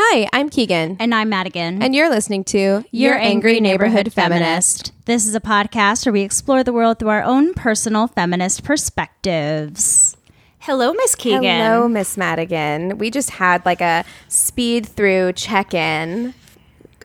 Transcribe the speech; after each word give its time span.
Hi, 0.00 0.28
I'm 0.32 0.48
Keegan. 0.48 0.96
And 1.00 1.12
I'm 1.12 1.28
Madigan. 1.28 1.82
And 1.82 1.92
you're 1.92 2.08
listening 2.08 2.44
to 2.44 2.84
Your, 2.92 3.18
Angry, 3.18 3.58
Neighborhood 3.58 4.12
Feminist. 4.12 4.92
This 5.06 5.26
is 5.26 5.34
a 5.34 5.40
podcast 5.40 6.06
where 6.06 6.12
we 6.12 6.20
explore 6.20 6.62
the 6.62 6.72
world 6.72 7.00
through 7.00 7.08
our 7.08 7.24
own 7.24 7.52
personal 7.52 8.06
feminist 8.06 8.62
perspectives. 8.62 10.16
Hello, 10.60 10.92
Miss 10.92 11.16
Keegan. 11.16 11.42
Hello, 11.42 11.88
Miss 11.88 12.16
Madigan. 12.16 12.98
We 12.98 13.10
just 13.10 13.30
had 13.30 13.66
like 13.66 13.80
a 13.80 14.04
speed 14.28 14.86
through 14.86 15.32
check 15.32 15.74
in. 15.74 16.32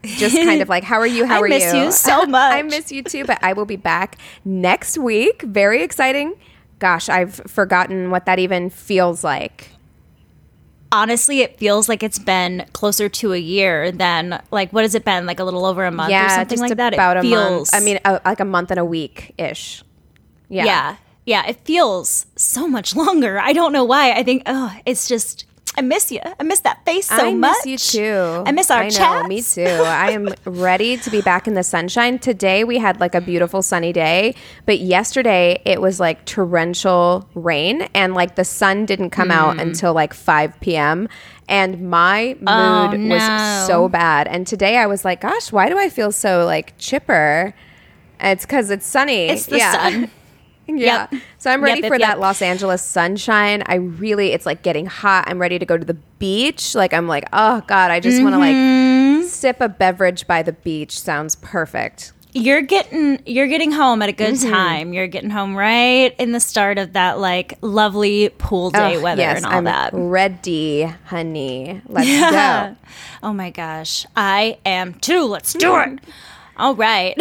Just 0.04 0.36
kind 0.36 0.62
of 0.62 0.70
like, 0.70 0.84
how 0.84 1.00
are 1.00 1.08
you? 1.08 1.26
How 1.26 1.38
I 1.38 1.42
are 1.42 1.48
miss 1.48 1.74
you? 1.74 1.86
you 1.86 1.92
so 1.92 2.26
much. 2.28 2.54
I 2.54 2.62
miss 2.62 2.92
you 2.92 3.02
too, 3.02 3.26
but 3.26 3.44
I 3.44 3.54
will 3.54 3.66
be 3.66 3.76
back 3.76 4.20
next 4.46 5.00
week. 5.00 5.42
Very 5.42 5.82
exciting. 5.82 6.36
Gosh, 6.78 7.10
I've 7.10 7.34
forgotten 7.48 8.12
what 8.12 8.28
that 8.28 8.38
even 8.38 8.70
feels 8.70 9.24
like. 9.24 9.73
Honestly, 10.94 11.42
it 11.42 11.58
feels 11.58 11.90
like 11.90 12.04
it's 12.04 12.20
been 12.20 12.68
closer 12.72 13.10
to 13.10 13.34
a 13.34 13.38
year 13.38 13.92
than 13.92 14.42
like 14.52 14.72
what 14.72 14.84
has 14.84 14.94
it 14.94 15.04
been? 15.04 15.26
Like 15.26 15.40
a 15.40 15.44
little 15.44 15.66
over 15.66 15.86
a 15.86 15.92
month 15.92 16.14
or 16.14 16.30
something 16.30 16.60
like 16.60 16.78
that. 16.78 16.94
About 16.94 17.18
it 17.18 17.22
a 17.22 17.22
feels, 17.24 17.74
month. 17.74 17.82
I 17.82 17.84
mean, 17.84 18.00
uh, 18.06 18.20
like 18.24 18.40
a 18.40 18.46
month 18.46 18.70
and 18.70 18.80
a 18.80 18.86
week 18.86 19.34
ish. 19.40 19.84
Yeah. 20.50 20.66
yeah, 20.66 20.96
yeah, 21.26 21.48
it 21.48 21.66
feels 21.66 22.28
so 22.36 22.68
much 22.68 22.96
longer. 23.04 23.40
I 23.40 23.54
don't 23.54 23.74
know 23.74 23.84
why. 23.84 24.12
I 24.12 24.22
think 24.22 24.44
oh, 24.46 24.76
it's 24.86 25.08
just 25.08 25.46
I 25.76 25.82
miss 25.82 26.12
you. 26.12 26.20
I 26.40 26.44
miss 26.44 26.60
that 26.62 26.86
face 26.86 27.08
so 27.08 27.16
I 27.16 27.34
much. 27.34 27.56
I 27.66 27.70
miss 27.70 27.94
you 27.96 28.02
too. 28.02 28.44
I 28.46 28.52
miss 28.52 28.70
our 28.70 28.82
I 28.82 28.90
know, 28.90 28.90
chats. 28.90 29.28
Me 29.28 29.42
too. 29.42 29.62
I 29.84 30.12
am 30.12 30.30
ready 30.46 30.98
to 30.98 31.10
be 31.10 31.22
back 31.22 31.48
in 31.48 31.56
the 31.56 31.64
sunshine. 31.64 32.20
Today 32.20 32.64
we 32.64 32.78
had 32.78 33.00
like 33.00 33.16
a 33.16 33.22
beautiful 33.22 33.62
sunny 33.64 33.92
day, 33.92 34.36
but 34.66 34.80
yesterday 34.80 35.62
it 35.66 35.82
was 35.82 36.00
like 36.00 36.26
torrential 36.26 37.28
rain 37.34 37.84
and 37.96 38.14
like 38.14 38.36
the 38.36 38.46
sun 38.46 38.86
didn't 38.86 39.10
come 39.10 39.30
Hmm. 39.30 39.32
out 39.32 39.60
until 39.60 39.94
like 39.94 40.14
5 40.14 40.60
p.m. 40.60 41.10
And 41.50 41.90
my 41.90 42.36
mood 42.40 42.48
Oh, 42.48 43.08
was 43.10 43.68
so 43.68 43.90
bad. 43.90 44.28
And 44.28 44.46
today 44.46 44.78
I 44.78 44.86
was 44.86 45.04
like, 45.04 45.22
gosh, 45.22 45.52
why 45.52 45.70
do 45.70 45.78
I 45.78 45.90
feel 45.90 46.12
so 46.12 46.46
like 46.46 46.78
chipper? 46.78 47.54
And 48.20 48.38
It's 48.38 48.46
because 48.46 48.70
it's 48.70 48.86
sunny. 48.86 49.26
It's 49.30 49.48
the 49.48 49.58
yeah. 49.58 49.72
sun. 49.72 50.12
Yeah. 50.68 51.08
Yep. 51.12 51.22
So 51.40 51.52
I'm 51.52 51.62
ready 51.64 51.82
Yep, 51.82 51.84
yep, 51.84 51.92
for 51.94 52.00
that. 52.00 52.20
Los 52.20 52.42
Angeles 52.42 52.82
sunshine. 52.82 53.64
I 53.66 53.76
really, 53.76 54.32
it's 54.32 54.46
like 54.46 54.62
getting 54.64 54.86
hot. 54.86 55.26
I'm 55.28 55.40
ready 55.40 55.60
to 55.60 55.66
go 55.66 55.78
to 55.78 55.86
the 55.86 55.96
beach. 56.20 56.74
Like, 56.76 56.94
I'm 56.94 57.08
like, 57.08 57.28
oh 57.34 57.62
God, 57.68 57.92
I 57.92 58.00
just 58.00 58.22
want 58.24 58.34
to 58.36 58.40
Mm-hmm. 58.40 59.22
like 59.22 59.30
sip 59.30 59.58
a 59.62 59.70
beverage 59.70 60.26
by 60.28 60.42
the 60.44 60.54
beach. 60.54 60.98
Sounds 61.00 61.36
perfect. 61.36 62.14
you're 62.36 62.62
getting 62.62 63.22
you're 63.28 63.48
getting 63.48 63.72
home 63.72 64.02
at 64.02 64.10
a 64.10 64.14
good 64.14 64.34
Mm-hmm. 64.36 64.50
time. 64.52 64.94
You're 64.94 65.08
getting 65.08 65.30
home 65.30 65.56
right 65.56 66.16
in 66.18 66.32
the 66.32 66.40
start 66.40 66.78
of 66.80 66.94
that 66.94 67.20
like 67.20 67.58
lovely 67.62 68.30
pool 68.30 68.72
day 68.72 68.96
Ugh, 68.96 69.04
weather 69.04 69.22
yes, 69.22 69.38
and 69.38 69.46
all 69.46 69.52
I'm 69.54 69.64
that. 69.66 69.92
ready, 69.94 70.84
honey. 71.06 71.82
Let's 71.88 72.08
Yeah. 72.08 72.70
go. 72.72 72.76
Oh 73.22 73.34
my 73.34 73.50
gosh, 73.52 74.06
I 74.16 74.58
am 74.66 74.94
too. 74.96 75.26
Let's 75.26 75.54
do 75.54 75.76
it. 75.78 76.00
All 76.58 76.74
right. 76.76 77.16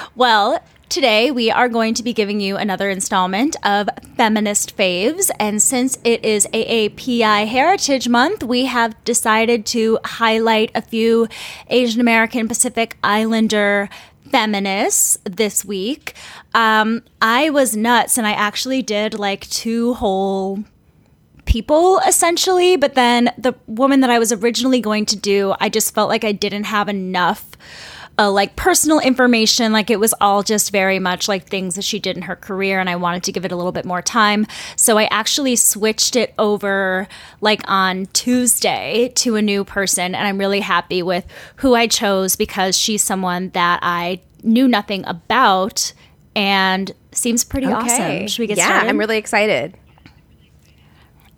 well, 0.16 0.62
today 0.88 1.30
we 1.30 1.50
are 1.50 1.68
going 1.68 1.94
to 1.94 2.02
be 2.02 2.12
giving 2.12 2.40
you 2.40 2.56
another 2.56 2.88
installment 2.88 3.56
of 3.62 3.88
Feminist 4.16 4.76
Faves. 4.76 5.30
And 5.38 5.62
since 5.62 5.98
it 6.04 6.24
is 6.24 6.46
AAPI 6.52 7.46
Heritage 7.46 8.08
Month, 8.08 8.42
we 8.42 8.66
have 8.66 9.02
decided 9.04 9.66
to 9.66 9.98
highlight 10.04 10.70
a 10.74 10.82
few 10.82 11.28
Asian 11.68 12.00
American 12.00 12.48
Pacific 12.48 12.96
Islander 13.02 13.88
feminists 14.30 15.18
this 15.24 15.64
week. 15.64 16.14
Um, 16.54 17.02
I 17.20 17.50
was 17.50 17.76
nuts 17.76 18.16
and 18.16 18.26
I 18.26 18.32
actually 18.32 18.82
did 18.82 19.18
like 19.18 19.48
two 19.48 19.94
whole 19.94 20.64
people 21.44 21.98
essentially 22.06 22.76
but 22.76 22.94
then 22.94 23.32
the 23.38 23.54
woman 23.66 24.00
that 24.00 24.10
i 24.10 24.18
was 24.18 24.30
originally 24.32 24.82
going 24.82 25.06
to 25.06 25.16
do 25.16 25.54
i 25.60 25.68
just 25.70 25.94
felt 25.94 26.10
like 26.10 26.22
i 26.22 26.30
didn't 26.30 26.64
have 26.64 26.90
enough 26.90 27.56
uh, 28.18 28.30
like 28.30 28.56
personal 28.56 29.00
information. 29.00 29.72
Like 29.72 29.90
it 29.90 30.00
was 30.00 30.14
all 30.20 30.42
just 30.42 30.72
very 30.72 30.98
much 30.98 31.28
like 31.28 31.46
things 31.46 31.76
that 31.76 31.84
she 31.84 31.98
did 31.98 32.16
in 32.16 32.22
her 32.22 32.36
career 32.36 32.80
and 32.80 32.90
i 32.90 32.96
wanted 32.96 33.22
to 33.24 33.32
give 33.32 33.44
it 33.44 33.52
a 33.52 33.56
little 33.56 33.72
bit 33.72 33.84
more 33.84 34.02
time. 34.02 34.46
So 34.76 34.98
i 34.98 35.04
actually 35.04 35.56
switched 35.56 36.16
it 36.16 36.34
over 36.38 37.08
like 37.40 37.62
on 37.66 38.06
tuesday 38.12 39.12
to 39.16 39.36
a 39.36 39.42
new 39.42 39.64
person 39.64 40.14
and 40.14 40.26
i'm 40.26 40.38
really 40.38 40.60
happy 40.60 41.02
with 41.02 41.26
who 41.56 41.74
i 41.74 41.86
chose 41.86 42.36
because 42.36 42.76
she's 42.76 43.02
someone 43.02 43.50
that 43.50 43.80
i 43.82 44.20
knew 44.42 44.66
nothing 44.68 45.04
about 45.06 45.92
and 46.34 46.92
seems 47.12 47.44
pretty 47.44 47.66
awesome. 47.66 48.28
Should 48.28 48.40
we 48.40 48.46
get 48.46 48.58
yeah, 48.58 48.66
started? 48.66 48.84
Yeah, 48.84 48.90
I'm 48.90 48.98
really 48.98 49.18
excited. 49.18 49.76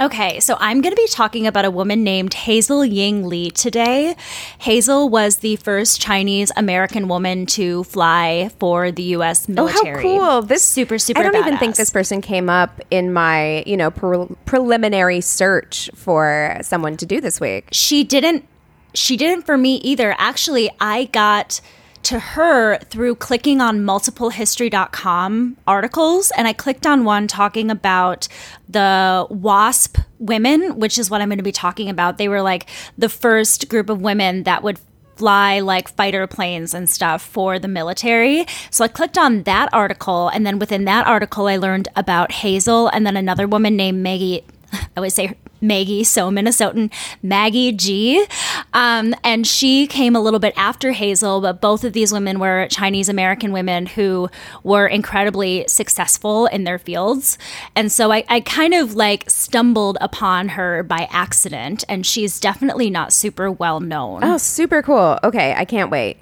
Okay, 0.01 0.41
so 0.41 0.57
I'm 0.59 0.81
going 0.81 0.93
to 0.93 0.97
be 0.97 1.09
talking 1.09 1.47
about 1.47 1.67
a 1.67 1.71
woman 1.71 2.03
named 2.03 2.33
Hazel 2.33 2.87
Ying 2.87 3.29
Lee 3.29 3.51
today. 3.51 4.17
Hazel 4.59 5.11
was 5.11 5.39
the 5.39 5.57
first 5.57 6.01
Chinese 6.01 6.51
American 6.57 7.07
woman 7.07 7.45
to 7.47 7.85
fly 7.85 8.51
for 8.59 8.91
the 8.91 9.03
U.S. 9.03 9.47
Oh, 9.51 9.53
military. 9.53 10.03
how 10.03 10.19
cool! 10.39 10.43
This 10.43 10.65
super 10.65 10.99
super. 10.99 11.21
I 11.21 11.25
don't 11.25 11.37
even 11.37 11.59
think 11.59 11.77
this 11.77 11.91
person 11.91 12.23
came 12.23 12.49
up 12.49 12.81
in 12.91 13.13
my, 13.13 13.63
you 13.67 13.77
know, 13.77 13.91
pre- 13.91 14.35
preliminary 14.47 15.21
search 15.21 15.91
for 15.95 16.57
someone 16.63 16.97
to 16.97 17.05
do 17.05 17.21
this 17.21 17.39
week. 17.39 17.69
she 17.71 18.03
didn't 18.03 18.47
she 18.95 19.17
didn't 19.17 19.43
for 19.43 19.57
me 19.57 19.77
either 19.77 20.17
actually 20.19 20.69
i 20.81 21.05
got 21.05 21.61
to 22.03 22.19
her 22.19 22.79
through 22.79 23.15
clicking 23.15 23.61
on 23.61 23.81
multiplehistory.com 23.81 25.57
articles 25.67 26.33
and 26.37 26.49
i 26.49 26.53
clicked 26.53 26.87
on 26.87 27.05
one 27.05 27.27
talking 27.27 27.71
about 27.71 28.29
the 28.69 29.27
wasp 29.31 29.99
women 30.19 30.79
which 30.79 30.99
is 30.99 31.11
what 31.11 31.21
i'm 31.21 31.29
going 31.29 31.39
to 31.39 31.45
be 31.45 31.53
talking 31.53 31.89
about 31.89 32.19
they 32.19 32.29
were 32.29 32.43
like 32.43 32.67
the 32.97 33.09
first 33.09 33.69
group 33.69 33.91
of 33.91 34.01
women 34.01 34.45
that 34.45 34.63
would 34.63 34.79
fly 35.21 35.61
like 35.61 35.87
fighter 35.91 36.27
planes 36.27 36.73
and 36.73 36.89
stuff 36.89 37.21
for 37.21 37.59
the 37.59 37.69
military. 37.69 38.47
So 38.71 38.87
I 38.87 38.89
clicked 38.89 39.19
on 39.19 39.43
that 39.43 39.69
article, 39.71 40.29
and 40.29 40.47
then 40.47 40.59
within 40.59 40.87
that 40.87 41.07
article, 41.07 41.47
I 41.47 41.59
learned 41.59 41.89
about 41.95 42.33
Hazel 42.33 42.89
and 42.89 43.07
then 43.07 43.19
another 43.19 43.47
woman 43.47 43.77
named 43.77 44.03
Maggie. 44.03 44.47
I 44.97 45.01
would 45.01 45.13
say 45.13 45.37
Maggie, 45.61 46.05
so 46.05 46.31
Minnesotan, 46.31 46.93
Maggie 47.23 47.73
Gee. 47.73 48.27
Um, 48.73 49.15
and 49.25 49.47
she 49.47 49.87
came 49.87 50.15
a 50.17 50.21
little 50.21 50.41
bit 50.41 50.55
after 50.57 50.93
Hazel, 50.93 51.41
but 51.41 51.61
both 51.61 51.85
of 51.85 51.93
these 51.93 52.13
women 52.13 52.39
were 52.39 52.69
Chinese 52.71 53.09
American 53.09 53.53
women 53.53 53.87
who 53.87 54.29
were 54.63 54.87
incredibly 54.87 55.65
successful 55.69 56.47
in 56.47 56.65
their 56.65 56.79
fields. 56.79 57.39
And 57.75 57.91
so 57.91 58.13
I, 58.13 58.25
I 58.29 58.41
kind 58.41 58.75
of 58.75 58.95
like 58.95 59.29
stumbled 59.29 59.99
upon 60.01 60.51
her 60.51 60.83
by 60.83 61.09
accident, 61.11 61.85
and 61.89 62.07
she's 62.07 62.41
definitely 62.41 62.91
not 62.91 63.13
super 63.13 63.51
well 63.51 63.81
known. 63.81 64.25
Oh, 64.25 64.39
super 64.39 64.83
cool. 64.83 65.19
Okay, 65.23 65.55
I 65.55 65.65
can't 65.65 65.91
wait. 65.91 66.19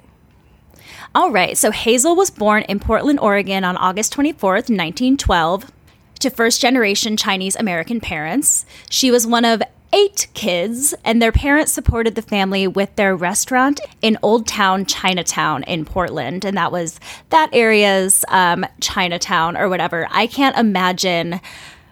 All 1.15 1.31
right, 1.31 1.57
so 1.57 1.71
Hazel 1.71 2.15
was 2.15 2.29
born 2.29 2.61
in 2.63 2.79
Portland, 2.79 3.19
Oregon 3.19 3.63
on 3.63 3.75
August 3.77 4.15
24th, 4.15 4.69
1912, 4.69 5.71
to 6.19 6.29
first 6.29 6.61
generation 6.61 7.17
Chinese 7.17 7.55
American 7.55 7.99
parents. 7.99 8.65
She 8.89 9.11
was 9.11 9.25
one 9.25 9.45
of 9.45 9.61
eight 9.91 10.27
kids, 10.33 10.93
and 11.03 11.21
their 11.21 11.31
parents 11.31 11.71
supported 11.71 12.15
the 12.15 12.21
family 12.21 12.67
with 12.67 12.95
their 12.95 13.15
restaurant 13.15 13.79
in 14.01 14.17
Old 14.21 14.47
Town 14.47 14.85
Chinatown 14.85 15.63
in 15.63 15.85
Portland. 15.85 16.45
And 16.45 16.57
that 16.57 16.71
was 16.71 16.99
that 17.29 17.49
area's 17.53 18.23
um, 18.27 18.65
Chinatown 18.81 19.57
or 19.57 19.69
whatever. 19.69 20.07
I 20.11 20.27
can't 20.27 20.57
imagine 20.57 21.41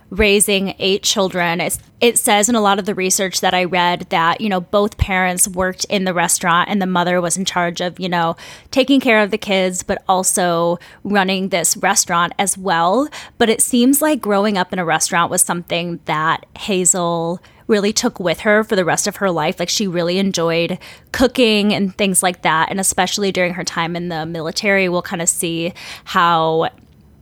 raising 0.10 0.74
eight 0.80 1.04
children. 1.04 1.60
It's, 1.60 1.80
it 2.00 2.18
says 2.18 2.48
in 2.48 2.56
a 2.56 2.62
lot 2.62 2.80
of 2.80 2.86
the 2.86 2.96
research 2.96 3.42
that 3.42 3.54
I 3.54 3.66
read 3.66 4.08
that, 4.10 4.40
you 4.40 4.50
know, 4.50 4.62
both 4.62 4.98
parents 4.98 5.48
worked 5.48 5.86
in 5.86 6.06
the 6.06 6.14
restaurant 6.14 6.70
and 6.70 6.82
the 6.82 6.86
mother 6.86 7.20
was 7.20 7.38
in 7.38 7.46
charge 7.46 7.82
of, 7.82 8.00
you 8.00 8.08
know, 8.08 8.36
taking 8.72 9.00
care 9.00 9.22
of 9.22 9.32
the 9.32 9.38
kids, 9.38 9.84
but 9.84 10.04
also 10.08 10.80
running 11.04 11.50
this 11.50 11.76
restaurant 11.78 12.34
as 12.40 12.58
well. 12.58 13.10
But 13.38 13.50
it 13.50 13.62
seems 13.62 14.02
like 14.02 14.22
growing 14.22 14.58
up 14.58 14.72
in 14.72 14.80
a 14.80 14.86
restaurant 14.86 15.32
was 15.32 15.42
something 15.42 16.00
that 16.06 16.46
Hazel 16.58 17.42
really 17.68 17.92
took 17.92 18.20
with 18.20 18.40
her 18.42 18.64
for 18.64 18.78
the 18.78 18.86
rest 18.86 19.08
of 19.08 19.18
her 19.18 19.30
life. 19.30 19.60
Like 19.60 19.68
she 19.68 19.88
really 19.88 20.20
enjoyed 20.20 20.80
cooking 21.12 21.74
and 21.74 21.96
things 21.98 22.24
like 22.24 22.44
that. 22.44 22.70
And 22.70 22.80
especially 22.80 23.32
during 23.32 23.56
her 23.56 23.64
time 23.66 23.96
in 23.96 24.08
the 24.08 24.26
military, 24.26 24.88
we'll 24.88 25.02
kind 25.02 25.22
of 25.22 25.28
see 25.28 25.74
how 26.06 26.70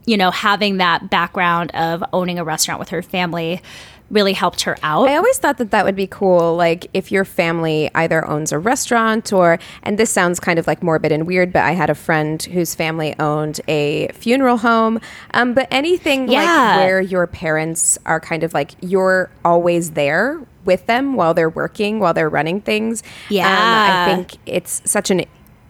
you 0.06 0.16
know, 0.16 0.30
having 0.30 0.78
that 0.78 1.10
background 1.10 1.70
of 1.74 2.02
owning 2.12 2.38
a 2.38 2.44
restaurant 2.44 2.78
with 2.78 2.88
her 2.90 3.02
family 3.02 3.60
really 4.08 4.32
helped 4.34 4.60
her 4.60 4.76
out. 4.84 5.08
I 5.08 5.16
always 5.16 5.36
thought 5.38 5.58
that 5.58 5.72
that 5.72 5.84
would 5.84 5.96
be 5.96 6.06
cool. 6.06 6.54
Like 6.54 6.86
if 6.94 7.10
your 7.10 7.24
family 7.24 7.90
either 7.92 8.24
owns 8.24 8.52
a 8.52 8.58
restaurant 8.58 9.32
or, 9.32 9.58
and 9.82 9.98
this 9.98 10.10
sounds 10.12 10.38
kind 10.38 10.60
of 10.60 10.68
like 10.68 10.80
morbid 10.80 11.10
and 11.10 11.26
weird, 11.26 11.52
but 11.52 11.64
I 11.64 11.72
had 11.72 11.90
a 11.90 11.94
friend 11.96 12.40
whose 12.40 12.72
family 12.72 13.16
owned 13.18 13.60
a 13.66 14.06
funeral 14.12 14.58
home. 14.58 15.00
Um, 15.34 15.54
but 15.54 15.66
anything 15.72 16.28
Yeah. 16.28 16.38
like 16.44 16.76
where 16.86 17.00
your 17.00 17.26
parents 17.26 17.98
are 18.06 18.20
kind 18.20 18.44
of 18.44 18.54
like 18.54 18.72
you're 18.80 19.28
always 19.44 19.90
there 19.92 20.40
with 20.64 20.86
them 20.86 21.14
while 21.14 21.34
they're 21.34 21.50
working, 21.50 21.98
while 21.98 22.14
they're 22.14 22.28
running 22.28 22.60
things. 22.60 23.02
Um, 23.02 23.08
Yeah. 23.30 24.04
I 24.06 24.14
think 24.14 24.36
it's 24.46 24.82
such 24.84 25.10
an 25.10 25.24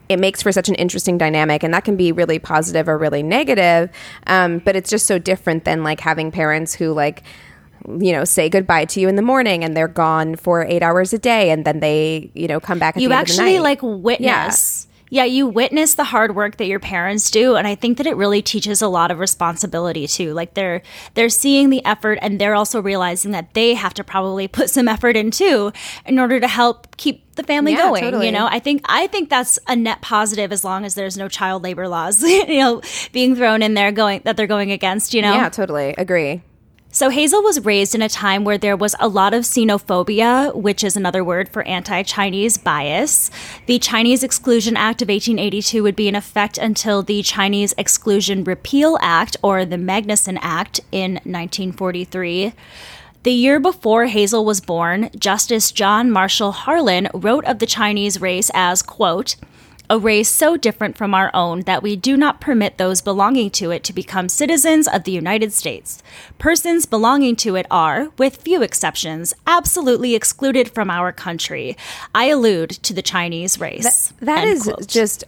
it 0.08 0.18
makes 0.18 0.42
for 0.42 0.52
such 0.52 0.68
an 0.68 0.74
interesting 0.76 1.18
dynamic 1.18 1.62
and 1.62 1.74
that 1.74 1.84
can 1.84 1.96
be 1.96 2.12
really 2.12 2.38
positive 2.38 2.88
or 2.88 2.96
really 2.96 3.22
negative 3.22 3.90
um, 4.26 4.58
but 4.60 4.76
it's 4.76 4.90
just 4.90 5.06
so 5.06 5.18
different 5.18 5.64
than 5.64 5.82
like 5.82 6.00
having 6.00 6.30
parents 6.30 6.74
who 6.74 6.92
like 6.92 7.22
you 8.00 8.12
know 8.12 8.24
say 8.24 8.48
goodbye 8.48 8.84
to 8.84 9.00
you 9.00 9.08
in 9.08 9.16
the 9.16 9.22
morning 9.22 9.62
and 9.62 9.76
they're 9.76 9.88
gone 9.88 10.36
for 10.36 10.64
eight 10.64 10.82
hours 10.82 11.12
a 11.12 11.18
day 11.18 11.50
and 11.50 11.64
then 11.64 11.80
they 11.80 12.30
you 12.34 12.48
know 12.48 12.58
come 12.58 12.78
back 12.78 12.96
you 12.96 13.08
the 13.08 13.14
end 13.14 13.22
of 13.22 13.36
the 13.36 13.42
actually 13.42 13.58
like 13.60 13.80
witness. 13.82 14.85
Yeah. 15.10 15.24
you 15.24 15.46
witness 15.46 15.94
the 15.94 16.04
hard 16.04 16.34
work 16.34 16.56
that 16.58 16.66
your 16.66 16.80
parents 16.80 17.30
do 17.30 17.56
and 17.56 17.66
I 17.66 17.74
think 17.74 17.98
that 17.98 18.06
it 18.06 18.16
really 18.16 18.42
teaches 18.42 18.82
a 18.82 18.88
lot 18.88 19.10
of 19.10 19.18
responsibility 19.18 20.06
too. 20.06 20.32
Like 20.34 20.54
they're 20.54 20.82
they're 21.14 21.28
seeing 21.28 21.70
the 21.70 21.84
effort 21.84 22.18
and 22.22 22.40
they're 22.40 22.54
also 22.54 22.80
realizing 22.82 23.30
that 23.32 23.54
they 23.54 23.74
have 23.74 23.94
to 23.94 24.04
probably 24.04 24.48
put 24.58 24.70
some 24.70 24.88
effort 24.88 25.16
in 25.16 25.30
too 25.30 25.72
in 26.04 26.18
order 26.18 26.40
to 26.40 26.48
help 26.48 26.96
keep 26.96 27.24
the 27.36 27.42
family 27.42 27.72
Yeah, 27.72 27.82
going, 27.88 28.02
totally. 28.02 28.26
you 28.26 28.32
know? 28.32 28.46
I 28.50 28.58
think 28.58 28.82
I 28.86 29.06
think 29.08 29.28
that's 29.28 29.58
a 29.68 29.76
net 29.76 30.00
positive 30.00 30.52
as 30.52 30.64
long 30.64 30.84
as 30.84 30.94
there's 30.94 31.16
no 31.18 31.28
child 31.28 31.62
labor 31.62 31.86
laws, 31.88 32.22
you 32.22 32.58
know, 32.58 32.80
being 33.12 33.36
thrown 33.36 33.62
in 33.62 33.74
there 33.74 33.92
going 33.92 34.22
that 34.24 34.36
they're 34.36 34.46
going 34.46 34.72
against, 34.72 35.12
you 35.14 35.20
know. 35.22 35.34
yeah 35.34 35.48
totally 35.50 35.94
agree 35.98 36.40
So 36.96 37.10
Hazel 37.10 37.42
was 37.42 37.62
raised 37.62 37.94
in 37.94 38.00
a 38.00 38.08
time 38.08 38.42
where 38.42 38.56
there 38.56 38.74
was 38.74 38.94
a 38.98 39.06
lot 39.06 39.34
of 39.34 39.42
xenophobia, 39.42 40.54
which 40.54 40.82
is 40.82 40.96
another 40.96 41.22
word 41.22 41.46
for 41.46 41.62
anti 41.64 42.02
Chinese 42.02 42.56
bias. 42.56 43.30
The 43.66 43.78
Chinese 43.78 44.22
Exclusion 44.22 44.78
Act 44.78 45.02
of 45.02 45.10
1882 45.10 45.82
would 45.82 45.94
be 45.94 46.08
in 46.08 46.14
effect 46.14 46.56
until 46.56 47.02
the 47.02 47.22
Chinese 47.22 47.74
Exclusion 47.76 48.44
Repeal 48.44 48.96
Act, 49.02 49.36
or 49.42 49.66
the 49.66 49.76
Magnuson 49.76 50.38
Act, 50.40 50.80
in 50.90 51.16
1943. 51.16 52.54
The 53.24 53.30
year 53.30 53.60
before 53.60 54.06
Hazel 54.06 54.46
was 54.46 54.62
born, 54.62 55.10
Justice 55.18 55.72
John 55.72 56.10
Marshall 56.10 56.52
Harlan 56.52 57.08
wrote 57.12 57.44
of 57.44 57.58
the 57.58 57.66
Chinese 57.66 58.22
race 58.22 58.50
as, 58.54 58.80
quote, 58.80 59.36
a 59.88 59.98
race 59.98 60.28
so 60.28 60.56
different 60.56 60.96
from 60.96 61.14
our 61.14 61.30
own 61.34 61.60
that 61.62 61.82
we 61.82 61.96
do 61.96 62.16
not 62.16 62.40
permit 62.40 62.78
those 62.78 63.00
belonging 63.00 63.50
to 63.50 63.70
it 63.70 63.84
to 63.84 63.92
become 63.92 64.28
citizens 64.28 64.88
of 64.88 65.04
the 65.04 65.12
United 65.12 65.52
States. 65.52 66.02
Persons 66.38 66.86
belonging 66.86 67.36
to 67.36 67.56
it 67.56 67.66
are, 67.70 68.10
with 68.18 68.42
few 68.42 68.62
exceptions, 68.62 69.34
absolutely 69.46 70.14
excluded 70.14 70.70
from 70.70 70.90
our 70.90 71.12
country. 71.12 71.76
I 72.14 72.26
allude 72.26 72.70
to 72.70 72.92
the 72.92 73.02
Chinese 73.02 73.60
race. 73.60 74.12
That 74.20 74.46
End 74.46 74.50
is 74.50 74.62
quote. 74.64 74.86
just. 74.86 75.24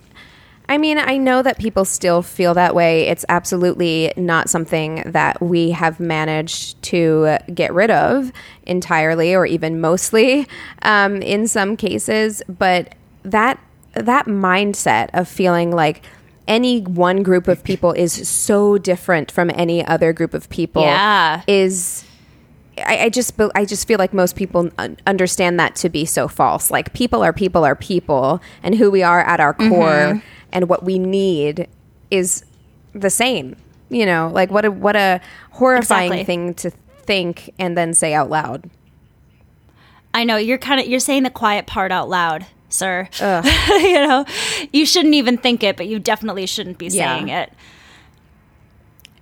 I 0.71 0.77
mean, 0.77 0.99
I 0.99 1.17
know 1.17 1.41
that 1.41 1.59
people 1.59 1.87
still 1.87 2.21
feel 2.21 2.53
that 2.53 2.75
way. 2.75 3.09
It's 3.09 3.25
absolutely 3.31 4.13
not 4.19 4.51
something 4.51 5.03
that 5.07 5.41
we 5.41 5.71
have 5.71 5.99
managed 5.99 6.83
to 6.83 7.39
get 7.55 7.73
rid 7.73 7.91
of 7.91 8.31
entirely, 8.65 9.35
or 9.35 9.47
even 9.47 9.81
mostly, 9.81 10.47
um, 10.83 11.23
in 11.23 11.49
some 11.49 11.75
cases. 11.75 12.43
But 12.51 12.95
that 13.23 13.59
that 14.03 14.27
mindset 14.27 15.11
of 15.13 15.29
feeling 15.29 15.71
like 15.71 16.03
any 16.47 16.81
one 16.81 17.23
group 17.23 17.47
of 17.47 17.63
people 17.63 17.93
is 17.93 18.29
so 18.29 18.79
different 18.79 19.31
from 19.31 19.51
any 19.55 19.85
other 19.85 20.13
group 20.13 20.33
of 20.35 20.49
people 20.49 20.83
Yeah. 20.83 21.43
is 21.47 22.05
I, 22.87 23.05
I 23.05 23.09
just 23.09 23.35
I 23.55 23.65
just 23.65 23.87
feel 23.89 23.99
like 23.99 24.15
most 24.15 24.37
people 24.37 24.71
understand 25.07 25.59
that 25.61 25.75
to 25.77 25.89
be 25.89 26.05
so 26.05 26.29
false. 26.29 26.71
Like 26.71 26.93
people 26.93 27.25
are 27.25 27.33
people 27.33 27.65
are 27.65 27.75
people, 27.75 28.41
and 28.63 28.75
who 28.75 28.91
we 28.91 29.03
are 29.03 29.21
at 29.21 29.41
our 29.41 29.55
mm-hmm. 29.55 29.71
core 29.71 30.23
and 30.53 30.69
what 30.69 30.85
we 30.85 30.99
need 30.99 31.69
is 32.11 32.45
the 32.93 33.11
same. 33.11 33.57
You 33.91 34.07
know, 34.07 34.31
like 34.33 34.51
what 34.51 34.65
a 34.65 34.71
what 34.71 34.97
a 34.97 35.21
horrifying 35.53 36.13
Exactly. 36.13 36.25
thing 36.25 36.55
to 36.55 36.71
think 36.71 37.53
and 37.59 37.77
then 37.77 37.95
say 37.95 38.15
out 38.15 38.31
loud. 38.31 38.71
I 40.15 40.25
know 40.25 40.37
you're 40.37 40.59
kind 40.59 40.81
of 40.81 40.87
you're 40.87 41.01
saying 41.01 41.23
the 41.25 41.31
quiet 41.31 41.67
part 41.67 41.91
out 41.91 42.09
loud, 42.09 42.47
sir. 42.69 43.09
you 43.21 43.95
know, 44.07 44.25
you 44.73 44.85
shouldn't 44.87 45.15
even 45.15 45.37
think 45.39 45.63
it, 45.63 45.77
but 45.77 45.87
you 45.87 45.99
definitely 45.99 46.47
shouldn't 46.47 46.79
be 46.79 46.87
Yeah. 46.87 47.17
saying 47.17 47.29
it. 47.29 47.53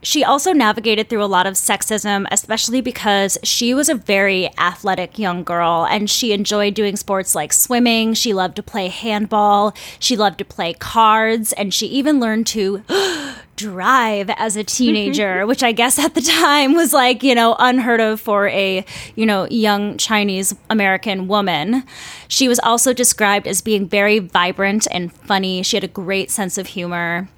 She 0.03 0.23
also 0.23 0.53
navigated 0.53 1.09
through 1.09 1.25
a 1.25 1.27
lot 1.27 1.49
of 1.49 1.55
sexism, 1.55 2.27
especially 2.31 2.81
because 2.81 3.39
she 3.43 3.75
was 3.75 3.89
a 3.89 3.95
very 3.97 4.49
athletic 4.57 5.19
young 5.19 5.43
girl 5.43 5.85
and 5.91 6.09
she 6.09 6.33
enjoyed 6.33 6.75
doing 6.75 6.95
sports 6.95 7.35
like 7.35 7.53
swimming. 7.53 8.15
She 8.15 8.33
loved 8.33 8.55
to 8.57 8.63
play 8.63 8.87
handball. 8.87 9.75
She 9.99 10.17
loved 10.17 10.39
to 10.39 10.45
play 10.45 10.75
cards. 10.75 11.53
And 11.55 11.75
she 11.75 11.87
even 11.89 12.21
learned 12.21 12.47
to 12.49 12.85
drive 13.57 14.31
as 14.31 14.57
a 14.57 14.65
teenager, 14.79 15.47
which 15.47 15.63
I 15.63 15.73
guess 15.73 15.99
at 15.99 16.15
the 16.15 16.21
time 16.21 16.75
was 16.75 16.93
like, 16.93 17.23
you 17.23 17.35
know, 17.35 17.57
unheard 17.59 18.01
of 18.01 18.21
for 18.21 18.49
a, 18.49 18.85
you 19.15 19.27
know, 19.27 19.47
young 19.51 19.97
Chinese 19.99 20.55
American 20.71 21.29
woman. 21.29 21.85
She 22.29 22.49
was 22.49 22.59
also 22.61 22.93
described 22.93 23.47
as 23.47 23.61
being 23.61 23.89
very 23.89 24.19
vibrant 24.19 24.87
and 24.91 25.13
funny. 25.13 25.63
She 25.63 25.77
had 25.77 25.85
a 25.85 25.89
great 25.89 26.31
sense 26.31 26.59
of 26.59 26.69
humor. 26.69 27.29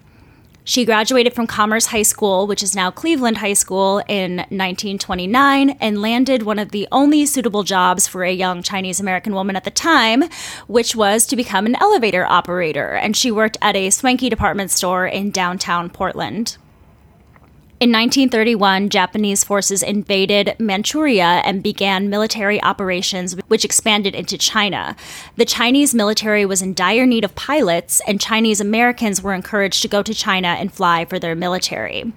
She 0.69 0.85
graduated 0.85 1.33
from 1.33 1.47
Commerce 1.47 1.87
High 1.87 2.03
School, 2.03 2.47
which 2.47 2.63
is 2.63 2.77
now 2.77 2.91
Cleveland 2.91 3.39
High 3.39 3.55
School, 3.55 4.03
in 4.07 4.37
1929 4.37 5.71
and 5.81 6.03
landed 6.03 6.43
one 6.43 6.59
of 6.59 6.73
the 6.73 6.87
only 6.93 7.25
suitable 7.25 7.63
jobs 7.63 8.07
for 8.07 8.23
a 8.23 8.31
young 8.31 8.63
Chinese 8.63 9.01
American 9.01 9.33
woman 9.33 9.57
at 9.57 9.65
the 9.65 9.71
time, 9.71 10.25
which 10.67 10.95
was 10.95 11.25
to 11.29 11.37
become 11.37 11.65
an 11.65 11.75
elevator 11.77 12.27
operator. 12.27 12.91
And 12.91 13.17
she 13.17 13.31
worked 13.31 13.57
at 13.63 13.77
a 13.77 13.89
swanky 13.89 14.29
department 14.29 14.71
store 14.71 15.07
in 15.07 15.31
downtown 15.31 15.89
Portland. 15.89 16.59
In 17.81 17.93
1931, 17.93 18.89
Japanese 18.89 19.45
forces 19.45 19.85
invaded 19.85 20.57
Manchuria 20.59 21.43
and 21.45 21.63
began 21.63 22.11
military 22.11 22.61
operations, 22.61 23.37
which 23.47 23.65
expanded 23.65 24.17
into 24.17 24.37
China. 24.37 24.97
The 25.37 25.45
Chinese 25.45 25.95
military 25.95 26.45
was 26.45 26.61
in 26.61 26.75
dire 26.75 27.07
need 27.07 27.23
of 27.23 27.37
pilots, 27.37 28.01
and 28.09 28.21
Chinese 28.21 28.61
Americans 28.61 29.23
were 29.23 29.33
encouraged 29.33 29.81
to 29.83 29.89
go 29.89 30.03
to 30.03 30.13
China 30.13 30.49
and 30.49 30.73
fly 30.73 31.05
for 31.05 31.21
their 31.21 31.37
military. 31.37 32.13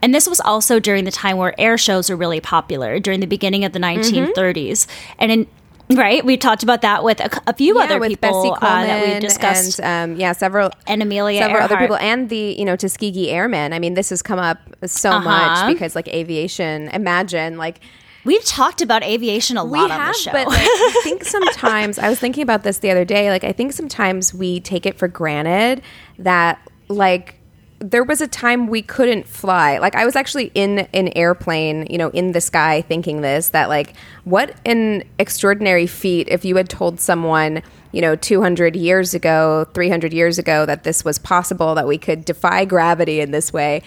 And 0.00 0.14
this 0.14 0.26
was 0.26 0.40
also 0.40 0.80
during 0.80 1.04
the 1.04 1.10
time 1.10 1.36
where 1.36 1.60
air 1.60 1.76
shows 1.76 2.08
were 2.08 2.16
really 2.16 2.40
popular, 2.40 2.98
during 2.98 3.20
the 3.20 3.26
beginning 3.26 3.66
of 3.66 3.74
the 3.74 3.80
mm-hmm. 3.80 4.32
1930s. 4.32 4.86
And 5.18 5.30
in 5.30 5.46
Right, 5.94 6.24
we 6.24 6.36
talked 6.36 6.62
about 6.62 6.82
that 6.82 7.02
with 7.04 7.20
a, 7.20 7.30
a 7.46 7.52
few 7.54 7.78
other 7.78 7.98
with 7.98 8.08
people 8.10 8.30
Bessie 8.42 8.50
uh, 8.50 8.84
that 8.84 9.02
we 9.14 9.20
discussed, 9.20 9.80
and 9.80 10.12
um, 10.12 10.20
yeah, 10.20 10.32
several 10.32 10.70
and 10.86 11.02
Amelia 11.02 11.40
several 11.40 11.62
other 11.62 11.76
people 11.76 11.96
and 11.96 12.28
the 12.28 12.54
you 12.58 12.64
know 12.64 12.76
Tuskegee 12.76 13.30
Airmen. 13.30 13.72
I 13.72 13.78
mean, 13.78 13.94
this 13.94 14.10
has 14.10 14.22
come 14.22 14.38
up 14.38 14.58
so 14.86 15.10
Uh-huh. 15.10 15.20
much 15.28 15.72
because 15.72 15.94
like 15.94 16.08
aviation. 16.08 16.88
Imagine 16.88 17.56
like 17.56 17.80
We've 18.24 18.44
talked 18.44 18.82
about 18.82 19.02
aviation 19.02 19.56
a 19.56 19.64
lot 19.64 19.72
we 19.72 19.80
on 19.80 19.90
have, 19.90 20.14
the 20.14 20.18
show. 20.20 20.30
but 20.32 20.46
like, 20.46 20.60
I 20.62 21.00
think 21.02 21.24
sometimes 21.36 21.98
I 21.98 22.08
was 22.08 22.20
thinking 22.20 22.44
about 22.44 22.62
this 22.62 22.78
the 22.78 22.88
other 22.92 23.04
day. 23.04 23.30
Like, 23.30 23.42
I 23.42 23.50
think 23.50 23.72
sometimes 23.72 24.32
we 24.32 24.60
take 24.60 24.86
it 24.86 24.96
for 24.96 25.08
granted 25.08 25.82
that 26.20 26.60
like 26.86 27.34
there 27.82 28.04
was 28.04 28.20
a 28.20 28.28
time 28.28 28.68
we 28.68 28.80
couldn't 28.80 29.26
fly. 29.26 29.78
Like 29.78 29.94
I 29.96 30.04
was 30.04 30.14
actually 30.16 30.52
in 30.54 30.80
an 30.94 31.08
airplane, 31.16 31.86
you 31.90 31.98
know, 31.98 32.10
in 32.10 32.32
the 32.32 32.40
sky 32.40 32.82
thinking 32.82 33.20
this 33.20 33.48
that 33.50 33.68
like 33.68 33.94
what 34.24 34.54
an 34.64 35.02
extraordinary 35.18 35.86
feat 35.86 36.28
if 36.30 36.44
you 36.44 36.56
had 36.56 36.68
told 36.68 37.00
someone, 37.00 37.60
you 37.90 38.00
know, 38.00 38.14
200 38.14 38.76
years 38.76 39.14
ago, 39.14 39.66
300 39.74 40.12
years 40.12 40.38
ago 40.38 40.64
that 40.64 40.84
this 40.84 41.04
was 41.04 41.18
possible 41.18 41.74
that 41.74 41.86
we 41.86 41.98
could 41.98 42.24
defy 42.24 42.64
gravity 42.64 43.20
in 43.20 43.32
this 43.32 43.52
way. 43.52 43.82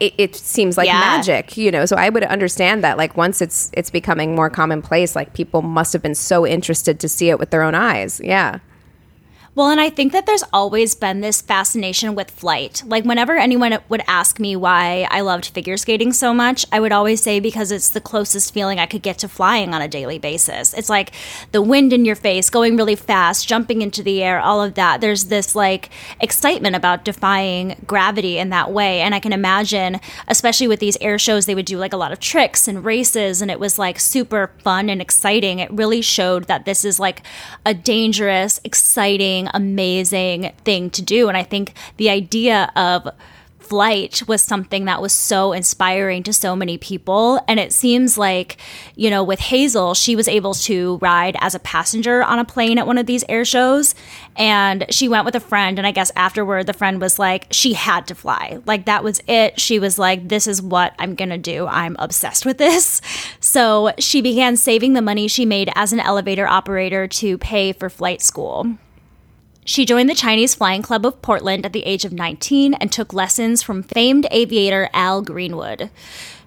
It, 0.00 0.12
it 0.18 0.36
seems 0.36 0.76
like 0.76 0.88
Yeah. 0.88 0.98
magic, 1.00 1.56
you 1.56 1.70
know. 1.70 1.86
So 1.86 1.96
I 1.96 2.08
would 2.10 2.24
understand 2.24 2.84
that 2.84 2.98
like 2.98 3.16
once 3.16 3.40
it's 3.40 3.70
it's 3.72 3.90
becoming 3.90 4.34
more 4.34 4.50
commonplace, 4.50 5.14
like 5.16 5.32
people 5.34 5.62
must 5.62 5.92
have 5.92 6.02
been 6.02 6.14
so 6.16 6.46
interested 6.46 7.00
to 7.00 7.08
see 7.08 7.30
it 7.30 7.38
with 7.38 7.50
their 7.50 7.62
own 7.62 7.74
eyes. 7.74 8.20
Yeah. 8.22 8.58
Well, 9.56 9.68
and 9.68 9.80
I 9.80 9.90
think 9.90 10.12
that 10.12 10.26
there's 10.26 10.44
always 10.52 10.94
been 10.94 11.22
this 11.22 11.40
fascination 11.40 12.14
with 12.14 12.30
flight. 12.30 12.84
Like, 12.86 13.04
whenever 13.04 13.36
anyone 13.36 13.76
would 13.88 14.02
ask 14.06 14.38
me 14.38 14.54
why 14.54 15.08
I 15.10 15.22
loved 15.22 15.46
figure 15.46 15.76
skating 15.76 16.12
so 16.12 16.32
much, 16.32 16.64
I 16.70 16.78
would 16.78 16.92
always 16.92 17.20
say 17.20 17.40
because 17.40 17.72
it's 17.72 17.90
the 17.90 18.00
closest 18.00 18.54
feeling 18.54 18.78
I 18.78 18.86
could 18.86 19.02
get 19.02 19.18
to 19.18 19.28
flying 19.28 19.74
on 19.74 19.82
a 19.82 19.88
daily 19.88 20.20
basis. 20.20 20.72
It's 20.72 20.88
like 20.88 21.10
the 21.50 21.62
wind 21.62 21.92
in 21.92 22.04
your 22.04 22.14
face, 22.14 22.48
going 22.48 22.76
really 22.76 22.94
fast, 22.94 23.48
jumping 23.48 23.82
into 23.82 24.04
the 24.04 24.22
air, 24.22 24.38
all 24.38 24.62
of 24.62 24.74
that. 24.74 25.00
There's 25.00 25.24
this 25.24 25.56
like 25.56 25.90
excitement 26.20 26.76
about 26.76 27.04
defying 27.04 27.74
gravity 27.88 28.38
in 28.38 28.50
that 28.50 28.70
way. 28.70 29.00
And 29.00 29.16
I 29.16 29.20
can 29.20 29.32
imagine, 29.32 29.98
especially 30.28 30.68
with 30.68 30.78
these 30.78 30.96
air 31.00 31.18
shows, 31.18 31.46
they 31.46 31.56
would 31.56 31.66
do 31.66 31.76
like 31.76 31.92
a 31.92 31.96
lot 31.98 32.12
of 32.12 32.20
tricks 32.20 32.68
and 32.68 32.84
races, 32.84 33.42
and 33.42 33.50
it 33.50 33.58
was 33.58 33.80
like 33.80 33.98
super 33.98 34.52
fun 34.62 34.88
and 34.88 35.02
exciting. 35.02 35.58
It 35.58 35.72
really 35.72 36.02
showed 36.02 36.44
that 36.44 36.66
this 36.66 36.84
is 36.84 37.00
like 37.00 37.22
a 37.66 37.74
dangerous, 37.74 38.60
exciting, 38.62 39.39
amazing 39.48 40.52
thing 40.64 40.90
to 40.90 41.02
do. 41.02 41.28
And 41.28 41.36
I 41.36 41.42
think 41.42 41.74
the 41.96 42.10
idea 42.10 42.70
of 42.76 43.08
flight 43.70 44.26
was 44.26 44.42
something 44.42 44.86
that 44.86 45.00
was 45.00 45.12
so 45.12 45.52
inspiring 45.52 46.24
to 46.24 46.32
so 46.32 46.56
many 46.56 46.76
people. 46.76 47.40
And 47.46 47.60
it 47.60 47.72
seems 47.72 48.18
like, 48.18 48.56
you 48.96 49.10
know, 49.10 49.22
with 49.22 49.38
Hazel, 49.38 49.94
she 49.94 50.16
was 50.16 50.26
able 50.26 50.54
to 50.54 50.98
ride 51.00 51.36
as 51.38 51.54
a 51.54 51.60
passenger 51.60 52.24
on 52.24 52.40
a 52.40 52.44
plane 52.44 52.78
at 52.78 52.86
one 52.88 52.98
of 52.98 53.06
these 53.06 53.24
air 53.28 53.44
shows. 53.44 53.94
And 54.34 54.86
she 54.90 55.06
went 55.06 55.24
with 55.24 55.36
a 55.36 55.40
friend. 55.40 55.78
And 55.78 55.86
I 55.86 55.92
guess 55.92 56.10
afterward, 56.16 56.66
the 56.66 56.72
friend 56.72 57.00
was 57.00 57.20
like, 57.20 57.46
she 57.52 57.74
had 57.74 58.08
to 58.08 58.16
fly. 58.16 58.58
Like, 58.66 58.86
that 58.86 59.04
was 59.04 59.22
it. 59.28 59.60
She 59.60 59.78
was 59.78 60.00
like, 60.00 60.28
this 60.28 60.48
is 60.48 60.60
what 60.60 60.92
I'm 60.98 61.14
going 61.14 61.30
to 61.30 61.38
do. 61.38 61.68
I'm 61.68 61.94
obsessed 62.00 62.44
with 62.44 62.58
this. 62.58 63.00
So 63.42 63.92
she 63.98 64.20
began 64.20 64.56
saving 64.56 64.92
the 64.92 65.02
money 65.02 65.26
she 65.26 65.44
made 65.44 65.70
as 65.74 65.92
an 65.92 66.00
elevator 66.00 66.46
operator 66.46 67.06
to 67.08 67.38
pay 67.38 67.72
for 67.72 67.88
flight 67.88 68.22
school. 68.22 68.76
She 69.70 69.84
joined 69.84 70.10
the 70.10 70.16
Chinese 70.16 70.56
Flying 70.56 70.82
Club 70.82 71.06
of 71.06 71.22
Portland 71.22 71.64
at 71.64 71.72
the 71.72 71.84
age 71.84 72.04
of 72.04 72.12
19 72.12 72.74
and 72.74 72.90
took 72.90 73.12
lessons 73.12 73.62
from 73.62 73.84
famed 73.84 74.26
aviator 74.32 74.90
Al 74.92 75.22
Greenwood. 75.22 75.90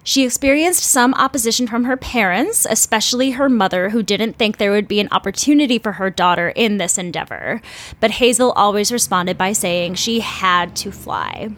She 0.02 0.26
experienced 0.26 0.84
some 0.84 1.14
opposition 1.14 1.66
from 1.66 1.84
her 1.84 1.96
parents, 1.96 2.66
especially 2.68 3.30
her 3.30 3.48
mother, 3.48 3.88
who 3.88 4.02
didn't 4.02 4.36
think 4.36 4.58
there 4.58 4.72
would 4.72 4.86
be 4.86 5.00
an 5.00 5.08
opportunity 5.10 5.78
for 5.78 5.92
her 5.92 6.10
daughter 6.10 6.50
in 6.50 6.76
this 6.76 6.98
endeavor. 6.98 7.62
But 7.98 8.10
Hazel 8.10 8.52
always 8.52 8.92
responded 8.92 9.38
by 9.38 9.54
saying 9.54 9.94
she 9.94 10.20
had 10.20 10.76
to 10.76 10.92
fly. 10.92 11.48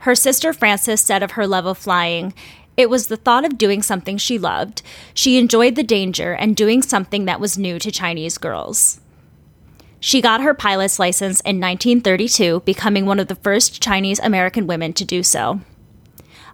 Her 0.00 0.16
sister 0.16 0.52
Frances 0.52 1.00
said 1.00 1.22
of 1.22 1.30
her 1.32 1.46
love 1.46 1.66
of 1.66 1.78
flying, 1.78 2.34
it 2.76 2.90
was 2.90 3.06
the 3.06 3.16
thought 3.16 3.44
of 3.44 3.56
doing 3.56 3.82
something 3.82 4.18
she 4.18 4.36
loved. 4.36 4.82
She 5.14 5.38
enjoyed 5.38 5.76
the 5.76 5.84
danger 5.84 6.32
and 6.32 6.56
doing 6.56 6.82
something 6.82 7.24
that 7.26 7.38
was 7.38 7.56
new 7.56 7.78
to 7.78 7.92
Chinese 7.92 8.36
girls. 8.36 9.00
She 10.00 10.20
got 10.20 10.42
her 10.42 10.54
pilot's 10.54 10.98
license 10.98 11.40
in 11.40 11.60
1932, 11.60 12.60
becoming 12.60 13.04
one 13.04 13.18
of 13.18 13.28
the 13.28 13.34
first 13.34 13.82
Chinese 13.82 14.20
American 14.20 14.66
women 14.66 14.92
to 14.94 15.04
do 15.04 15.22
so. 15.22 15.60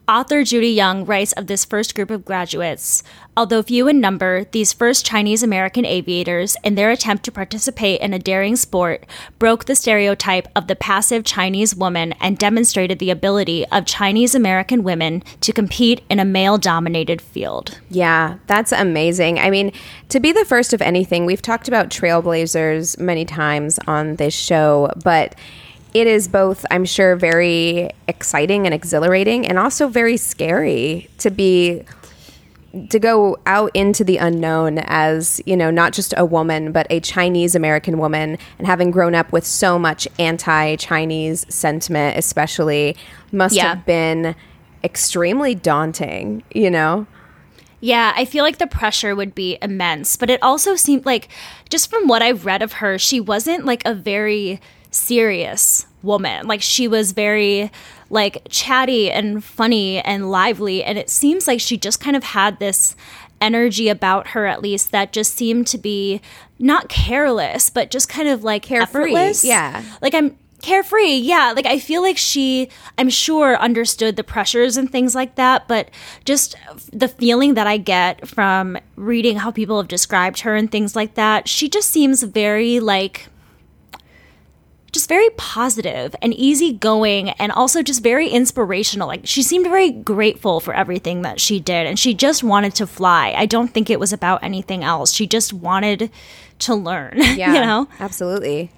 Author 0.06 0.44
Judy 0.44 0.68
Yung 0.68 1.06
writes 1.06 1.32
of 1.32 1.46
this 1.46 1.64
first 1.64 1.94
group 1.94 2.10
of 2.10 2.26
graduates. 2.26 3.02
Although 3.38 3.62
few 3.62 3.88
in 3.88 4.02
number, 4.02 4.44
these 4.44 4.70
first 4.70 5.06
Chinese 5.06 5.42
American 5.42 5.86
aviators, 5.86 6.58
in 6.62 6.74
their 6.74 6.90
attempt 6.90 7.24
to 7.24 7.32
participate 7.32 8.02
in 8.02 8.12
a 8.12 8.18
daring 8.18 8.54
sport, 8.54 9.06
broke 9.38 9.64
the 9.64 9.74
stereotype 9.74 10.46
of 10.54 10.66
the 10.66 10.76
passive 10.76 11.24
Chinese 11.24 11.74
woman 11.74 12.12
and 12.20 12.36
demonstrated 12.36 12.98
the 12.98 13.08
ability 13.08 13.66
of 13.68 13.86
Chinese 13.86 14.34
American 14.34 14.82
women 14.82 15.22
to 15.40 15.54
compete 15.54 16.02
in 16.10 16.20
a 16.20 16.24
male 16.24 16.58
dominated 16.58 17.22
field. 17.22 17.80
Yeah, 17.88 18.36
that's 18.46 18.72
amazing. 18.72 19.38
I 19.38 19.48
mean, 19.48 19.72
to 20.10 20.20
be 20.20 20.32
the 20.32 20.44
first 20.44 20.74
of 20.74 20.82
anything, 20.82 21.24
we've 21.24 21.40
talked 21.40 21.66
about 21.66 21.88
trailblazers 21.88 22.98
many 23.00 23.24
times 23.24 23.78
on 23.86 24.16
this 24.16 24.34
show, 24.34 24.92
but 25.02 25.34
it 25.94 26.06
is 26.06 26.26
both, 26.28 26.66
I'm 26.70 26.84
sure, 26.84 27.16
very 27.16 27.90
exciting 28.08 28.66
and 28.66 28.74
exhilarating 28.74 29.46
and 29.46 29.58
also 29.58 29.88
very 29.88 30.16
scary 30.16 31.08
to 31.18 31.30
be 31.30 31.84
to 32.90 32.98
go 32.98 33.38
out 33.46 33.70
into 33.74 34.02
the 34.02 34.16
unknown 34.16 34.78
as 34.86 35.40
you 35.46 35.56
know 35.56 35.70
not 35.70 35.92
just 35.92 36.12
a 36.16 36.24
woman 36.24 36.72
but 36.72 36.88
a 36.90 36.98
chinese 36.98 37.54
american 37.54 37.98
woman 37.98 38.36
and 38.58 38.66
having 38.66 38.90
grown 38.90 39.14
up 39.14 39.30
with 39.30 39.46
so 39.46 39.78
much 39.78 40.08
anti-chinese 40.18 41.46
sentiment 41.48 42.16
especially 42.18 42.96
must 43.30 43.54
Yeah. 43.54 43.76
have 43.76 43.86
been 43.86 44.34
extremely 44.82 45.54
daunting 45.54 46.42
you 46.52 46.68
know 46.68 47.06
Yeah, 47.80 48.12
I 48.16 48.24
feel 48.24 48.42
like 48.44 48.58
the 48.58 48.66
pressure 48.66 49.14
would 49.14 49.34
be 49.34 49.58
immense, 49.62 50.16
but 50.16 50.30
it 50.30 50.42
also 50.42 50.74
seemed 50.74 51.04
like, 51.04 51.28
just 51.68 51.90
from 51.90 52.08
what 52.08 52.22
I've 52.22 52.46
read 52.46 52.62
of 52.62 52.72
her, 52.80 52.98
she 52.98 53.20
wasn't 53.20 53.66
like 53.66 53.82
a 53.84 53.92
very 53.92 54.58
serious 54.94 55.86
woman. 56.02 56.46
Like, 56.46 56.62
she 56.62 56.88
was 56.88 57.12
very 57.12 57.70
like 58.10 58.46
chatty 58.48 59.10
and 59.10 59.42
funny 59.42 60.00
and 60.00 60.30
lively, 60.30 60.84
and 60.84 60.98
it 60.98 61.10
seems 61.10 61.46
like 61.48 61.60
she 61.60 61.76
just 61.76 62.00
kind 62.00 62.16
of 62.16 62.22
had 62.22 62.58
this 62.58 62.94
energy 63.40 63.88
about 63.88 64.28
her 64.28 64.46
at 64.46 64.62
least 64.62 64.90
that 64.90 65.12
just 65.12 65.34
seemed 65.34 65.66
to 65.66 65.76
be 65.76 66.20
not 66.58 66.88
careless 66.88 67.68
but 67.68 67.90
just 67.90 68.08
kind 68.08 68.28
of 68.28 68.42
like 68.42 68.62
Carefree, 68.62 69.12
effortless 69.12 69.44
yeah. 69.44 69.82
like 70.00 70.14
i'm 70.14 70.36
carefree 70.62 71.16
yeah 71.16 71.52
like 71.54 71.66
i 71.66 71.78
feel 71.78 72.00
like 72.00 72.16
she 72.16 72.70
i'm 72.96 73.10
sure 73.10 73.54
understood 73.58 74.16
the 74.16 74.24
pressures 74.24 74.78
and 74.78 74.90
things 74.90 75.14
like 75.14 75.34
that 75.34 75.68
but 75.68 75.90
just 76.24 76.56
the 76.90 77.06
feeling 77.08 77.52
that 77.52 77.66
i 77.66 77.76
get 77.76 78.26
from 78.26 78.78
reading 78.96 79.36
how 79.36 79.50
people 79.50 79.76
have 79.76 79.88
described 79.88 80.40
her 80.40 80.56
and 80.56 80.72
things 80.72 80.96
like 80.96 81.14
that 81.14 81.46
she 81.46 81.68
just 81.68 81.90
seems 81.90 82.22
very 82.22 82.80
like 82.80 83.28
just 84.94 85.08
very 85.08 85.28
positive 85.30 86.14
and 86.22 86.32
easygoing 86.32 87.30
and 87.30 87.52
also 87.52 87.82
just 87.82 88.02
very 88.02 88.28
inspirational. 88.28 89.08
Like 89.08 89.22
she 89.24 89.42
seemed 89.42 89.66
very 89.66 89.90
grateful 89.90 90.60
for 90.60 90.72
everything 90.72 91.22
that 91.22 91.40
she 91.40 91.60
did 91.60 91.86
and 91.86 91.98
she 91.98 92.14
just 92.14 92.42
wanted 92.42 92.74
to 92.76 92.86
fly. 92.86 93.34
I 93.36 93.44
don't 93.44 93.68
think 93.68 93.90
it 93.90 94.00
was 94.00 94.12
about 94.12 94.42
anything 94.42 94.84
else. 94.84 95.12
She 95.12 95.26
just 95.26 95.52
wanted 95.52 96.10
to 96.60 96.74
learn, 96.74 97.14
yeah 97.18 97.52
you 97.52 97.60
know? 97.60 97.88
absolutely 97.98 98.70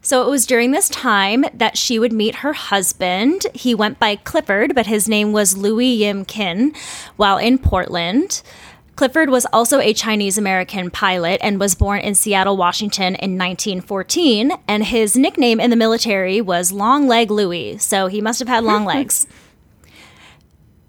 So 0.00 0.22
it 0.22 0.30
was 0.30 0.46
during 0.46 0.70
this 0.70 0.88
time 0.88 1.44
that 1.52 1.76
she 1.76 1.98
would 1.98 2.12
meet 2.12 2.36
her 2.36 2.52
husband. 2.52 3.46
He 3.54 3.74
went 3.74 3.98
by 3.98 4.16
Clifford, 4.16 4.74
but 4.74 4.86
his 4.86 5.08
name 5.08 5.32
was 5.32 5.56
Louis 5.56 5.88
Yim 5.88 6.24
Kin 6.24 6.74
while 7.16 7.38
in 7.38 7.58
Portland. 7.58 8.42
Clifford 8.96 9.28
was 9.28 9.46
also 9.52 9.80
a 9.80 9.92
Chinese 9.92 10.38
American 10.38 10.90
pilot 10.90 11.40
and 11.42 11.58
was 11.58 11.74
born 11.74 12.00
in 12.00 12.14
Seattle, 12.14 12.56
Washington 12.56 13.16
in 13.16 13.36
1914. 13.36 14.52
And 14.68 14.84
his 14.84 15.16
nickname 15.16 15.58
in 15.58 15.70
the 15.70 15.76
military 15.76 16.40
was 16.40 16.70
Long 16.70 17.08
Leg 17.08 17.30
Louie, 17.30 17.76
so 17.78 18.06
he 18.06 18.20
must 18.20 18.38
have 18.38 18.48
had 18.48 18.62
long 18.62 18.84
legs. 18.86 19.26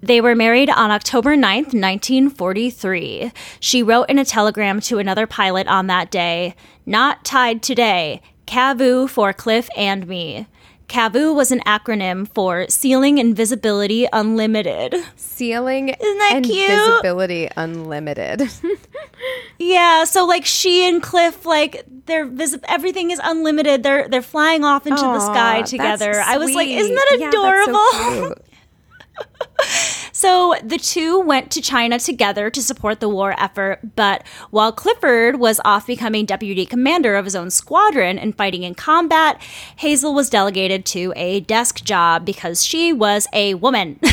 They 0.01 0.21
were 0.21 0.35
married 0.35 0.69
on 0.69 0.91
October 0.91 1.35
9th, 1.35 1.73
1943. 1.73 3.31
She 3.59 3.81
wrote 3.81 4.07
in 4.07 4.19
a 4.19 4.25
telegram 4.25 4.79
to 4.81 4.99
another 4.99 5.25
pilot 5.25 5.67
on 5.67 5.87
that 5.87 6.11
day, 6.11 6.55
Not 6.85 7.25
tied 7.25 7.63
today. 7.63 8.21
CAVU 8.45 9.09
for 9.09 9.33
Cliff 9.33 9.67
and 9.75 10.07
me. 10.07 10.45
CAVU 10.87 11.33
was 11.35 11.51
an 11.51 11.61
acronym 11.61 12.27
for 12.27 12.67
Ceiling 12.69 13.19
and 13.19 13.35
Visibility 13.35 14.07
Unlimited. 14.13 14.95
ceiling 15.15 15.89
is 15.89 15.97
that 15.99 16.31
and 16.35 16.45
cute? 16.45 16.67
visibility 16.69 17.49
unlimited 17.57 18.43
Yeah, 19.57 20.03
so 20.03 20.25
like 20.25 20.45
she 20.45 20.87
and 20.87 21.01
Cliff, 21.01 21.45
like 21.45 21.83
their 22.05 22.25
vis- 22.25 22.59
everything 22.67 23.09
is 23.11 23.19
unlimited. 23.23 23.83
They're 23.83 24.07
they're 24.09 24.21
flying 24.21 24.63
off 24.63 24.85
into 24.85 25.01
the 25.01 25.19
sky 25.19 25.61
together. 25.63 26.21
I 26.23 26.37
was 26.37 26.53
like, 26.53 26.67
isn't 26.67 26.93
that 26.93 27.17
Yeah, 27.19 27.29
adorable? 27.29 28.35
cute. 28.35 28.41
So 30.15 30.55
the 30.63 30.77
two 30.77 31.19
went 31.19 31.51
to 31.51 31.61
China 31.61 31.99
together 31.99 32.49
to 32.49 32.61
support 32.61 33.01
the 33.01 33.09
war 33.09 33.35
effort, 33.37 33.79
but 33.97 34.25
while 34.49 34.71
Clifford 34.71 35.41
was 35.41 35.59
off 35.65 35.87
becoming 35.87 36.25
deputy 36.25 36.65
commander 36.65 37.17
of 37.17 37.25
his 37.25 37.35
own 37.35 37.49
squadron 37.49 38.17
and 38.17 38.33
fighting 38.33 38.63
in 38.63 38.75
combat, 38.75 39.41
Hazel 39.75 40.13
was 40.13 40.29
delegated 40.29 40.85
to 40.85 41.11
a 41.17 41.41
desk 41.41 41.83
job 41.83 42.23
because 42.23 42.65
she 42.65 42.93
was 42.93 43.27
a 43.33 43.55
woman. 43.55 43.99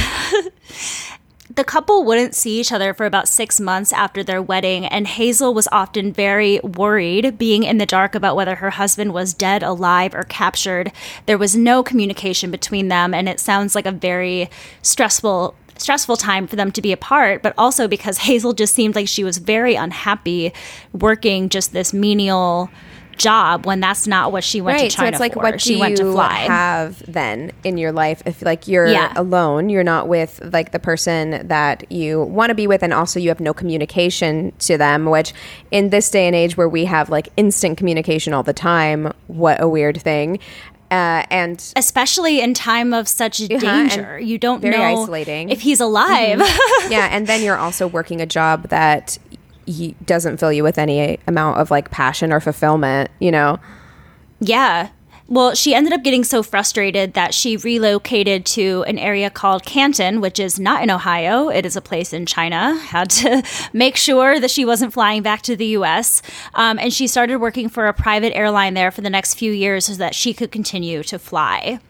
The 1.54 1.64
couple 1.64 2.04
wouldn't 2.04 2.34
see 2.34 2.60
each 2.60 2.72
other 2.72 2.94
for 2.94 3.04
about 3.04 3.28
six 3.28 3.60
months 3.60 3.92
after 3.92 4.24
their 4.24 4.40
wedding, 4.40 4.86
and 4.86 5.06
Hazel 5.06 5.52
was 5.52 5.68
often 5.70 6.10
very 6.10 6.60
worried, 6.60 7.36
being 7.36 7.62
in 7.62 7.76
the 7.76 7.84
dark 7.84 8.14
about 8.14 8.36
whether 8.36 8.54
her 8.54 8.70
husband 8.70 9.12
was 9.12 9.34
dead, 9.34 9.62
alive, 9.62 10.14
or 10.14 10.22
captured. 10.22 10.92
There 11.26 11.36
was 11.36 11.54
no 11.54 11.82
communication 11.82 12.50
between 12.50 12.88
them, 12.88 13.12
and 13.12 13.28
it 13.28 13.38
sounds 13.38 13.74
like 13.74 13.84
a 13.84 13.92
very 13.92 14.48
stressful 14.80 15.54
stressful 15.82 16.16
time 16.16 16.46
for 16.46 16.56
them 16.56 16.70
to 16.72 16.80
be 16.82 16.92
apart, 16.92 17.42
but 17.42 17.52
also 17.58 17.88
because 17.88 18.18
Hazel 18.28 18.52
just 18.52 18.74
seemed 18.74 18.94
like 18.94 19.08
she 19.08 19.24
was 19.24 19.38
very 19.38 19.74
unhappy 19.74 20.52
working 20.92 21.48
just 21.48 21.72
this 21.72 21.92
menial 21.92 22.70
job 23.18 23.66
when 23.66 23.78
that's 23.78 24.06
not 24.06 24.32
what 24.32 24.42
she 24.42 24.60
went 24.62 24.80
right. 24.80 24.90
to 24.90 24.96
China 24.96 25.08
so 25.08 25.10
it's 25.10 25.20
like, 25.20 25.34
for. 25.34 25.42
what 25.42 25.60
she 25.60 25.74
do 25.74 25.80
went 25.80 25.96
to 25.98 26.04
you 26.04 26.12
fly. 26.12 26.32
have 26.32 27.02
then 27.06 27.52
in 27.62 27.76
your 27.76 27.92
life 27.92 28.22
if 28.24 28.40
like 28.42 28.66
you're 28.66 28.86
Yeah. 28.86 29.12
alone, 29.14 29.68
you're 29.68 29.84
not 29.84 30.08
with 30.08 30.40
like 30.52 30.72
the 30.72 30.78
person 30.78 31.46
that 31.46 31.92
you 31.92 32.22
want 32.22 32.48
to 32.48 32.54
be 32.54 32.66
with, 32.66 32.82
and 32.82 32.92
also 32.92 33.20
you 33.20 33.28
have 33.28 33.38
no 33.38 33.52
communication 33.52 34.52
to 34.60 34.78
them. 34.78 35.04
Which 35.06 35.34
in 35.70 35.90
this 35.90 36.10
day 36.10 36.26
and 36.26 36.34
age 36.34 36.56
where 36.56 36.68
we 36.68 36.86
have 36.86 37.10
like 37.10 37.28
instant 37.36 37.76
communication 37.76 38.32
all 38.32 38.42
the 38.42 38.54
time, 38.54 39.12
what 39.26 39.62
a 39.62 39.68
weird 39.68 40.00
thing. 40.00 40.38
Uh, 40.92 41.24
and 41.30 41.72
Especially 41.74 42.42
in 42.42 42.52
time 42.52 42.92
of 42.92 43.08
such 43.08 43.40
and 43.40 43.58
danger, 43.58 44.18
you 44.20 44.36
don't 44.36 44.60
very 44.60 44.76
know 44.76 45.02
isolating. 45.02 45.48
if 45.48 45.62
he's 45.62 45.80
alive. 45.80 46.38
yeah, 46.90 47.08
and 47.10 47.26
then 47.26 47.42
you're 47.42 47.56
also 47.56 47.86
working 47.86 48.20
a 48.20 48.26
job 48.26 48.68
that 48.68 49.16
y- 49.66 49.94
doesn't 50.04 50.36
fill 50.36 50.52
you 50.52 50.62
with 50.62 50.76
any 50.76 51.18
amount 51.26 51.56
of 51.58 51.70
like 51.70 51.90
passion 51.90 52.30
or 52.30 52.40
fulfillment. 52.40 53.10
You 53.20 53.30
know. 53.30 53.58
Yeah. 54.40 54.90
Well, 55.32 55.54
she 55.54 55.74
ended 55.74 55.94
up 55.94 56.02
getting 56.02 56.24
so 56.24 56.42
frustrated 56.42 57.14
that 57.14 57.32
she 57.32 57.56
relocated 57.56 58.44
to 58.44 58.84
an 58.86 58.98
area 58.98 59.30
called 59.30 59.64
Canton, 59.64 60.20
which 60.20 60.38
is 60.38 60.60
not 60.60 60.82
in 60.82 60.90
Ohio. 60.90 61.48
It 61.48 61.64
is 61.64 61.74
a 61.74 61.80
place 61.80 62.12
in 62.12 62.26
China. 62.26 62.74
Had 62.74 63.08
to 63.08 63.42
make 63.72 63.96
sure 63.96 64.38
that 64.38 64.50
she 64.50 64.66
wasn't 64.66 64.92
flying 64.92 65.22
back 65.22 65.40
to 65.44 65.56
the 65.56 65.68
US. 65.68 66.20
Um, 66.52 66.78
and 66.78 66.92
she 66.92 67.06
started 67.06 67.38
working 67.38 67.70
for 67.70 67.86
a 67.86 67.94
private 67.94 68.36
airline 68.36 68.74
there 68.74 68.90
for 68.90 69.00
the 69.00 69.08
next 69.08 69.32
few 69.36 69.52
years 69.52 69.86
so 69.86 69.94
that 69.94 70.14
she 70.14 70.34
could 70.34 70.52
continue 70.52 71.02
to 71.04 71.18
fly. 71.18 71.80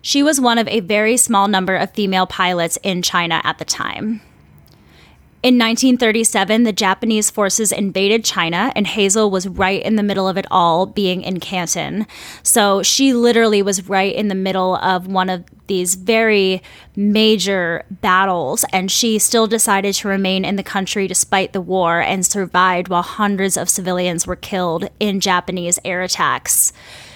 She 0.00 0.22
was 0.22 0.40
one 0.40 0.58
of 0.58 0.68
a 0.68 0.78
very 0.78 1.16
small 1.16 1.48
number 1.48 1.74
of 1.74 1.90
female 1.90 2.28
pilots 2.28 2.78
in 2.84 3.02
China 3.02 3.40
at 3.42 3.58
the 3.58 3.64
time. 3.64 4.20
In 5.40 5.54
1937, 5.54 6.64
the 6.64 6.72
Japanese 6.72 7.30
forces 7.30 7.70
invaded 7.70 8.24
China, 8.24 8.72
and 8.74 8.88
Hazel 8.88 9.30
was 9.30 9.46
right 9.46 9.80
in 9.80 9.94
the 9.94 10.02
middle 10.02 10.26
of 10.26 10.36
it 10.36 10.46
all, 10.50 10.84
being 10.84 11.22
in 11.22 11.38
Canton. 11.38 12.08
So 12.42 12.82
she 12.82 13.12
literally 13.12 13.62
was 13.62 13.88
right 13.88 14.12
in 14.12 14.26
the 14.26 14.34
middle 14.34 14.74
of 14.74 15.06
one 15.06 15.30
of 15.30 15.44
these 15.68 15.94
very 15.94 16.60
major 16.96 17.84
battles, 17.88 18.64
and 18.72 18.90
she 18.90 19.20
still 19.20 19.46
decided 19.46 19.94
to 19.94 20.08
remain 20.08 20.44
in 20.44 20.56
the 20.56 20.64
country 20.64 21.06
despite 21.06 21.52
the 21.52 21.60
war 21.60 22.00
and 22.00 22.26
survived 22.26 22.88
while 22.88 23.02
hundreds 23.02 23.56
of 23.56 23.68
civilians 23.68 24.26
were 24.26 24.34
killed 24.34 24.90
in 24.98 25.20
Japanese 25.20 25.78
air 25.84 26.02
attacks. 26.02 26.72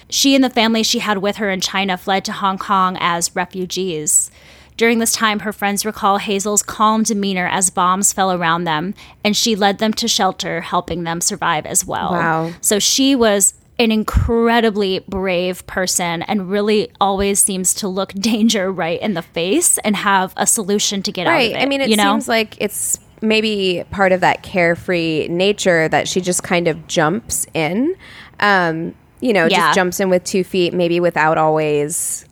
She 0.09 0.37
and 0.37 0.45
the 0.45 0.51
family 0.51 0.85
she 0.85 1.01
had 1.01 1.19
with 1.19 1.37
her 1.37 1.51
in 1.51 1.61
China 1.61 1.97
fled 1.97 2.25
to 2.27 2.33
Hong 2.33 2.59
Kong 2.59 2.97
as 3.01 3.35
refugees. 3.35 4.31
During 4.77 4.99
this 4.99 5.13
time, 5.13 5.41
her 5.41 5.53
friends 5.53 5.85
recall 5.85 6.19
Hazel's 6.19 6.63
calm 6.63 7.03
demeanor 7.03 7.47
as 7.47 7.71
bombs 7.71 8.13
fell 8.13 8.33
around 8.33 8.65
them, 8.65 8.95
and 9.23 9.37
she 9.37 9.55
led 9.55 9.79
them 9.79 9.93
to 9.95 10.09
shelter, 10.09 10.61
helping 10.63 11.05
them 11.05 11.21
survive 11.21 11.67
as 11.67 11.85
well. 11.85 12.13
Wow. 12.13 12.53
So 12.61 12.79
she 12.79 13.15
was 13.15 13.55
an 13.79 13.91
incredibly 13.91 15.01
brave 15.09 15.67
person 15.67 16.23
and 16.23 16.51
really 16.51 16.91
always 17.01 17.43
seems 17.43 17.75
to 17.75 17.89
look 17.89 18.13
danger 18.15 18.71
right 18.71 19.01
in 19.01 19.15
the 19.15 19.23
face 19.23 19.79
and 19.79 19.97
have 19.97 20.33
a 20.37 20.47
solution 20.47 21.03
to 21.03 21.13
get 21.13 21.27
out 21.27 21.31
of 21.33 21.37
Right. 21.37 21.51
it. 21.53 21.57
I 21.59 21.67
mean, 21.67 21.81
it 21.81 21.89
you 21.89 21.97
know? 21.97 22.13
seems 22.13 22.29
like 22.29 22.57
it's 22.61 22.99
maybe 23.21 23.83
part 23.91 24.13
of 24.13 24.21
that 24.21 24.43
carefree 24.43 25.29
nature 25.29 25.89
that 25.89 26.09
she 26.09 26.21
just 26.21 26.43
kind 26.43 26.67
of 26.69 26.87
jumps 26.87 27.47
in. 27.55 27.95
Um, 28.41 28.95
you 29.21 29.33
know, 29.33 29.47
Yeah. 29.47 29.59
just 29.67 29.75
jumps 29.77 30.01
in 30.01 30.11
with 30.11 30.25
two 30.25 30.45
feet, 30.45 30.75
maybe 30.75 30.99
without 31.01 31.39
always 31.39 32.25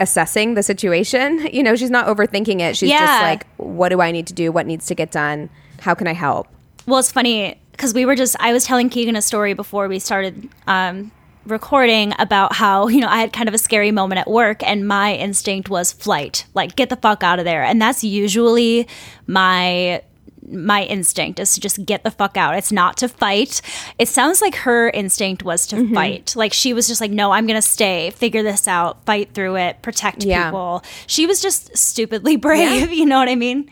assessing 0.00 0.54
the 0.54 0.62
situation. 0.62 1.46
You 1.56 1.62
know, 1.62 1.74
she's 1.74 1.90
not 1.90 2.06
overthinking 2.06 2.60
it. 2.60 2.76
She's 2.76 2.90
just 2.90 3.22
like, 3.22 3.46
what 3.56 3.88
do 3.88 4.02
I 4.02 4.10
need 4.10 4.26
to 4.26 4.34
do? 4.34 4.52
What 4.52 4.66
needs 4.66 4.86
to 4.86 4.94
get 4.94 5.10
done? 5.10 5.48
How 5.80 5.94
can 5.94 6.06
I 6.06 6.12
help? 6.12 6.48
Well, 6.86 6.98
it's 6.98 7.10
funny 7.10 7.58
because 7.72 7.94
we 7.94 8.04
were 8.04 8.14
just, 8.14 8.36
I 8.38 8.52
was 8.52 8.64
telling 8.64 8.90
Keegan 8.90 9.16
a 9.16 9.22
story 9.22 9.54
before 9.54 9.88
we 9.88 9.98
started 9.98 10.50
um, 10.66 11.12
recording 11.46 12.12
about 12.18 12.52
how, 12.52 12.88
you 12.88 13.00
know, 13.00 13.08
I 13.08 13.18
had 13.18 13.32
kind 13.32 13.48
of 13.48 13.54
a 13.54 13.58
scary 13.58 13.90
moment 13.90 14.20
at 14.20 14.28
work 14.28 14.62
and 14.62 14.86
my 14.86 15.14
instinct 15.14 15.70
was 15.70 15.92
flight, 15.92 16.44
like 16.52 16.76
get 16.76 16.90
the 16.90 16.96
fuck 16.96 17.22
out 17.22 17.38
of 17.38 17.44
there. 17.44 17.62
And 17.62 17.80
that's 17.80 18.04
usually 18.04 18.86
my 19.26 20.02
my 20.48 20.84
instinct 20.84 21.40
is 21.40 21.54
to 21.54 21.60
just 21.60 21.84
get 21.84 22.04
the 22.04 22.10
fuck 22.10 22.36
out. 22.36 22.56
It's 22.56 22.72
not 22.72 22.96
to 22.98 23.08
fight. 23.08 23.60
It 23.98 24.08
sounds 24.08 24.40
like 24.40 24.54
her 24.56 24.90
instinct 24.90 25.42
was 25.42 25.66
to 25.68 25.76
mm-hmm. 25.76 25.94
fight. 25.94 26.34
Like 26.36 26.52
she 26.52 26.72
was 26.72 26.88
just 26.88 27.00
like, 27.00 27.10
no, 27.10 27.32
I'm 27.32 27.46
going 27.46 27.60
to 27.60 27.66
stay, 27.66 28.10
figure 28.10 28.42
this 28.42 28.68
out, 28.68 29.04
fight 29.04 29.34
through 29.34 29.56
it, 29.56 29.82
protect 29.82 30.24
Yeah. 30.24 30.46
people. 30.46 30.82
She 31.06 31.26
was 31.26 31.40
just 31.40 31.76
stupidly 31.76 32.36
brave. 32.36 32.92
You 32.92 33.06
know 33.06 33.18
what 33.18 33.28
I 33.28 33.34
mean? 33.34 33.70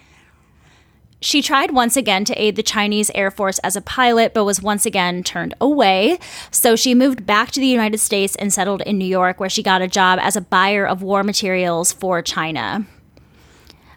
She 1.24 1.40
tried 1.40 1.70
once 1.70 1.96
again 1.96 2.26
to 2.26 2.34
aid 2.34 2.54
the 2.54 2.62
Chinese 2.62 3.10
Air 3.14 3.30
Force 3.30 3.58
as 3.60 3.76
a 3.76 3.80
pilot, 3.80 4.34
but 4.34 4.44
was 4.44 4.60
once 4.60 4.84
again 4.84 5.22
turned 5.22 5.54
away. 5.58 6.18
So 6.50 6.76
she 6.76 6.94
moved 6.94 7.24
back 7.24 7.50
to 7.52 7.60
the 7.60 7.66
United 7.66 7.96
States 7.96 8.36
and 8.36 8.52
settled 8.52 8.82
in 8.82 8.98
New 8.98 9.06
York, 9.06 9.40
where 9.40 9.48
she 9.48 9.62
got 9.62 9.80
a 9.80 9.88
job 9.88 10.18
as 10.20 10.36
a 10.36 10.42
buyer 10.42 10.86
of 10.86 11.00
war 11.00 11.22
materials 11.22 11.92
for 11.92 12.20
China. 12.20 12.86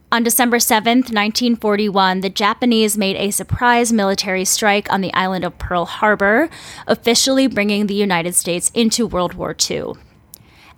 On 0.09 0.23
December 0.23 0.55
7th, 0.55 1.11
1941, 1.11 2.21
the 2.21 2.29
Japanese 2.29 2.97
made 2.97 3.17
a 3.17 3.29
surprise 3.29 3.91
military 3.91 4.45
strike 4.45 4.89
on 4.89 5.01
the 5.01 5.13
island 5.13 5.43
of 5.43 5.57
Pearl 5.57 5.83
Harbor, 5.83 6.49
officially 6.87 7.45
bringing 7.47 7.87
the 7.87 7.93
United 7.93 8.33
States 8.33 8.71
into 8.73 9.05
World 9.05 9.33
War 9.33 9.53
II. 9.69 9.95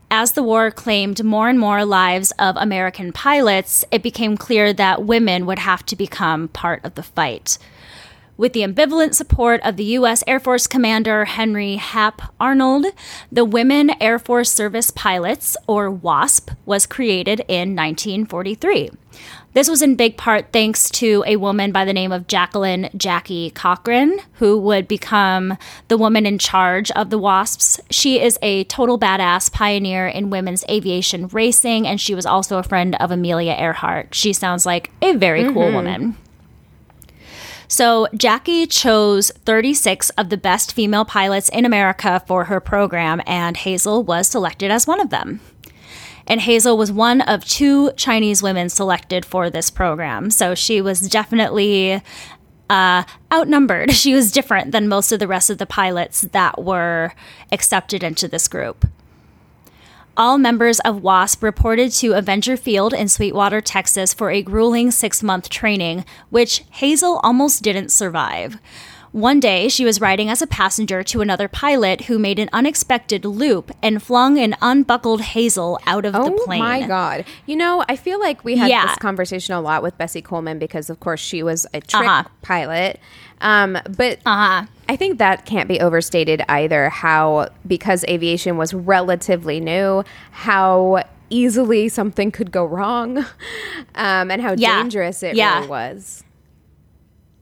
As 0.10 0.32
the 0.32 0.42
war 0.42 0.72
claimed 0.72 1.24
more 1.24 1.48
and 1.48 1.60
more 1.60 1.86
lives 1.86 2.32
of 2.40 2.58
American 2.58 3.12
pilots, 3.12 3.86
it 3.92 4.02
became 4.02 4.36
clear 4.36 4.74
that 4.74 5.06
women 5.06 5.46
would 5.46 5.60
have 5.60 5.86
to 5.86 5.96
become 5.96 6.48
part 6.48 6.84
of 6.84 6.96
the 6.96 7.04
fight. 7.04 7.60
With 8.40 8.54
the 8.54 8.62
ambivalent 8.62 9.16
support 9.16 9.60
of 9.66 9.76
the 9.76 9.84
U.S. 10.00 10.24
Air 10.26 10.40
Force 10.40 10.66
Commander 10.66 11.26
Henry 11.26 11.76
Hap 11.76 12.34
Arnold, 12.40 12.86
the 13.30 13.44
Women 13.44 13.92
Air 14.02 14.18
Force 14.18 14.50
Service 14.50 14.92
Pilots, 14.92 15.58
or 15.68 15.92
WASP, 15.92 16.52
was 16.66 16.86
created 16.86 17.42
in 17.50 17.76
1943. 17.76 18.92
This 19.52 19.70
was 19.70 19.82
in 19.82 19.98
big 19.98 20.16
part 20.16 20.54
thanks 20.54 20.90
to 20.92 21.22
a 21.28 21.36
woman 21.36 21.74
by 21.74 21.84
the 21.84 21.92
name 21.92 22.14
of 22.14 22.28
Jacqueline 22.28 22.90
Jackie 22.96 23.50
Cochran, 23.50 24.20
who 24.36 24.58
would 24.58 24.88
become 24.88 25.58
the 25.90 25.98
woman 25.98 26.26
in 26.26 26.40
charge 26.40 26.92
of 26.92 27.10
the 27.10 27.20
WASPs. 27.20 27.82
She 27.90 28.22
is 28.22 28.40
a 28.42 28.64
total 28.64 28.98
badass 28.98 29.52
pioneer 29.52 30.08
in 30.08 30.30
women's 30.30 30.64
aviation 30.70 31.28
racing, 31.28 31.86
and 31.86 32.00
she 32.00 32.16
was 32.16 32.26
also 32.26 32.58
a 32.58 32.64
friend 32.64 32.96
of 33.02 33.12
Amelia 33.12 33.58
Earhart. 33.60 34.16
She 34.16 34.32
sounds 34.32 34.66
like 34.66 34.92
a 35.02 35.18
very 35.18 35.44
cool 35.44 35.64
mm-hmm. 35.64 35.76
woman. 35.76 36.18
So, 37.72 38.08
Jackie 38.16 38.66
chose 38.66 39.32
36 39.46 40.10
of 40.12 40.30
the 40.30 40.38
best 40.38 40.74
female 40.74 41.06
pilots 41.06 41.50
in 41.50 41.66
America 41.66 42.22
for 42.26 42.46
her 42.46 42.60
program, 42.60 43.22
and 43.28 43.56
Hazel 43.56 44.02
was 44.04 44.28
selected 44.28 44.72
as 44.72 44.88
one 44.88 45.00
of 45.00 45.12
them. 45.12 45.40
And 46.26 46.42
Hazel 46.42 46.78
was 46.78 46.92
one 46.92 47.22
of 47.22 47.46
two 47.46 47.92
Chinese 47.92 48.42
women 48.42 48.70
selected 48.70 49.24
for 49.24 49.52
this 49.52 49.70
program. 49.70 50.32
So 50.32 50.56
she 50.56 50.82
was 50.82 51.02
definitely 51.10 52.02
uh, 52.72 53.04
outnumbered. 53.32 53.92
She 54.00 54.16
was 54.16 54.32
different 54.32 54.72
than 54.72 54.88
most 54.88 55.12
of 55.12 55.20
the 55.20 55.28
rest 55.28 55.52
of 55.52 55.60
the 55.60 55.68
pilots 55.68 56.22
that 56.22 56.64
were 56.64 57.14
accepted 57.52 58.04
into 58.04 58.28
this 58.28 58.48
group. 58.48 58.88
All 60.20 60.38
members 60.38 60.82
of 60.82 61.02
WASP 61.02 61.42
reported 61.42 61.94
to 61.94 62.12
Avenger 62.12 62.58
Field 62.58 62.94
in 62.94 63.08
Sweetwater, 63.08 63.62
Texas 63.62 64.14
for 64.14 64.30
a 64.32 64.42
grueling 64.42 64.92
six 64.92 65.24
month 65.24 65.50
training, 65.50 66.04
which 66.30 66.66
Hazel 66.72 67.22
almost 67.24 67.64
didn't 67.64 67.90
survive. 67.90 68.58
One 69.12 69.40
day, 69.40 69.70
she 69.70 69.86
was 69.86 70.00
riding 70.02 70.30
as 70.30 70.40
a 70.42 70.46
passenger 70.46 71.02
to 71.04 71.22
another 71.22 71.48
pilot 71.48 72.02
who 72.02 72.20
made 72.20 72.38
an 72.38 72.50
unexpected 72.54 73.26
loop 73.26 73.72
and 73.82 74.04
flung 74.04 74.38
an 74.38 74.56
unbuckled 74.62 75.22
Hazel 75.22 75.80
out 75.88 76.06
of 76.06 76.14
the 76.14 76.20
plane. 76.46 76.62
Oh 76.62 76.66
my 76.66 76.86
god! 76.86 77.26
You 77.48 77.56
know, 77.56 77.84
I 77.90 77.96
feel 77.96 78.20
like 78.20 78.44
we 78.44 78.58
had 78.58 78.70
Yeah. 78.70 78.86
this 78.88 78.98
conversation 78.98 79.56
a 79.56 79.62
lot 79.62 79.82
with 79.82 79.98
Bessie 79.98 80.22
Coleman 80.22 80.60
because, 80.60 80.92
of 80.92 81.00
course, 81.00 81.22
she 81.22 81.42
was 81.42 81.66
a 81.74 81.80
trick 81.82 82.08
Uh-huh. 82.08 82.24
pilot. 82.44 83.00
Um, 83.42 83.78
but 83.98 84.20
Uh-huh. 84.26 84.66
I 84.90 84.96
think 84.96 85.20
that 85.20 85.46
can't 85.46 85.68
be 85.70 85.80
overstated 85.80 86.42
either. 86.50 86.90
How 86.90 87.50
because 87.68 88.04
aviation 88.10 88.58
was 88.58 88.74
relatively 88.74 89.60
new, 89.60 90.04
how 90.32 91.04
easily 91.30 91.90
something 91.90 92.32
could 92.32 92.52
go 92.52 92.66
wrong, 92.66 93.20
um, 93.96 94.32
and 94.32 94.42
how 94.42 94.54
Yeah. 94.58 94.82
dangerous 94.82 95.22
it 95.24 95.36
Yeah. 95.36 95.58
really 95.58 95.68
was. 95.70 96.24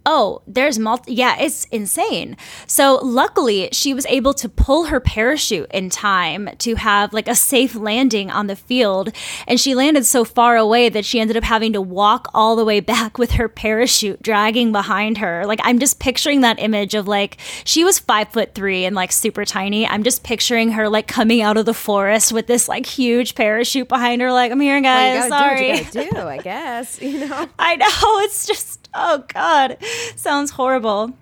Oh, 0.10 0.42
there's 0.48 0.80
multi. 0.80 1.14
Yeah, 1.14 1.36
it's 1.38 1.66
insane. 1.66 2.38
So, 2.66 2.96
luckily, 3.04 3.68
she 3.74 3.94
was 3.94 4.06
able 4.06 4.34
to 4.36 4.48
pull 4.48 4.86
her 4.86 5.02
parachute 5.02 5.70
in 5.74 5.90
time 5.90 6.50
to 6.60 6.76
have 6.76 7.12
like 7.12 7.28
a 7.28 7.36
safe 7.36 7.76
landing 7.76 8.32
on 8.32 8.48
the 8.48 8.56
field. 8.56 9.12
And 9.50 9.60
she 9.60 9.76
landed 9.76 10.06
so 10.06 10.24
far 10.24 10.56
away 10.56 10.88
that 10.88 11.04
she 11.04 11.20
ended 11.20 11.36
up 11.36 11.44
having 11.44 11.74
to 11.74 11.82
walk 11.82 12.30
all 12.34 12.56
the 12.56 12.64
way 12.64 12.80
back 12.80 13.18
with 13.18 13.32
her 13.32 13.50
parachute 13.50 14.22
dragging 14.22 14.72
behind 14.72 15.18
her. 15.18 15.46
Like, 15.46 15.60
I'm 15.64 15.78
just 15.78 16.00
picturing 16.00 16.40
that 16.40 16.58
image 16.58 16.96
of 16.96 17.06
like, 17.06 17.38
she 17.66 17.84
was 17.84 18.00
five 18.00 18.30
foot 18.30 18.56
three 18.56 18.86
and 18.86 18.96
like 18.96 19.12
super 19.12 19.44
tiny. 19.44 19.86
I'm 19.86 20.04
just 20.04 20.24
picturing 20.24 20.72
her 20.72 20.88
like 20.88 21.08
coming 21.08 21.42
out 21.42 21.58
of 21.58 21.66
the 21.66 21.74
forest 21.74 22.32
with 22.32 22.48
this 22.48 22.70
like 22.70 22.86
huge 22.86 23.36
parachute 23.36 23.90
behind 23.90 24.22
her. 24.22 24.32
Like, 24.32 24.54
I'm 24.54 24.62
here, 24.62 24.80
guys. 24.80 25.30
Well, 25.30 25.38
Sorry. 25.38 25.58
do, 25.58 25.84
what 25.84 25.96
you 25.96 26.12
gotta 26.12 26.16
do, 26.22 26.28
I 26.30 26.38
guess. 26.38 27.02
You 27.02 27.28
know. 27.28 27.50
I 27.60 27.76
know. 27.76 27.88
It's 28.22 28.48
just, 28.48 28.77
oh 28.94 29.24
God, 29.28 29.78
sounds 30.16 30.52
horrible. 30.52 31.14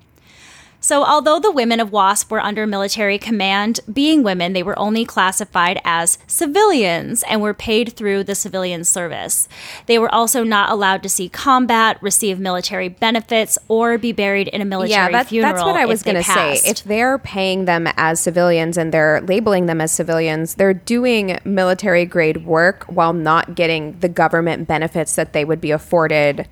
So, 0.86 1.04
although 1.04 1.39
the 1.39 1.49
women 1.49 1.80
of 1.80 1.91
WASP 1.91 2.30
were 2.30 2.39
under 2.39 2.67
military 2.67 3.17
command, 3.17 3.80
being 3.91 4.21
women, 4.21 4.54
they 4.54 4.62
were 4.62 4.78
only 4.78 5.04
classified 5.04 5.82
as 5.84 6.19
civilians 6.28 7.23
and 7.23 7.41
were 7.41 7.56
paid 7.56 7.93
through 7.93 8.23
the 8.25 8.36
civilian 8.36 8.84
service. 8.84 9.49
They 9.88 9.97
were 9.97 10.13
also 10.13 10.43
not 10.43 10.69
allowed 10.69 11.01
to 11.01 11.10
see 11.10 11.28
combat, 11.28 11.97
receive 12.04 12.39
military 12.39 12.88
benefits, 12.88 13.58
or 13.67 13.97
be 13.97 14.12
buried 14.12 14.47
in 14.49 14.62
a 14.62 14.65
military 14.65 14.91
yeah, 14.91 15.10
that, 15.10 15.30
funeral. 15.30 15.54
that's 15.54 15.65
what 15.65 15.75
I 15.75 15.88
was 15.88 16.04
going 16.04 16.17
to 16.17 16.23
say. 16.23 16.60
If 16.63 16.84
they're 16.84 17.17
paying 17.17 17.65
them 17.65 17.88
as 17.97 18.19
civilians 18.19 18.78
and 18.78 18.93
they're 18.93 19.21
labeling 19.21 19.65
them 19.65 19.82
as 19.82 19.91
civilians, 19.91 20.54
they're 20.54 20.75
doing 20.75 21.39
military 21.43 22.06
grade 22.06 22.45
work 22.45 22.84
while 22.84 23.13
not 23.13 23.56
getting 23.56 23.99
the 24.01 24.10
government 24.10 24.67
benefits 24.67 25.15
that 25.15 25.34
they 25.34 25.43
would 25.43 25.62
be 25.62 25.71
afforded 25.71 26.47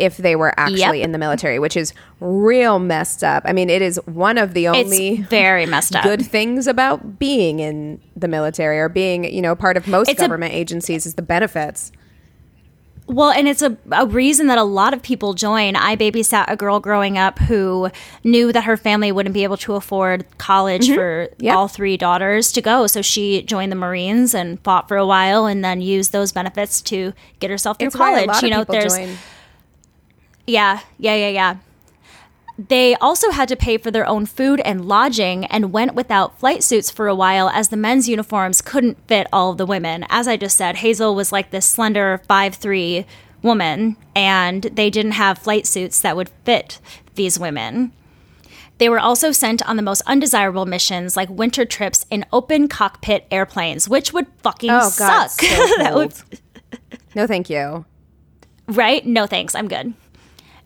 if 0.00 0.16
they 0.16 0.34
were 0.34 0.52
actually 0.56 0.98
Yep. 0.98 1.04
in 1.04 1.12
the 1.12 1.18
military, 1.18 1.58
which 1.58 1.76
is 1.76 1.92
real 2.20 2.78
messed 2.78 3.22
up. 3.22 3.42
I 3.46 3.52
mean, 3.52 3.68
it 3.70 3.82
is 3.82 4.00
one 4.06 4.38
of 4.38 4.54
the 4.54 4.66
only 4.68 5.08
it's 5.18 5.28
very 5.28 5.66
messed 5.66 5.94
up. 5.94 6.02
good 6.02 6.24
things 6.24 6.66
about 6.66 7.18
being 7.18 7.60
in 7.60 8.00
the 8.16 8.28
military 8.28 8.78
or 8.78 8.88
being, 8.88 9.24
you 9.24 9.42
know, 9.42 9.54
part 9.54 9.76
of 9.76 9.86
most 9.86 10.08
It's 10.08 10.18
a- 10.20 10.24
government 10.24 10.54
agencies 10.54 11.06
is 11.06 11.14
the 11.14 11.22
benefits. 11.22 11.92
Well, 13.06 13.30
and 13.30 13.48
it's 13.48 13.60
a, 13.62 13.76
a 13.90 14.06
reason 14.06 14.46
that 14.46 14.58
a 14.58 14.62
lot 14.62 14.94
of 14.94 15.02
people 15.02 15.34
join. 15.34 15.74
I 15.74 15.96
babysat 15.96 16.44
a 16.46 16.56
girl 16.56 16.78
growing 16.78 17.18
up 17.18 17.40
who 17.40 17.90
knew 18.22 18.52
that 18.52 18.62
her 18.64 18.76
family 18.76 19.10
wouldn't 19.10 19.32
be 19.34 19.42
able 19.42 19.56
to 19.58 19.74
afford 19.74 20.24
college 20.38 20.86
for 20.88 21.26
Mm-hmm. 21.32 21.44
Yep. 21.44 21.56
all 21.56 21.66
three 21.66 21.96
daughters 21.96 22.52
to 22.52 22.60
go. 22.62 22.86
So 22.86 23.02
she 23.02 23.42
joined 23.42 23.72
the 23.72 23.76
Marines 23.76 24.32
and 24.32 24.60
fought 24.62 24.86
for 24.86 24.96
a 24.96 25.04
while 25.06 25.46
and 25.46 25.64
then 25.64 25.80
used 25.80 26.12
those 26.12 26.30
benefits 26.30 26.80
to 26.82 27.12
get 27.40 27.50
herself 27.50 27.78
through 27.80 27.88
It's 27.88 27.96
college. 27.96 28.30
a 28.30 28.46
you 28.46 28.50
know, 28.52 28.62
there's 28.62 28.96
join. 28.96 29.16
Yeah, 30.50 30.80
yeah, 30.98 31.14
yeah, 31.14 31.28
yeah. 31.28 31.56
They 32.68 32.94
also 32.96 33.30
had 33.30 33.48
to 33.48 33.56
pay 33.56 33.78
for 33.78 33.90
their 33.90 34.06
own 34.06 34.26
food 34.26 34.60
and 34.60 34.84
lodging 34.84 35.46
and 35.46 35.72
went 35.72 35.94
without 35.94 36.38
flight 36.38 36.62
suits 36.62 36.90
for 36.90 37.08
a 37.08 37.14
while 37.14 37.48
as 37.48 37.68
the 37.68 37.76
men's 37.76 38.08
uniforms 38.08 38.60
couldn't 38.60 38.98
fit 39.08 39.26
all 39.32 39.52
of 39.52 39.58
the 39.58 39.64
women. 39.64 40.04
As 40.10 40.28
I 40.28 40.36
just 40.36 40.58
said, 40.58 40.76
Hazel 40.76 41.14
was 41.14 41.32
like 41.32 41.50
this 41.50 41.64
slender 41.64 42.20
5'3 42.28 43.06
woman, 43.42 43.96
and 44.14 44.64
they 44.64 44.90
didn't 44.90 45.12
have 45.12 45.38
flight 45.38 45.66
suits 45.66 46.00
that 46.02 46.16
would 46.16 46.28
fit 46.44 46.80
these 47.14 47.38
women. 47.38 47.92
They 48.76 48.88
were 48.90 49.00
also 49.00 49.32
sent 49.32 49.66
on 49.68 49.76
the 49.76 49.82
most 49.82 50.02
undesirable 50.06 50.66
missions, 50.66 51.16
like 51.16 51.28
winter 51.30 51.64
trips 51.64 52.04
in 52.10 52.26
open 52.32 52.68
cockpit 52.68 53.26
airplanes, 53.30 53.88
which 53.88 54.12
would 54.12 54.26
fucking 54.42 54.70
Oh 54.70 54.90
God, 54.98 55.28
suck. 55.28 55.40
so 55.40 55.94
would 55.96 56.14
no, 57.14 57.26
thank 57.26 57.50
you. 57.50 57.84
Right? 58.66 59.04
No 59.04 59.26
thanks, 59.26 59.54
I'm 59.54 59.68
good. 59.68 59.94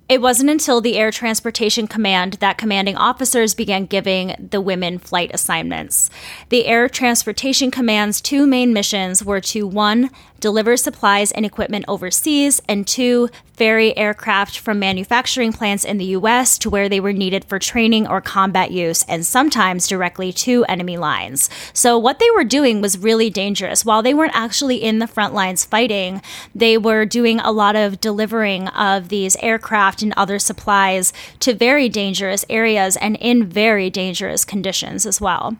It 0.07 0.21
wasn't 0.21 0.51
until 0.51 0.83
the 0.83 0.99
Air 0.99 1.11
Transportation 1.11 1.87
Command 1.87 2.35
that 2.35 2.59
commanding 2.59 2.95
officers 2.95 3.55
began 3.55 3.87
giving 3.87 4.35
the 4.51 4.61
women 4.61 4.99
flight 4.99 5.31
assignments. 5.33 6.11
The 6.51 6.67
Air 6.67 6.90
Transportation 6.90 7.71
Command's 7.71 8.21
two 8.21 8.47
main 8.47 8.75
missions 8.75 9.25
were 9.25 9.40
to 9.40 9.67
one, 9.67 10.11
deliver 10.44 10.76
supplies 10.76 11.33
and 11.33 11.46
equipment 11.46 11.87
overseas, 11.88 12.61
and 12.68 12.87
two, 12.87 13.30
ferry 13.54 13.96
aircraft 13.96 14.59
from 14.59 14.78
manufacturing 14.78 15.54
plants 15.54 15.87
in 15.87 15.96
the 15.96 16.04
U.S. 16.18 16.59
to 16.59 16.68
where 16.68 16.87
they 16.87 17.00
were 17.00 17.14
needed 17.14 17.46
for 17.46 17.59
training 17.59 18.07
or 18.07 18.20
combat 18.20 18.70
use, 18.70 19.04
and 19.04 19.24
sometimes 19.24 19.88
directly 19.88 20.35
to 20.35 20.62
enemy 20.66 20.98
lines. 20.98 21.48
So, 21.72 21.96
what 21.96 22.18
they 22.18 22.30
were 22.33 22.44
doing 22.44 22.83
was 22.83 22.98
really 22.98 23.30
dangerous. 23.30 23.87
While 23.87 24.02
they 24.02 24.12
weren't 24.12 24.37
actually 24.37 24.83
in 24.83 24.98
the 24.98 25.07
front 25.07 25.33
lines 25.33 25.64
fighting, 25.64 26.20
they 26.54 26.76
were 26.76 27.07
doing 27.07 27.40
a 27.40 27.50
lot 27.50 27.74
of 27.74 27.98
delivering 27.98 28.68
of 28.68 29.09
these 29.09 29.37
aircraft 29.37 30.02
and 30.02 30.12
other 30.14 30.38
supplies 30.38 31.14
to 31.40 31.54
very 31.54 31.88
dangerous 31.88 32.44
areas 32.50 32.98
and 32.98 33.16
in 33.16 33.46
very 33.46 33.88
dangerous 33.88 34.44
conditions 34.44 35.07
as 35.07 35.22
well. 35.22 35.57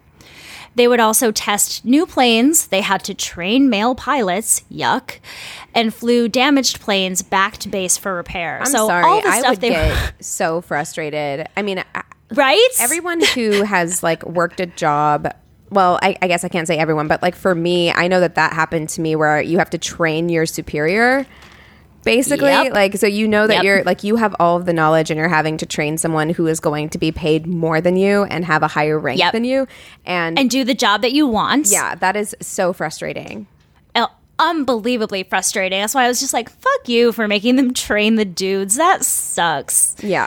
They 0.77 0.89
would 0.89 1.01
also 1.01 1.31
test 1.31 1.85
new 1.85 2.05
planes. 2.07 2.67
They 2.69 2.81
had 2.81 3.05
to 3.05 3.15
train 3.15 3.71
male 3.71 3.95
pilots, 3.95 4.65
yuck, 4.71 5.19
and 5.75 5.95
flew 5.95 6.29
damaged 6.29 6.81
planes 6.81 7.23
back 7.23 7.59
to 7.59 7.69
base 7.69 7.97
for 7.97 8.15
repair. 8.15 8.59
I'm 8.61 8.67
so 8.67 8.89
sorry. 8.89 9.05
all 9.05 9.21
the 9.21 9.29
I 9.29 9.51
would 9.51 9.61
they 9.61 9.71
get 9.71 10.15
so 10.25 10.61
frustrated. 10.61 11.47
I 11.57 11.63
mean, 11.63 11.79
I- 11.95 12.03
right 12.31 12.69
everyone 12.81 13.23
who 13.35 13.63
has 13.63 14.03
like 14.03 14.25
worked 14.25 14.59
a 14.59 14.67
job 14.67 15.29
well 15.71 15.99
I, 16.03 16.17
I 16.23 16.27
guess 16.27 16.43
i 16.43 16.49
can't 16.49 16.67
say 16.67 16.79
everyone 16.79 17.07
but 17.07 17.21
like 17.23 17.35
for 17.37 17.55
me 17.55 17.93
i 17.93 18.09
know 18.09 18.19
that 18.21 18.35
that 18.37 18.55
happened 18.55 18.89
to 18.91 19.03
me 19.03 19.15
where 19.15 19.41
you 19.43 19.59
have 19.59 19.69
to 19.71 19.79
train 19.79 20.31
your 20.31 20.47
superior 20.47 21.27
basically 22.05 22.49
Yep. 22.51 22.73
like 22.75 22.97
so 22.97 23.07
you 23.07 23.27
know 23.27 23.47
that 23.47 23.55
Yep. 23.57 23.65
you're 23.65 23.85
like 23.85 24.05
you 24.05 24.17
have 24.17 24.35
all 24.39 24.57
of 24.57 24.67
the 24.67 24.73
knowledge 24.73 25.11
and 25.11 25.19
you're 25.19 25.29
having 25.29 25.57
to 25.59 25.67
train 25.67 25.99
someone 25.99 26.31
who 26.31 26.47
is 26.47 26.61
going 26.61 26.89
to 26.91 26.99
be 26.99 27.11
paid 27.13 27.47
more 27.47 27.81
than 27.81 27.97
you 27.97 28.25
and 28.25 28.45
have 28.45 28.63
a 28.63 28.69
higher 28.69 28.99
rank 28.99 29.19
Yep. 29.19 29.33
than 29.33 29.45
you 29.45 29.67
and, 30.05 30.39
and 30.39 30.51
do 30.51 30.65
the 30.65 30.75
job 30.75 31.03
that 31.03 31.13
you 31.13 31.27
want. 31.27 31.69
yeah 31.71 31.95
that 31.97 32.17
is 32.17 32.35
so 32.41 32.73
frustrating 32.73 33.47
Uh, 33.95 34.07
unbelievably 34.39 35.23
frustrating. 35.25 35.81
That's 35.81 35.95
why 35.95 36.05
I 36.05 36.09
was 36.09 36.19
just 36.21 36.33
like, 36.35 36.49
fuck 36.51 36.89
you 36.89 37.13
for 37.13 37.29
making 37.29 37.55
them 37.57 37.73
train 37.73 38.17
the 38.17 38.25
dudes. 38.25 38.75
That 38.77 39.05
sucks. 39.05 39.95
yeah 40.03 40.27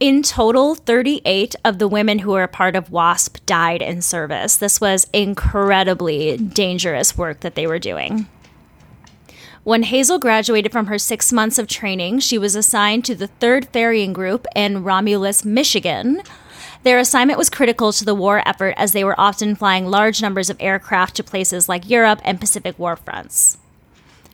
In 0.00 0.22
total, 0.24 0.74
38 0.74 1.54
of 1.64 1.78
the 1.78 1.86
women 1.86 2.18
who 2.18 2.32
were 2.32 2.42
a 2.42 2.48
part 2.48 2.74
of 2.74 2.90
WASP 2.90 3.38
died 3.46 3.82
in 3.82 4.02
service. 4.02 4.56
This 4.56 4.80
was 4.80 5.06
incredibly 5.12 6.36
dangerous 6.38 7.16
work 7.16 7.38
that 7.40 7.54
they 7.54 7.68
were 7.68 7.78
doing. 7.78 8.26
When 9.64 9.84
Hazel 9.84 10.18
graduated 10.18 10.72
from 10.72 10.86
her 10.86 10.98
six 10.98 11.32
months 11.32 11.56
of 11.56 11.68
training, 11.68 12.18
she 12.18 12.36
was 12.36 12.56
assigned 12.56 13.04
to 13.04 13.14
the 13.14 13.28
3rd 13.28 13.68
Ferrying 13.68 14.12
Group 14.12 14.44
in 14.56 14.82
Romulus, 14.82 15.44
Michigan. 15.44 16.20
Their 16.82 16.98
assignment 16.98 17.38
was 17.38 17.48
critical 17.48 17.92
to 17.92 18.04
the 18.04 18.14
war 18.14 18.42
effort 18.44 18.74
as 18.76 18.90
they 18.90 19.04
were 19.04 19.18
often 19.20 19.54
flying 19.54 19.86
large 19.86 20.20
numbers 20.20 20.50
of 20.50 20.56
aircraft 20.58 21.14
to 21.14 21.22
places 21.22 21.68
like 21.68 21.88
Europe 21.88 22.20
and 22.24 22.40
Pacific 22.40 22.76
war 22.76 22.96
fronts. 22.96 23.58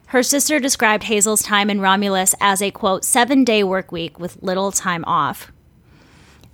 Her 0.06 0.22
sister 0.22 0.58
described 0.58 1.04
Hazel's 1.04 1.42
time 1.42 1.68
in 1.68 1.82
Romulus 1.82 2.34
as 2.40 2.62
a 2.62 2.70
quote, 2.70 3.04
seven 3.04 3.44
day 3.44 3.62
work 3.62 3.92
week 3.92 4.18
with 4.18 4.42
little 4.42 4.72
time 4.72 5.04
off. 5.04 5.52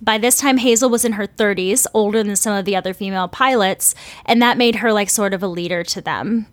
By 0.05 0.19
this 0.19 0.37
time, 0.37 0.57
Hazel 0.57 0.91
was 0.91 1.03
in 1.03 1.13
her 1.13 1.25
30s, 1.25 1.87
older 1.91 2.23
than 2.23 2.35
some 2.35 2.55
of 2.55 2.65
the 2.65 2.75
other 2.75 2.93
female 2.93 3.27
pilots, 3.27 3.95
and 4.23 4.39
that 4.39 4.55
made 4.57 4.75
her 4.77 4.93
like 4.93 5.09
sort 5.09 5.33
of 5.33 5.41
a 5.41 5.47
leader 5.47 5.83
to 5.83 5.99
them. 5.99 6.45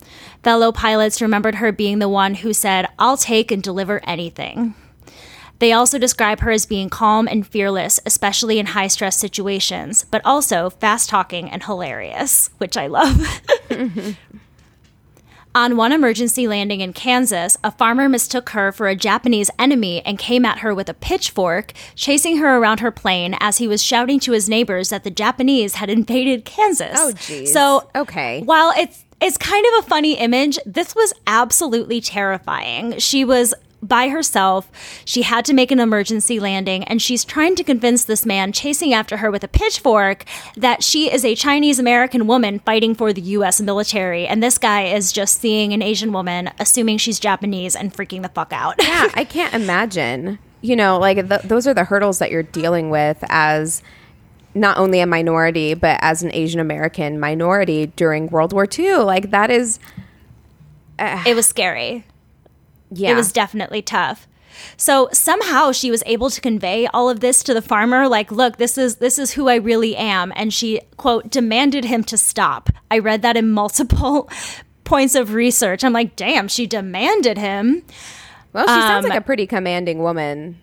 Fellow 0.42 0.72
pilots 0.72 1.20
remembered 1.20 1.56
her 1.56 1.70
being 1.70 1.98
the 1.98 2.08
one 2.08 2.36
who 2.36 2.54
said, 2.54 2.88
I'll 2.98 3.18
take 3.18 3.50
and 3.52 3.62
deliver 3.62 4.00
anything. 4.04 4.74
They 5.58 5.70
also 5.70 5.98
describe 5.98 6.40
her 6.40 6.50
as 6.50 6.64
being 6.64 6.88
calm 6.88 7.28
and 7.28 7.46
fearless, 7.46 8.00
especially 8.06 8.58
in 8.58 8.66
high 8.66 8.88
stress 8.88 9.18
situations, 9.18 10.06
but 10.10 10.22
also 10.24 10.70
fast 10.70 11.10
talking 11.10 11.50
and 11.50 11.62
hilarious, 11.62 12.48
which 12.56 12.78
I 12.78 12.86
love. 12.86 13.40
On 15.54 15.76
one 15.76 15.92
emergency 15.92 16.48
landing 16.48 16.80
in 16.80 16.94
Kansas, 16.94 17.58
a 17.62 17.70
farmer 17.70 18.08
mistook 18.08 18.50
her 18.50 18.72
for 18.72 18.88
a 18.88 18.96
Japanese 18.96 19.50
enemy 19.58 20.00
and 20.06 20.18
came 20.18 20.46
at 20.46 20.60
her 20.60 20.74
with 20.74 20.88
a 20.88 20.94
pitchfork, 20.94 21.72
chasing 21.94 22.38
her 22.38 22.56
around 22.56 22.80
her 22.80 22.90
plane 22.90 23.36
as 23.38 23.58
he 23.58 23.68
was 23.68 23.82
shouting 23.82 24.18
to 24.20 24.32
his 24.32 24.48
neighbors 24.48 24.88
that 24.88 25.04
the 25.04 25.10
Japanese 25.10 25.74
had 25.74 25.90
invaded 25.98 26.46
Kansas. 26.46 26.96
Oh, 26.98 27.12
jeez. 27.16 27.48
So, 27.48 27.90
Okay. 27.94 28.42
While 28.42 28.72
it's 28.78 29.04
it's 29.20 29.36
kind 29.36 29.64
of 29.66 29.84
a 29.84 29.88
funny 29.88 30.14
image, 30.14 30.58
this 30.66 30.96
was 30.96 31.12
absolutely 31.26 32.00
terrifying. 32.00 32.98
She 32.98 33.24
was 33.24 33.54
by 33.82 34.08
herself. 34.08 34.70
She 35.04 35.22
had 35.22 35.44
to 35.46 35.52
make 35.52 35.70
an 35.70 35.80
emergency 35.80 36.38
landing, 36.38 36.84
and 36.84 37.02
she's 37.02 37.24
trying 37.24 37.56
to 37.56 37.64
convince 37.64 38.04
this 38.04 38.24
man 38.24 38.52
chasing 38.52 38.94
after 38.94 39.18
her 39.18 39.30
with 39.30 39.42
a 39.44 39.48
pitchfork 39.48 40.24
that 40.56 40.82
she 40.82 41.12
is 41.12 41.24
a 41.24 41.34
Chinese 41.34 41.78
American 41.78 42.26
woman 42.26 42.60
fighting 42.60 42.94
for 42.94 43.12
the 43.12 43.20
US 43.22 43.60
military. 43.60 44.26
And 44.26 44.42
this 44.42 44.58
guy 44.58 44.84
is 44.84 45.12
just 45.12 45.40
seeing 45.40 45.72
an 45.72 45.82
Asian 45.82 46.12
woman, 46.12 46.50
assuming 46.58 46.98
she's 46.98 47.18
Japanese, 47.18 47.74
and 47.74 47.92
freaking 47.92 48.22
the 48.22 48.28
fuck 48.28 48.52
out. 48.52 48.76
yeah, 48.78 49.10
I 49.14 49.24
can't 49.24 49.54
imagine. 49.54 50.38
You 50.60 50.76
know, 50.76 50.98
like 50.98 51.28
th- 51.28 51.42
those 51.42 51.66
are 51.66 51.74
the 51.74 51.84
hurdles 51.84 52.20
that 52.20 52.30
you're 52.30 52.44
dealing 52.44 52.88
with 52.90 53.18
as 53.28 53.82
not 54.54 54.78
only 54.78 55.00
a 55.00 55.06
minority, 55.06 55.74
but 55.74 55.98
as 56.02 56.22
an 56.22 56.32
Asian 56.32 56.60
American 56.60 57.18
minority 57.18 57.86
during 57.86 58.28
World 58.28 58.52
War 58.52 58.66
II. 58.78 58.96
Like 58.98 59.30
that 59.30 59.50
is, 59.50 59.80
it 60.98 61.34
was 61.34 61.46
scary. 61.46 62.04
Yeah, 62.94 63.10
It 63.12 63.14
was 63.14 63.32
definitely 63.32 63.82
tough. 63.82 64.26
So 64.76 65.08
somehow 65.12 65.72
she 65.72 65.90
was 65.90 66.02
able 66.06 66.28
to 66.30 66.40
convey 66.40 66.86
all 66.88 67.08
of 67.08 67.20
this 67.20 67.42
to 67.44 67.54
the 67.54 67.62
farmer 67.62 68.06
like 68.06 68.30
look 68.30 68.58
this 68.58 68.76
is 68.76 68.96
this 68.96 69.18
is 69.18 69.32
who 69.32 69.48
I 69.48 69.54
really 69.56 69.96
am 69.96 70.30
and 70.36 70.52
she 70.52 70.80
quote 70.98 71.30
demanded 71.30 71.84
him 71.86 72.04
to 72.04 72.18
stop. 72.18 72.68
I 72.90 72.98
read 72.98 73.22
that 73.22 73.36
in 73.36 73.50
multiple 73.62 74.28
points 74.84 75.14
of 75.14 75.32
research. 75.32 75.82
I'm 75.82 75.94
like 75.94 76.16
damn 76.16 76.48
she 76.48 76.66
demanded 76.66 77.38
him. 77.38 77.82
Well, 78.52 78.66
she 78.66 78.80
sounds 78.82 79.06
Um, 79.06 79.08
like 79.10 79.18
a 79.18 79.24
pretty 79.24 79.46
commanding 79.46 80.00
woman. 80.00 80.60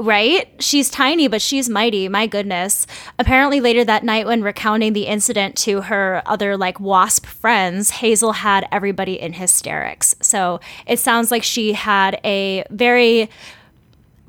Right? 0.00 0.48
She's 0.60 0.90
tiny, 0.90 1.26
but 1.26 1.42
she's 1.42 1.68
mighty. 1.68 2.08
My 2.08 2.28
goodness. 2.28 2.86
Apparently, 3.18 3.60
later 3.60 3.84
that 3.84 4.04
night, 4.04 4.26
when 4.26 4.42
recounting 4.42 4.92
the 4.92 5.08
incident 5.08 5.56
to 5.58 5.80
her 5.82 6.22
other, 6.24 6.56
like, 6.56 6.78
wasp 6.78 7.26
friends, 7.26 7.90
Hazel 7.90 8.30
had 8.32 8.68
everybody 8.70 9.20
in 9.20 9.32
hysterics. 9.32 10.14
So 10.20 10.60
it 10.86 11.00
sounds 11.00 11.32
like 11.32 11.42
she 11.42 11.72
had 11.72 12.20
a 12.24 12.64
very 12.70 13.28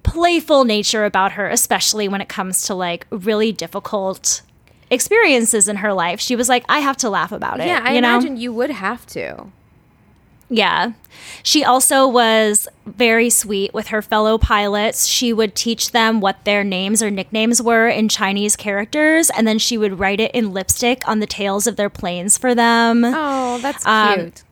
playful 0.02 0.64
nature 0.64 1.06
about 1.06 1.34
her, 1.34 1.48
especially 1.48 2.08
when 2.08 2.20
it 2.20 2.30
comes 2.30 2.64
to, 2.64 2.74
like, 2.74 3.06
really 3.12 3.52
difficult 3.52 4.42
experiences 4.90 5.68
in 5.68 5.76
her 5.76 5.94
life. 5.94 6.20
She 6.20 6.36
was 6.36 6.50
like, 6.50 6.66
I 6.68 6.80
have 6.80 6.98
to 6.98 7.12
laugh 7.12 7.32
about 7.32 7.60
it. 7.60 7.68
Yeah, 7.68 7.82
I 7.84 7.94
you 7.94 8.02
know? 8.02 8.16
imagine 8.18 8.38
you 8.38 8.52
would 8.54 8.72
have 8.72 9.06
to. 9.08 9.52
Yeah. 10.50 10.94
She 11.44 11.64
also 11.64 12.08
was 12.08 12.68
very 12.86 13.30
sweet 13.30 13.74
with 13.74 13.88
her 13.88 14.02
fellow 14.02 14.38
pilots. 14.38 15.06
She 15.06 15.32
would 15.32 15.56
teach 15.56 15.92
them 15.92 16.22
what 16.22 16.44
their 16.44 16.64
names 16.64 17.04
or 17.04 17.12
nicknames 17.12 17.62
were 17.62 17.88
in 17.88 18.10
Chinese 18.10 18.56
characters, 18.56 19.30
and 19.30 19.48
then 19.48 19.60
she 19.60 19.78
would 19.78 20.00
write 20.00 20.20
it 20.20 20.32
in 20.32 20.52
lipstick 20.54 21.08
on 21.08 21.20
the 21.20 21.28
tails 21.28 21.68
of 21.68 21.76
their 21.76 21.90
planes 21.90 22.38
for 22.38 22.56
them. 22.56 23.04
Oh, 23.06 23.60
that's 23.62 23.86
Um, 23.86 24.16
cute. 24.20 24.44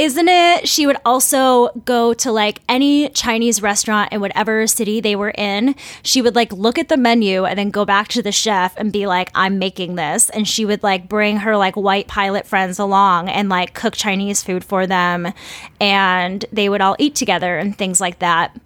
Isn't 0.00 0.30
it? 0.30 0.66
She 0.66 0.86
would 0.86 0.96
also 1.04 1.68
go 1.84 2.14
to 2.14 2.32
like 2.32 2.60
any 2.70 3.10
Chinese 3.10 3.60
restaurant 3.60 4.14
in 4.14 4.22
whatever 4.22 4.66
city 4.66 4.98
they 4.98 5.14
were 5.14 5.34
in. 5.36 5.74
She 6.02 6.22
would 6.22 6.34
like 6.34 6.50
look 6.54 6.78
at 6.78 6.88
the 6.88 6.96
menu 6.96 7.44
and 7.44 7.58
then 7.58 7.68
go 7.68 7.84
back 7.84 8.08
to 8.08 8.22
the 8.22 8.32
chef 8.32 8.74
and 8.78 8.94
be 8.94 9.06
like, 9.06 9.30
I'm 9.34 9.58
making 9.58 9.96
this. 9.96 10.30
And 10.30 10.48
she 10.48 10.64
would 10.64 10.82
like 10.82 11.06
bring 11.06 11.36
her 11.36 11.54
like 11.54 11.76
white 11.76 12.08
pilot 12.08 12.46
friends 12.46 12.78
along 12.78 13.28
and 13.28 13.50
like 13.50 13.74
cook 13.74 13.94
Chinese 13.94 14.42
food 14.42 14.64
for 14.64 14.86
them. 14.86 15.34
And 15.82 16.46
they 16.50 16.70
would 16.70 16.80
all 16.80 16.96
eat 16.98 17.14
together 17.14 17.58
and 17.58 17.76
things 17.76 18.00
like 18.00 18.20
that. 18.20 18.58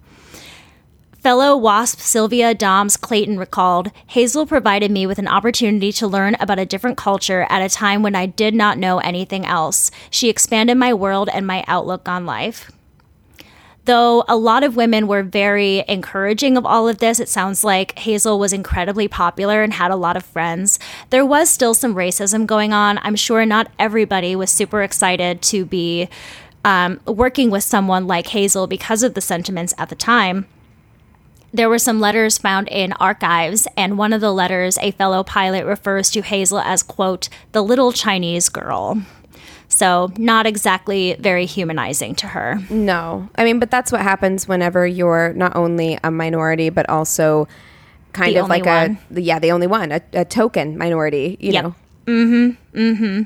Fellow 1.25 1.57
WASP 1.57 2.01
Sylvia 2.01 2.53
Dahmes 2.53 3.01
Clayton 3.01 3.39
recalled 3.39 3.89
Hazel 4.05 4.45
provided 4.45 4.91
me 4.91 5.07
with 5.07 5.17
an 5.17 5.27
opportunity 5.27 5.91
to 5.93 6.05
learn 6.05 6.35
about 6.39 6.59
a 6.59 6.67
different 6.67 6.97
culture 6.97 7.47
at 7.49 7.63
a 7.63 7.67
time 7.73 8.03
when 8.03 8.13
I 8.13 8.27
did 8.27 8.53
not 8.53 8.77
know 8.77 8.99
anything 8.99 9.43
else. 9.43 9.89
She 10.11 10.29
expanded 10.29 10.77
my 10.77 10.93
world 10.93 11.27
and 11.33 11.47
my 11.47 11.63
outlook 11.65 12.07
on 12.07 12.27
life. 12.27 12.71
Though 13.85 14.23
a 14.27 14.35
lot 14.35 14.63
of 14.63 14.75
women 14.75 15.07
were 15.07 15.23
very 15.23 15.83
encouraging 15.87 16.57
of 16.57 16.65
all 16.67 16.87
of 16.87 16.99
this, 16.99 17.19
it 17.19 17.27
sounds 17.27 17.63
like 17.63 17.97
Hazel 17.97 18.37
was 18.37 18.53
incredibly 18.53 19.07
popular 19.07 19.63
and 19.63 19.73
had 19.73 19.89
a 19.89 19.95
lot 19.95 20.15
of 20.15 20.23
friends. 20.23 20.77
There 21.09 21.25
was 21.25 21.49
still 21.49 21.73
some 21.73 21.95
racism 21.95 22.45
going 22.45 22.71
on. 22.71 22.99
I'm 22.99 23.15
sure 23.15 23.47
not 23.47 23.71
everybody 23.79 24.35
was 24.35 24.51
super 24.51 24.83
excited 24.83 25.41
to 25.41 25.65
be 25.65 26.07
um, 26.63 26.99
working 27.07 27.49
with 27.49 27.63
someone 27.63 28.05
like 28.05 28.27
Hazel 28.27 28.67
because 28.67 29.01
of 29.01 29.15
the 29.15 29.21
sentiments 29.21 29.73
at 29.79 29.89
the 29.89 29.95
time 29.95 30.45
there 31.55 31.69
were 31.69 31.79
some 31.79 31.99
letters 31.99 32.37
found 32.37 32.67
in 32.67 32.93
archives, 32.93 33.67
and 33.77 33.97
one 33.97 34.13
of 34.13 34.21
the 34.21 34.31
letters, 34.33 34.77
a 34.81 34.91
fellow 34.91 35.23
pilot 35.23 35.65
refers 35.65 36.09
to 36.11 36.21
Hazel 36.21 36.59
as, 36.59 36.83
quote, 36.83 37.29
the 37.53 37.63
little 37.63 37.91
Chinese 37.91 38.49
girl. 38.49 39.01
So, 39.67 40.11
not 40.17 40.45
exactly 40.45 41.15
very 41.19 41.45
humanizing 41.45 42.15
to 42.15 42.27
her. 42.27 42.59
No. 42.69 43.29
I 43.35 43.43
mean, 43.43 43.59
but 43.59 43.71
that's 43.71 43.91
what 43.91 44.01
happens 44.01 44.47
whenever 44.47 44.85
you're 44.85 45.33
not 45.33 45.55
only 45.55 45.97
a 46.03 46.11
minority, 46.11 46.69
but 46.69 46.87
also 46.89 47.47
kind 48.13 48.35
The 48.35 48.41
of 48.43 48.49
like 48.49 48.65
one. 48.65 48.99
a, 49.15 49.19
yeah, 49.19 49.39
the 49.39 49.51
only 49.51 49.67
one, 49.67 49.91
a, 49.91 50.01
a 50.13 50.23
token 50.25 50.77
minority, 50.77 51.37
you 51.39 51.51
Yep. 51.51 51.63
know? 51.63 51.75
Mm-hmm. 52.05 52.79
Mm-hmm. 52.79 53.23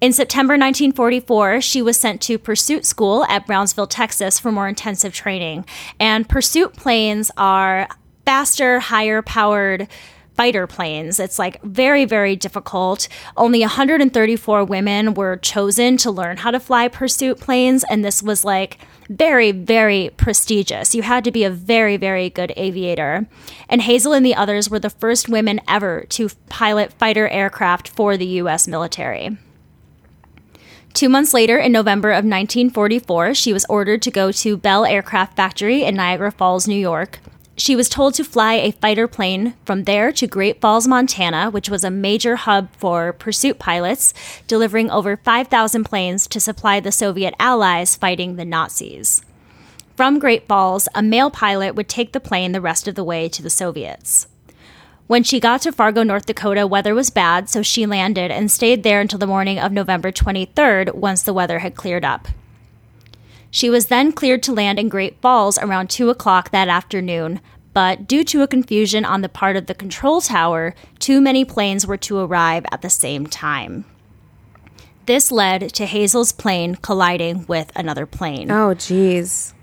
In 0.00 0.14
September 0.14 0.54
1944, 0.54 1.60
she 1.60 1.82
was 1.82 2.00
sent 2.00 2.22
to 2.22 2.38
Pursuit 2.38 2.86
School 2.86 3.24
at 3.24 3.46
Brownsville, 3.46 3.86
Texas 3.86 4.38
for 4.38 4.50
more 4.50 4.66
intensive 4.66 5.12
training. 5.12 5.66
And 5.98 6.26
Pursuit 6.26 6.72
planes 6.72 7.30
are 7.36 7.86
faster, 8.24 8.80
higher 8.80 9.20
powered 9.20 9.88
fighter 10.32 10.66
planes. 10.66 11.20
It's 11.20 11.38
like 11.38 11.60
very, 11.62 12.06
very 12.06 12.34
difficult. 12.34 13.08
Only 13.36 13.60
134 13.60 14.64
women 14.64 15.12
were 15.12 15.36
chosen 15.36 15.98
to 15.98 16.10
learn 16.10 16.38
how 16.38 16.50
to 16.50 16.58
fly 16.58 16.88
Pursuit 16.88 17.38
planes. 17.38 17.84
And 17.90 18.02
this 18.02 18.22
was 18.22 18.42
like 18.42 18.78
very, 19.10 19.52
very 19.52 20.12
prestigious. 20.16 20.94
You 20.94 21.02
had 21.02 21.24
to 21.24 21.30
be 21.30 21.44
a 21.44 21.50
very, 21.50 21.98
very 21.98 22.30
good 22.30 22.54
aviator. 22.56 23.26
And 23.68 23.82
Hazel 23.82 24.14
and 24.14 24.24
the 24.24 24.34
others 24.34 24.70
were 24.70 24.78
the 24.78 24.88
first 24.88 25.28
women 25.28 25.60
ever 25.68 26.06
to 26.08 26.30
pilot 26.48 26.94
fighter 26.94 27.28
aircraft 27.28 27.90
for 27.90 28.16
the 28.16 28.26
U.S. 28.26 28.66
military. 28.66 29.36
Two 30.92 31.08
months 31.08 31.32
later, 31.32 31.56
in 31.56 31.72
November 31.72 32.10
of 32.10 32.24
1944, 32.24 33.34
she 33.34 33.52
was 33.52 33.64
ordered 33.68 34.02
to 34.02 34.10
go 34.10 34.32
to 34.32 34.56
Bell 34.56 34.84
Aircraft 34.84 35.36
Factory 35.36 35.84
in 35.84 35.94
Niagara 35.94 36.32
Falls, 36.32 36.66
New 36.66 36.74
York. 36.74 37.20
She 37.56 37.76
was 37.76 37.88
told 37.88 38.14
to 38.14 38.24
fly 38.24 38.54
a 38.54 38.72
fighter 38.72 39.06
plane 39.06 39.54
from 39.64 39.84
there 39.84 40.12
to 40.12 40.26
Great 40.26 40.60
Falls, 40.60 40.88
Montana, 40.88 41.50
which 41.50 41.68
was 41.68 41.84
a 41.84 41.90
major 41.90 42.36
hub 42.36 42.74
for 42.76 43.12
pursuit 43.12 43.58
pilots, 43.58 44.14
delivering 44.46 44.90
over 44.90 45.16
5,000 45.16 45.84
planes 45.84 46.26
to 46.28 46.40
supply 46.40 46.80
the 46.80 46.90
Soviet 46.90 47.34
allies 47.38 47.96
fighting 47.96 48.36
the 48.36 48.44
Nazis. 48.44 49.22
From 49.94 50.18
Great 50.18 50.48
Falls, 50.48 50.88
a 50.94 51.02
male 51.02 51.30
pilot 51.30 51.74
would 51.74 51.88
take 51.88 52.12
the 52.12 52.20
plane 52.20 52.52
the 52.52 52.60
rest 52.62 52.88
of 52.88 52.94
the 52.94 53.04
way 53.04 53.28
to 53.28 53.42
the 53.42 53.50
Soviets. 53.50 54.26
When 55.10 55.24
she 55.24 55.40
got 55.40 55.62
to 55.62 55.72
Fargo, 55.72 56.04
North 56.04 56.26
Dakota, 56.26 56.68
weather 56.68 56.94
was 56.94 57.10
bad, 57.10 57.48
so 57.48 57.62
she 57.62 57.84
landed 57.84 58.30
and 58.30 58.48
stayed 58.48 58.84
there 58.84 59.00
until 59.00 59.18
the 59.18 59.26
morning 59.26 59.58
of 59.58 59.72
November 59.72 60.12
23rd 60.12 60.94
once 60.94 61.22
the 61.22 61.32
weather 61.32 61.58
had 61.58 61.74
cleared 61.74 62.04
up. 62.04 62.28
She 63.50 63.68
was 63.68 63.86
then 63.86 64.12
cleared 64.12 64.40
to 64.44 64.52
land 64.52 64.78
in 64.78 64.88
Great 64.88 65.20
Falls 65.20 65.58
around 65.58 65.90
2 65.90 66.10
o'clock 66.10 66.52
that 66.52 66.68
afternoon, 66.68 67.40
but 67.72 68.06
due 68.06 68.22
to 68.22 68.42
a 68.42 68.46
confusion 68.46 69.04
on 69.04 69.22
the 69.22 69.28
part 69.28 69.56
of 69.56 69.66
the 69.66 69.74
control 69.74 70.20
tower, 70.20 70.76
too 71.00 71.20
many 71.20 71.44
planes 71.44 71.88
were 71.88 71.96
to 71.96 72.18
arrive 72.20 72.64
at 72.70 72.80
the 72.80 72.88
same 72.88 73.26
time. 73.26 73.84
This 75.06 75.32
led 75.32 75.74
to 75.74 75.86
Hazel's 75.86 76.30
plane 76.30 76.76
colliding 76.76 77.46
with 77.48 77.72
another 77.74 78.06
plane. 78.06 78.48
Oh, 78.48 78.74
geez. 78.74 79.54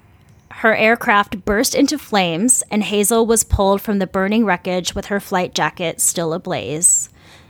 Her 0.62 0.76
aircraft 0.76 1.46
burst 1.46 1.76
into 1.76 2.00
flames, 2.00 2.64
and 2.72 2.82
Hazel 2.82 3.28
was 3.28 3.44
pulled 3.44 3.80
from 3.80 4.00
the 4.00 4.08
burning 4.08 4.44
wreckage 4.44 4.96
with 4.96 5.06
her 5.06 5.20
flight 5.20 5.54
jacket 5.54 6.02
still 6.02 6.34
ablaze. 6.34 7.10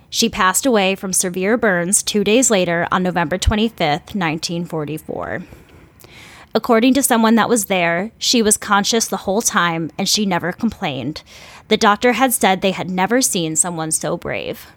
She 0.10 0.28
passed 0.28 0.65
away 0.65 0.93
from 0.93 1.13
severe 1.13 1.56
burns 1.56 2.04
two 2.04 2.26
days 2.26 2.52
later 2.52 2.86
on 2.91 3.04
November 3.04 3.38
25th, 3.38 4.13
1944. 4.13 5.43
According 6.54 6.96
to 6.96 7.04
someone 7.04 7.36
that 7.36 7.48
was 7.48 7.65
there, 7.65 8.12
she 8.17 8.41
was 8.41 8.58
conscious 8.58 9.08
the 9.08 9.17
whole 9.17 9.41
time 9.41 9.89
and 9.98 10.10
she 10.10 10.26
never 10.26 10.52
complained. 10.52 11.24
The 11.70 11.78
doctor 11.78 12.12
had 12.13 12.34
said 12.34 12.60
they 12.60 12.72
had 12.72 12.89
never 12.89 13.22
seen 13.22 13.56
someone 13.56 13.91
so 13.91 14.17
brave. 14.17 14.67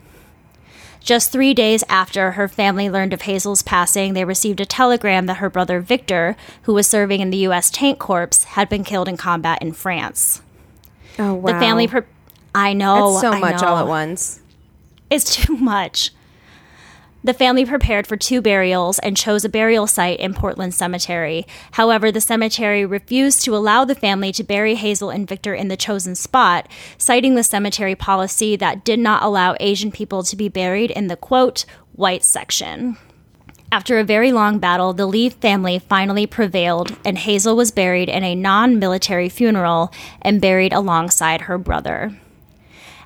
Just 1.01 1.33
three 1.33 1.55
days 1.55 1.83
after 1.89 2.33
her 2.33 2.47
family 2.47 2.91
learned 2.91 3.13
of 3.13 3.23
Hazel's 3.23 3.63
passing, 3.63 4.13
they 4.13 4.25
received 4.25 4.61
a 4.61 4.67
telegram 4.67 5.27
that 5.27 5.39
her 5.39 5.51
brother 5.51 5.81
Victor, 5.81 6.37
who 6.63 6.75
was 6.75 6.87
serving 6.87 7.21
in 7.21 7.31
the 7.31 7.39
U.S. 7.39 7.71
Tank 7.71 7.99
Corps, 7.99 8.45
had 8.49 8.69
been 8.69 8.85
killed 8.85 9.09
in 9.09 9.17
combat 9.17 9.61
in 9.63 9.73
France. 9.73 10.43
Oh, 11.19 11.35
wow. 11.35 11.53
The 11.53 11.59
family, 11.59 11.89
pre- 11.89 12.03
I 12.55 12.75
know, 12.75 13.13
That's 13.13 13.23
so 13.23 13.33
I 13.33 13.41
much 13.41 13.63
all 13.63 13.79
at 13.79 13.87
once. 13.87 14.41
It's 15.09 15.35
too 15.37 15.57
much. 15.57 16.13
The 17.23 17.35
family 17.35 17.67
prepared 17.67 18.07
for 18.07 18.17
two 18.17 18.41
burials 18.41 18.99
and 19.01 19.15
chose 19.15 19.45
a 19.45 19.51
burial 19.51 19.87
site 19.87 20.19
in 20.21 20.33
Portland 20.33 20.73
Cemetery. 20.73 21.47
However, 21.73 22.11
the 22.11 22.21
cemetery 22.21 22.87
refused 22.87 23.45
to 23.45 23.55
allow 23.55 23.85
the 23.85 23.95
family 23.95 24.33
to 24.33 24.43
bury 24.43 24.75
Hazel 24.75 25.11
and 25.11 25.29
Victor 25.29 25.55
in 25.55 25.69
the 25.69 25.77
chosen 25.77 26.15
spot, 26.15 26.67
citing 26.97 27.35
the 27.35 27.43
cemetery 27.43 27.95
policy 27.95 28.57
that 28.57 28.85
did 28.85 28.99
not 28.99 29.23
allow 29.23 29.55
Asian 29.61 29.93
people 29.93 30.23
to 30.23 30.35
be 30.35 30.49
buried 30.49 30.91
in 30.91 31.09
the 31.09 31.17
quote, 31.17 31.67
white 31.93 32.25
section. 32.25 32.97
After 33.71 33.99
a 33.99 34.05
very 34.05 34.33
long 34.33 34.59
battle, 34.59 34.95
the 34.95 35.07
Lee 35.07 35.29
family 35.29 35.79
finally 35.79 36.27
prevailed, 36.27 36.97
and 37.05 37.19
Hazel 37.19 37.55
was 37.55 37.71
buried 37.71 38.09
in 38.09 38.25
a 38.25 38.35
non 38.35 38.79
military 38.79 39.29
funeral 39.29 39.93
and 40.23 40.41
buried 40.41 40.73
alongside 40.73 41.43
her 41.43 41.59
brother. 41.59 42.19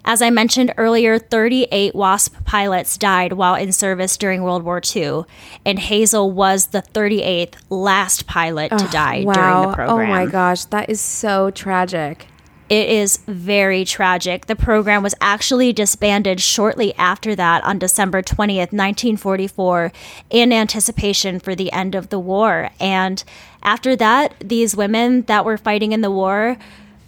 As 0.06 0.20
I 0.20 0.28
mentioned 0.28 0.74
earlier, 0.76 1.18
38 1.18 1.94
WASP 1.94 2.44
pilots 2.44 2.98
died 2.98 3.32
while 3.32 3.54
in 3.54 3.72
service 3.72 4.16
during 4.18 4.42
World 4.42 4.62
War 4.62 4.82
II, 4.94 5.22
and 5.64 5.78
Hazel 5.78 6.30
was 6.30 6.66
the 6.66 6.82
38th 6.82 7.54
last 7.70 8.26
pilot 8.26 8.70
to 8.70 8.86
die 8.88 9.22
during 9.22 9.68
the 9.68 9.72
program. 9.74 9.88
Oh, 9.88 10.06
my 10.06 10.26
gosh. 10.26 10.66
That 10.66 10.90
is 10.90 11.00
so 11.00 11.50
tragic. 11.50 12.26
It 12.68 12.88
is 12.88 13.18
very 13.26 13.84
tragic. 13.84 14.46
The 14.46 14.56
program 14.56 15.02
was 15.02 15.14
actually 15.20 15.72
disbanded 15.72 16.40
shortly 16.40 16.94
after 16.94 17.34
that 17.34 17.62
on 17.64 17.78
December 17.78 18.22
20th, 18.22 18.72
1944, 18.72 19.92
in 20.30 20.52
anticipation 20.52 21.40
for 21.40 21.54
the 21.54 21.70
end 21.72 21.94
of 21.94 22.08
the 22.08 22.18
war. 22.18 22.70
And 22.80 23.22
after 23.62 23.96
that, 23.96 24.34
these 24.40 24.74
women 24.74 25.22
that 25.22 25.44
were 25.44 25.58
fighting 25.58 25.92
in 25.92 26.00
the 26.00 26.10
war 26.10 26.56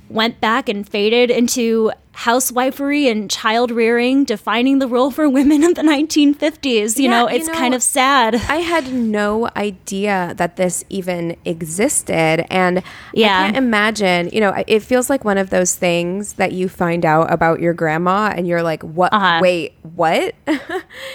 went 0.08 0.40
back 0.40 0.68
and 0.68 0.88
faded 0.88 1.30
into 1.30 1.90
housewifery 2.16 3.10
and 3.10 3.30
child 3.30 3.70
rearing 3.70 4.24
defining 4.24 4.78
the 4.78 4.88
role 4.88 5.10
for 5.10 5.28
women 5.28 5.62
in 5.62 5.74
the 5.74 5.82
1950s. 5.82 6.96
You 6.96 7.04
Yeah, 7.04 7.10
know, 7.10 7.28
you 7.28 7.36
it's 7.36 7.48
know, 7.48 7.54
kind 7.54 7.74
of 7.74 7.82
sad. 7.82 8.34
I 8.34 8.56
had 8.56 8.92
no 8.92 9.48
idea 9.54 10.32
that 10.38 10.56
this 10.56 10.82
even 10.88 11.36
existed. 11.44 12.46
And 12.50 12.82
Yeah. 13.12 13.26
I 13.38 13.44
can't 13.46 13.56
imagine, 13.56 14.30
you 14.32 14.40
know, 14.40 14.54
it 14.66 14.80
feels 14.80 15.10
like 15.10 15.24
one 15.24 15.36
of 15.38 15.50
those 15.50 15.74
things 15.74 16.34
that 16.34 16.52
you 16.52 16.68
find 16.68 17.04
out 17.04 17.30
about 17.32 17.60
your 17.60 17.74
grandma 17.74 18.32
and 18.34 18.46
you're 18.48 18.62
like, 18.62 18.82
what? 18.82 19.12
Uh-huh. 19.12 19.40
Wait, 19.42 19.74
what? 19.82 20.34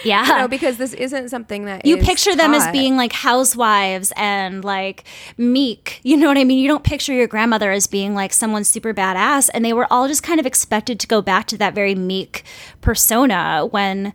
Yeah. 0.04 0.26
you 0.26 0.38
know, 0.38 0.48
because 0.48 0.78
this 0.78 0.94
isn't 0.94 1.30
something 1.30 1.66
that 1.66 1.86
you 1.86 1.98
picture 1.98 2.36
them 2.36 2.54
as 2.54 2.68
being 2.72 2.96
like 2.98 3.14
housewives 3.14 4.12
and 4.16 4.64
like 4.64 5.04
meek. 5.38 6.00
You 6.04 6.18
know 6.18 6.28
what 6.28 6.38
I 6.38 6.44
mean? 6.44 6.60
You 6.60 6.68
don't 6.68 6.84
picture 6.84 7.14
your 7.14 7.28
grandmother 7.28 7.72
as 7.72 7.88
being 7.88 8.14
like 8.16 8.34
someone 8.34 8.64
super 8.64 8.94
badass. 8.94 9.50
And 9.54 9.64
they 9.66 9.74
were 9.74 9.88
all 9.92 10.08
just 10.08 10.24
kind 10.24 10.40
of 10.40 10.46
expected 10.46 10.91
to 11.00 11.08
go 11.08 11.22
back 11.22 11.48
to 11.48 11.58
that 11.58 11.74
very 11.74 11.96
meek 11.96 12.44
persona 12.82 13.66
when 13.72 14.14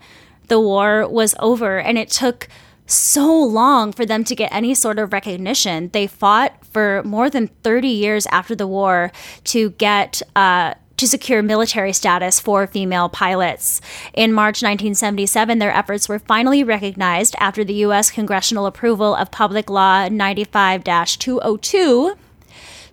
the 0.48 0.60
war 0.60 1.08
was 1.08 1.34
over. 1.40 1.78
And 1.78 1.98
it 1.98 2.10
took 2.10 2.48
so 2.86 3.32
long 3.42 3.92
for 3.92 4.06
them 4.06 4.24
to 4.24 4.34
get 4.34 4.52
any 4.52 4.74
sort 4.74 4.98
of 4.98 5.12
recognition. 5.12 5.90
They 5.92 6.06
fought 6.06 6.64
for 6.64 7.02
more 7.04 7.28
than 7.28 7.48
30 7.48 7.88
years 7.88 8.26
after 8.26 8.54
the 8.54 8.66
war 8.66 9.10
to 9.44 9.70
get, 9.70 10.22
uh, 10.36 10.74
to 10.96 11.06
secure 11.06 11.42
military 11.42 11.92
status 11.92 12.40
for 12.40 12.66
female 12.66 13.08
pilots. 13.08 13.80
In 14.14 14.32
March 14.32 14.62
1977, 14.62 15.58
their 15.58 15.72
efforts 15.72 16.08
were 16.08 16.18
finally 16.18 16.64
recognized 16.64 17.34
after 17.38 17.64
the 17.64 17.74
U.S. 17.74 18.10
congressional 18.10 18.66
approval 18.66 19.14
of 19.14 19.30
Public 19.30 19.68
Law 19.68 20.08
95 20.08 20.84
202. 20.84 22.16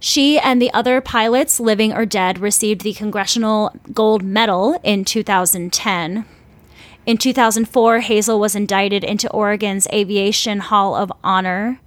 She 0.06 0.38
and 0.38 0.62
the 0.62 0.74
other 0.74 1.00
pilots, 1.00 1.62
living 1.62 1.94
or 1.94 2.06
dead, 2.06 2.38
received 2.38 2.82
the 2.82 2.94
Congressional 2.94 3.74
Gold 3.94 4.22
Medal 4.22 4.78
in 4.84 5.06
2010. 5.06 6.26
In 7.06 7.18
2004, 7.18 8.00
Hazel 8.02 8.38
was 8.38 8.54
indicted 8.54 9.06
into 9.06 9.32
Oregon's 9.32 9.88
Aviation 9.94 10.60
Hall 10.60 10.94
of 10.94 11.10
Honor. 11.24 11.80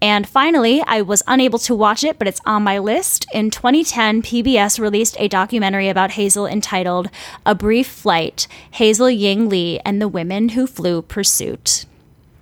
And 0.00 0.28
finally, 0.28 0.80
I 0.86 1.02
was 1.02 1.24
unable 1.26 1.58
to 1.58 1.74
watch 1.74 2.04
it, 2.04 2.20
but 2.20 2.28
it's 2.28 2.40
on 2.46 2.62
my 2.62 2.78
list. 2.78 3.26
In 3.34 3.50
2010, 3.50 4.22
PBS 4.22 4.78
released 4.78 5.16
a 5.18 5.26
documentary 5.26 5.88
about 5.88 6.12
Hazel 6.12 6.46
entitled 6.46 7.10
A 7.44 7.56
Brief 7.56 7.88
Flight 7.88 8.46
Hazel 8.70 9.10
Ying 9.10 9.48
Lee 9.48 9.80
and 9.84 10.00
the 10.00 10.06
Women 10.06 10.50
Who 10.50 10.68
Flew 10.68 11.02
Pursuit. 11.02 11.84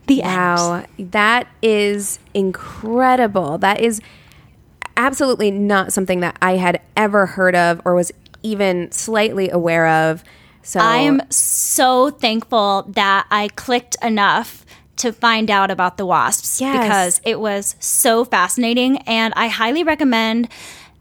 The 0.06 0.22
end. 0.22 0.36
Wow, 0.36 0.84
that 0.98 1.48
is 1.62 2.18
incredible. 2.34 3.56
That 3.56 3.80
is 3.80 4.02
absolutely 4.96 5.50
not 5.50 5.92
something 5.92 6.20
that 6.20 6.36
I 6.42 6.56
had 6.56 6.80
ever 6.96 7.26
heard 7.26 7.54
of 7.54 7.80
or 7.84 7.94
was 7.94 8.12
even 8.42 8.90
slightly 8.92 9.50
aware 9.50 9.86
of. 9.86 10.22
So 10.62 10.80
I 10.80 10.98
am 10.98 11.20
so 11.30 12.10
thankful 12.10 12.84
that 12.88 13.26
I 13.30 13.48
clicked 13.48 13.96
enough 14.02 14.64
to 14.96 15.12
find 15.12 15.50
out 15.50 15.70
about 15.70 15.96
the 15.96 16.06
wasps 16.06 16.60
Yes. 16.60 16.78
because 16.84 17.20
it 17.24 17.40
was 17.40 17.74
so 17.80 18.24
fascinating. 18.24 18.98
And 18.98 19.34
I 19.36 19.48
highly 19.48 19.82
recommend 19.84 20.48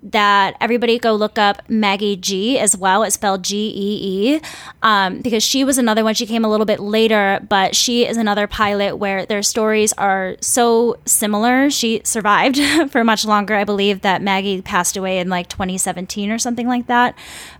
that 0.03 0.57
everybody 0.59 0.99
go 0.99 1.13
look 1.13 1.37
up 1.37 1.61
Maggie 1.69 2.17
Gee 2.17 2.59
as 2.59 2.75
well. 2.75 3.03
It's 3.03 3.15
spelled 3.15 3.43
G 3.43 3.71
E 3.75 4.33
E 4.35 4.41
um, 4.81 5.21
because 5.21 5.43
she 5.43 5.63
was 5.63 5.77
another 5.77 6.03
one. 6.03 6.13
She 6.13 6.25
came 6.25 6.43
a 6.43 6.49
little 6.49 6.65
bit 6.65 6.79
later, 6.79 7.39
but 7.47 7.75
she 7.75 8.05
is 8.05 8.17
another 8.17 8.45
pilot 8.45 8.97
where 8.97 9.25
their 9.25 9.41
stories 9.41 9.93
are 9.93 10.35
so 10.41 10.97
similar. 11.05 11.69
She 11.69 12.01
survived 12.03 12.59
for 12.91 13.03
much 13.03 13.25
longer. 13.25 13.55
I 13.55 13.63
believe 13.63 14.01
that 14.01 14.21
Maggie 14.21 14.61
passed 14.61 14.97
away 14.97 15.19
in 15.19 15.29
like 15.29 15.47
2017 15.47 16.31
or 16.31 16.37
something 16.37 16.67
like 16.67 16.87
that. 16.87 17.15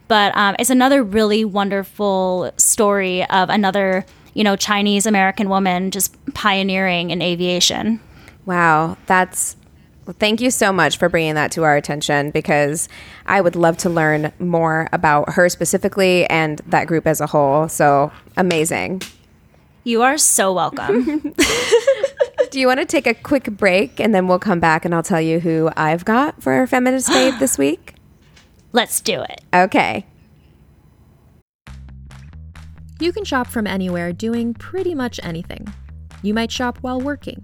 But 0.10 0.36
um, 0.36 0.56
it's 0.60 0.70
another 0.70 1.02
really 1.02 1.46
wonderful 1.46 2.52
story 2.58 3.26
of 3.30 3.50
another, 3.50 4.06
you 4.34 4.44
know, 4.44 4.58
Chinese 4.58 5.06
American 5.06 5.48
woman 5.48 5.92
just 5.92 6.14
pioneering 6.34 7.10
in 7.10 7.22
aviation. 7.22 8.02
Wow, 8.46 8.98
that's 9.06 9.56
well, 10.06 10.16
thank 10.20 10.42
you 10.42 10.52
so 10.52 10.74
much 10.74 10.98
for 10.98 11.08
bringing 11.08 11.36
that 11.36 11.52
to 11.54 11.64
our 11.64 11.78
attention 11.78 12.32
because 12.32 12.90
I 13.26 13.40
would 13.40 13.56
love 13.56 13.78
to 13.78 13.90
learn 13.90 14.34
more 14.38 14.90
about 14.92 15.34
her 15.34 15.48
specifically 15.48 16.26
and 16.28 16.60
that 16.68 16.88
group 16.88 17.08
as 17.08 17.22
a 17.22 17.28
whole. 17.28 17.70
So 17.70 18.12
amazing. 18.36 19.02
You 19.86 20.02
are 20.02 20.18
so 20.18 20.54
welcome. 20.54 21.34
Do 22.52 22.60
you 22.60 22.68
want 22.68 22.80
to 22.82 22.86
take 22.86 23.08
a 23.08 23.14
quick 23.14 23.46
break 23.46 24.00
and 24.00 24.14
then 24.14 24.28
we'll 24.28 24.40
come 24.40 24.60
back 24.60 24.86
and 24.86 24.94
I'll 24.94 25.04
tell 25.04 25.22
you 25.22 25.40
who 25.40 25.72
I've 25.76 26.06
got 26.06 26.42
for 26.44 26.54
our 26.54 26.68
feminist 26.68 27.10
fave 27.10 27.40
this 27.40 27.58
week? 27.58 27.96
Let's 28.74 29.02
do 29.02 29.22
it. 29.22 29.42
Okay. 29.54 30.06
You 33.00 33.12
can 33.12 33.24
shop 33.24 33.48
from 33.48 33.68
anywhere 33.68 34.14
doing 34.14 34.54
pretty 34.54 34.94
much 34.94 35.20
anything. 35.24 35.74
You 36.22 36.34
might 36.34 36.52
shop 36.52 36.78
while 36.82 37.02
working, 37.02 37.44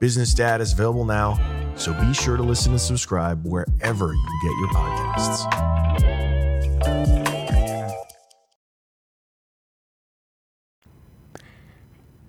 Business 0.00 0.32
Dad 0.32 0.60
is 0.60 0.72
available 0.72 1.04
now, 1.04 1.40
so 1.74 1.92
be 1.92 2.14
sure 2.14 2.36
to 2.36 2.42
listen 2.42 2.70
and 2.70 2.80
subscribe 2.80 3.44
wherever 3.44 4.12
you 4.12 4.40
get 4.42 4.52
your 4.60 4.68
podcasts. 4.68 5.68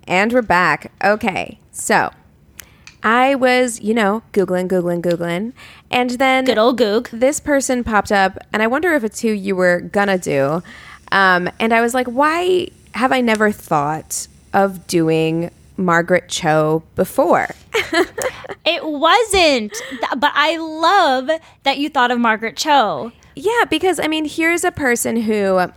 And 0.08 0.32
we're 0.32 0.42
back. 0.42 0.90
Okay. 1.04 1.60
So 1.70 2.10
I 3.04 3.36
was, 3.36 3.80
you 3.80 3.94
know, 3.94 4.24
Googling, 4.32 4.66
Googling, 4.66 5.00
Googling. 5.00 5.52
And 5.92 6.10
then 6.10 6.46
Good 6.46 6.58
old 6.58 6.76
Goog. 6.76 7.08
this 7.12 7.38
person 7.38 7.84
popped 7.84 8.10
up, 8.10 8.36
and 8.52 8.64
I 8.64 8.66
wonder 8.66 8.92
if 8.94 9.04
it's 9.04 9.20
who 9.20 9.28
you 9.28 9.54
were 9.54 9.80
gonna 9.80 10.18
do. 10.18 10.64
Um, 11.12 11.48
and 11.60 11.72
I 11.72 11.80
was 11.80 11.94
like, 11.94 12.08
why 12.08 12.68
have 12.94 13.12
I 13.12 13.20
never 13.20 13.52
thought 13.52 14.26
of 14.52 14.88
doing 14.88 15.52
Margaret 15.80 16.28
Cho 16.28 16.82
before? 16.94 17.48
It 18.64 18.84
wasn't, 18.84 19.72
but 20.18 20.32
I 20.34 20.56
love 20.58 21.30
that 21.62 21.78
you 21.78 21.88
thought 21.88 22.10
of 22.10 22.20
Margaret 22.20 22.56
Cho. 22.56 23.10
Yeah, 23.34 23.64
because 23.68 23.98
I 23.98 24.06
mean, 24.06 24.26
here's 24.26 24.64
a 24.64 24.70
person 24.70 25.16
who 25.16 25.70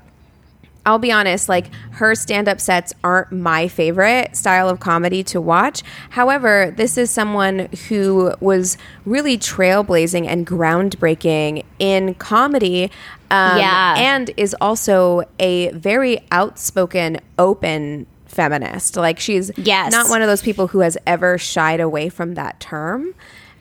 I'll 0.86 1.00
be 1.00 1.12
honest, 1.12 1.48
like 1.48 1.74
her 1.92 2.14
stand 2.14 2.50
up 2.50 2.60
sets 2.60 2.94
aren't 3.04 3.32
my 3.32 3.70
favorite 3.70 4.36
style 4.36 4.68
of 4.68 4.82
comedy 4.82 5.24
to 5.26 5.40
watch. 5.40 5.82
However, 6.10 6.74
this 6.76 6.98
is 6.98 7.10
someone 7.10 7.70
who 7.88 8.34
was 8.42 8.78
really 9.06 9.38
trailblazing 9.38 10.28
and 10.28 10.46
groundbreaking 10.46 11.64
in 11.80 12.16
comedy. 12.16 12.92
Um, 13.32 13.60
Yeah. 13.60 13.96
And 13.98 14.32
is 14.36 14.54
also 14.60 15.24
a 15.40 15.72
very 15.72 16.20
outspoken, 16.32 17.22
open 17.40 18.06
feminist. 18.34 18.96
Like 18.98 19.20
she's 19.20 19.52
Yes. 19.58 19.92
not 19.92 20.10
one 20.10 20.22
of 20.22 20.28
those 20.28 20.42
people 20.42 20.68
who 20.68 20.80
has 20.80 20.98
ever 21.08 21.38
shied 21.38 21.80
away 21.80 22.10
from 22.10 22.34
that 22.36 22.60
term. 22.60 23.14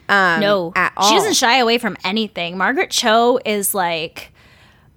Um, 0.09 0.39
No, 0.41 0.73
at 0.75 0.91
all. 0.97 1.07
she 1.09 1.15
doesn't 1.15 1.35
shy 1.35 1.57
away 1.59 1.77
from 1.77 1.95
anything. 2.03 2.57
Margaret 2.57 2.89
Cho 2.91 3.39
is 3.45 3.73
like 3.73 4.31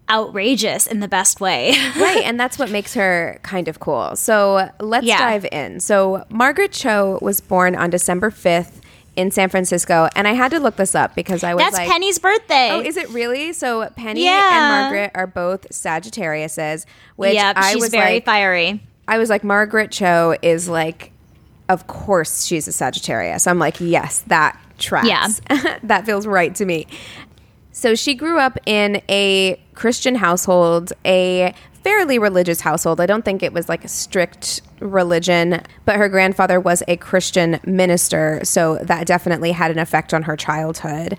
outrageous 0.08 0.86
in 0.86 1.00
the 1.00 1.08
best 1.08 1.40
way. 1.40 1.70
right 1.96 2.22
and 2.24 2.38
that's 2.38 2.58
what 2.58 2.70
makes 2.70 2.94
her 2.94 3.38
kind 3.42 3.66
of 3.66 3.80
cool 3.80 4.14
so 4.14 4.70
let's 4.78 5.04
Yeah. 5.04 5.18
dive 5.18 5.46
in 5.50 5.80
so 5.80 6.24
margaret 6.28 6.70
cho 6.70 7.18
was 7.20 7.40
born 7.40 7.74
on 7.74 7.90
december 7.90 8.30
5th 8.30 8.80
in 9.16 9.32
san 9.32 9.48
francisco 9.48 10.08
and 10.14 10.28
i 10.28 10.32
had 10.34 10.52
to 10.52 10.60
look 10.60 10.76
this 10.76 10.94
up 10.94 11.16
because 11.16 11.42
i 11.42 11.54
was 11.54 11.64
That's 11.64 11.76
like 11.76 11.90
Penny's 11.90 12.20
birthday. 12.20 12.70
oh 12.70 12.80
is 12.80 12.96
it 12.96 13.08
really 13.10 13.52
so 13.52 13.88
penny 13.96 14.24
Yeah. 14.26 14.48
and 14.52 14.82
margaret 14.92 15.10
are 15.16 15.26
both 15.26 15.68
sagittariuses 15.70 16.84
which 17.16 17.34
yep, 17.34 17.56
i 17.56 17.72
she's 17.72 17.80
was 17.82 17.90
very 17.90 18.14
like 18.14 18.24
fiery. 18.24 18.80
I 19.09 19.18
was 19.18 19.30
like 19.30 19.44
margaret 19.44 19.90
cho 19.90 20.36
is 20.42 20.68
like 20.68 21.12
of 21.68 21.86
course 21.86 22.44
she's 22.44 22.68
a 22.68 22.72
sagittarius 22.72 23.46
i'm 23.46 23.59
like 23.59 23.80
yes 23.80 24.20
that 24.28 24.59
tracks 24.78 25.09
Yeah. 25.50 25.78
that 25.84 26.07
feels 26.07 26.26
right 26.26 26.54
to 26.57 26.64
me 26.64 26.86
so 27.72 27.94
she 27.94 28.14
grew 28.14 28.38
up 28.38 28.57
in 28.64 29.02
a 29.11 29.61
Christian 29.74 30.14
household, 30.14 30.94
a 31.04 31.52
fairly 31.84 32.18
religious 32.18 32.62
household. 32.62 33.02
I 33.02 33.07
don't 33.07 33.22
think 33.22 33.42
it 33.42 33.52
was 33.52 33.68
like 33.68 33.84
a 33.84 33.88
strict 33.88 34.62
religion, 34.80 35.61
but 35.84 35.96
her 35.96 36.09
grandfather 36.09 36.59
was 36.59 36.82
a 36.88 36.96
Christian 36.96 37.61
minister, 37.66 38.40
so 38.44 38.78
that 38.78 39.07
definitely 39.07 39.52
had 39.52 39.70
an 39.70 39.78
effect 39.78 40.14
on 40.14 40.22
her 40.22 40.36
childhood. 40.36 41.18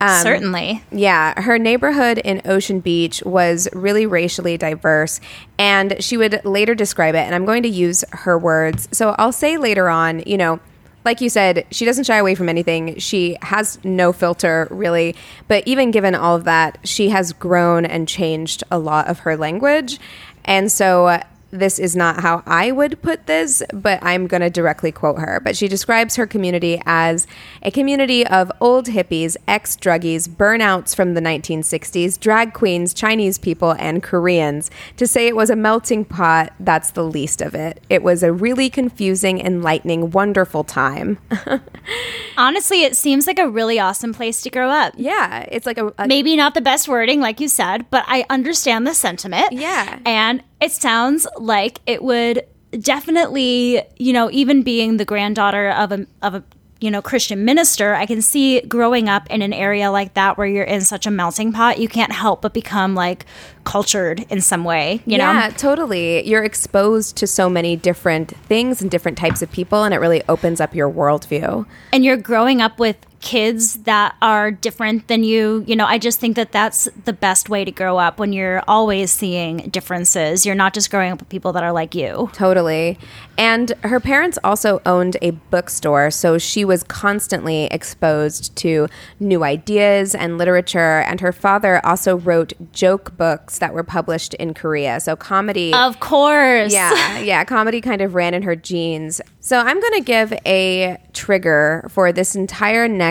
Um, 0.00 0.22
Certainly. 0.22 0.84
Yeah, 0.92 1.40
her 1.40 1.58
neighborhood 1.58 2.18
in 2.18 2.40
Ocean 2.44 2.80
Beach 2.80 3.22
was 3.24 3.68
really 3.72 4.06
racially 4.06 4.56
diverse, 4.56 5.20
and 5.58 6.02
she 6.02 6.16
would 6.16 6.44
later 6.44 6.74
describe 6.74 7.14
it, 7.14 7.18
and 7.18 7.34
I'm 7.34 7.44
going 7.44 7.64
to 7.64 7.68
use 7.68 8.04
her 8.12 8.38
words. 8.38 8.88
So 8.92 9.14
I'll 9.18 9.32
say 9.32 9.58
later 9.58 9.88
on, 9.88 10.22
you 10.24 10.36
know, 10.36 10.60
like 11.04 11.20
you 11.20 11.30
said, 11.30 11.66
she 11.70 11.84
doesn't 11.84 12.04
shy 12.04 12.16
away 12.16 12.34
from 12.34 12.48
anything. 12.48 12.98
She 12.98 13.36
has 13.42 13.82
no 13.84 14.12
filter, 14.12 14.68
really. 14.70 15.16
But 15.46 15.66
even 15.66 15.90
given 15.90 16.14
all 16.14 16.36
of 16.36 16.44
that, 16.44 16.78
she 16.84 17.08
has 17.08 17.32
grown 17.32 17.86
and 17.86 18.06
changed 18.06 18.62
a 18.70 18.78
lot 18.78 19.08
of 19.08 19.20
her 19.20 19.36
language. 19.36 19.98
And 20.44 20.70
so 20.70 21.20
this 21.50 21.78
is 21.78 21.96
not 21.96 22.20
how 22.20 22.42
I 22.46 22.72
would 22.72 23.00
put 23.02 23.26
this, 23.26 23.62
but 23.72 23.98
I'm 24.02 24.26
going 24.26 24.40
to 24.42 24.50
directly 24.50 24.92
quote 24.92 25.18
her. 25.18 25.40
But 25.42 25.56
she 25.56 25.68
describes 25.68 26.16
her 26.16 26.26
community 26.26 26.80
as 26.84 27.26
a 27.62 27.70
community 27.70 28.26
of 28.26 28.52
old 28.60 28.86
hippies, 28.86 29.36
ex 29.46 29.76
druggies, 29.76 30.28
burnouts 30.28 30.94
from 30.94 31.14
the 31.14 31.20
1960s, 31.20 32.20
drag 32.20 32.52
queens, 32.52 32.92
Chinese 32.92 33.38
people, 33.38 33.72
and 33.78 34.02
Koreans. 34.02 34.70
To 34.96 35.06
say 35.06 35.26
it 35.26 35.36
was 35.36 35.50
a 35.50 35.56
melting 35.56 36.04
pot, 36.04 36.52
that's 36.60 36.90
the 36.90 37.04
least 37.04 37.40
of 37.40 37.54
it. 37.54 37.82
It 37.88 38.02
was 38.02 38.22
a 38.22 38.32
really 38.32 38.68
confusing, 38.68 39.40
enlightening, 39.40 40.10
wonderful 40.10 40.64
time. 40.64 41.18
Honestly, 42.36 42.82
it 42.82 42.96
seems 42.96 43.26
like 43.26 43.38
a 43.38 43.48
really 43.48 43.78
awesome 43.80 44.12
place 44.12 44.42
to 44.42 44.50
grow 44.50 44.68
up. 44.68 44.94
yeah, 44.96 45.46
it's 45.50 45.66
like 45.66 45.78
a, 45.78 45.92
a 45.98 46.06
Maybe 46.06 46.36
not 46.36 46.54
the 46.54 46.60
best 46.60 46.88
wording, 46.88 47.20
like 47.20 47.40
you 47.40 47.48
said, 47.48 47.86
but 47.90 48.04
I 48.06 48.24
understand 48.28 48.86
the 48.86 48.94
sentiment. 48.94 49.52
Yeah. 49.52 49.98
And 50.04 50.42
it 50.60 50.72
sounds 50.72 51.26
like 51.38 51.80
it 51.86 52.02
would 52.02 52.44
definitely, 52.80 53.82
you 53.96 54.12
know, 54.12 54.30
even 54.30 54.62
being 54.62 54.96
the 54.96 55.04
granddaughter 55.04 55.70
of 55.70 55.92
a 55.92 56.06
of 56.22 56.34
a 56.34 56.44
you 56.80 56.90
know 56.90 57.02
Christian 57.02 57.44
minister, 57.44 57.94
I 57.94 58.06
can 58.06 58.22
see 58.22 58.60
growing 58.60 59.08
up 59.08 59.28
in 59.30 59.42
an 59.42 59.52
area 59.52 59.90
like 59.90 60.14
that 60.14 60.38
where 60.38 60.46
you're 60.46 60.64
in 60.64 60.82
such 60.82 61.06
a 61.06 61.10
melting 61.10 61.52
pot, 61.52 61.78
you 61.78 61.88
can't 61.88 62.12
help 62.12 62.42
but 62.42 62.54
become 62.54 62.94
like 62.94 63.26
cultured 63.64 64.24
in 64.30 64.40
some 64.40 64.64
way, 64.64 65.02
you 65.04 65.16
yeah, 65.16 65.32
know. 65.32 65.38
Yeah, 65.40 65.48
totally. 65.50 66.26
You're 66.26 66.44
exposed 66.44 67.16
to 67.16 67.26
so 67.26 67.48
many 67.48 67.76
different 67.76 68.36
things 68.46 68.80
and 68.80 68.90
different 68.90 69.18
types 69.18 69.42
of 69.42 69.50
people, 69.50 69.82
and 69.84 69.92
it 69.92 69.98
really 69.98 70.22
opens 70.28 70.60
up 70.60 70.74
your 70.74 70.90
worldview. 70.90 71.66
and 71.92 72.04
you're 72.04 72.16
growing 72.16 72.60
up 72.60 72.78
with 72.78 72.96
kids 73.20 73.74
that 73.84 74.14
are 74.22 74.50
different 74.50 75.08
than 75.08 75.24
you 75.24 75.64
you 75.66 75.74
know 75.74 75.86
i 75.86 75.98
just 75.98 76.20
think 76.20 76.36
that 76.36 76.52
that's 76.52 76.88
the 77.04 77.12
best 77.12 77.48
way 77.48 77.64
to 77.64 77.70
grow 77.70 77.98
up 77.98 78.18
when 78.18 78.32
you're 78.32 78.62
always 78.68 79.10
seeing 79.10 79.58
differences 79.70 80.46
you're 80.46 80.54
not 80.54 80.72
just 80.72 80.90
growing 80.90 81.10
up 81.10 81.18
with 81.18 81.28
people 81.28 81.52
that 81.52 81.62
are 81.62 81.72
like 81.72 81.94
you 81.94 82.28
Totally. 82.32 82.98
And 83.36 83.72
her 83.84 84.00
parents 84.00 84.38
also 84.42 84.80
owned 84.84 85.16
a 85.22 85.30
bookstore, 85.30 86.10
so 86.10 86.38
she 86.38 86.64
was 86.64 86.82
constantly 86.82 87.64
exposed 87.66 88.54
to 88.56 88.88
new 89.20 89.44
ideas 89.44 90.14
and 90.14 90.38
literature. 90.38 91.00
And 91.00 91.20
her 91.20 91.32
father 91.32 91.84
also 91.86 92.16
wrote 92.16 92.52
joke 92.72 93.16
books 93.16 93.58
that 93.58 93.72
were 93.74 93.84
published 93.84 94.34
in 94.34 94.54
Korea. 94.54 95.00
So 95.00 95.14
comedy. 95.14 95.72
of 95.72 96.00
course 96.00 96.72
yeah, 96.72 97.18
yeah, 97.20 97.44
comedy 97.44 97.80
kind 97.80 98.02
of 98.02 98.14
ran 98.14 98.34
in 98.34 98.42
her 98.42 98.56
genes. 98.56 99.20
So 99.40 99.58
I'm 99.58 99.80
going 99.80 99.94
to 99.94 100.02
give 100.02 100.32
a 100.44 100.98
trigger 101.12 101.86
for 101.90 102.12
this 102.12 102.36
entire 102.36 102.86
next 102.86 103.07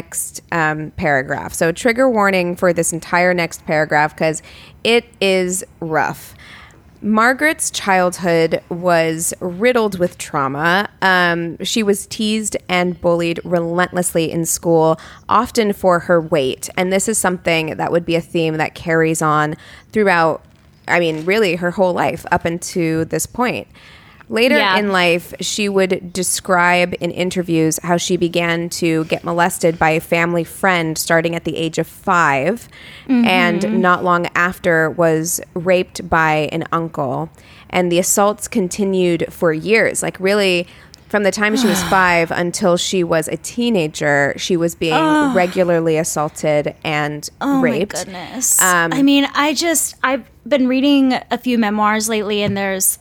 um, 0.51 0.91
paragraph. 0.91 1.53
So 1.53 1.71
trigger 1.71 2.09
warning 2.09 2.55
for 2.55 2.73
this 2.73 2.93
entire 2.93 3.33
next 3.33 3.65
paragraph 3.65 4.13
because 4.13 4.41
it 4.83 5.05
is 5.21 5.63
rough. 5.79 6.35
Margaret's 7.01 7.69
childhood 7.69 8.61
was 8.69 9.33
riddled 9.39 9.99
with 9.99 10.17
trauma. 10.17 10.89
Um, 11.01 11.63
she 11.63 11.83
was 11.83 12.07
teased 12.07 12.57
and 12.67 12.99
bullied 12.99 13.39
relentlessly 13.43 14.31
in 14.31 14.45
school, 14.45 14.99
often 15.29 15.73
for 15.73 15.99
her 15.99 16.19
weight. 16.19 16.69
And 16.75 16.91
this 16.91 17.07
is 17.07 17.17
something 17.17 17.77
that 17.77 17.91
would 17.91 18.05
be 18.05 18.15
a 18.15 18.21
theme 18.21 18.57
that 18.57 18.73
carries 18.73 19.21
on 19.21 19.55
throughout, 19.91 20.43
I 20.87 20.99
mean, 20.99 21.23
really 21.23 21.55
her 21.57 21.71
whole 21.71 21.93
life 21.93 22.25
up 22.31 22.45
until 22.45 23.05
this 23.05 23.27
point. 23.27 23.67
Later 24.29 24.57
Yeah. 24.57 24.77
in 24.77 24.91
life, 24.91 25.33
she 25.39 25.69
would 25.69 26.11
describe 26.11 26.93
in 26.99 27.11
interviews 27.11 27.79
how 27.83 27.95
she 27.97 28.17
began 28.17 28.67
to 28.69 29.05
get 29.05 29.23
molested 29.23 29.79
by 29.79 29.91
a 29.91 30.01
family 30.01 30.43
friend 30.43 30.97
starting 30.97 31.33
at 31.35 31.45
the 31.45 31.55
age 31.55 31.77
of 31.77 31.87
5 31.87 32.67
and 33.09 33.81
not 33.81 34.03
long 34.03 34.27
after 34.35 34.89
was 34.89 35.39
raped 35.53 36.09
by 36.09 36.49
an 36.51 36.65
uncle. 36.73 37.29
And 37.69 37.89
the 37.91 37.99
assaults 37.99 38.47
continued 38.49 39.27
for 39.31 39.53
years. 39.53 40.03
Like, 40.03 40.19
really, 40.19 40.67
from 41.07 41.23
the 41.23 41.31
time 41.31 41.55
she 41.55 41.67
was 41.67 41.81
five 41.89 42.29
until 42.31 42.75
she 42.75 43.03
was 43.05 43.29
a 43.29 43.37
teenager, 43.37 44.33
she 44.35 44.57
was 44.57 44.75
being 44.75 45.33
regularly 45.33 45.95
assaulted 45.97 46.75
and 46.83 47.29
oh 47.39 47.61
raped. 47.61 47.95
my 47.95 48.03
goodness 48.03 48.61
Um, 48.61 48.91
i 48.91 49.01
mean 49.01 49.25
i 49.33 49.53
just 49.53 49.95
i've 50.03 50.29
been 50.45 50.67
reading 50.67 51.13
a 51.31 51.37
few 51.37 51.57
memoirs 51.57 52.09
lately 52.09 52.41
and 52.43 52.57
there's 52.57 52.99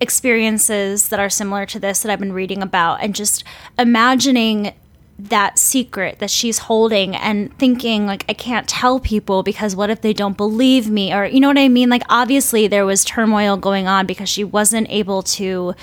experiences 0.00 1.08
that 1.08 1.18
are 1.18 1.30
similar 1.30 1.64
to 1.66 1.78
this 1.78 2.02
that 2.02 2.12
i've 2.12 2.20
been 2.20 2.32
reading 2.32 2.62
about 2.62 3.00
and 3.00 3.14
just 3.14 3.44
imagining 3.78 4.72
that 5.18 5.58
secret 5.58 6.18
that 6.18 6.30
she's 6.30 6.58
holding 6.58 7.16
and 7.16 7.56
thinking 7.58 8.06
like 8.06 8.24
I 8.28 8.34
can't 8.34 8.68
tell 8.68 9.00
people 9.00 9.42
because 9.42 9.74
what 9.74 9.88
if 9.88 10.02
they 10.02 10.12
don't 10.12 10.36
believe 10.36 10.90
me? 10.90 11.12
Or 11.12 11.24
you 11.24 11.40
know 11.40 11.48
what 11.48 11.58
I 11.58 11.68
mean? 11.68 11.88
Like 11.88 12.02
obviously 12.10 12.66
there 12.66 12.84
was 12.84 13.04
turmoil 13.04 13.56
going 13.56 13.88
on 13.88 14.06
because 14.06 14.28
she 14.28 14.44
wasn't 14.44 14.88
able 14.90 15.22
to 15.22 15.74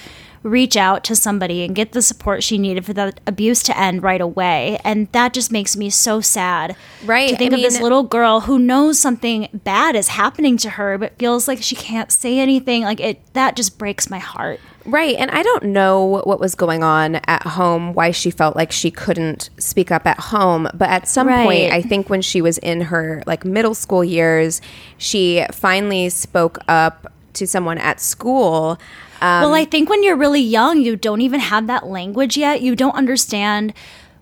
reach 0.43 0.75
out 0.77 1.03
to 1.05 1.15
somebody 1.15 1.63
and 1.63 1.73
get 1.73 1.93
the 1.93 2.01
support 2.01 2.43
she 2.43 2.57
needed 2.57 2.85
for 2.85 2.93
the 2.93 3.13
abuse 3.25 3.63
to 3.63 3.77
end 3.77 4.03
right 4.03 4.21
away 4.21 4.77
and 4.83 5.09
that 5.13 5.33
just 5.33 5.51
makes 5.51 5.75
me 5.75 5.89
so 5.89 6.19
sad 6.21 6.75
Right, 7.05 7.29
to 7.29 7.35
think 7.37 7.53
I 7.53 7.55
of 7.55 7.61
this 7.61 7.79
little 7.79 8.03
girl 8.03 8.41
who 8.41 8.59
knows 8.59 8.99
something 8.99 9.47
bad 9.53 9.95
is 9.95 10.09
happening 10.09 10.57
to 10.57 10.71
her 10.71 10.97
but 10.97 11.17
feels 11.17 11.47
like 11.47 11.61
she 11.63 11.75
can't 11.75 12.11
say 12.11 12.39
anything 12.39 12.83
like 12.83 12.99
it 12.99 13.21
that 13.33 13.55
just 13.55 13.77
breaks 13.77 14.09
my 14.09 14.19
heart 14.19 14.59
Right. 14.85 15.15
And 15.15 15.31
I 15.31 15.43
don't 15.43 15.63
know 15.63 16.21
what 16.25 16.41
was 16.41 16.55
going 16.55 16.83
on 16.83 17.15
at 17.15 17.43
home, 17.43 17.93
why 17.93 18.11
she 18.11 18.29
felt 18.31 18.57
like 18.57 18.71
she 18.73 18.91
couldn't 18.91 19.49
speak 19.57 19.91
up 19.91 20.05
at 20.05 20.19
home. 20.19 20.67
But 20.73 20.89
at 20.89 21.07
some 21.07 21.27
Right. 21.27 21.45
point, 21.45 21.71
I 21.71 21.81
think 21.81 22.09
when 22.09 22.21
she 22.21 22.41
was 22.41 22.57
in 22.57 22.81
her 22.81 23.23
like 23.25 23.45
middle 23.45 23.75
school 23.75 24.03
years, 24.03 24.61
she 24.97 25.45
finally 25.53 26.09
spoke 26.09 26.57
up 26.67 27.13
to 27.33 27.47
someone 27.47 27.77
at 27.77 28.01
school. 28.01 28.77
Um, 29.23 29.43
well, 29.43 29.53
I 29.53 29.63
think 29.63 29.89
when 29.89 30.03
you're 30.03 30.17
really 30.17 30.41
young, 30.41 30.81
you 30.81 30.97
don't 30.97 31.21
even 31.21 31.39
have 31.39 31.67
that 31.67 31.87
language 31.87 32.35
yet. 32.35 32.61
You 32.61 32.75
don't 32.75 32.95
understand 32.95 33.73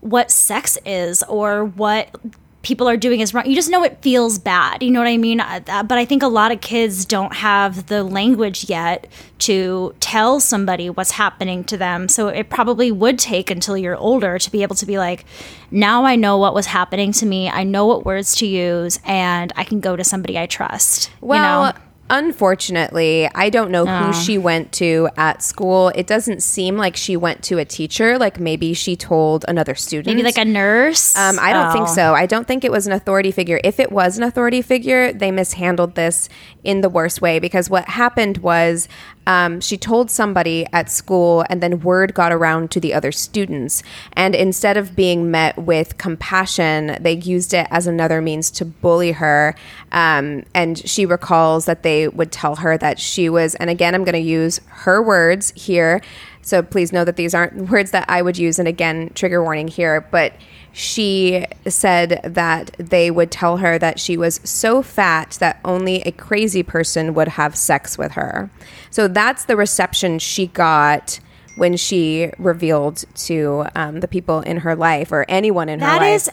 what 0.02 0.30
sex 0.30 0.78
is 0.86 1.24
or 1.24 1.66
what 1.66 2.16
people 2.62 2.88
are 2.88 2.98
doing 2.98 3.20
is 3.20 3.34
wrong. 3.34 3.48
You 3.48 3.56
just 3.56 3.72
know 3.72 3.84
it 3.84 3.98
feels 4.04 4.38
bad. 4.38 4.84
You 4.84 4.92
know 4.92 5.00
what 5.00 5.08
I 5.08 5.18
mean? 5.18 5.40
Uh, 5.40 5.62
uh, 5.68 5.82
But 5.82 5.98
I 5.98 6.06
think 6.06 6.22
a 6.22 6.28
lot 6.28 6.52
of 6.52 6.62
kids 6.62 7.06
don't 7.06 7.34
have 7.38 7.88
the 7.88 8.04
language 8.04 8.70
yet 8.70 9.08
to 9.40 9.96
tell 10.00 10.40
somebody 10.40 10.88
what's 10.88 11.12
happening 11.12 11.64
to 11.64 11.78
them. 11.78 12.08
So 12.08 12.28
it 12.28 12.52
probably 12.52 12.92
would 12.92 13.18
take 13.18 13.50
until 13.50 13.76
you're 13.76 13.98
older 13.98 14.38
to 14.38 14.52
be 14.52 14.62
able 14.62 14.76
to 14.76 14.86
be 14.86 15.00
like, 15.00 15.26
now 15.72 16.06
I 16.06 16.16
know 16.16 16.38
what 16.38 16.54
was 16.54 16.68
happening 16.68 17.12
to 17.14 17.26
me. 17.26 17.50
I 17.50 17.64
know 17.64 17.88
what 17.88 18.06
words 18.06 18.36
to 18.36 18.46
use, 18.46 19.00
and 19.04 19.52
I 19.56 19.64
can 19.64 19.80
go 19.80 19.96
to 19.96 20.04
somebody 20.04 20.38
I 20.38 20.46
trust. 20.46 21.10
Well, 21.22 21.68
you 21.68 21.74
know? 21.74 21.82
Unfortunately, 22.12 23.30
I 23.34 23.50
don't 23.50 23.72
know 23.72 23.86
who 23.86 24.14
she 24.14 24.38
went 24.38 24.72
to 24.74 25.10
at 25.18 25.42
school. 25.42 25.90
It 25.96 26.06
doesn't 26.08 26.44
seem 26.44 26.76
like 26.78 26.96
she 26.96 27.16
went 27.16 27.44
to 27.46 27.58
a 27.58 27.66
teacher. 27.66 28.18
Like 28.18 28.40
maybe 28.40 28.74
she 28.74 28.96
told 28.96 29.46
another 29.48 29.76
student. 29.76 30.08
maybe 30.08 30.24
like 30.24 30.38
a 30.38 30.46
nurse. 30.46 31.16
Um, 31.16 31.38
I 31.40 31.54
don't 31.54 31.72
think 31.72 31.88
Oh. 31.90 31.94
so. 31.96 32.14
I 32.14 32.26
don't 32.26 32.48
think 32.48 32.64
it 32.64 32.72
was 32.72 32.88
an 32.88 32.94
authority 32.94 33.32
figure. 33.32 33.60
If 33.64 33.80
it 33.80 33.92
was 33.92 34.18
an 34.18 34.24
authority 34.24 34.62
figure, 34.62 35.14
they 35.14 35.32
mishandled 35.32 35.96
this 35.96 36.30
in 36.64 36.82
the 36.82 36.90
worst 36.90 37.22
way 37.22 37.40
because 37.40 37.70
what 37.70 37.86
happened 37.88 38.38
was 38.40 38.88
um, 39.28 39.62
she 39.62 39.78
told 39.78 40.10
somebody 40.10 40.66
at 40.74 40.90
school, 40.90 41.46
and 41.50 41.62
then 41.62 41.82
word 41.82 42.14
got 42.14 42.32
around 42.32 42.72
to 42.72 42.80
the 42.80 42.94
other 42.94 43.12
students. 43.12 43.84
And 44.14 44.34
instead 44.34 44.78
of 44.78 44.96
being 44.96 45.30
met 45.30 45.58
with 45.58 45.98
compassion, 45.98 46.98
they 47.00 47.14
used 47.14 47.54
it 47.54 47.68
as 47.70 47.88
another 47.88 48.22
means 48.22 48.50
to 48.52 48.66
bully 48.66 49.12
her. 49.14 49.56
Um, 49.92 50.44
and 50.54 50.78
she 50.78 51.06
recalls 51.06 51.66
that 51.66 51.84
they 51.84 52.08
would 52.08 52.32
tell 52.32 52.58
her 52.58 52.78
that 52.78 53.00
she 53.00 53.30
was, 53.30 53.56
and 53.56 53.70
again, 53.70 53.94
I'm 53.94 54.04
going 54.04 54.14
to 54.14 54.20
use 54.20 54.60
her 54.68 55.02
words 55.02 55.52
here. 55.56 56.02
So 56.42 56.62
please 56.64 56.92
know 56.92 57.04
that 57.06 57.16
these 57.16 57.34
aren't 57.34 57.56
words 57.72 57.92
that 57.92 58.06
I 58.10 58.22
would 58.22 58.38
use. 58.38 58.60
And 58.60 58.68
again, 58.68 59.12
trigger 59.14 59.44
warning 59.44 59.68
here. 59.68 60.02
But 60.12 60.34
she 60.74 61.46
said 61.68 62.22
that 62.24 62.72
they 62.78 63.12
would 63.12 63.30
tell 63.32 63.58
her 63.58 63.78
that 63.78 64.00
she 64.00 64.16
was 64.18 64.40
so 64.44 64.82
fat 64.82 65.32
that 65.42 65.60
only 65.66 66.02
a 66.04 66.12
crazy 66.12 66.64
person 66.64 67.14
would 67.14 67.28
have 67.28 67.56
sex 67.56 67.98
with 67.98 68.14
her. 68.14 68.50
So 68.90 69.08
that's 69.08 69.46
the 69.46 69.56
reception 69.58 70.18
she 70.20 70.48
got 70.48 71.20
when 71.58 71.76
she 71.76 72.32
revealed 72.38 73.04
to 73.16 73.66
um, 73.76 74.00
the 74.00 74.08
people 74.08 74.40
in 74.40 74.58
her 74.58 74.76
life 74.76 75.12
or 75.12 75.26
anyone 75.28 75.68
in 75.68 75.82
her 75.82 75.98
life. 75.98 76.16
is 76.16 76.32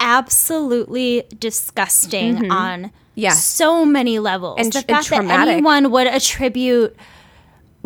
absolutely 0.00 1.24
disgusting 1.38 2.50
on 2.50 2.90
Yes. 3.14 3.42
so 3.44 3.84
many 3.86 4.18
levels. 4.18 4.56
And 4.58 4.72
the 4.72 4.82
tr- 4.82 4.86
fact 4.88 5.08
that 5.10 5.48
anyone 5.48 5.90
would 5.90 6.06
attribute 6.06 6.94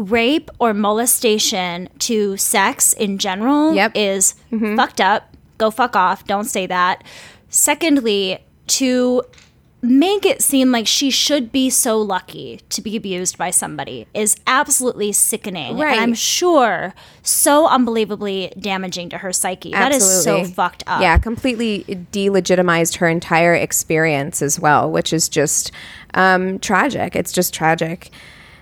rape 0.01 0.51
or 0.59 0.73
molestation 0.75 1.89
to 2.01 2.37
sex 2.37 2.93
in 2.93 3.19
general 3.19 3.75
Yep. 3.75 3.95
Mm-hmm. 3.95 4.65
is 4.65 4.77
fucked 4.77 5.01
up. 5.01 5.37
Go 5.59 5.71
fuck 5.71 5.95
off. 5.95 6.27
Don't 6.27 6.45
say 6.45 6.67
that. 6.67 7.05
Secondly, 7.49 8.39
to 8.69 9.23
make 9.83 10.27
it 10.27 10.43
seem 10.43 10.71
like 10.71 10.87
she 10.87 11.11
should 11.11 11.51
be 11.51 11.71
so 11.71 11.99
lucky 12.01 12.61
to 12.69 12.83
be 12.83 12.97
abused 12.97 13.39
by 13.39 13.51
somebody 13.51 14.07
is 14.13 14.37
absolutely 14.47 15.11
sickening. 15.11 15.79
Right. 15.79 15.93
And 15.93 16.01
I'm 16.01 16.15
sure 16.15 16.95
so 17.23 17.67
unbelievably 17.67 18.53
damaging 18.61 19.09
to 19.11 19.19
her 19.19 19.33
psyche. 19.33 19.71
That 19.73 19.93
is 19.93 20.23
so 20.23 20.45
fucked 20.45 20.85
up. 20.87 21.01
Yeah, 21.01 21.17
completely 21.19 21.85
delegitimized 22.13 22.97
her 22.99 23.09
entire 23.09 23.55
experience 23.55 24.43
as 24.43 24.61
well, 24.61 24.91
which 24.91 25.13
is 25.15 25.29
just 25.31 25.73
um, 26.15 26.59
tragic. 26.59 27.17
It's 27.17 27.33
just 27.33 27.55
tragic. 27.55 28.11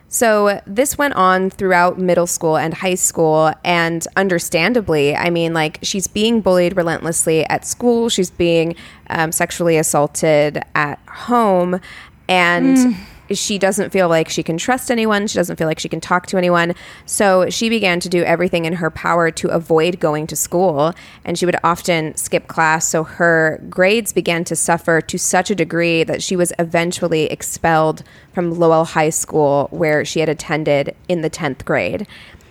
So 0.09 0.61
this 0.67 0.97
went 0.97 1.15
on 1.15 1.51
throughout 1.51 1.99
middle 1.99 2.27
school 2.27 2.57
and 2.57 2.73
high 2.73 2.95
school, 2.95 3.53
and 3.63 4.07
understandably, 4.17 5.15
I 5.15 5.29
mean, 5.29 5.53
like 5.53 5.79
she's 5.83 6.07
being 6.07 6.41
bullied 6.41 6.77
relentlessly 6.77 7.45
at 7.47 7.67
school, 7.67 8.09
she's 8.09 8.31
being 8.31 8.75
um, 9.11 9.33
sexually 9.33 9.77
assaulted 9.77 10.63
at 10.75 10.99
home, 11.07 11.81
and 12.27 12.97
she 13.33 13.59
doesn't 13.59 13.91
feel 13.91 14.09
like 14.09 14.29
she 14.29 14.43
can 14.43 14.57
trust 14.57 14.91
anyone. 14.91 15.27
She 15.27 15.37
doesn't 15.37 15.57
feel 15.57 15.67
like 15.67 15.79
she 15.79 15.89
can 15.89 16.01
talk 16.01 16.27
to 16.29 16.37
anyone. 16.37 16.75
So 17.07 17.51
she 17.51 17.69
began 17.69 18.01
to 18.01 18.09
do 18.09 18.23
everything 18.23 18.65
in 18.65 18.75
her 18.75 18.91
power 18.91 19.31
to 19.33 19.49
avoid 19.49 20.01
going 20.01 20.27
to 20.29 20.37
school. 20.37 20.95
And 21.25 21.39
she 21.39 21.47
would 21.47 21.57
often 21.63 22.17
skip 22.17 22.49
class. 22.49 22.89
So 22.89 23.05
her 23.05 23.63
grades 23.69 24.13
began 24.13 24.45
to 24.45 24.57
suffer 24.57 25.01
to 25.01 25.19
such 25.19 25.51
a 25.51 25.55
degree 25.55 26.05
that 26.05 26.23
she 26.23 26.37
was 26.37 26.53
eventually 26.59 27.25
expelled 27.27 28.03
from 28.33 28.59
Lowell 28.59 28.85
High 28.85 29.11
School, 29.11 29.69
where 29.71 30.05
she 30.05 30.21
had 30.21 30.29
attended 30.29 30.95
in 31.09 31.23
the 31.23 31.31
10th 31.31 31.65
grade. 31.65 32.07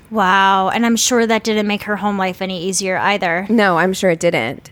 Wow. 0.09 0.69
And 0.69 0.85
I'm 0.85 0.95
sure 0.95 1.25
that 1.27 1.43
didn't 1.43 1.67
make 1.67 1.83
her 1.83 1.97
home 1.97 2.17
life 2.17 2.41
any 2.41 2.63
easier 2.63 2.97
either. 2.97 3.45
No, 3.49 3.77
I'm 3.77 3.93
sure 3.93 4.09
it 4.09 4.19
didn't. 4.19 4.71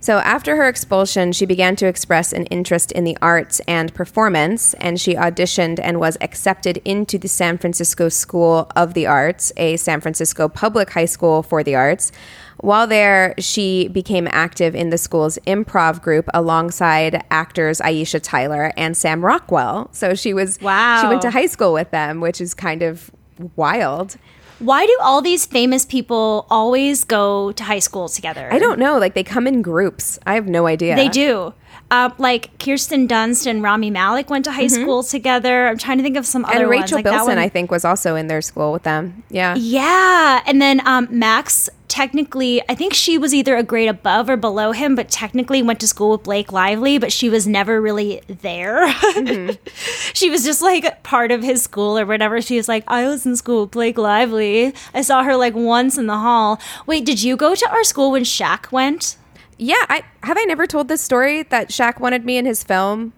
So, 0.00 0.18
after 0.18 0.56
her 0.56 0.68
expulsion, 0.68 1.32
she 1.32 1.46
began 1.46 1.74
to 1.76 1.86
express 1.86 2.32
an 2.32 2.46
interest 2.46 2.92
in 2.92 3.04
the 3.04 3.16
arts 3.20 3.60
and 3.66 3.92
performance, 3.94 4.74
and 4.74 5.00
she 5.00 5.14
auditioned 5.14 5.80
and 5.82 5.98
was 5.98 6.16
accepted 6.20 6.78
into 6.84 7.18
the 7.18 7.28
San 7.28 7.58
Francisco 7.58 8.08
School 8.08 8.70
of 8.76 8.94
the 8.94 9.06
Arts, 9.06 9.52
a 9.56 9.76
San 9.76 10.00
Francisco 10.00 10.48
public 10.48 10.90
high 10.90 11.06
school 11.06 11.42
for 11.42 11.62
the 11.62 11.74
arts. 11.74 12.12
While 12.58 12.86
there, 12.86 13.34
she 13.38 13.88
became 13.88 14.28
active 14.30 14.74
in 14.74 14.90
the 14.90 14.98
school's 14.98 15.38
improv 15.46 16.00
group 16.02 16.28
alongside 16.32 17.22
actors 17.30 17.80
Aisha 17.80 18.20
Tyler 18.22 18.72
and 18.76 18.96
Sam 18.96 19.24
Rockwell. 19.24 19.90
So 19.92 20.14
she 20.14 20.32
was 20.32 20.60
Wow. 20.60 21.02
She 21.02 21.08
went 21.08 21.22
to 21.22 21.30
high 21.30 21.46
school 21.46 21.72
with 21.72 21.90
them, 21.90 22.20
which 22.20 22.40
is 22.40 22.54
kind 22.54 22.82
of 22.82 23.10
wild. 23.56 24.16
Why 24.58 24.86
do 24.86 24.96
all 25.02 25.20
these 25.20 25.44
famous 25.44 25.84
people 25.84 26.46
always 26.50 27.04
go 27.04 27.52
to 27.52 27.62
high 27.64 27.78
school 27.78 28.08
together? 28.08 28.48
I 28.52 28.58
don't 28.58 28.78
know, 28.78 28.98
like 28.98 29.14
they 29.14 29.24
come 29.24 29.46
in 29.46 29.62
groups. 29.62 30.18
I 30.26 30.34
have 30.34 30.46
no 30.46 30.66
idea. 30.66 30.96
They 30.96 31.08
do. 31.08 31.52
Uh, 31.90 32.10
like 32.18 32.58
Kirsten 32.58 33.06
Dunst 33.06 33.46
and 33.46 33.62
Rami 33.62 33.90
Malek 33.90 34.28
went 34.28 34.44
to 34.46 34.52
high 34.52 34.66
school 34.66 35.04
together. 35.04 35.68
I'm 35.68 35.78
trying 35.78 35.98
to 35.98 36.02
think 36.02 36.16
of 36.16 36.26
some 36.26 36.44
other 36.44 36.60
and 36.60 36.68
ones. 36.68 36.82
Rachel 36.82 36.96
like 36.96 37.04
Bilson, 37.04 37.38
I 37.38 37.48
think, 37.48 37.70
was 37.70 37.84
also 37.84 38.16
in 38.16 38.26
their 38.26 38.42
school 38.42 38.72
with 38.72 38.82
them. 38.82 39.22
Yeah. 39.30 39.54
Yeah, 39.54 40.42
and 40.46 40.60
then 40.60 40.84
um, 40.86 41.06
Max 41.10 41.68
technically, 41.96 42.60
I 42.68 42.74
think 42.74 42.92
she 42.92 43.16
was 43.16 43.32
either 43.32 43.56
a 43.56 43.62
grade 43.62 43.88
above 43.88 44.28
or 44.28 44.36
below 44.36 44.72
him, 44.72 44.94
but 44.94 45.08
technically 45.08 45.62
went 45.62 45.80
to 45.80 45.88
school 45.88 46.10
with 46.10 46.24
Blake 46.24 46.52
Lively, 46.52 46.98
but 46.98 47.10
she 47.10 47.30
was 47.30 47.46
never 47.46 47.80
really 47.80 48.20
there. 48.28 48.86
Mm-hmm. 48.86 49.54
she 50.12 50.28
was 50.28 50.44
just 50.44 50.60
like 50.60 51.02
part 51.04 51.32
of 51.32 51.42
his 51.42 51.62
school 51.62 51.98
or 51.98 52.04
whatever. 52.04 52.42
She 52.42 52.58
was 52.58 52.68
like, 52.68 52.84
I 52.86 53.06
was 53.06 53.24
in 53.24 53.34
school 53.34 53.62
with 53.62 53.70
Blake 53.70 53.96
Lively. 53.96 54.74
I 54.92 55.00
saw 55.00 55.22
her 55.22 55.36
like 55.36 55.54
once 55.54 55.96
in 55.96 56.06
the 56.06 56.18
hall. 56.18 56.60
Wait, 56.84 57.06
did 57.06 57.22
you 57.22 57.34
go 57.34 57.54
to 57.54 57.70
our 57.70 57.82
school 57.82 58.10
when 58.10 58.24
Shaq 58.24 58.70
went? 58.70 59.16
Yeah. 59.56 59.86
I 59.88 60.02
have 60.22 60.36
I 60.36 60.44
never 60.44 60.66
told 60.66 60.88
this 60.88 61.00
story 61.00 61.44
that 61.44 61.70
Shaq 61.70 61.98
wanted 61.98 62.26
me 62.26 62.36
in 62.36 62.44
his 62.44 62.62
film. 62.62 63.14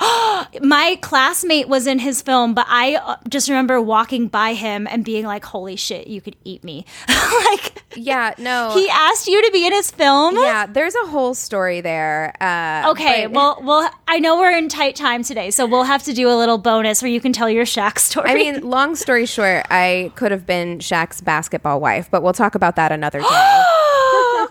My 0.62 0.98
classmate 1.02 1.68
was 1.68 1.86
in 1.86 1.98
his 1.98 2.22
film, 2.22 2.54
but 2.54 2.66
I 2.68 2.94
uh, 2.96 3.16
just 3.28 3.48
remember 3.48 3.80
walking 3.80 4.28
by 4.28 4.54
him 4.54 4.86
and 4.86 5.04
being 5.04 5.24
like, 5.26 5.44
"Holy 5.44 5.76
shit, 5.76 6.06
you 6.06 6.20
could 6.20 6.36
eat 6.44 6.62
me!" 6.64 6.84
like 7.08 7.82
Yeah. 7.96 8.34
No. 8.38 8.70
he 8.74 8.88
asked 8.88 9.26
you 9.26 9.44
to 9.44 9.50
be 9.52 9.66
in 9.66 9.72
his 9.72 9.90
film. 9.90 10.36
yeah. 10.36 10.66
There's 10.66 10.94
a 10.94 11.06
whole 11.08 11.34
story 11.34 11.80
there. 11.80 12.32
Uh, 12.40 12.90
Okay, 12.92 13.26
but- 13.26 13.32
well, 13.32 13.58
well, 13.62 13.90
I 14.06 14.18
know 14.20 14.38
we're 14.38 14.56
in 14.56 14.68
tight 14.68 14.94
time 14.96 15.22
today, 15.24 15.50
so 15.50 15.66
we'll 15.66 15.82
have 15.84 16.02
to 16.04 16.12
do 16.12 16.30
a 16.30 16.36
little 16.36 16.58
bonus 16.58 17.02
where 17.02 17.10
you 17.10 17.20
can 17.20 17.32
tell 17.32 17.50
your 17.50 17.64
Shaq 17.64 17.98
story. 18.08 18.30
I 18.30 18.34
mean, 18.34 18.60
long 18.68 18.94
story 18.96 19.26
short, 19.26 19.66
I 19.70 20.12
could 20.14 20.30
have 20.30 20.46
been 20.46 20.78
Shaq's 20.78 21.20
basketball 21.20 21.80
wife, 21.80 22.08
but 22.10 22.22
we'll 22.22 22.32
talk 22.32 22.54
about 22.54 22.76
that 22.76 22.92
another 22.92 23.20
day. 23.30 23.62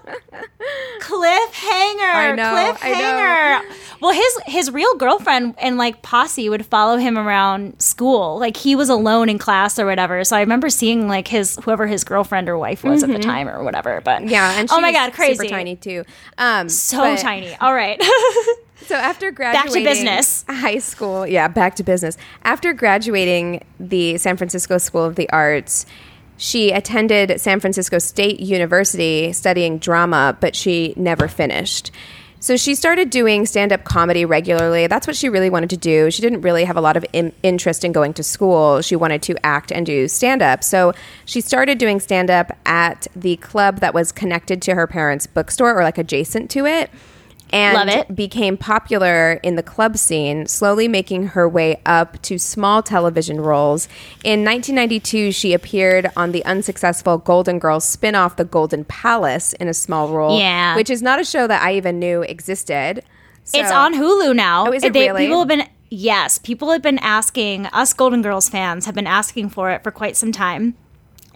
cliffhanger. 1.00 2.14
I 2.14 2.34
know, 2.36 2.54
I 2.56 2.74
cliffhanger. 3.64 3.76
Well, 4.02 4.14
his 4.14 4.38
his 4.46 4.72
real 4.72 4.96
girlfriend 4.96 5.56
and 5.60 5.78
like 5.78 6.02
posse 6.02 6.50
would 6.50 6.66
follow 6.66 6.98
him 6.98 7.18
around 7.18 7.82
school. 7.82 8.38
Like 8.40 8.56
he 8.58 8.76
was 8.76 8.90
alone 8.90 9.30
in 9.30 9.38
class 9.40 9.80
or 9.80 9.86
whatever. 9.86 10.24
So 10.24 10.36
I 10.38 10.42
remember 10.42 10.70
seeing 10.70 11.08
like 11.08 11.28
his 11.28 11.58
whoever 11.64 11.88
his 11.88 12.04
girlfriend 12.04 12.48
or 12.50 12.58
wife 12.58 12.84
was 12.84 13.04
at 13.04 13.10
the 13.10 13.20
time 13.20 13.48
or 13.50 13.64
whatever. 13.64 14.02
But 14.02 14.18
Mm-hmm. 14.22 14.30
yeah. 14.30 14.60
And 14.60 14.70
oh 14.72 14.80
my 14.82 14.92
god, 14.92 15.14
crazy, 15.14 15.36
super 15.36 15.50
tiny 15.50 15.76
too. 15.76 16.04
Um, 16.38 16.70
so 16.70 16.98
but- 17.00 17.20
tiny. 17.20 17.56
All 17.62 17.74
right. 17.74 18.02
So 18.86 18.96
after 18.96 19.32
graduating 19.32 19.84
back 19.84 19.96
to 19.96 20.04
business. 20.06 20.46
high 20.48 20.78
school, 20.78 21.26
yeah, 21.28 21.48
back 21.48 21.76
to 21.76 21.84
business. 21.84 22.18
After 22.44 22.72
graduating 22.74 23.66
the 23.80 24.18
San 24.18 24.38
Francisco 24.38 24.78
School 24.78 25.04
of 25.04 25.16
the 25.16 25.30
Arts, 25.32 25.86
she 26.38 26.72
attended 26.72 27.42
San 27.42 27.60
Francisco 27.60 28.00
State 28.00 28.40
University 28.40 29.34
studying 29.34 29.80
drama, 29.80 30.38
but 30.40 30.56
she 30.56 30.94
never 30.96 31.28
finished. 31.28 31.92
So 32.40 32.56
she 32.56 32.76
started 32.76 33.10
doing 33.10 33.48
stand 33.48 33.74
up 33.74 33.84
comedy 33.84 34.24
regularly. 34.24 34.86
That's 34.86 35.08
what 35.08 35.16
she 35.16 35.28
really 35.28 35.50
wanted 35.50 35.72
to 35.72 35.78
do. 35.78 36.12
She 36.12 36.22
didn't 36.22 36.42
really 36.42 36.66
have 36.66 36.78
a 36.78 36.82
lot 36.82 36.96
of 36.96 37.04
in- 37.12 37.34
interest 37.42 37.84
in 37.84 37.92
going 37.92 38.14
to 38.14 38.24
school. 38.24 38.82
She 38.82 38.96
wanted 38.96 39.24
to 39.24 39.46
act 39.46 39.72
and 39.72 39.86
do 39.86 40.08
stand 40.08 40.44
up. 40.44 40.64
So 40.64 40.94
she 41.26 41.42
started 41.42 41.80
doing 41.80 42.00
stand 42.00 42.30
up 42.30 42.56
at 42.66 43.08
the 43.16 43.38
club 43.38 43.80
that 43.80 43.96
was 43.96 44.12
connected 44.12 44.62
to 44.64 44.76
her 44.76 44.86
parents' 44.86 45.26
bookstore 45.26 45.76
or 45.76 45.84
like 45.84 45.98
adjacent 45.98 46.52
to 46.52 46.68
it 46.68 46.92
and 47.52 48.16
became 48.16 48.58
popular 48.58 49.34
in 49.44 49.56
the 49.56 49.64
club 49.64 49.98
scene, 49.98 50.46
slowly 50.48 50.88
making 50.88 51.28
her 51.30 51.48
way 51.48 51.80
up 51.86 52.22
to 52.24 52.38
small 52.38 52.84
television 52.84 53.40
roles. 53.42 53.88
In 54.24 54.44
1992, 54.44 55.32
she 55.32 55.54
appeared 55.54 56.10
on 56.16 56.32
the 56.32 56.44
unsuccessful 56.46 57.18
Golden 57.18 57.60
Girls 57.60 57.86
spin-off 57.86 58.36
The 58.36 58.46
Golden 58.46 58.84
Palace 58.86 59.54
in 59.54 59.68
a 59.68 59.74
small 59.74 60.10
role, 60.10 60.40
Yeah. 60.40 60.76
which 60.76 60.90
is 60.90 61.02
not 61.02 61.20
a 61.20 61.24
show 61.26 61.48
that 61.48 61.62
I 61.62 61.74
even 61.76 62.00
knew 62.00 62.22
existed. 62.24 63.04
it's 63.54 63.72
on 63.72 63.94
Hulu 63.94 64.36
now. 64.36 64.68
Oh, 64.68 64.72
is 64.74 64.84
it 64.84 64.92
They- 64.94 65.08
really? 65.08 65.26
People 65.26 65.40
have 65.40 65.48
been 65.48 65.64
yes, 65.90 66.38
people 66.38 66.70
have 66.72 66.82
been 66.82 67.00
asking 67.00 67.66
us 67.68 67.94
Golden 67.94 68.22
Girls 68.22 68.50
fans 68.50 68.86
have 68.86 68.94
been 68.96 69.08
asking 69.08 69.50
for 69.50 69.72
it 69.72 69.84
for 69.84 69.92
quite 69.92 70.18
some 70.18 70.34
time. 70.34 70.76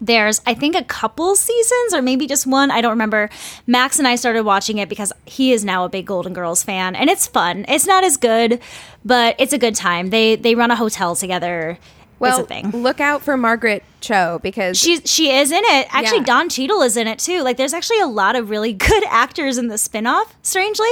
There's, 0.01 0.41
I 0.47 0.55
think, 0.55 0.75
a 0.75 0.83
couple 0.83 1.35
seasons 1.35 1.93
or 1.93 2.01
maybe 2.01 2.25
just 2.25 2.47
one. 2.47 2.71
I 2.71 2.81
don't 2.81 2.89
remember. 2.91 3.29
Max 3.67 3.99
and 3.99 4.07
I 4.07 4.15
started 4.15 4.43
watching 4.43 4.79
it 4.79 4.89
because 4.89 5.13
he 5.25 5.53
is 5.53 5.63
now 5.63 5.85
a 5.85 5.89
big 5.89 6.07
Golden 6.07 6.33
Girls 6.33 6.63
fan, 6.63 6.95
and 6.95 7.07
it's 7.09 7.27
fun. 7.27 7.65
It's 7.67 7.85
not 7.85 8.03
as 8.03 8.17
good, 8.17 8.59
but 9.05 9.35
it's 9.37 9.53
a 9.53 9.59
good 9.59 9.75
time. 9.75 10.09
They 10.09 10.35
they 10.35 10.55
run 10.55 10.71
a 10.71 10.75
hotel 10.75 11.15
together. 11.15 11.77
Well, 12.17 12.41
a 12.41 12.43
thing. 12.43 12.69
look 12.69 12.99
out 12.99 13.23
for 13.23 13.35
Margaret 13.35 13.83
Cho 13.99 14.39
because 14.43 14.77
She's 14.77 15.01
she 15.05 15.31
is 15.31 15.51
in 15.51 15.63
it. 15.63 15.87
Actually, 15.89 16.19
Yeah. 16.19 16.25
Don 16.25 16.49
Cheadle 16.49 16.83
is 16.83 16.95
in 16.95 17.07
it 17.07 17.17
too. 17.17 17.41
Like, 17.41 17.57
there's 17.57 17.73
actually 17.73 17.99
a 17.99 18.05
lot 18.05 18.35
of 18.35 18.51
really 18.51 18.73
good 18.89 19.03
actors 19.07 19.57
in 19.57 19.69
the 19.69 19.75
spinoff. 19.75 20.25
Strangely, 20.43 20.85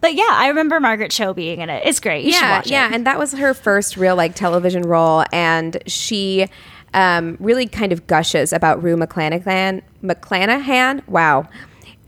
but 0.00 0.14
yeah, 0.14 0.30
I 0.30 0.48
remember 0.48 0.80
Margaret 0.80 1.10
Cho 1.10 1.34
being 1.34 1.60
in 1.60 1.68
it. 1.68 1.82
It's 1.84 2.00
great. 2.00 2.24
You 2.24 2.32
should 2.32 2.40
yeah, 2.40 2.58
it. 2.60 2.66
yeah, 2.66 2.90
and 2.92 3.06
that 3.06 3.18
was 3.18 3.32
her 3.32 3.52
first 3.52 3.98
real 3.98 4.16
like 4.16 4.34
television 4.34 4.82
role, 4.82 5.24
and 5.32 5.82
she 5.86 6.46
um, 6.94 7.36
really 7.40 7.66
kind 7.66 7.92
of 7.92 8.06
gushes 8.06 8.52
about 8.52 8.82
Rue 8.82 8.96
McClanahan. 8.96 9.82
McClanahan, 10.02 11.06
wow. 11.08 11.48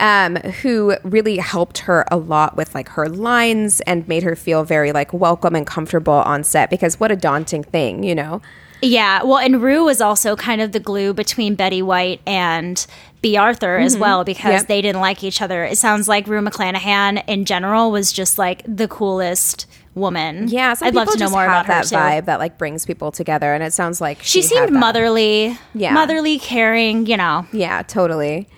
Um, 0.00 0.34
who 0.36 0.96
really 1.04 1.36
helped 1.36 1.78
her 1.78 2.04
a 2.10 2.16
lot 2.16 2.56
with 2.56 2.74
like 2.74 2.88
her 2.90 3.08
lines 3.08 3.80
and 3.82 4.06
made 4.08 4.24
her 4.24 4.34
feel 4.34 4.64
very 4.64 4.90
like 4.90 5.12
welcome 5.12 5.54
and 5.54 5.64
comfortable 5.64 6.14
on 6.14 6.42
set 6.42 6.70
because 6.70 6.98
what 6.98 7.12
a 7.12 7.16
daunting 7.16 7.62
thing, 7.62 8.02
you 8.02 8.14
know? 8.14 8.42
Yeah, 8.84 9.22
well, 9.22 9.38
and 9.38 9.62
Rue 9.62 9.84
was 9.84 10.00
also 10.00 10.34
kind 10.34 10.60
of 10.60 10.72
the 10.72 10.80
glue 10.80 11.14
between 11.14 11.54
Betty 11.54 11.82
White 11.82 12.20
and 12.26 12.84
Bea 13.20 13.36
Arthur 13.36 13.76
as 13.78 13.96
well 13.96 14.24
because 14.24 14.42
Mm-hmm. 14.42 14.52
Yep. 14.58 14.66
they 14.66 14.82
didn't 14.82 15.00
like 15.00 15.22
each 15.22 15.40
other. 15.40 15.62
It 15.62 15.78
sounds 15.78 16.08
like 16.08 16.26
Rue 16.26 16.40
McClanahan 16.40 17.22
in 17.28 17.44
general 17.44 17.92
was 17.92 18.10
just 18.10 18.38
like 18.38 18.64
the 18.66 18.88
coolest 18.88 19.68
woman. 19.94 20.48
Yeah, 20.48 20.74
I'd 20.80 20.94
love 20.94 21.08
to 21.10 21.18
know 21.18 21.30
more 21.30 21.44
about 21.44 21.66
her 21.66 21.72
that 21.72 21.84
too. 21.86 21.94
vibe 21.96 22.24
that 22.26 22.38
like 22.38 22.58
brings 22.58 22.86
people 22.86 23.12
together, 23.12 23.52
and 23.54 23.62
it 23.62 23.72
sounds 23.72 24.00
like 24.00 24.18
She 24.22 24.40
had 24.40 24.48
seemed 24.48 24.70
motherly, 24.72 25.58
Yeah. 25.74 25.92
motherly, 25.92 26.38
caring. 26.38 27.06
You 27.06 27.16
know, 27.16 27.46
Yeah, 27.52 27.82
totally. 27.82 28.48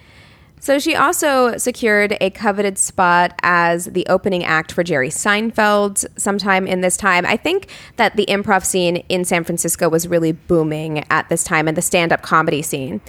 So 0.60 0.78
she 0.78 0.94
also 0.96 1.58
secured 1.58 2.16
a 2.22 2.30
coveted 2.30 2.78
spot 2.78 3.34
as 3.42 3.84
the 3.84 4.06
opening 4.08 4.44
act 4.44 4.72
for 4.72 4.82
Jerry 4.82 5.10
Seinfeld 5.10 6.06
sometime 6.16 6.66
in 6.66 6.80
this 6.80 6.96
time. 6.96 7.26
I 7.26 7.36
think 7.36 7.68
that 7.96 8.16
the 8.16 8.24
improv 8.30 8.64
scene 8.64 8.96
in 9.10 9.26
San 9.26 9.44
Francisco 9.44 9.90
was 9.90 10.08
really 10.08 10.32
booming 10.32 11.04
at 11.10 11.28
this 11.28 11.44
time 11.44 11.68
and 11.68 11.76
the 11.76 11.82
stand 11.82 12.14
up 12.14 12.22
comedy 12.22 12.62
scene. 12.62 13.02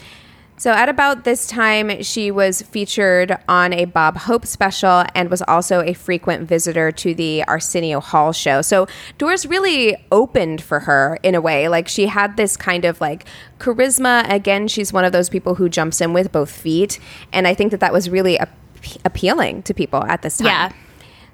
So 0.58 0.72
at 0.72 0.88
about 0.88 1.26
this 1.26 1.48
time, 1.48 2.02
she 2.02 2.32
was 2.32 2.62
featured 2.62 3.38
on 3.48 3.74
a 3.74 3.86
Bob 3.86 4.18
Hope 4.18 4.46
special 4.46 5.04
and 5.14 5.30
was 5.30 5.42
also 5.42 5.82
a 5.82 5.94
frequent 5.94 6.48
visitor 6.48 6.92
to 6.94 7.14
the 7.14 7.44
Arsenio 7.44 8.00
Hall 8.00 8.32
show. 8.32 8.62
So 8.62 8.88
doors 9.18 9.46
really 9.46 9.98
opened 10.12 10.62
for 10.62 10.82
her 10.82 11.20
in 11.24 11.36
a 11.36 11.42
way. 11.42 11.68
Like 11.68 11.88
she 11.88 12.08
had 12.08 12.38
this 12.38 12.56
kind 12.56 12.86
of 12.86 13.02
like 13.02 13.26
charisma. 13.60 14.30
Again, 14.32 14.68
she's 14.68 14.94
one 14.94 15.04
of 15.04 15.12
those 15.12 15.30
people 15.30 15.56
who 15.56 15.68
jumps 15.68 16.00
in 16.00 16.14
with 16.14 16.32
both 16.32 16.50
feet, 16.50 17.00
and 17.34 17.48
I 17.48 17.54
think 17.54 17.72
that 17.72 17.82
that 17.82 17.92
was 17.92 18.10
really 18.10 18.40
ap- 18.40 18.58
appealing 19.04 19.64
to 19.64 19.74
people 19.74 20.04
at 20.06 20.22
this 20.22 20.38
time. 20.38 20.48
Yeah. 20.48 20.72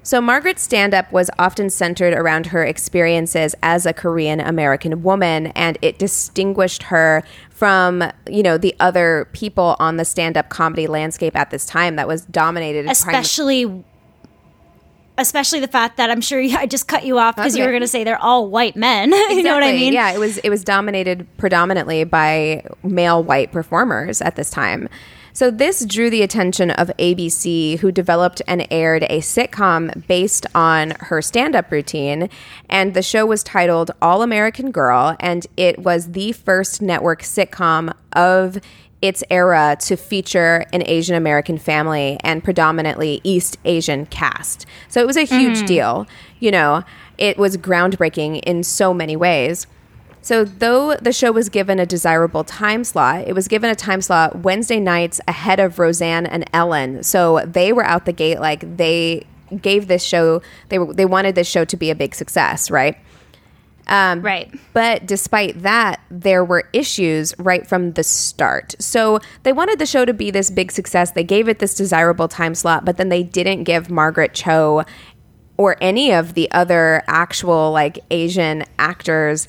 So, 0.04 0.20
Margaret's 0.20 0.62
stand 0.62 0.94
up 0.94 1.12
was 1.12 1.30
often 1.38 1.70
centered 1.70 2.12
around 2.12 2.46
her 2.46 2.64
experiences 2.64 3.54
as 3.62 3.86
a 3.86 3.92
Korean 3.92 4.40
American 4.40 5.04
woman, 5.04 5.48
and 5.48 5.78
it 5.80 5.98
distinguished 5.98 6.84
her 6.84 7.22
from, 7.50 8.02
you 8.28 8.42
know, 8.42 8.58
the 8.58 8.74
other 8.80 9.28
people 9.32 9.76
on 9.78 9.98
the 9.98 10.04
stand 10.04 10.36
up 10.36 10.48
comedy 10.48 10.88
landscape 10.88 11.36
at 11.36 11.50
this 11.50 11.64
time 11.64 11.94
that 11.96 12.08
was 12.08 12.22
dominated. 12.22 12.82
prim- 12.82 12.90
especially. 12.90 13.84
Especially 15.18 15.60
the 15.60 15.68
fact 15.68 15.98
that 15.98 16.10
I'm 16.10 16.22
sure 16.22 16.40
you, 16.40 16.56
I 16.58 16.66
just 16.66 16.88
cut 16.88 17.04
you 17.04 17.18
off 17.18 17.36
because 17.36 17.56
you 17.56 17.62
were 17.62 17.70
going 17.70 17.82
to 17.82 17.88
say 17.88 18.02
they're 18.02 18.18
all 18.20 18.48
white 18.48 18.74
men. 18.74 19.12
you 19.30 19.42
know 19.42 19.54
what 19.54 19.62
I 19.62 19.72
mean? 19.72 19.92
Yeah, 19.92 20.10
it 20.12 20.18
was 20.18 20.38
it 20.38 20.48
was 20.50 20.64
dominated 20.64 21.28
predominantly 21.36 22.02
by 22.04 22.64
male 22.82 23.22
white 23.22 23.52
performers 23.52 24.20
at 24.20 24.34
this 24.36 24.50
time. 24.50 24.88
So 25.34 25.50
this 25.50 25.86
drew 25.86 26.10
the 26.10 26.22
attention 26.22 26.70
of 26.70 26.90
ABC, 26.98 27.78
who 27.78 27.90
developed 27.90 28.42
and 28.46 28.66
aired 28.70 29.04
a 29.04 29.20
sitcom 29.20 30.06
based 30.06 30.46
on 30.54 30.90
her 31.00 31.22
stand-up 31.22 31.70
routine, 31.70 32.28
and 32.68 32.92
the 32.92 33.02
show 33.02 33.24
was 33.24 33.42
titled 33.42 33.90
All 34.02 34.22
American 34.22 34.70
Girl, 34.70 35.16
and 35.18 35.46
it 35.56 35.78
was 35.78 36.12
the 36.12 36.32
first 36.32 36.82
network 36.82 37.22
sitcom 37.22 37.94
of 38.12 38.58
its 39.00 39.24
era 39.30 39.76
to 39.80 39.96
feature 39.96 40.64
an 40.72 40.82
Asian 40.86 41.16
American 41.16 41.58
family 41.58 42.18
and 42.22 42.44
predominantly 42.44 43.20
East 43.24 43.56
Asian 43.64 44.06
cast. 44.06 44.66
So 44.88 45.00
it 45.00 45.06
was 45.06 45.16
a 45.16 45.22
huge 45.24 45.58
mm-hmm. 45.58 45.66
deal. 45.66 46.06
You 46.40 46.52
know, 46.52 46.84
it 47.18 47.38
was 47.38 47.56
groundbreaking 47.56 48.40
in 48.44 48.62
so 48.62 48.94
many 48.94 49.16
ways. 49.16 49.66
So, 50.22 50.44
though 50.44 50.94
the 50.94 51.12
show 51.12 51.32
was 51.32 51.48
given 51.48 51.80
a 51.80 51.86
desirable 51.86 52.44
time 52.44 52.84
slot, 52.84 53.26
it 53.26 53.34
was 53.34 53.48
given 53.48 53.70
a 53.70 53.74
time 53.74 54.00
slot 54.00 54.36
Wednesday 54.36 54.78
nights 54.78 55.20
ahead 55.26 55.58
of 55.58 55.80
Roseanne 55.80 56.26
and 56.26 56.48
Ellen. 56.52 57.02
So, 57.02 57.40
they 57.44 57.72
were 57.72 57.84
out 57.84 58.06
the 58.06 58.12
gate 58.12 58.38
like 58.40 58.76
they 58.76 59.26
gave 59.60 59.88
this 59.88 60.02
show, 60.02 60.40
they, 60.68 60.78
were, 60.78 60.94
they 60.94 61.04
wanted 61.04 61.34
this 61.34 61.48
show 61.48 61.64
to 61.64 61.76
be 61.76 61.90
a 61.90 61.94
big 61.94 62.14
success, 62.14 62.70
right? 62.70 62.96
Um, 63.88 64.22
Right. 64.22 64.48
But 64.72 65.06
despite 65.06 65.62
that, 65.62 66.00
there 66.08 66.44
were 66.44 66.68
issues 66.72 67.36
right 67.38 67.66
from 67.66 67.92
the 67.92 68.04
start. 68.04 68.74
So 68.78 69.18
they 69.42 69.52
wanted 69.52 69.78
the 69.78 69.86
show 69.86 70.04
to 70.04 70.14
be 70.14 70.30
this 70.30 70.50
big 70.50 70.70
success. 70.70 71.10
They 71.10 71.24
gave 71.24 71.48
it 71.48 71.58
this 71.58 71.74
desirable 71.74 72.28
time 72.28 72.54
slot, 72.54 72.84
but 72.84 72.96
then 72.96 73.08
they 73.08 73.22
didn't 73.22 73.64
give 73.64 73.90
Margaret 73.90 74.34
Cho 74.34 74.84
or 75.56 75.76
any 75.80 76.12
of 76.12 76.34
the 76.34 76.50
other 76.52 77.02
actual 77.08 77.72
like 77.72 77.98
Asian 78.10 78.64
actors 78.78 79.48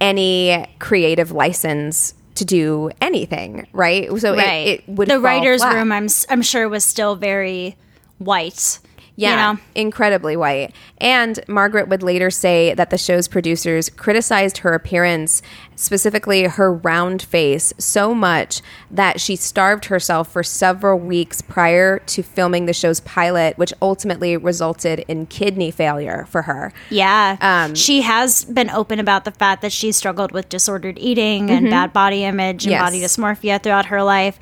any 0.00 0.66
creative 0.78 1.32
license 1.32 2.14
to 2.36 2.44
do 2.44 2.90
anything, 3.00 3.66
right? 3.72 4.08
So 4.18 4.34
right. 4.34 4.66
it, 4.66 4.80
it 4.80 4.88
would 4.88 5.08
the 5.08 5.20
writers' 5.20 5.60
flat. 5.60 5.74
room, 5.74 5.92
I'm 5.92 6.08
I'm 6.28 6.42
sure, 6.42 6.68
was 6.68 6.84
still 6.84 7.16
very 7.16 7.76
white. 8.18 8.78
Yeah, 9.16 9.30
You 9.50 9.54
know? 9.56 9.60
incredibly 9.74 10.36
white. 10.36 10.72
And 10.98 11.40
Margaret 11.48 11.88
would 11.88 12.02
later 12.02 12.30
say 12.30 12.72
that 12.74 12.90
the 12.90 12.98
show's 12.98 13.28
producers 13.28 13.90
criticized 13.90 14.58
her 14.58 14.72
appearance, 14.72 15.42
specifically 15.76 16.44
her 16.44 16.72
round 16.72 17.22
face, 17.22 17.72
so 17.78 18.14
much 18.14 18.60
that 18.90 19.20
she 19.20 19.36
starved 19.36 19.86
herself 19.86 20.30
for 20.32 20.42
several 20.42 20.98
weeks 20.98 21.40
prior 21.42 21.98
to 22.00 22.22
filming 22.22 22.66
the 22.66 22.72
show's 22.72 23.00
pilot, 23.00 23.56
which 23.58 23.72
ultimately 23.82 24.36
resulted 24.36 25.00
in 25.08 25.26
kidney 25.26 25.70
failure 25.70 26.26
for 26.30 26.42
her. 26.42 26.72
Yeah. 26.90 27.36
Um, 27.40 27.74
she 27.74 28.02
has 28.02 28.44
been 28.44 28.70
open 28.70 28.98
about 28.98 29.24
the 29.24 29.32
fact 29.32 29.62
that 29.62 29.72
she 29.72 29.92
struggled 29.92 30.32
with 30.32 30.48
disordered 30.48 30.98
eating 30.98 31.50
and 31.50 31.68
bad 31.70 31.92
body 31.92 32.24
image 32.24 32.64
and 32.66 32.70
Mm-hmm. 32.70 32.70
Yes. 32.70 32.82
body 32.82 33.00
dysmorphia 33.00 33.62
throughout 33.62 33.86
her 33.86 34.02
life. 34.02 34.38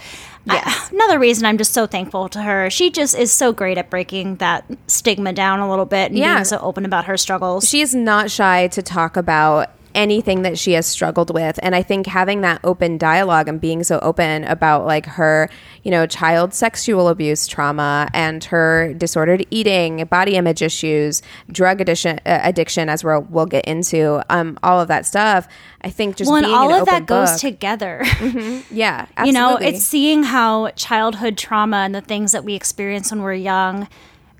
I- 0.48 0.88
another 0.92 1.18
reason 1.18 1.44
I'm 1.46 1.58
just 1.58 1.72
so 1.72 1.86
thankful 1.86 2.28
to 2.30 2.42
her. 2.42 2.70
She 2.70 2.90
just 2.90 3.16
is 3.16 3.32
so 3.32 3.52
great 3.52 3.78
at 3.78 3.90
breaking 3.90 4.36
that 4.36 4.64
stigma 4.86 5.32
down 5.32 5.60
a 5.60 5.68
little 5.68 5.84
bit 5.84 6.10
and 6.10 6.18
Yeah. 6.18 6.34
being 6.34 6.44
so 6.44 6.58
open 6.58 6.84
about 6.84 7.04
her 7.06 7.16
struggles. 7.16 7.68
She 7.68 7.80
is 7.80 7.94
not 7.94 8.30
shy 8.30 8.68
to 8.68 8.82
talk 8.82 9.16
about 9.16 9.70
anything 9.98 10.42
that 10.42 10.56
she 10.56 10.74
has 10.74 10.86
struggled 10.86 11.34
with 11.34 11.58
and 11.60 11.74
i 11.74 11.82
think 11.82 12.06
having 12.06 12.40
that 12.40 12.60
open 12.62 12.96
dialogue 12.96 13.48
and 13.48 13.60
being 13.60 13.82
so 13.82 13.98
open 13.98 14.44
about 14.44 14.86
like 14.86 15.04
her 15.04 15.50
you 15.82 15.90
know 15.90 16.06
child 16.06 16.54
sexual 16.54 17.08
abuse 17.08 17.48
trauma 17.48 18.08
and 18.14 18.44
her 18.44 18.94
disordered 18.94 19.44
eating 19.50 20.04
body 20.04 20.36
image 20.36 20.62
issues 20.62 21.20
drug 21.50 21.80
addiction 21.80 22.20
uh, 22.26 22.38
addiction 22.44 22.88
as 22.88 23.02
we'll, 23.02 23.22
we'll 23.22 23.44
get 23.44 23.64
into 23.64 24.22
um, 24.30 24.56
all 24.62 24.80
of 24.80 24.86
that 24.86 25.04
stuff 25.04 25.48
i 25.80 25.90
think 25.90 26.14
just 26.14 26.30
well, 26.30 26.44
and 26.44 26.54
all 26.54 26.72
of 26.72 26.86
that 26.86 27.04
goes 27.06 27.32
book- 27.32 27.40
together. 27.40 28.02
yeah 28.70 29.06
absolutely. 29.16 29.26
You 29.26 29.32
know, 29.32 29.56
it's 29.56 29.82
seeing 29.82 30.22
how 30.22 30.70
childhood 30.70 31.36
trauma 31.36 31.78
and 31.78 31.92
the 31.92 32.00
things 32.00 32.30
that 32.30 32.44
we 32.44 32.54
experience 32.54 33.10
when 33.10 33.20
we're 33.20 33.34
young 33.34 33.88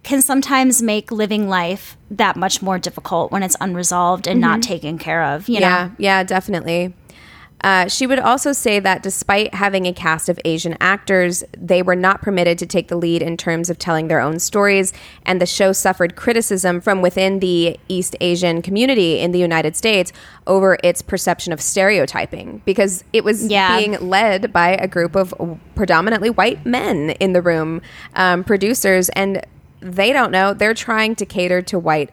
can 0.08 0.22
sometimes 0.22 0.80
make 0.80 1.12
living 1.12 1.50
life 1.50 1.98
that 2.10 2.34
much 2.34 2.62
more 2.62 2.78
difficult 2.78 3.30
when 3.30 3.42
it's 3.42 3.56
unresolved 3.60 4.26
and 4.26 4.40
not 4.40 4.62
taken 4.62 4.96
care 4.96 5.22
of. 5.22 5.46
You 5.50 5.60
yeah, 5.60 5.84
know, 5.88 5.92
yeah, 5.98 6.24
definitely. 6.24 6.94
Uh, 7.60 7.88
she 7.88 8.06
would 8.06 8.18
also 8.20 8.52
say 8.52 8.78
that 8.80 9.02
despite 9.02 9.52
having 9.52 9.84
a 9.84 9.92
cast 9.92 10.30
of 10.30 10.40
Asian 10.46 10.76
actors, 10.80 11.44
they 11.58 11.82
were 11.82 11.96
not 11.96 12.22
permitted 12.22 12.56
to 12.56 12.64
take 12.64 12.88
the 12.88 12.96
lead 12.96 13.20
in 13.20 13.36
terms 13.36 13.68
of 13.68 13.78
telling 13.78 14.08
their 14.08 14.20
own 14.20 14.38
stories, 14.38 14.94
and 15.26 15.42
the 15.42 15.46
show 15.46 15.72
suffered 15.72 16.16
criticism 16.16 16.80
from 16.80 17.02
within 17.02 17.40
the 17.40 17.78
East 17.88 18.16
Asian 18.22 18.62
community 18.62 19.18
in 19.18 19.32
the 19.32 19.38
United 19.40 19.76
States 19.76 20.10
over 20.46 20.78
its 20.82 21.02
perception 21.02 21.52
of 21.52 21.60
stereotyping 21.60 22.62
because 22.64 23.04
it 23.12 23.24
was 23.24 23.46
Yeah. 23.46 23.76
being 23.76 23.92
led 24.08 24.52
by 24.54 24.70
a 24.70 24.88
group 24.88 25.14
of 25.16 25.34
predominantly 25.74 26.30
white 26.30 26.64
men 26.64 27.10
in 27.20 27.34
the 27.34 27.42
room, 27.42 27.82
um, 28.14 28.42
producers, 28.44 29.10
and 29.10 29.44
they 29.80 30.12
don't 30.12 30.30
know. 30.32 30.54
They're 30.54 30.74
trying 30.74 31.14
to 31.16 31.26
cater 31.26 31.62
to 31.62 31.78
white 31.78 32.10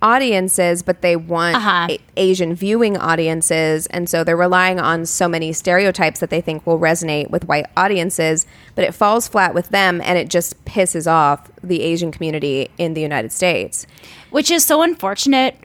audiences, 0.00 0.82
but 0.82 1.02
they 1.02 1.16
want 1.16 1.56
Uh-huh. 1.56 1.88
a- 1.90 1.98
Asian 2.16 2.54
viewing 2.54 2.96
audiences. 2.96 3.86
And 3.88 4.08
so 4.08 4.22
they're 4.22 4.36
relying 4.36 4.78
on 4.78 5.04
so 5.06 5.26
many 5.28 5.52
stereotypes 5.52 6.20
that 6.20 6.30
they 6.30 6.40
think 6.40 6.64
will 6.64 6.78
resonate 6.78 7.30
with 7.30 7.48
white 7.48 7.66
audiences, 7.76 8.46
but 8.76 8.84
it 8.84 8.94
falls 8.94 9.26
flat 9.26 9.54
with 9.54 9.70
them 9.70 10.00
and 10.04 10.16
it 10.16 10.28
just 10.28 10.64
pisses 10.64 11.10
off 11.10 11.50
the 11.64 11.82
Asian 11.82 12.12
community 12.12 12.70
in 12.78 12.94
the 12.94 13.00
United 13.00 13.32
States. 13.32 13.86
which 14.30 14.50
is 14.50 14.62
so 14.64 14.82
unfortunate 14.82 15.56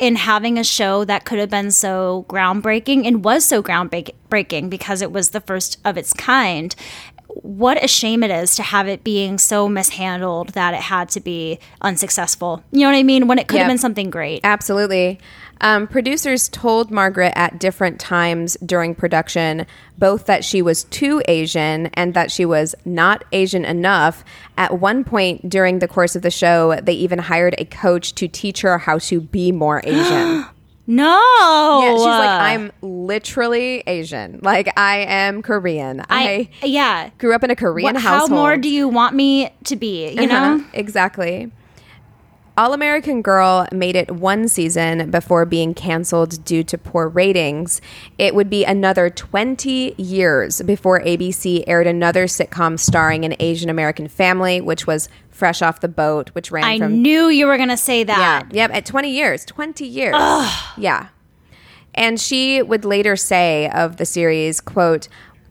in 0.00 0.16
having 0.16 0.58
a 0.58 0.64
show 0.64 1.04
that 1.04 1.24
could 1.24 1.38
have 1.38 1.48
been 1.50 1.70
so 1.70 2.24
groundbreaking 2.28 3.06
and 3.06 3.24
was 3.24 3.44
so 3.44 3.62
groundbreaking 3.62 4.68
because 4.68 5.00
it 5.02 5.12
was 5.12 5.30
the 5.30 5.40
first 5.40 5.78
of 5.84 5.96
its 5.96 6.12
kind. 6.12 6.74
What 7.28 7.82
a 7.82 7.88
shame 7.88 8.22
it 8.22 8.30
is 8.30 8.56
to 8.56 8.62
have 8.62 8.88
it 8.88 9.04
being 9.04 9.38
so 9.38 9.68
mishandled 9.68 10.50
that 10.50 10.74
it 10.74 10.80
had 10.80 11.08
to 11.10 11.20
be 11.20 11.58
unsuccessful. 11.80 12.64
You 12.72 12.80
know 12.80 12.88
what 12.88 12.96
I 12.96 13.02
mean? 13.02 13.28
When 13.28 13.38
it 13.38 13.48
could 13.48 13.58
have 13.58 13.68
been 13.68 13.78
something 13.78 14.10
great. 14.10 14.40
Absolutely. 14.44 15.20
Um, 15.60 15.86
producers 15.88 16.48
told 16.48 16.90
Margaret 16.90 17.32
at 17.34 17.58
different 17.58 17.98
times 17.98 18.56
during 18.64 18.94
production 18.94 19.66
both 19.98 20.26
that 20.26 20.44
she 20.44 20.62
was 20.62 20.84
too 20.84 21.20
Asian 21.26 21.86
and 21.94 22.14
that 22.14 22.30
she 22.30 22.44
was 22.44 22.74
not 22.84 23.24
Asian 23.32 23.64
enough. 23.64 24.24
At 24.56 24.78
one 24.78 25.02
point 25.02 25.48
during 25.48 25.80
the 25.80 25.88
course 25.88 26.14
of 26.14 26.22
the 26.22 26.30
show, 26.30 26.78
they 26.80 26.92
even 26.92 27.18
hired 27.18 27.56
a 27.58 27.64
coach 27.64 28.14
to 28.14 28.28
teach 28.28 28.60
her 28.60 28.78
how 28.78 28.98
to 28.98 29.20
be 29.20 29.50
more 29.50 29.80
Asian. 29.84 30.44
No. 30.90 31.80
yeah, 31.82 31.92
she's 31.96 32.04
like, 32.04 32.40
I'm 32.40 32.72
literally 32.80 33.82
Asian. 33.86 34.40
Like, 34.42 34.72
I 34.78 35.00
am 35.00 35.42
Korean. 35.42 36.00
I, 36.08 36.48
I, 36.62 36.66
yeah. 36.66 37.10
grew 37.18 37.34
up 37.34 37.44
in 37.44 37.50
a 37.50 37.56
Korean 37.56 37.92
What, 37.94 38.02
how 38.02 38.26
more 38.26 38.56
do 38.56 38.70
you 38.70 38.88
want 38.88 39.14
me 39.14 39.50
to 39.64 39.76
be? 39.76 40.08
You 40.12 40.22
Uh-huh, 40.22 40.56
know? 40.56 40.64
exactly. 40.72 41.52
All 42.58 42.72
American 42.72 43.22
Girl 43.22 43.68
made 43.70 43.94
it 43.94 44.10
one 44.10 44.48
season 44.48 45.12
before 45.12 45.46
being 45.46 45.74
canceled 45.74 46.44
due 46.44 46.64
to 46.64 46.76
poor 46.76 47.06
ratings. 47.06 47.80
It 48.18 48.34
would 48.34 48.50
be 48.50 48.64
another 48.64 49.10
20 49.10 49.94
years 49.96 50.60
before 50.62 50.98
ABC 50.98 51.62
aired 51.68 51.86
another 51.86 52.24
sitcom 52.24 52.76
starring 52.76 53.24
an 53.24 53.36
Asian 53.38 53.70
American 53.70 54.08
family, 54.08 54.60
which 54.60 54.88
was 54.88 55.08
Fresh 55.30 55.62
Off 55.62 55.78
the 55.78 55.86
Boat, 55.86 56.30
which 56.30 56.50
ran 56.50 56.64
I 56.64 56.78
from 56.78 57.00
knew 57.00 57.28
you 57.28 57.46
were 57.46 57.58
going 57.58 57.68
to 57.68 57.76
say 57.76 58.02
that. 58.02 58.18
yeah, 58.18 58.42
that. 58.42 58.52
yep, 58.52 58.70
at 58.74 58.84
20 58.84 59.08
years, 59.08 59.44
20 59.44 59.86
years. 59.86 60.16
Yeah. 60.76 61.10
And 61.94 62.20
she 62.20 62.60
would 62.60 62.84
later 62.84 63.14
say 63.14 63.70
of 63.70 63.98
the 63.98 64.04
series, 64.04 64.60
quote, 64.60 65.06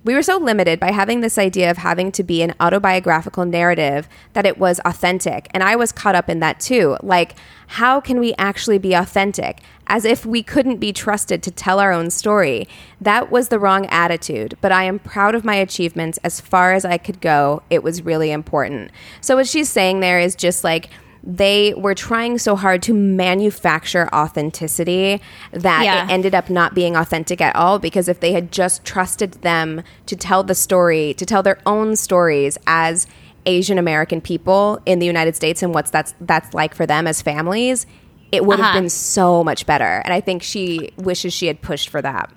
we 0.08 0.14
were 0.14 0.24
so 0.24 0.38
limited 0.38 0.80
by 0.80 0.92
having 0.92 1.20
this 1.20 1.38
idea 1.38 1.70
of 1.70 1.76
having 1.76 2.14
to 2.14 2.24
be 2.24 2.42
an 2.42 2.56
autobiographical 2.62 3.44
narrative 3.44 4.08
that 4.32 4.46
it 4.46 4.58
was 4.58 4.80
authentic. 4.86 5.50
And 5.52 5.62
I 5.62 5.76
was 5.76 5.92
caught 5.92 6.16
up 6.16 6.30
in 6.30 6.40
that 6.40 6.62
too. 6.62 6.96
Like, 7.04 7.36
how 7.68 8.00
can 8.00 8.18
we 8.18 8.34
actually 8.38 8.78
be 8.78 8.94
authentic? 8.94 9.60
As 9.88 10.06
if 10.06 10.26
we 10.26 10.44
couldn't 10.44 10.78
be 10.78 10.94
trusted 10.94 11.44
to 11.44 11.52
tell 11.52 11.82
our 11.82 11.92
own 11.92 12.10
story. 12.10 12.70
That 13.02 13.30
was 13.30 13.50
the 13.50 13.60
wrong 13.60 13.86
attitude, 13.88 14.58
but 14.62 14.72
I 14.72 14.86
am 14.86 14.98
proud 14.98 15.36
of 15.36 15.44
my 15.44 15.56
achievements 15.56 16.18
as 16.24 16.40
far 16.40 16.72
as 16.72 16.86
I 16.86 16.98
could 16.98 17.20
go. 17.20 17.62
It 17.70 17.84
was 17.84 18.04
really 18.04 18.32
important. 18.32 18.92
So, 19.20 19.36
what 19.36 19.48
she's 19.48 19.68
saying 19.68 20.00
there 20.00 20.22
is 20.22 20.36
just 20.36 20.64
like, 20.64 20.90
they 21.30 21.74
were 21.76 21.94
trying 21.94 22.38
so 22.38 22.56
hard 22.56 22.82
to 22.84 22.94
manufacture 22.94 24.08
authenticity 24.16 25.22
that 25.52 25.84
Yeah. 25.84 26.06
it 26.06 26.10
ended 26.12 26.34
up 26.34 26.50
not 26.50 26.74
being 26.74 26.96
authentic 26.96 27.42
at 27.42 27.54
all 27.56 27.80
because 27.80 28.08
if 28.08 28.22
they 28.22 28.32
had 28.32 28.50
just 28.50 28.86
trusted 28.86 29.34
them 29.42 29.84
to 30.06 30.16
tell 30.16 30.42
the 30.44 30.56
story, 30.56 31.14
to 31.16 31.26
tell 31.26 31.44
their 31.44 31.60
own 31.66 31.98
stories 31.98 32.58
as 32.66 33.08
Asian 33.46 33.78
American 33.78 34.22
people 34.22 34.80
in 34.86 35.00
the 35.00 35.06
United 35.06 35.36
States 35.36 35.62
and 35.62 35.74
what's 35.74 35.92
that's 35.92 36.14
that's 36.22 36.54
like 36.54 36.74
for 36.74 36.86
them 36.86 37.08
as 37.08 37.22
families, 37.22 37.86
it 38.32 38.46
would 38.46 38.58
have 38.60 38.70
Uh-huh. 38.70 38.80
been 38.80 38.90
so 38.90 39.44
much 39.44 39.66
better. 39.66 40.02
And 40.06 40.14
I 40.14 40.22
think 40.22 40.44
she 40.44 40.92
wishes 40.98 41.34
she 41.34 41.48
had 41.48 41.62
pushed 41.62 41.90
for 41.90 42.02
that. 42.02 42.32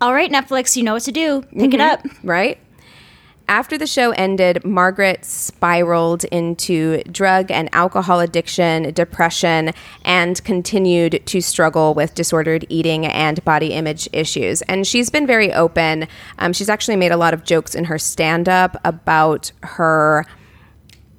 All 0.00 0.12
right, 0.12 0.30
Netflix, 0.30 0.76
you 0.76 0.82
know 0.82 0.94
what 0.94 1.02
to 1.04 1.12
do. 1.12 1.42
Pick 1.42 1.52
Mm-hmm. 1.70 1.72
it 1.74 1.80
up. 1.80 2.04
right? 2.24 2.58
After 3.48 3.78
the 3.78 3.86
show 3.86 4.10
ended, 4.10 4.64
Margaret 4.64 5.24
spiraled 5.24 6.24
into 6.24 7.02
drug 7.04 7.50
and 7.52 7.68
alcohol 7.72 8.18
addiction, 8.18 8.92
depression, 8.92 9.70
and 10.04 10.42
continued 10.42 11.22
to 11.26 11.40
struggle 11.40 11.94
with 11.94 12.14
disordered 12.14 12.66
eating 12.68 13.06
and 13.06 13.44
body 13.44 13.72
image 13.72 14.08
issues. 14.12 14.62
And 14.62 14.84
she's 14.84 15.10
been 15.10 15.28
very 15.28 15.52
open. 15.52 16.08
Um, 16.40 16.52
she's 16.52 16.68
actually 16.68 16.96
made 16.96 17.12
a 17.12 17.16
lot 17.16 17.34
of 17.34 17.44
jokes 17.44 17.76
in 17.76 17.84
her 17.84 17.98
stand 17.98 18.48
up 18.48 18.76
about 18.84 19.52
her 19.62 20.26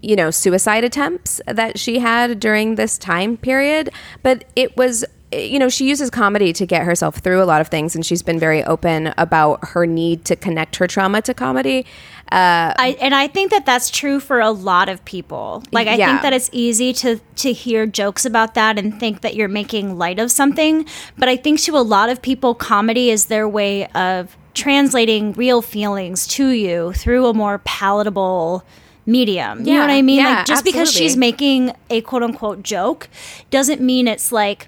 you 0.01 0.15
know, 0.15 0.29
suicide 0.29 0.83
attempts 0.83 1.41
that 1.47 1.79
she 1.79 1.99
had 1.99 2.39
during 2.39 2.75
this 2.75 2.97
time 2.97 3.35
period. 3.35 3.89
But 4.21 4.45
it 4.55 4.77
was, 4.77 5.03
you 5.31 5.59
know, 5.59 5.67
she 5.67 5.87
uses 5.89 6.09
comedy 6.09 6.53
to 6.53 6.65
get 6.65 6.83
herself 6.83 7.17
through 7.17 7.41
a 7.41 7.45
lot 7.45 7.59
of 7.59 7.67
things, 7.67 7.95
and 7.95 8.05
she's 8.05 8.21
been 8.21 8.39
very 8.39 8.63
open 8.63 9.13
about 9.17 9.59
her 9.69 9.85
need 9.85 10.23
to 10.25 10.35
connect 10.37 10.77
her 10.77 10.87
trauma 10.87 11.21
to 11.23 11.33
comedy. 11.33 11.85
Uh, 12.31 12.71
I, 12.77 12.97
and 13.01 13.13
I 13.13 13.27
think 13.27 13.51
that 13.51 13.65
that's 13.65 13.89
true 13.89 14.19
for 14.19 14.39
a 14.39 14.51
lot 14.51 14.87
of 14.89 15.03
people. 15.05 15.63
Like 15.71 15.87
I 15.87 15.95
Yeah. 15.95 16.07
think 16.09 16.21
that 16.23 16.33
it's 16.33 16.49
easy 16.53 16.93
to 16.93 17.19
to 17.37 17.51
hear 17.53 17.85
jokes 17.85 18.25
about 18.25 18.53
that 18.55 18.77
and 18.79 18.97
think 18.99 19.21
that 19.21 19.35
you're 19.35 19.47
making 19.47 19.97
light 19.97 20.19
of 20.19 20.31
something, 20.31 20.85
but 21.17 21.27
I 21.29 21.35
think 21.37 21.59
to 21.61 21.77
a 21.77 21.79
lot 21.83 22.09
of 22.09 22.21
people 22.21 22.53
comedy 22.53 23.09
is 23.09 23.25
their 23.25 23.47
way 23.47 23.87
of 23.87 24.35
translating 24.53 25.33
real 25.33 25.61
feelings 25.61 26.25
to 26.27 26.49
you 26.49 26.91
through 26.93 27.27
a 27.27 27.33
more 27.33 27.59
palatable 27.59 28.63
medium. 29.05 29.65
You 29.65 29.75
know 29.75 29.81
what 29.81 29.89
I 29.89 30.01
mean? 30.01 30.17
Yeah, 30.19 30.37
like 30.37 30.45
just 30.45 30.65
because 30.65 30.91
she's 30.91 31.15
making 31.15 31.73
a 31.89 32.01
quote 32.01 32.23
unquote 32.23 32.63
joke 32.63 33.07
doesn't 33.51 33.79
mean 33.81 34.07
it's 34.07 34.31
like 34.31 34.67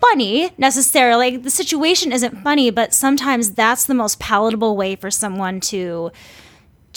funny 0.00 0.50
necessarily. 0.58 1.36
The 1.36 1.50
situation 1.50 2.12
isn't 2.12 2.42
funny, 2.42 2.70
but 2.70 2.92
sometimes 2.94 3.52
that's 3.52 3.86
the 3.86 3.94
most 3.94 4.18
palatable 4.18 4.76
way 4.76 4.96
for 4.96 5.10
someone 5.10 5.60
to 5.60 6.10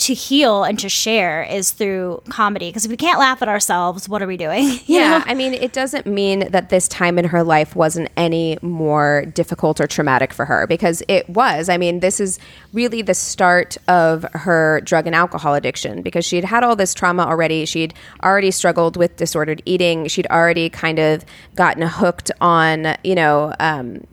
to 0.00 0.14
heal 0.14 0.64
and 0.64 0.78
to 0.78 0.88
share 0.88 1.42
is 1.42 1.72
through 1.72 2.22
comedy. 2.30 2.70
Because 2.70 2.86
if 2.86 2.90
we 2.90 2.96
can't 2.96 3.18
laugh 3.18 3.42
at 3.42 3.48
ourselves, 3.48 4.08
what 4.08 4.22
are 4.22 4.26
we 4.26 4.36
doing? 4.36 4.78
You 4.90 4.98
yeah, 4.98 5.18
know? 5.18 5.24
I 5.26 5.34
mean, 5.34 5.54
it 5.54 5.72
doesn't 5.72 6.06
mean 6.06 6.50
that 6.50 6.70
this 6.70 6.88
time 6.88 7.18
in 7.18 7.26
her 7.26 7.44
life 7.44 7.76
wasn't 7.76 8.08
any 8.16 8.58
more 8.60 9.24
difficult 9.26 9.80
or 9.80 9.86
traumatic 9.86 10.32
for 10.32 10.46
her 10.46 10.66
because 10.66 11.02
it 11.06 11.28
was. 11.28 11.68
I 11.68 11.76
mean, 11.76 12.00
this 12.00 12.18
is 12.18 12.38
really 12.72 13.02
the 13.02 13.14
start 13.14 13.76
of 13.88 14.24
her 14.32 14.80
drug 14.80 15.06
and 15.06 15.14
alcohol 15.14 15.54
addiction 15.54 16.02
because 16.02 16.24
she'd 16.24 16.44
had 16.44 16.64
all 16.64 16.74
this 16.74 16.94
trauma 16.94 17.24
already. 17.24 17.66
She'd 17.66 17.94
already 18.22 18.50
struggled 18.50 18.96
with 18.96 19.16
disordered 19.16 19.62
eating. 19.64 20.08
She'd 20.08 20.26
already 20.28 20.70
kind 20.70 20.98
of 20.98 21.24
gotten 21.54 21.82
hooked 21.82 22.32
on, 22.40 22.96
you 23.04 23.14
know, 23.14 23.54
um, 23.60 24.04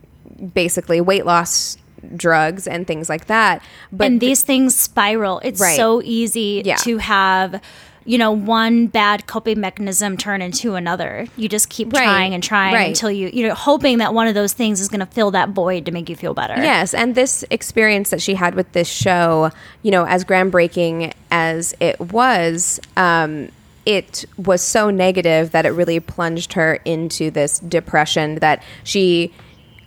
basically 0.53 1.01
weight 1.01 1.25
loss 1.25 1.77
drugs 2.15 2.67
and 2.67 2.85
things 2.87 3.09
like 3.09 3.27
that. 3.27 3.61
But 3.91 4.07
and 4.07 4.19
these 4.19 4.43
things 4.43 4.75
spiral. 4.75 5.39
It's 5.43 5.59
Right. 5.61 5.75
so 5.75 6.01
easy 6.03 6.61
Yeah. 6.65 6.75
to 6.77 6.97
have. 6.97 7.61
You 8.09 8.17
know, 8.17 8.31
one 8.31 8.87
bad 8.87 9.27
coping 9.27 9.59
mechanism 9.59 10.15
turn 10.15 10.41
into 10.41 10.75
another. 10.75 11.27
You 11.35 11.49
just 11.49 11.67
keep 11.67 11.91
Right. 11.91 12.03
trying 12.05 12.33
and 12.33 12.41
trying 12.41 12.73
Right. 12.73 12.87
until 12.87 13.11
you, 13.11 13.29
you 13.33 13.45
know, 13.45 13.53
hoping 13.53 13.97
that 13.97 14.13
one 14.13 14.27
of 14.27 14.33
those 14.33 14.53
things 14.53 14.79
is 14.79 14.87
going 14.87 15.01
to 15.01 15.05
fill 15.05 15.29
that 15.31 15.49
void 15.49 15.85
to 15.87 15.91
make 15.91 16.07
you 16.07 16.15
feel 16.15 16.33
better. 16.33 16.53
Yes, 16.55 16.93
and 16.93 17.15
this 17.15 17.43
experience 17.49 18.09
that 18.11 18.21
she 18.21 18.35
had 18.35 18.55
with 18.55 18.71
this 18.71 18.87
show, 18.87 19.51
you 19.83 19.91
know, 19.91 20.05
as 20.05 20.23
groundbreaking 20.23 21.11
as 21.31 21.75
it 21.81 21.99
was, 21.99 22.79
um, 22.95 23.49
it 23.85 24.23
was 24.37 24.61
so 24.61 24.89
negative 24.89 25.51
that 25.51 25.65
it 25.65 25.71
really 25.71 25.99
plunged 25.99 26.53
her 26.53 26.79
into 26.85 27.29
this 27.29 27.59
depression 27.59 28.35
that 28.35 28.63
she, 28.85 29.33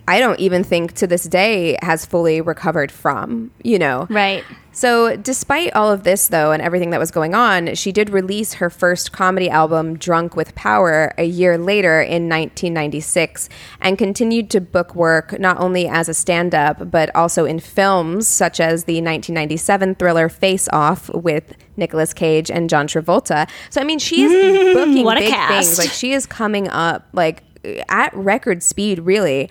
I 0.07 0.19
don't 0.19 0.39
even 0.39 0.63
think 0.63 0.93
to 0.93 1.07
this 1.07 1.23
day, 1.23 1.77
has 1.81 2.05
fully 2.05 2.41
recovered 2.41 2.91
from, 2.91 3.51
you 3.63 3.79
know. 3.79 4.07
Right. 4.09 4.43
So, 4.73 5.17
despite 5.17 5.73
all 5.73 5.91
of 5.91 6.03
this, 6.03 6.29
though, 6.29 6.53
and 6.53 6.61
everything 6.61 6.91
that 6.91 6.99
was 6.99 7.11
going 7.11 7.35
on, 7.35 7.75
she 7.75 7.91
did 7.91 8.09
release 8.09 8.53
her 8.53 8.69
first 8.69 9.11
comedy 9.11 9.49
album, 9.49 9.97
Drunk 9.97 10.35
with 10.37 10.55
Power, 10.55 11.13
a 11.17 11.25
year 11.25 11.57
later 11.57 12.01
in 12.01 12.29
1996, 12.29 13.49
and 13.81 13.97
continued 13.97 14.49
to 14.51 14.61
book 14.61 14.95
work 14.95 15.37
not 15.39 15.59
only 15.59 15.87
as 15.87 16.07
a 16.07 16.13
stand 16.13 16.55
up, 16.55 16.89
but 16.89 17.13
also 17.13 17.43
in 17.43 17.59
films 17.59 18.29
such 18.29 18.61
as 18.61 18.85
the 18.85 18.95
1997 18.95 19.95
thriller 19.95 20.29
Face 20.29 20.69
Off 20.71 21.09
with 21.13 21.53
Nicolas 21.75 22.13
Cage 22.13 22.49
and 22.49 22.69
John 22.69 22.87
Travolta. 22.87 23.49
So, 23.69 23.81
I 23.81 23.83
mean, 23.83 23.99
she 23.99 24.23
is 24.23 24.31
mm, 24.31 24.73
booking 24.73 25.03
What 25.03 25.17
a 25.17 25.21
big 25.21 25.31
cast. 25.33 25.51
things. 25.51 25.79
Like, 25.79 25.89
she 25.89 26.13
is 26.13 26.25
coming 26.25 26.69
up, 26.69 27.07
like, 27.11 27.43
at 27.89 28.13
record 28.15 28.63
speed, 28.63 28.99
really. 28.99 29.49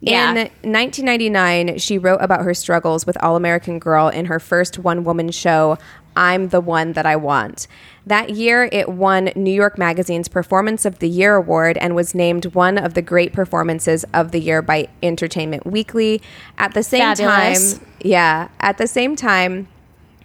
Yeah. 0.00 0.30
In 0.30 0.36
1999, 0.36 1.78
she 1.78 1.98
wrote 1.98 2.18
about 2.20 2.42
her 2.42 2.54
struggles 2.54 3.06
with 3.06 3.16
All 3.22 3.36
American 3.36 3.78
Girl 3.78 4.08
in 4.08 4.26
her 4.26 4.38
first 4.38 4.78
one 4.78 5.04
woman 5.04 5.30
show, 5.30 5.78
I'm 6.14 6.48
the 6.48 6.60
One 6.60 6.92
That 6.94 7.06
I 7.06 7.16
Want. 7.16 7.66
That 8.06 8.30
year, 8.30 8.68
it 8.72 8.88
won 8.88 9.30
New 9.34 9.52
York 9.52 9.78
Magazine's 9.78 10.28
Performance 10.28 10.84
of 10.84 10.98
the 10.98 11.08
Year 11.08 11.34
award 11.34 11.76
and 11.78 11.94
was 11.94 12.14
named 12.14 12.54
one 12.54 12.78
of 12.78 12.94
the 12.94 13.02
great 13.02 13.32
performances 13.32 14.04
of 14.14 14.32
the 14.32 14.40
year 14.40 14.62
by 14.62 14.88
Entertainment 15.02 15.66
Weekly. 15.66 16.22
At 16.56 16.74
the 16.74 16.82
same 16.82 17.00
Fabulous. 17.00 17.74
time, 17.74 17.86
yeah, 18.00 18.48
at 18.60 18.78
the 18.78 18.86
same 18.86 19.16
time, 19.16 19.68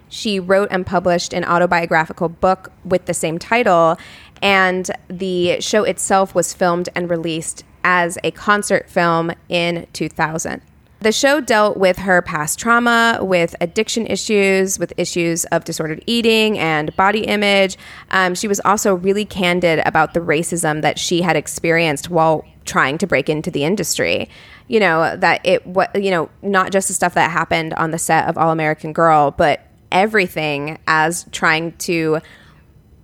she 0.08 0.38
wrote 0.38 0.68
and 0.70 0.86
published 0.86 1.32
an 1.32 1.44
autobiographical 1.44 2.28
book 2.28 2.72
with 2.84 3.06
the 3.06 3.14
same 3.14 3.38
title. 3.38 3.96
And 4.40 4.90
the 5.08 5.60
show 5.60 5.84
itself 5.84 6.34
was 6.34 6.52
filmed 6.52 6.88
and 6.94 7.08
released 7.08 7.64
as 7.84 8.18
a 8.24 8.30
concert 8.30 8.88
film 8.88 9.32
in 9.48 9.86
2000. 9.92 10.62
The 11.02 11.10
show 11.10 11.40
dealt 11.40 11.78
with 11.78 11.98
her 11.98 12.22
past 12.22 12.60
trauma, 12.60 13.18
with 13.20 13.56
addiction 13.60 14.06
issues, 14.06 14.78
with 14.78 14.92
issues 14.96 15.44
of 15.46 15.64
disordered 15.64 16.04
eating 16.06 16.60
and 16.60 16.94
body 16.94 17.24
image. 17.24 17.76
Um, 18.12 18.36
she 18.36 18.46
was 18.46 18.60
also 18.60 18.94
really 18.94 19.24
candid 19.24 19.80
about 19.84 20.14
the 20.14 20.20
racism 20.20 20.80
that 20.82 21.00
she 21.00 21.22
had 21.22 21.34
experienced 21.34 22.08
while 22.08 22.44
trying 22.64 22.98
to 22.98 23.08
break 23.08 23.28
into 23.28 23.50
the 23.50 23.64
industry. 23.64 24.28
You 24.68 24.78
know, 24.78 25.16
that 25.16 25.40
it, 25.44 25.66
what, 25.66 26.00
you 26.00 26.12
know, 26.12 26.30
not 26.40 26.70
just 26.70 26.86
the 26.86 26.94
stuff 26.94 27.14
that 27.14 27.32
happened 27.32 27.74
on 27.74 27.90
the 27.90 27.98
set 27.98 28.28
of 28.28 28.38
All 28.38 28.52
American 28.52 28.92
Girl, 28.92 29.32
but 29.32 29.66
everything 29.90 30.78
as 30.86 31.26
trying 31.32 31.72
to 31.78 32.20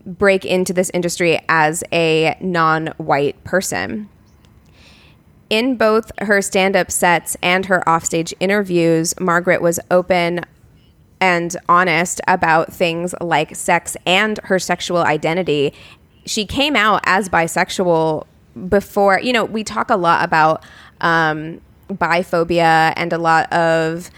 break 0.06 0.44
into 0.44 0.72
this 0.72 0.88
industry 0.94 1.40
as 1.48 1.82
a 1.92 2.36
non 2.40 2.88
white 2.98 3.42
person 3.42 4.08
in 5.50 5.76
both 5.76 6.10
her 6.20 6.42
stand 6.42 6.76
up 6.76 6.90
sets 6.90 7.36
and 7.42 7.66
her 7.66 7.86
offstage 7.88 8.34
interviews, 8.40 9.18
Margaret 9.18 9.62
was 9.62 9.80
open 9.90 10.44
and 11.20 11.56
honest 11.68 12.20
about 12.28 12.72
things 12.72 13.14
like 13.20 13.56
sex 13.56 13.96
and 14.06 14.38
her 14.44 14.58
sexual 14.58 14.98
identity. 14.98 15.72
She 16.26 16.46
came 16.46 16.76
out 16.76 17.00
as 17.04 17.28
bisexual 17.28 18.26
before, 18.68 19.20
you 19.20 19.32
know, 19.32 19.44
we 19.44 19.64
talk 19.64 19.90
a 19.90 19.96
lot 19.96 20.24
about 20.24 20.64
um, 21.00 21.60
biphobia 21.88 22.92
and 22.96 23.12
a 23.12 23.18
lot 23.18 23.52
of 23.52 24.10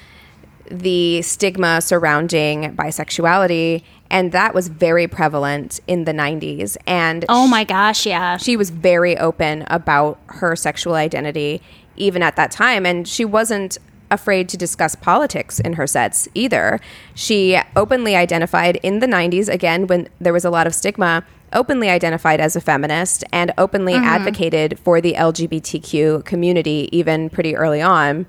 the 0.71 1.23
stigma 1.23 1.81
surrounding 1.81 2.75
bisexuality 2.77 3.83
and 4.09 4.33
that 4.33 4.55
was 4.55 4.69
very 4.69 5.07
prevalent 5.07 5.81
in 5.87 6.05
the 6.05 6.13
90s 6.13 6.77
and 6.87 7.25
oh 7.29 7.47
my 7.47 7.65
gosh 7.65 8.07
yeah. 8.07 8.37
she 8.37 8.57
was 8.57 8.71
very 8.71 9.17
open 9.19 9.65
about 9.69 10.19
her 10.27 10.55
sexual 10.57 10.95
identity 10.95 11.61
even 11.97 12.23
at 12.23 12.37
that 12.37 12.51
time 12.51 12.87
and 12.87 13.07
she 13.07 13.25
wasn't 13.25 13.79
afraid 14.11 14.49
to 14.49 14.57
discuss 14.57 14.95
politics 14.95 15.61
in 15.61 15.75
her 15.75 15.87
sets 15.87 16.29
either. 16.35 16.81
She 17.15 17.59
openly 17.77 18.17
identified 18.17 18.77
in 18.83 18.99
the 18.99 19.07
90s 19.07 19.49
again 19.49 19.87
when 19.87 20.09
there 20.21 20.33
was 20.33 20.45
a 20.45 20.51
lot 20.51 20.67
of 20.67 20.75
stigma 20.75 21.25
openly 21.53 21.89
identified 21.89 22.41
as 22.41 22.55
a 22.55 22.61
feminist 22.61 23.25
and 23.33 23.53
openly 23.59 23.95
mm-hmm. 23.95 24.05
advocated 24.05 24.79
for 24.79 25.01
the 25.01 25.15
lgbtq 25.15 26.25
community 26.25 26.89
even 26.93 27.29
pretty 27.29 27.57
early 27.57 27.83
on 27.83 28.25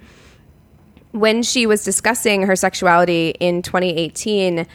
when 1.11 1.43
she 1.43 1.65
was 1.65 1.83
discussing 1.83 2.43
her 2.43 2.55
sexuality 2.55 3.35
in 3.39 3.61
2018 3.61 4.65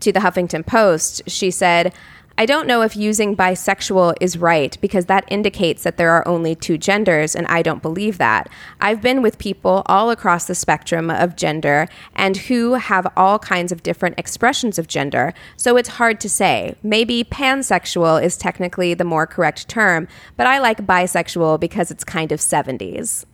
to 0.00 0.12
the 0.12 0.20
Huffington 0.20 0.64
Post, 0.64 1.22
she 1.26 1.50
said, 1.50 1.92
I 2.40 2.46
don't 2.46 2.68
know 2.68 2.82
if 2.82 2.94
using 2.94 3.34
bisexual 3.36 4.14
is 4.20 4.38
right 4.38 4.78
because 4.80 5.06
that 5.06 5.24
indicates 5.26 5.82
that 5.82 5.96
there 5.96 6.12
are 6.12 6.26
only 6.28 6.54
two 6.54 6.78
genders, 6.78 7.34
and 7.34 7.48
I 7.48 7.62
don't 7.62 7.82
believe 7.82 8.18
that. 8.18 8.48
I've 8.80 9.02
been 9.02 9.22
with 9.22 9.38
people 9.38 9.82
all 9.86 10.10
across 10.10 10.44
the 10.44 10.54
spectrum 10.54 11.10
of 11.10 11.34
gender 11.34 11.88
and 12.14 12.36
who 12.36 12.74
have 12.74 13.12
all 13.16 13.40
kinds 13.40 13.72
of 13.72 13.82
different 13.82 14.20
expressions 14.20 14.78
of 14.78 14.86
gender, 14.86 15.34
so 15.56 15.76
it's 15.76 15.88
hard 15.88 16.20
to 16.20 16.28
say. 16.28 16.76
Maybe 16.84 17.24
pansexual 17.24 18.22
is 18.22 18.36
technically 18.36 18.94
the 18.94 19.02
more 19.02 19.26
correct 19.26 19.68
term, 19.68 20.06
but 20.36 20.46
I 20.46 20.60
like 20.60 20.86
bisexual 20.86 21.58
because 21.58 21.90
it's 21.90 22.04
kind 22.04 22.30
of 22.30 22.38
70s. 22.38 23.24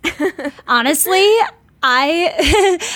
Honestly, 0.67 1.29
I 1.87 2.33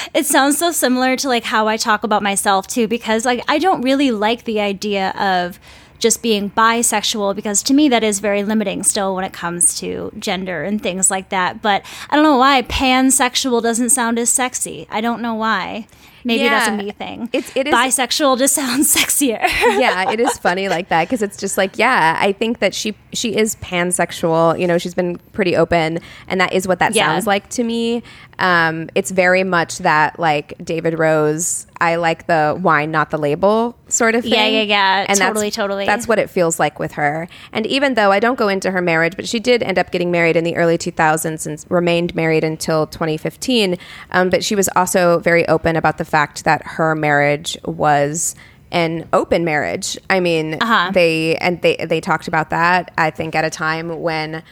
it 0.15 0.25
sounds 0.25 0.57
so 0.57 0.73
similar 0.73 1.15
to 1.17 1.29
like 1.29 1.45
how 1.45 1.69
I 1.69 1.77
talk 1.77 2.05
about 2.05 2.23
myself 2.23 2.67
too 2.67 2.89
because 2.89 3.27
like 3.27 3.45
I 3.47 3.59
don't 3.59 3.83
really 3.83 4.11
like 4.11 4.45
the 4.45 4.61
idea 4.61 5.11
of 5.11 5.61
just 5.99 6.23
being 6.23 6.51
bisexual 6.51 7.37
because 7.37 7.63
to 7.65 7.75
me 7.75 7.91
that 7.91 8.03
is 8.03 8.21
very 8.21 8.43
limiting 8.43 8.83
still 8.83 9.15
when 9.15 9.25
it 9.25 9.33
comes 9.35 9.79
to 9.81 10.11
gender 10.19 10.65
and 10.65 10.83
things 10.83 11.11
like 11.11 11.29
that. 11.29 11.61
But 11.61 11.85
I 12.09 12.17
don't 12.17 12.25
know 12.25 12.39
why 12.39 12.63
pansexual 12.63 13.63
doesn't 13.63 13.91
sound 13.91 14.19
as 14.19 14.31
sexy. 14.31 14.87
I 14.91 15.03
don't 15.03 15.21
know 15.21 15.35
why. 15.35 15.87
Maybe 16.25 16.45
yeah. 16.45 16.51
that's 16.51 16.69
a 16.69 16.85
me 16.85 16.91
thing. 16.91 17.29
It's 17.33 17.55
it 17.57 17.67
is 17.69 17.75
bisexual 17.75 18.39
just 18.39 18.55
sounds 18.55 18.95
sexier. 18.97 19.41
yeah, 19.41 20.11
it 20.11 20.21
is 20.21 20.37
funny 20.39 20.69
like 20.69 20.89
that 20.89 21.05
because 21.05 21.23
it's 21.23 21.37
just 21.37 21.57
like 21.57 21.79
yeah, 21.79 22.17
I 22.21 22.33
think 22.33 22.59
that 22.59 22.75
she 22.75 22.95
she 23.13 23.37
is 23.37 23.57
pansexual. 23.57 24.59
You 24.59 24.67
know, 24.67 24.79
she's 24.79 24.95
been 24.95 25.17
pretty 25.33 25.57
open, 25.57 26.01
and 26.27 26.41
that 26.41 26.53
is 26.53 26.67
what 26.67 26.79
that 26.81 26.95
yeah. 26.95 27.07
sounds 27.07 27.27
like 27.27 27.49
to 27.51 27.65
me. 27.65 28.03
Um, 28.39 28.89
it's 28.95 29.11
very 29.11 29.45
much 29.45 29.79
that 29.79 30.19
like 30.19 30.55
David 30.65 30.99
Rose. 30.99 31.67
I 31.81 31.97
like 31.97 32.27
the 32.27 32.59
wine, 32.61 32.91
not 32.91 33.11
the 33.11 33.19
label 33.19 33.77
sort 33.89 34.15
of 34.15 34.23
thing. 34.23 34.33
Yeah, 34.33 34.47
yeah, 34.47 34.63
yeah. 34.63 35.07
And 35.09 35.19
totally, 35.19 35.47
that's, 35.47 35.57
totally. 35.57 35.87
That's 35.87 36.09
what 36.09 36.19
it 36.19 36.29
feels 36.31 36.59
like 36.59 36.79
with 36.79 36.93
her. 36.93 37.29
And 37.53 37.67
even 37.67 37.95
though 37.95 38.13
I 38.13 38.21
don't 38.21 38.39
go 38.39 38.49
into 38.49 38.71
her 38.71 38.83
marriage, 38.83 39.17
but 39.17 39.29
she 39.29 39.39
did 39.39 39.63
end 39.63 39.79
up 39.79 39.91
getting 39.91 40.11
married 40.11 40.37
in 40.37 40.45
the 40.45 40.57
early 40.57 40.79
2000s 40.79 41.47
and 41.47 41.65
remained 41.69 42.15
married 42.15 42.45
until 42.45 42.87
2015. 42.87 43.77
Um, 44.11 44.31
but 44.31 44.45
she 44.45 44.55
was 44.55 44.69
also 44.75 45.21
very 45.21 45.47
open 45.49 45.77
about 45.77 45.99
the 45.99 46.05
fact 46.05 46.45
that 46.45 46.63
her 46.65 46.95
marriage 46.95 47.57
was 47.65 48.35
an 48.71 49.09
open 49.13 49.45
marriage. 49.45 49.97
I 50.11 50.21
mean, 50.21 50.55
uh-huh. 50.55 50.91
they 50.93 51.37
and 51.37 51.61
they 51.63 51.77
they 51.77 52.01
talked 52.01 52.29
about 52.29 52.51
that. 52.51 52.93
I 52.99 53.11
think 53.11 53.35
at 53.35 53.45
a 53.45 53.51
time 53.51 54.01
when 54.01 54.43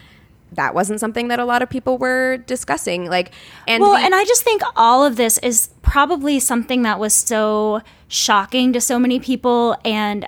that 0.52 0.74
wasn't 0.74 1.00
something 1.00 1.28
that 1.28 1.38
a 1.38 1.44
lot 1.44 1.62
of 1.62 1.68
people 1.68 1.98
were 1.98 2.38
discussing. 2.38 3.06
Like, 3.10 3.32
and 3.66 3.82
well, 3.82 3.96
and 3.96 4.14
I 4.14 4.24
just 4.24 4.42
think 4.42 4.62
all 4.74 5.04
of 5.04 5.16
this 5.16 5.38
is 5.38 5.70
probably 5.82 6.40
something 6.40 6.82
that 6.82 6.98
was 6.98 7.14
so 7.14 7.82
shocking 8.08 8.72
to 8.72 8.80
so 8.80 8.98
many 8.98 9.18
people. 9.18 9.76
And 9.84 10.26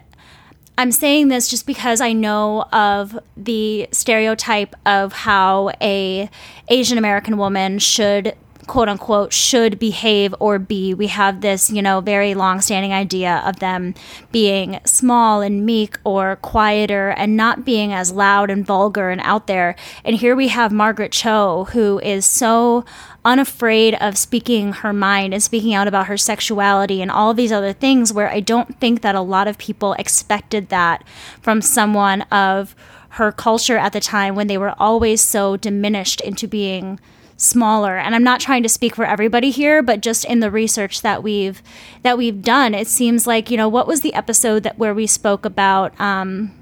I'm 0.77 0.93
saying 0.93 1.29
this 1.29 1.49
just 1.49 1.67
because 1.67 2.01
I 2.01 2.13
know 2.13 2.63
of 2.73 3.19
the 3.37 3.89
stereotype 3.91 4.77
of 4.87 5.13
how 5.13 5.71
a 5.81 6.31
Asian 6.69 6.99
American 6.99 7.37
woman 7.37 7.79
should 7.79 8.35
quote 8.69 8.89
unquote 8.89 9.33
should 9.33 9.79
behave 9.79 10.35
or 10.39 10.59
be. 10.61 10.95
We 10.95 11.09
have 11.09 11.41
this, 11.41 11.71
you 11.71 11.83
know, 11.83 12.01
very 12.01 12.35
long 12.35 12.61
standing 12.61 12.93
idea 12.93 13.43
of 13.45 13.59
them 13.59 13.95
being 14.31 14.79
small 14.85 15.41
and 15.41 15.67
meek 15.67 15.99
or 16.05 16.37
quieter 16.37 17.09
and 17.11 17.37
not 17.37 17.65
being 17.65 17.93
as 17.93 18.13
loud 18.13 18.51
and 18.51 18.65
vulgar 18.65 19.11
and 19.11 19.21
out 19.25 19.49
there. 19.49 19.75
And 20.05 20.17
here 20.17 20.37
we 20.37 20.49
have 20.49 20.71
Margaret 20.71 21.11
Cho, 21.11 21.65
who 21.73 21.99
is 22.01 22.25
so 22.25 22.85
unafraid 23.25 23.95
of 24.01 24.17
speaking 24.17 24.73
her 24.73 24.93
mind 24.93 25.35
and 25.35 25.43
speaking 25.43 25.75
out 25.75 25.89
about 25.89 26.07
her 26.07 26.17
sexuality 26.17 27.03
and 27.03 27.11
all 27.11 27.35
these 27.35 27.53
other 27.53 27.73
things 27.73 28.13
where 28.13 28.31
I 28.31 28.41
don't 28.41 28.79
think 28.79 29.03
that 29.03 29.15
a 29.15 29.21
lot 29.21 29.49
of 29.49 29.59
people 29.59 29.95
expected 29.95 30.69
that 30.69 31.03
from 31.41 31.61
someone 31.61 32.23
of 32.31 32.77
her 33.11 33.33
culture 33.33 33.77
at 33.77 33.93
the 33.93 34.01
time 34.01 34.35
when 34.35 34.47
they 34.47 34.59
were 34.59 34.75
always 34.79 35.21
so 35.21 35.57
diminished 35.57 36.21
into 36.21 36.47
being 36.47 37.01
smaller 37.39 37.97
and 37.97 38.17
i'm 38.17 38.25
not 38.25 38.41
trying 38.41 38.65
to 38.65 38.69
speak 38.69 38.97
for 38.97 39.05
everybody 39.05 39.51
here 39.51 39.81
but 39.81 40.01
just 40.01 40.25
in 40.25 40.41
the 40.41 40.51
research 40.51 41.03
that 41.03 41.23
we've 41.23 41.63
that 42.03 42.19
we've 42.19 42.43
done 42.43 42.75
it 42.75 42.89
seems 42.89 43.29
like 43.29 43.49
you 43.49 43.57
know 43.57 43.69
what 43.69 43.87
was 43.87 44.01
the 44.01 44.13
episode 44.13 44.65
that 44.65 44.77
where 44.77 44.93
we 44.93 45.07
spoke 45.07 45.45
about 45.45 45.99
um 46.01 46.53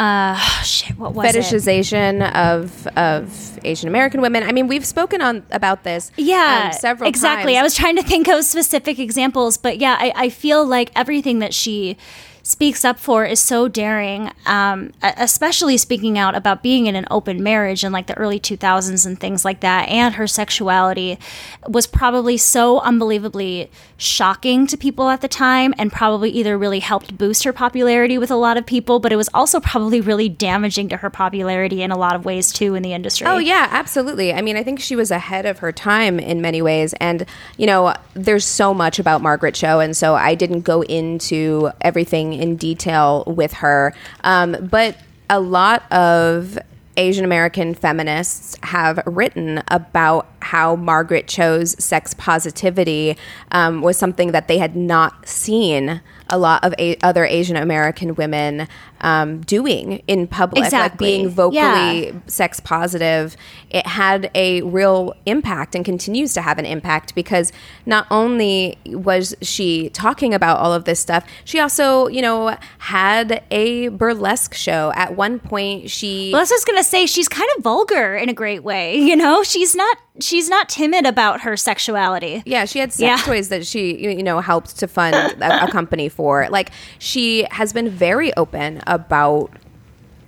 uh 0.00 0.34
shit 0.62 0.98
what 0.98 1.12
was 1.12 1.26
fetishization 1.26 2.26
it? 2.26 2.36
of 2.36 2.86
of 2.96 3.58
asian 3.64 3.86
american 3.86 4.22
women 4.22 4.42
i 4.42 4.50
mean 4.50 4.66
we've 4.66 4.86
spoken 4.86 5.20
on 5.20 5.42
about 5.50 5.84
this 5.84 6.10
yeah 6.16 6.70
um, 6.72 6.72
several 6.72 7.06
exactly 7.06 7.52
times. 7.52 7.60
i 7.60 7.62
was 7.62 7.74
trying 7.74 7.96
to 7.96 8.02
think 8.02 8.28
of 8.28 8.42
specific 8.44 8.98
examples 8.98 9.58
but 9.58 9.78
yeah 9.78 9.94
I, 9.98 10.12
I 10.16 10.28
feel 10.30 10.64
like 10.64 10.90
everything 10.96 11.40
that 11.40 11.52
she 11.52 11.98
speaks 12.46 12.84
up 12.84 12.96
for 12.96 13.24
is 13.24 13.40
so 13.40 13.66
daring, 13.66 14.30
um, 14.46 14.92
especially 15.02 15.76
speaking 15.76 16.16
out 16.16 16.36
about 16.36 16.62
being 16.62 16.86
in 16.86 16.94
an 16.94 17.04
open 17.10 17.42
marriage 17.42 17.82
in 17.82 17.90
like 17.90 18.06
the 18.06 18.16
early 18.16 18.38
2000s 18.38 19.04
and 19.04 19.18
things 19.18 19.44
like 19.44 19.58
that. 19.60 19.88
And 19.88 20.14
her 20.14 20.28
sexuality 20.28 21.18
was 21.66 21.88
probably 21.88 22.36
so 22.36 22.78
unbelievably 22.82 23.68
shocking 23.96 24.64
to 24.68 24.76
people 24.76 25.08
at 25.08 25.22
the 25.22 25.28
time 25.28 25.74
and 25.76 25.90
probably 25.90 26.30
either 26.30 26.56
really 26.56 26.78
helped 26.78 27.18
boost 27.18 27.42
her 27.42 27.52
popularity 27.52 28.16
with 28.16 28.30
a 28.30 28.36
lot 28.36 28.56
of 28.56 28.64
people, 28.64 29.00
but 29.00 29.10
it 29.10 29.16
was 29.16 29.28
also 29.34 29.58
probably 29.58 30.00
really 30.00 30.28
damaging 30.28 30.88
to 30.90 30.98
her 30.98 31.10
popularity 31.10 31.82
in 31.82 31.90
a 31.90 31.98
lot 31.98 32.14
of 32.14 32.24
ways 32.24 32.52
too 32.52 32.76
in 32.76 32.84
the 32.84 32.92
industry. 32.92 33.26
Oh, 33.26 33.38
yeah, 33.38 33.66
absolutely. 33.72 34.32
I 34.32 34.40
mean, 34.40 34.56
I 34.56 34.62
think 34.62 34.78
she 34.78 34.94
was 34.94 35.10
ahead 35.10 35.46
of 35.46 35.58
her 35.58 35.72
time 35.72 36.20
in 36.20 36.40
many 36.40 36.62
ways. 36.62 36.94
And, 37.00 37.26
you 37.56 37.66
know, 37.66 37.92
there's 38.14 38.44
so 38.44 38.72
much 38.72 39.00
about 39.00 39.20
Margaret 39.20 39.56
Cho. 39.56 39.80
And 39.80 39.96
so 39.96 40.14
I 40.14 40.36
didn't 40.36 40.60
go 40.60 40.82
into 40.82 41.70
everything 41.80 42.35
in 42.36 42.56
detail 42.56 43.24
with 43.26 43.54
her. 43.54 43.94
Um, 44.24 44.56
but 44.70 44.96
a 45.28 45.40
lot 45.40 45.90
of 45.92 46.58
Asian 46.96 47.24
American 47.24 47.74
feminists 47.74 48.56
have 48.62 49.02
written 49.06 49.62
about 49.68 50.28
how 50.40 50.76
Margaret 50.76 51.26
Cho's 51.26 51.72
sex 51.82 52.14
positivity 52.14 53.16
um, 53.52 53.82
was 53.82 53.98
something 53.98 54.32
that 54.32 54.48
they 54.48 54.58
had 54.58 54.76
not 54.76 55.28
seen 55.28 56.00
a 56.30 56.38
lot 56.38 56.64
of 56.64 56.74
a- 56.78 56.96
other 57.02 57.24
Asian 57.24 57.56
American 57.56 58.14
women 58.14 58.66
um, 59.00 59.40
doing 59.42 60.02
in 60.06 60.26
public, 60.26 60.72
like 60.72 60.98
being 60.98 61.28
vocally 61.28 62.06
Yeah. 62.06 62.12
sex 62.26 62.60
positive. 62.60 63.36
It 63.70 63.86
had 63.86 64.30
a 64.34 64.62
real 64.62 65.14
impact 65.26 65.74
and 65.74 65.84
continues 65.84 66.32
to 66.34 66.42
have 66.42 66.58
an 66.58 66.64
impact 66.66 67.14
because 67.14 67.52
not 67.84 68.06
only 68.10 68.78
was 68.86 69.34
she 69.42 69.90
talking 69.90 70.32
about 70.34 70.58
all 70.58 70.72
of 70.72 70.84
this 70.84 71.00
stuff, 71.00 71.24
she 71.44 71.58
also, 71.60 72.06
you 72.08 72.22
know, 72.22 72.56
had 72.78 73.42
a 73.50 73.88
burlesque 73.88 74.54
show. 74.54 74.92
At 74.94 75.16
one 75.16 75.38
point, 75.38 75.90
she 75.90 76.30
Well, 76.32 76.40
I 76.40 76.42
was 76.42 76.48
just 76.50 76.66
gonna 76.66 76.84
say 76.84 77.06
she's 77.06 77.28
kind 77.28 77.48
of 77.56 77.62
vulgar 77.62 78.16
in 78.16 78.28
a 78.28 78.34
great 78.34 78.62
way. 78.62 78.96
You 79.06 79.14
know, 79.16 79.42
she's 79.42 79.74
not 79.74 79.96
she's 80.18 80.48
not 80.48 80.68
timid 80.68 81.04
about 81.06 81.42
her 81.42 81.56
sexuality. 81.58 82.42
Yeah, 82.46 82.64
she 82.64 82.78
had 82.78 82.90
sex 82.92 83.02
Yeah. 83.02 83.16
toys 83.24 83.50
that 83.50 83.66
she, 83.66 83.96
you 84.02 84.10
you 84.10 84.22
know, 84.22 84.40
helped 84.40 84.78
to 84.78 84.88
fund 84.88 85.14
a, 85.14 85.64
a 85.64 85.70
company 85.70 86.08
for. 86.08 86.48
Like, 86.50 86.70
she 86.98 87.46
has 87.50 87.72
been 87.74 87.88
very 87.90 88.34
open 88.36 88.80
about 88.86 89.50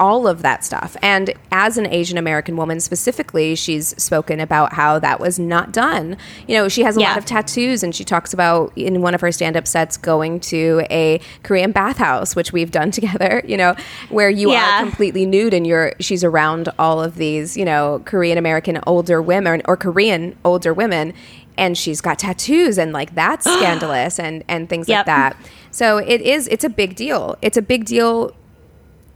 all 0.00 0.28
of 0.28 0.42
that 0.42 0.64
stuff. 0.64 0.96
And 1.02 1.34
as 1.50 1.76
an 1.76 1.84
Asian 1.86 2.18
American 2.18 2.56
woman 2.56 2.78
specifically, 2.78 3.56
she's 3.56 4.00
spoken 4.00 4.38
about 4.38 4.72
how 4.74 5.00
that 5.00 5.18
was 5.18 5.40
not 5.40 5.72
done. 5.72 6.16
You 6.46 6.54
know, 6.56 6.68
she 6.68 6.84
has 6.84 6.96
a 6.96 7.00
lot 7.00 7.18
of 7.18 7.24
tattoos, 7.24 7.82
and 7.82 7.92
she 7.92 8.04
talks 8.04 8.32
about 8.32 8.72
in 8.76 9.02
one 9.02 9.12
of 9.12 9.20
her 9.22 9.32
stand 9.32 9.56
up 9.56 9.66
sets 9.66 9.96
going 9.96 10.38
to 10.40 10.86
a 10.88 11.20
Korean 11.42 11.72
bathhouse, 11.72 12.36
which 12.36 12.52
we've 12.52 12.70
done 12.70 12.90
together, 12.98 13.42
you 13.44 13.56
know, 13.56 13.74
where 14.08 14.30
you 14.30 14.52
Yeah. 14.52 14.76
are 14.76 14.82
completely 14.84 15.26
nude 15.26 15.52
and 15.52 15.66
you're 15.66 15.92
she's 15.98 16.22
around 16.22 16.68
all 16.78 17.02
of 17.02 17.16
these, 17.16 17.56
you 17.56 17.64
know, 17.64 18.00
Korean 18.04 18.38
American 18.38 18.78
older 18.86 19.20
women 19.20 19.62
or 19.64 19.76
Korean 19.76 20.36
older 20.44 20.72
women 20.72 21.12
and 21.56 21.76
she's 21.76 22.00
got 22.00 22.20
tattoos 22.20 22.78
and 22.78 22.92
like 22.92 23.16
that's 23.16 23.44
scandalous 23.58 24.20
and 24.20 24.44
and 24.46 24.68
things 24.68 24.88
like 24.88 25.06
that. 25.06 25.36
So 25.72 25.96
it 25.98 26.20
is 26.20 26.46
it's 26.46 26.62
a 26.62 26.68
big 26.70 26.94
deal. 26.94 27.36
It's 27.42 27.56
a 27.56 27.62
big 27.62 27.84
deal 27.84 28.32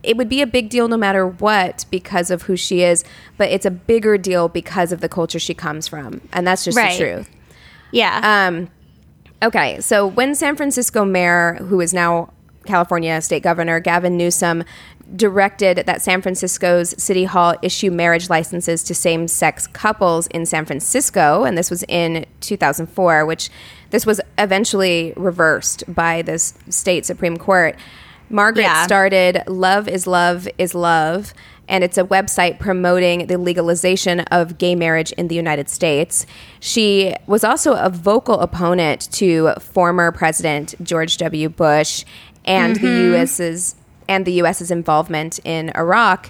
it 0.03 0.17
would 0.17 0.29
be 0.29 0.43
a 0.43 0.47
big 0.47 0.69
deal 0.69 0.89
no 0.89 0.97
matter 0.97 1.27
what 1.27 1.85
because 1.91 2.31
of 2.31 2.43
who 2.43 2.57
she 2.57 2.83
is, 2.83 3.05
but 3.37 3.51
it's 3.51 3.65
a 3.67 3.71
bigger 3.71 4.19
deal 4.19 4.49
because 4.49 4.93
of 4.93 5.01
the 5.01 5.09
culture 5.09 5.39
she 5.39 5.55
comes 5.55 5.87
from. 5.89 6.21
And 6.33 6.47
that's 6.47 6.65
just 6.65 6.77
Right. 6.77 6.99
the 6.99 7.05
truth. 7.05 7.31
Yeah. 7.93 8.21
Um, 8.49 8.69
okay, 9.43 9.81
so 9.81 10.07
when 10.07 10.35
San 10.35 10.57
Francisco 10.57 11.05
Mayor, 11.05 11.55
who 11.69 11.81
is 11.81 11.95
now 11.95 12.33
California 12.67 13.21
State 13.21 13.43
Governor 13.43 13.81
Gavin 13.81 14.17
Newsom, 14.17 14.65
directed 15.15 15.85
that 15.87 16.01
San 16.01 16.23
Francisco's 16.23 16.95
City 17.03 17.25
Hall 17.25 17.55
issue 17.61 17.91
marriage 17.91 18.31
licenses 18.31 18.83
to 18.85 18.95
same 18.95 19.29
sex 19.29 19.67
couples 19.67 20.27
in 20.29 20.47
San 20.47 20.65
Francisco, 20.65 21.45
and 21.45 21.59
this 21.59 21.71
was 21.71 21.83
in 21.89 22.25
2004, 22.41 23.27
which 23.27 23.51
this 23.91 24.07
was 24.07 24.21
eventually 24.39 25.13
reversed 25.17 25.85
by 25.93 26.23
the 26.23 26.39
state 26.39 27.05
Supreme 27.05 27.37
Court. 27.37 27.77
Margaret 28.33 28.63
Yeah. 28.63 28.85
started 28.85 29.43
Love 29.47 29.89
is 29.89 30.07
Love 30.07 30.49
is 30.59 30.75
Love, 30.75 31.35
and 31.69 31.85
it's 31.85 31.99
a 31.99 32.05
website 32.05 32.59
promoting 32.59 33.27
the 33.27 33.39
legalization 33.39 34.21
of 34.21 34.59
gay 34.59 34.75
marriage 34.75 35.13
in 35.13 35.29
the 35.29 35.35
United 35.35 35.69
States. 35.69 36.27
She 36.59 37.15
was 37.27 37.45
also 37.45 37.75
a 37.75 37.89
vocal 37.89 38.41
opponent 38.41 39.09
to 39.13 39.53
former 39.61 40.11
President 40.13 40.75
George 40.83 41.19
W. 41.19 41.49
Bush 41.49 42.05
and 42.45 42.77
the 42.77 42.87
mm-hmm. 42.87 43.13
U.S.'s 43.13 43.77
and 44.09 44.27
the 44.27 44.33
U.S.'s 44.33 44.71
involvement 44.71 45.39
in 45.45 45.71
Iraq. 45.77 46.29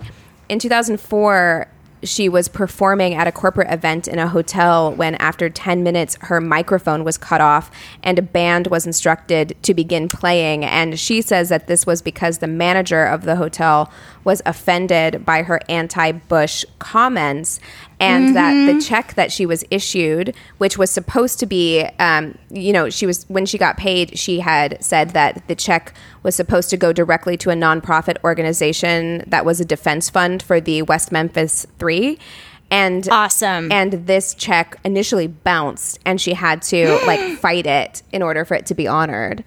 In 0.48 0.58
2004, 0.58 1.68
she 2.02 2.28
was 2.28 2.48
performing 2.48 3.14
at 3.14 3.26
a 3.26 3.32
corporate 3.32 3.70
event 3.70 4.08
in 4.08 4.18
a 4.18 4.28
hotel 4.28 4.92
when, 4.92 5.14
after 5.16 5.48
10 5.48 5.82
minutes, 5.82 6.16
her 6.22 6.40
microphone 6.40 7.04
was 7.04 7.16
cut 7.16 7.40
off 7.40 7.70
and 8.02 8.18
a 8.18 8.22
band 8.22 8.66
was 8.66 8.86
instructed 8.86 9.56
to 9.62 9.74
begin 9.74 10.08
playing. 10.08 10.64
And 10.64 10.98
she 10.98 11.22
says 11.22 11.48
that 11.50 11.66
this 11.66 11.86
was 11.86 12.02
because 12.02 12.38
the 12.38 12.46
manager 12.46 13.04
of 13.04 13.22
the 13.22 13.36
hotel 13.36 13.90
was 14.24 14.42
offended 14.46 15.24
by 15.24 15.42
her 15.42 15.60
anti 15.68 16.12
Bush 16.12 16.64
comments 16.78 17.60
and 18.02 18.36
that 18.36 18.72
the 18.72 18.80
check 18.80 19.14
that 19.14 19.30
she 19.30 19.46
was 19.46 19.64
issued, 19.70 20.34
which 20.58 20.76
was 20.76 20.90
supposed 20.90 21.38
to 21.40 21.46
be, 21.46 21.82
um, 21.98 22.36
you 22.50 22.72
know, 22.72 22.90
she 22.90 23.06
was, 23.06 23.24
when 23.28 23.46
she 23.46 23.58
got 23.58 23.76
paid, 23.76 24.18
she 24.18 24.40
had 24.40 24.82
said 24.82 25.10
that 25.10 25.46
the 25.48 25.54
check 25.54 25.94
was 26.22 26.34
supposed 26.34 26.70
to 26.70 26.76
go 26.76 26.92
directly 26.92 27.36
to 27.38 27.50
a 27.50 27.54
nonprofit 27.54 28.16
organization 28.24 29.24
that 29.26 29.44
was 29.44 29.60
a 29.60 29.64
defense 29.64 30.10
fund 30.10 30.42
for 30.42 30.60
the 30.60 30.82
West 30.82 31.12
Memphis 31.12 31.66
Three. 31.78 32.18
And 32.70 33.06
Awesome. 33.10 33.70
And 33.70 34.06
this 34.06 34.32
check 34.34 34.80
initially 34.82 35.26
bounced, 35.26 35.98
and 36.06 36.18
she 36.20 36.32
had 36.32 36.62
to 36.62 36.98
like 37.06 37.38
fight 37.38 37.66
it 37.66 38.02
in 38.12 38.22
order 38.22 38.44
for 38.44 38.54
it 38.54 38.66
to 38.66 38.74
be 38.74 38.88
honored. 38.88 39.44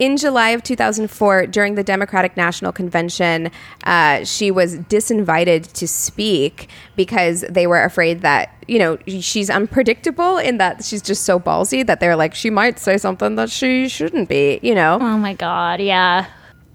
In 0.00 0.16
July 0.16 0.48
of 0.50 0.62
2004, 0.62 1.48
during 1.48 1.74
the 1.74 1.84
Democratic 1.84 2.34
National 2.34 2.72
Convention, 2.72 3.50
uh, 3.84 4.24
she 4.24 4.50
was 4.50 4.78
disinvited 4.78 5.70
to 5.74 5.86
speak 5.86 6.70
because 6.96 7.42
they 7.50 7.66
were 7.66 7.84
afraid 7.84 8.22
that, 8.22 8.54
you 8.66 8.78
know, 8.78 8.96
she's 9.06 9.50
unpredictable 9.50 10.38
in 10.38 10.56
that 10.56 10.82
she's 10.86 11.02
just 11.02 11.24
so 11.24 11.38
ballsy 11.38 11.86
that 11.86 12.00
they're 12.00 12.16
like, 12.16 12.34
she 12.34 12.48
might 12.48 12.78
say 12.78 12.96
something 12.96 13.34
that 13.34 13.50
she 13.50 13.90
shouldn't 13.90 14.30
be, 14.30 14.58
you 14.62 14.74
know? 14.74 14.98
oh 15.02 15.18
my 15.18 15.34
god. 15.34 15.82
Yeah. 15.82 16.24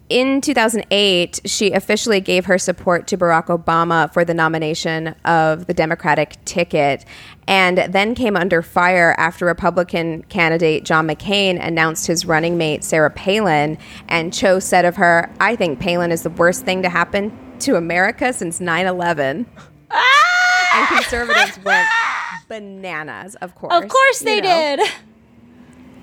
In 0.08 0.40
2008, 0.42 1.42
she 1.46 1.72
officially 1.72 2.20
gave 2.20 2.46
her 2.46 2.58
support 2.58 3.08
to 3.08 3.18
Barack 3.18 3.48
Obama 3.48 4.12
for 4.14 4.24
the 4.24 4.34
nomination 4.34 5.16
of 5.26 5.66
the 5.66 5.74
Democratic 5.74 6.36
ticket, 6.46 7.06
and 7.48 7.78
then 7.90 8.14
came 8.14 8.36
under 8.36 8.62
fire 8.62 9.16
after 9.18 9.46
Republican 9.46 10.24
candidate 10.24 10.86
John 10.86 11.08
McCain 11.08 11.60
announced 11.60 12.06
his 12.06 12.26
running 12.26 12.58
mate 12.58 12.84
Sarah 12.84 13.10
Palin. 13.10 13.78
And 14.08 14.32
Cho 14.34 14.60
said 14.60 14.86
of 14.86 14.96
her, 14.98 15.32
I 15.40 15.56
think 15.56 15.80
Palin 15.80 16.12
is 16.12 16.24
the 16.24 16.30
worst 16.30 16.66
thing 16.66 16.84
to 16.84 16.90
happen 16.90 17.36
to 17.60 17.76
America 17.76 18.32
since 18.34 18.60
9 18.60 18.86
11. 18.86 19.46
And 20.76 20.88
conservatives 20.88 21.58
went 21.64 21.88
bananas, 22.48 23.36
of 23.36 23.56
course. 23.56 23.74
Of 23.74 23.90
course 23.90 24.22
you 24.22 24.26
they 24.26 24.42
know. 24.42 24.76
did. 24.78 24.90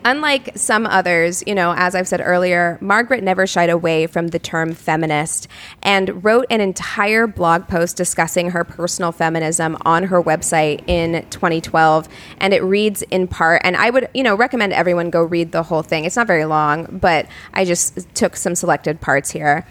Unlike 0.05 0.53
some 0.57 0.84
others, 0.86 1.44
you 1.46 1.55
know, 1.55 1.74
as 1.76 1.94
I've 1.94 2.09
said 2.09 2.20
earlier, 2.24 2.76
Margaret 2.80 3.22
never 3.22 3.46
shied 3.46 3.70
away 3.70 4.09
from 4.09 4.28
the 4.28 4.38
term 4.40 4.74
feminist 4.74 5.46
and 5.80 6.24
wrote 6.24 6.46
an 6.50 6.61
entire 6.61 7.28
blog 7.28 7.68
post 7.68 7.96
discussing 7.96 8.50
her 8.50 8.64
personal 8.64 9.12
feminism 9.12 9.76
on 9.82 10.05
her 10.05 10.20
website 10.20 10.82
in 10.88 11.24
2012. 11.30 12.09
And 12.38 12.53
it 12.53 12.64
reads 12.64 13.03
in 13.03 13.28
part, 13.28 13.62
and 13.64 13.76
I 13.76 13.90
would, 13.90 14.09
you 14.12 14.24
know, 14.24 14.34
recommend 14.34 14.72
everyone 14.72 15.11
go 15.11 15.22
read 15.22 15.53
the 15.53 15.62
whole 15.62 15.82
thing. 15.82 16.05
It's 16.05 16.16
not 16.16 16.26
very 16.26 16.46
long, 16.46 16.98
but 17.00 17.26
I 17.55 17.64
just 17.64 18.12
took 18.16 18.36
some 18.36 18.57
selected 18.57 19.00
parts 19.00 19.30
here. 19.30 19.64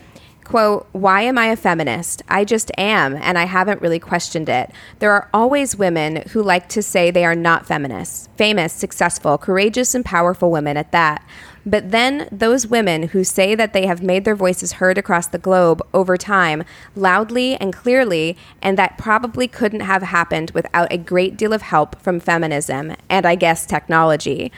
Quote, 0.51 0.85
why 0.91 1.21
am 1.21 1.37
I 1.37 1.45
a 1.45 1.55
feminist? 1.55 2.23
I 2.27 2.43
just 2.43 2.71
am, 2.77 3.15
and 3.15 3.37
I 3.37 3.45
haven't 3.45 3.81
really 3.81 3.99
questioned 3.99 4.49
it. 4.49 4.69
There 4.99 5.13
are 5.13 5.29
always 5.33 5.77
women 5.77 6.23
who 6.31 6.43
like 6.43 6.67
to 6.69 6.83
say 6.83 7.09
they 7.09 7.23
are 7.23 7.35
not 7.35 7.65
feminists, 7.65 8.27
famous, 8.35 8.73
successful, 8.73 9.37
courageous, 9.37 9.95
and 9.95 10.03
powerful 10.03 10.51
women 10.51 10.75
at 10.75 10.91
that. 10.91 11.25
But 11.65 11.91
then 11.91 12.27
those 12.33 12.67
women 12.67 13.03
who 13.03 13.23
say 13.23 13.55
that 13.55 13.71
they 13.71 13.85
have 13.85 14.03
made 14.03 14.25
their 14.25 14.35
voices 14.35 14.73
heard 14.73 14.97
across 14.97 15.27
the 15.27 15.37
globe 15.37 15.81
over 15.93 16.17
time, 16.17 16.65
loudly 16.97 17.55
and 17.55 17.71
clearly, 17.71 18.35
and 18.61 18.77
that 18.77 18.97
probably 18.97 19.47
couldn't 19.47 19.79
have 19.79 20.03
happened 20.03 20.51
without 20.51 20.91
a 20.91 20.97
great 20.97 21.37
deal 21.37 21.53
of 21.53 21.61
help 21.61 22.01
from 22.01 22.19
feminism 22.19 22.97
and 23.09 23.25
I 23.25 23.35
guess 23.35 23.65
technology. 23.65 24.51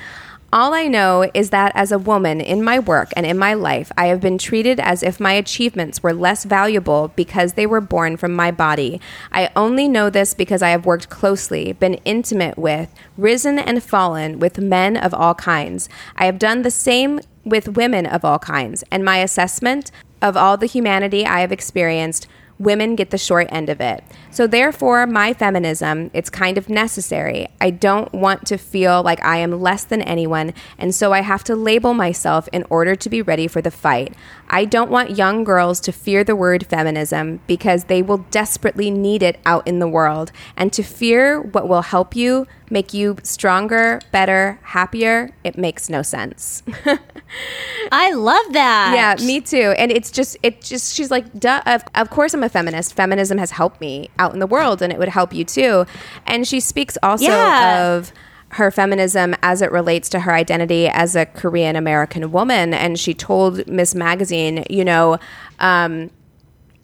All 0.53 0.75
I 0.75 0.83
know 0.83 1.31
is 1.33 1.49
that 1.49 1.71
as 1.73 1.91
a 1.91 1.97
woman 1.97 2.39
in 2.39 2.63
my 2.63 2.77
work 2.77 3.11
and 3.15 3.25
in 3.25 3.39
my 3.39 3.55
life, 3.55 3.91
I 3.97 4.05
have 4.05 4.21
been 4.21 4.37
treated 4.37 4.79
as 4.79 5.01
if 5.01 5.19
my 5.19 5.33
achievements 5.33 6.03
were 6.03 6.13
less 6.13 6.43
valuable 6.43 7.07
because 7.15 7.53
they 7.53 7.65
were 7.65 7.81
born 7.81 8.17
from 8.17 8.35
my 8.35 8.51
body. 8.51 9.01
I 9.31 9.49
only 9.55 9.87
know 9.87 10.11
this 10.11 10.35
because 10.35 10.61
I 10.61 10.69
have 10.69 10.85
worked 10.85 11.09
closely, 11.09 11.73
been 11.73 11.95
intimate 12.05 12.55
with, 12.55 12.93
risen 13.17 13.57
and 13.57 13.81
fallen 13.81 14.37
with 14.37 14.59
men 14.59 14.95
of 14.95 15.11
all 15.11 15.33
kinds. 15.33 15.89
I 16.17 16.25
have 16.25 16.37
done 16.37 16.61
the 16.61 16.69
same 16.69 17.21
with 17.43 17.75
women 17.75 18.05
of 18.05 18.23
all 18.23 18.37
kinds, 18.37 18.83
and 18.91 19.03
my 19.03 19.17
assessment 19.23 19.89
of 20.21 20.37
all 20.37 20.55
the 20.57 20.67
humanity 20.67 21.25
I 21.25 21.39
have 21.39 21.51
experienced 21.51 22.27
women 22.63 22.95
get 22.95 23.09
the 23.09 23.17
short 23.17 23.47
end 23.49 23.69
of 23.69 23.81
it. 23.81 24.03
So 24.31 24.47
therefore, 24.47 25.05
my 25.05 25.33
feminism, 25.33 26.09
it's 26.13 26.29
kind 26.29 26.57
of 26.57 26.69
necessary. 26.69 27.47
I 27.61 27.69
don't 27.69 28.11
want 28.13 28.45
to 28.47 28.57
feel 28.57 29.03
like 29.03 29.23
I 29.23 29.37
am 29.37 29.61
less 29.61 29.83
than 29.83 30.01
anyone, 30.01 30.53
and 30.77 30.95
so 30.95 31.13
I 31.13 31.21
have 31.21 31.43
to 31.45 31.55
label 31.55 31.93
myself 31.93 32.49
in 32.51 32.65
order 32.69 32.95
to 32.95 33.09
be 33.09 33.21
ready 33.21 33.47
for 33.47 33.61
the 33.61 33.71
fight. 33.71 34.15
I 34.49 34.65
don't 34.65 34.91
want 34.91 35.17
young 35.17 35.43
girls 35.43 35.79
to 35.81 35.91
fear 35.91 36.23
the 36.23 36.35
word 36.35 36.65
feminism 36.65 37.41
because 37.47 37.85
they 37.85 38.01
will 38.01 38.25
desperately 38.31 38.89
need 38.89 39.21
it 39.21 39.39
out 39.45 39.67
in 39.67 39.79
the 39.79 39.87
world, 39.87 40.31
and 40.57 40.73
to 40.73 40.83
fear 40.83 41.41
what 41.41 41.67
will 41.67 41.83
help 41.83 42.15
you 42.15 42.47
make 42.73 42.93
you 42.93 43.15
stronger, 43.23 44.01
better, 44.11 44.59
happier, 44.63 45.29
it 45.43 45.57
makes 45.57 45.89
no 45.89 46.01
sense. 46.01 46.63
I 47.91 48.11
love 48.13 48.51
that. 48.51 48.93
Yeah, 49.19 49.25
me 49.25 49.39
too. 49.39 49.73
And 49.77 49.91
it's 49.91 50.11
just, 50.11 50.35
it 50.43 50.61
just, 50.61 50.93
she's 50.95 51.11
like, 51.11 51.39
duh, 51.39 51.61
of, 51.65 51.83
of 51.95 52.09
course 52.09 52.33
I'm 52.33 52.43
a 52.43 52.49
feminist, 52.49 52.93
feminism 52.95 53.37
has 53.37 53.51
helped 53.51 53.79
me 53.79 54.09
out 54.19 54.33
in 54.33 54.39
the 54.39 54.47
world 54.47 54.81
and 54.81 54.91
it 54.91 54.99
would 54.99 55.09
help 55.09 55.33
you 55.33 55.45
too. 55.45 55.85
And 56.25 56.47
she 56.47 56.59
speaks 56.59 56.97
also 57.01 57.25
Yeah. 57.25 57.93
of 57.93 58.11
her 58.49 58.69
feminism 58.71 59.35
as 59.41 59.61
it 59.61 59.71
relates 59.71 60.09
to 60.09 60.19
her 60.21 60.31
identity 60.33 60.87
as 60.87 61.15
a 61.15 61.25
Korean 61.25 61.75
American 61.75 62.31
woman. 62.31 62.73
And 62.73 62.99
she 62.99 63.13
told 63.13 63.65
Ms. 63.67 63.95
Magazine, 63.95 64.63
you 64.69 64.83
know, 64.85 65.17
um, 65.59 66.09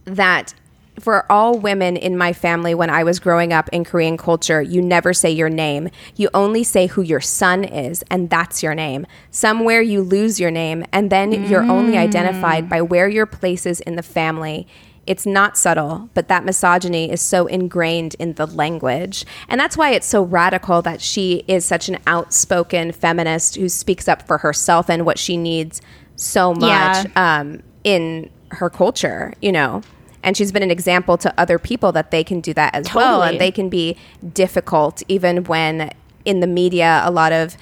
that 0.05 0.53
for 0.99 1.29
all 1.31 1.57
women 1.57 1.97
in 1.97 2.17
my 2.17 2.33
family 2.33 2.73
when 2.75 2.89
I 2.89 3.03
was 3.03 3.19
growing 3.19 3.53
up 3.53 3.69
in 3.69 3.83
Korean 3.83 4.17
culture, 4.17 4.61
you 4.61 4.81
never 4.81 5.13
say 5.13 5.31
your 5.31 5.49
name. 5.49 5.89
You 6.15 6.29
only 6.33 6.63
say 6.63 6.87
who 6.87 7.01
your 7.01 7.21
son 7.21 7.63
is, 7.63 8.03
and 8.09 8.29
that's 8.29 8.61
your 8.63 8.75
name. 8.75 9.05
Somewhere 9.31 9.81
you 9.81 10.01
lose 10.01 10.39
your 10.39 10.51
name, 10.51 10.85
and 10.91 11.09
then 11.09 11.31
you're 11.49 11.63
only 11.63 11.97
identified 11.97 12.69
by 12.69 12.81
where 12.81 13.07
your 13.07 13.25
place 13.25 13.65
is 13.65 13.79
in 13.81 13.95
the 13.95 14.03
family. 14.03 14.67
It's 15.07 15.25
not 15.25 15.57
subtle, 15.57 16.09
but 16.13 16.27
that 16.27 16.45
misogyny 16.45 17.11
is 17.11 17.19
so 17.21 17.47
ingrained 17.47 18.15
in 18.19 18.33
the 18.33 18.45
language. 18.45 19.25
And 19.47 19.59
that's 19.59 19.75
why 19.75 19.91
it's 19.91 20.05
so 20.05 20.21
radical 20.21 20.83
that 20.83 21.01
she 21.01 21.43
is 21.47 21.65
such 21.65 21.89
an 21.89 21.97
outspoken 22.05 22.91
feminist 22.91 23.55
who 23.55 23.69
speaks 23.69 24.07
up 24.07 24.27
for 24.27 24.37
herself 24.39 24.87
and 24.89 25.05
what 25.07 25.17
she 25.17 25.35
needs 25.35 25.81
so 26.15 26.53
much 26.53 27.05
Yeah. 27.05 27.39
um, 27.39 27.63
in 27.83 28.29
her 28.51 28.69
culture, 28.69 29.33
you 29.41 29.51
know. 29.51 29.81
And 30.23 30.35
she's 30.35 30.51
been 30.51 30.63
an 30.63 30.71
example 30.71 31.17
to 31.17 31.33
other 31.39 31.57
people 31.57 31.91
that 31.93 32.11
they 32.11 32.23
can 32.23 32.41
do 32.41 32.53
that 32.53 32.75
as 32.75 32.93
well. 32.93 33.23
And 33.23 33.39
they 33.39 33.51
can 33.51 33.69
be 33.69 33.95
difficult 34.33 35.01
even 35.07 35.45
when 35.45 35.91
in 36.25 36.41
the 36.41 36.47
media, 36.47 37.01
a 37.05 37.11
lot 37.11 37.31
of, 37.31 37.55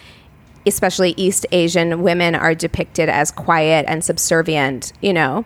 especially 0.65 1.13
East 1.17 1.45
Asian 1.51 2.01
women, 2.01 2.35
are 2.35 2.55
depicted 2.55 3.09
as 3.09 3.31
quiet 3.31 3.85
and 3.87 4.03
subservient, 4.03 4.93
you 5.01 5.13
know. 5.13 5.45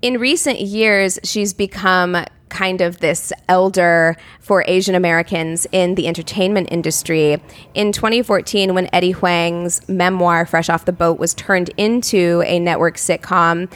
In 0.00 0.18
recent 0.18 0.60
years, 0.60 1.18
she's 1.24 1.52
become 1.52 2.24
kind 2.52 2.82
of 2.82 2.98
this 2.98 3.32
elder 3.48 4.16
for 4.40 4.62
Asian 4.68 4.94
Americans 4.94 5.66
in 5.72 5.94
the 5.94 6.06
entertainment 6.06 6.68
industry. 6.70 7.42
In 7.74 7.92
2014, 7.92 8.74
when 8.74 8.88
Eddie 8.92 9.12
Huang's 9.12 9.86
memoir, 9.88 10.44
Fresh 10.44 10.68
Off 10.68 10.84
the 10.84 10.92
Boat, 10.92 11.18
was 11.18 11.34
turned 11.34 11.70
into 11.76 12.42
a 12.46 12.58
network 12.58 12.96
sitcom, 12.96 13.72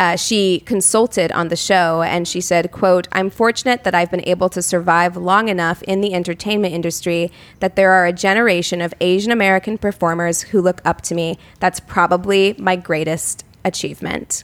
uh, 0.00 0.16
she 0.16 0.60
consulted 0.60 1.30
on 1.30 1.48
the 1.48 1.56
show 1.56 2.02
and 2.02 2.26
she 2.26 2.40
said 2.40 2.72
quote 2.72 3.06
i'm 3.12 3.30
fortunate 3.30 3.84
that 3.84 3.94
i've 3.94 4.10
been 4.10 4.26
able 4.26 4.48
to 4.48 4.60
survive 4.60 5.16
long 5.16 5.48
enough 5.48 5.82
in 5.82 6.00
the 6.00 6.14
entertainment 6.14 6.74
industry 6.74 7.30
that 7.60 7.76
there 7.76 7.92
are 7.92 8.06
a 8.06 8.12
generation 8.12 8.80
of 8.80 8.92
asian 9.00 9.30
american 9.30 9.78
performers 9.78 10.42
who 10.42 10.60
look 10.60 10.80
up 10.84 11.02
to 11.02 11.14
me. 11.14 11.38
That's 11.60 11.80
probably 11.80 12.54
my 12.58 12.76
greatest 12.76 13.44
achievement 13.64 14.42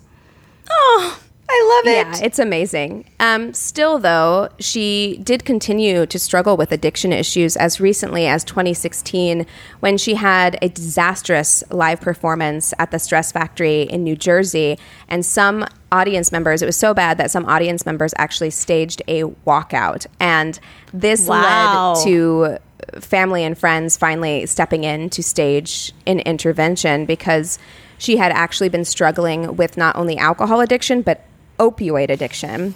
I 1.48 1.82
love 1.84 1.92
it. 1.92 1.96
yeah, 2.20 2.26
it's 2.26 2.38
amazing. 2.40 3.04
Um, 3.20 3.54
still, 3.54 3.98
though, 3.98 4.48
she 4.58 5.20
did 5.22 5.44
continue 5.44 6.04
to 6.06 6.18
struggle 6.18 6.56
with 6.56 6.72
addiction 6.72 7.12
issues 7.12 7.56
as 7.56 7.80
recently 7.80 8.26
as 8.26 8.42
2016 8.44 9.46
when 9.80 9.96
she 9.96 10.14
had 10.14 10.58
a 10.60 10.68
disastrous 10.68 11.62
live 11.70 12.00
performance 12.00 12.74
at 12.78 12.90
the 12.90 12.98
Stress 12.98 13.30
Factory 13.30 13.82
in 13.82 14.02
New 14.02 14.16
Jersey. 14.16 14.78
And 15.08 15.24
some 15.24 15.64
audience 15.92 16.32
members, 16.32 16.62
it 16.62 16.66
was 16.66 16.76
so 16.76 16.92
bad 16.92 17.16
that 17.18 17.30
some 17.30 17.46
audience 17.46 17.86
members 17.86 18.12
actually 18.18 18.50
staged 18.50 19.00
a 19.06 19.22
walkout. 19.46 20.06
And 20.18 20.58
this 20.92 21.28
Wow. 21.28 21.92
led 21.94 22.04
to 22.04 22.58
family 23.00 23.44
and 23.44 23.56
friends 23.56 23.96
finally 23.96 24.46
stepping 24.46 24.84
in 24.84 25.10
to 25.10 25.22
stage 25.22 25.92
an 26.06 26.20
intervention 26.20 27.06
because 27.06 27.58
she 27.98 28.16
had 28.16 28.32
actually 28.32 28.68
been 28.68 28.84
struggling 28.84 29.56
with 29.56 29.76
not 29.76 29.96
only 29.96 30.16
alcohol 30.18 30.60
addiction 30.60 31.00
but 31.02 31.24
opioid 31.58 32.10
addiction. 32.10 32.74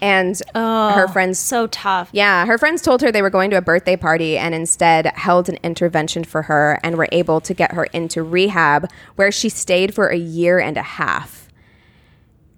And 0.00 0.40
her 0.54 1.06
friends 1.08 1.38
So 1.38 1.68
tough. 1.68 2.08
yeah, 2.12 2.44
her 2.44 2.58
friends 2.58 2.82
told 2.82 3.02
her 3.02 3.12
they 3.12 3.22
were 3.22 3.30
going 3.30 3.50
to 3.50 3.56
a 3.56 3.60
birthday 3.60 3.94
party 3.94 4.36
and 4.36 4.52
instead 4.52 5.06
held 5.14 5.48
an 5.48 5.58
intervention 5.62 6.24
for 6.24 6.42
her 6.42 6.80
and 6.82 6.96
were 6.96 7.06
able 7.12 7.40
to 7.42 7.54
get 7.54 7.70
her 7.72 7.84
into 7.84 8.24
rehab 8.24 8.90
where 9.14 9.30
she 9.30 9.48
stayed 9.48 9.94
for 9.94 10.08
a 10.08 10.16
year 10.16 10.58
and 10.58 10.76
a 10.76 10.82
half. 10.82 11.48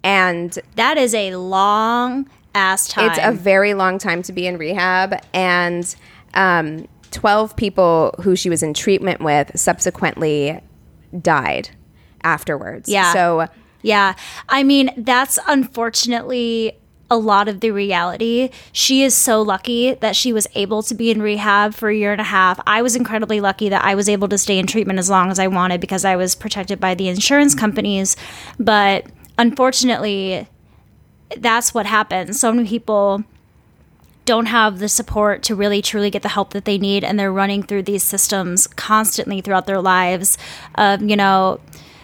And 0.03 0.57
That 0.75 0.97
is 0.97 1.13
a 1.13 1.35
long 1.35 2.27
ass 2.55 2.87
time. 2.87 3.11
it's 3.11 3.19
a 3.21 3.31
very 3.31 3.73
long 3.75 3.97
time 3.99 4.21
to 4.23 4.33
be 4.33 4.47
in 4.47 4.57
rehab, 4.57 5.19
and 5.33 5.95
um, 6.33 6.87
12 7.11 7.55
people 7.55 8.15
who 8.21 8.35
she 8.35 8.49
was 8.49 8.63
in 8.63 8.73
treatment 8.73 9.21
with 9.21 9.51
subsequently 9.55 10.59
died 11.21 11.69
afterwards. 12.23 12.89
Yeah. 12.89 13.13
So, 13.13 13.47
Yeah. 13.85 14.15
I 14.49 14.63
mean, 14.63 14.89
that's 14.97 15.37
unfortunately 15.47 16.75
a 17.11 17.17
lot 17.17 17.47
of 17.47 17.59
the 17.59 17.69
reality. 17.69 18.49
She 18.71 19.03
is 19.03 19.13
so 19.13 19.43
lucky 19.43 19.93
that 19.93 20.15
she 20.15 20.33
was 20.33 20.47
able 20.55 20.81
to 20.81 20.95
be 20.95 21.11
in 21.11 21.21
rehab 21.21 21.75
for 21.75 21.89
a 21.89 21.95
year 21.95 22.11
and 22.11 22.19
a 22.19 22.23
half. 22.23 22.59
I 22.65 22.81
was 22.81 22.95
incredibly 22.95 23.39
lucky 23.41 23.69
that 23.69 23.85
I 23.85 23.93
was 23.93 24.09
able 24.09 24.27
to 24.29 24.39
stay 24.39 24.57
in 24.57 24.65
treatment 24.65 24.97
as 24.97 25.07
long 25.07 25.29
as 25.29 25.37
I 25.37 25.45
wanted 25.45 25.81
because 25.81 26.03
I 26.03 26.15
was 26.15 26.33
protected 26.33 26.79
by 26.79 26.95
the 26.95 27.09
insurance 27.09 27.53
mm-hmm. 27.53 27.59
companies. 27.59 28.17
But 28.59 29.05
unfortunately, 29.37 30.47
that's 31.37 31.75
what 31.75 31.85
happens. 31.85 32.39
So 32.39 32.51
many 32.51 32.67
people 32.67 33.23
don't 34.25 34.47
have 34.47 34.79
the 34.79 34.89
support 34.89 35.43
to 35.43 35.53
really 35.53 35.83
truly 35.83 36.09
get 36.09 36.23
the 36.23 36.29
help 36.29 36.53
that 36.53 36.65
they 36.65 36.79
need 36.79 37.03
and 37.03 37.19
they're 37.19 37.31
running 37.31 37.61
through 37.61 37.83
these 37.83 38.01
systems 38.01 38.65
constantly 38.65 39.41
throughout 39.41 39.67
their 39.67 39.79
lives 39.79 40.39
of 40.73 41.03
you 41.03 41.15
know 41.15 41.59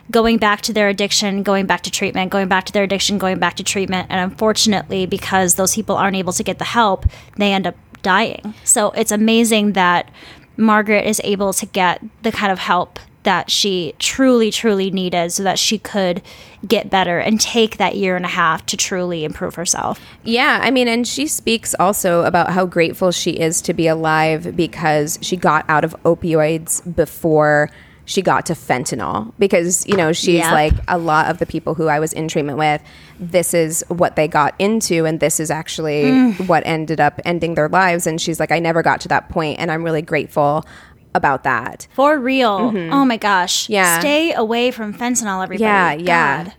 going 0.09 0.37
back 0.37 0.61
to 0.61 0.73
their 0.73 0.89
addiction 0.89 1.43
going 1.43 1.65
back 1.65 1.81
to 1.81 1.91
treatment 1.91 2.31
going 2.31 2.47
back 2.47 2.65
to 2.65 2.73
their 2.73 2.83
addiction 2.83 3.17
going 3.17 3.39
back 3.39 3.55
to 3.55 3.63
treatment. 3.63 4.07
And 4.09 4.31
unfortunately 4.31 5.05
because 5.05 5.55
those 5.55 5.75
people 5.75 5.95
aren't 5.95 6.17
able 6.17 6.33
to 6.33 6.43
get 6.43 6.57
the 6.57 6.65
help 6.65 7.05
they 7.37 7.53
end 7.53 7.67
up 7.67 7.75
dying. 8.01 8.53
So 8.63 8.91
it's 8.91 9.11
amazing 9.11 9.73
that 9.73 10.09
margaret 10.57 11.05
is 11.05 11.21
able 11.23 11.53
to 11.53 11.65
get 11.65 12.03
the 12.23 12.31
kind 12.31 12.51
of 12.51 12.59
help 12.59 12.99
that 13.23 13.51
she 13.51 13.93
truly 13.99 14.49
truly 14.51 14.89
needed 14.89 15.31
so 15.31 15.43
that 15.43 15.59
she 15.59 15.77
could 15.77 16.21
get 16.67 16.89
better 16.89 17.19
and 17.19 17.39
take 17.39 17.77
that 17.77 17.95
year 17.95 18.15
and 18.15 18.25
a 18.25 18.29
half 18.29 18.65
to 18.65 18.77
truly 18.77 19.23
improve 19.23 19.55
herself. 19.55 19.99
Yeah, 20.23 20.59
I 20.61 20.71
mean, 20.71 20.87
and 20.87 21.07
she 21.07 21.27
speaks 21.27 21.75
also 21.79 22.23
about 22.23 22.51
how 22.51 22.65
grateful 22.65 23.11
she 23.11 23.31
is 23.31 23.61
to 23.63 23.73
be 23.73 23.87
alive 23.87 24.55
because 24.55 25.19
she 25.21 25.37
got 25.37 25.65
out 25.69 25.83
of 25.83 25.95
opioids 26.03 26.95
before 26.95 27.69
she 28.05 28.21
got 28.21 28.45
to 28.47 28.53
fentanyl. 28.53 29.31
Because, 29.39 29.85
you 29.87 29.95
know, 29.95 30.11
she's 30.13 30.39
Yep. 30.39 30.51
like 30.51 30.73
a 30.87 30.97
lot 30.97 31.29
of 31.29 31.37
the 31.37 31.45
people 31.45 31.75
who 31.75 31.87
I 31.87 31.99
was 31.99 32.13
in 32.13 32.27
treatment 32.27 32.57
with, 32.57 32.81
this 33.19 33.53
is 33.53 33.83
what 33.89 34.15
they 34.15 34.27
got 34.27 34.53
into, 34.59 35.05
and 35.05 35.19
this 35.19 35.39
is 35.39 35.51
actually 35.51 36.03
Mm. 36.05 36.47
what 36.47 36.63
ended 36.65 36.99
up 36.99 37.19
ending 37.25 37.55
their 37.55 37.69
lives. 37.69 38.07
And 38.07 38.19
she's 38.19 38.39
like, 38.39 38.51
I 38.51 38.59
never 38.59 38.81
got 38.81 39.01
to 39.01 39.07
that 39.09 39.29
point, 39.29 39.59
and 39.59 39.71
I'm 39.71 39.83
really 39.83 40.01
grateful 40.01 40.65
about 41.13 41.43
that. 41.43 41.87
For 41.93 42.17
real. 42.17 42.71
Oh 42.91 43.05
my 43.05 43.17
gosh. 43.17 43.63
Mm-hmm. 43.65 43.73
Yeah. 43.73 43.99
Stay 43.99 44.33
away 44.33 44.71
from 44.71 44.93
fentanyl, 44.93 45.43
everybody. 45.43 45.63
Yeah, 45.63 45.91
yeah. 45.93 46.49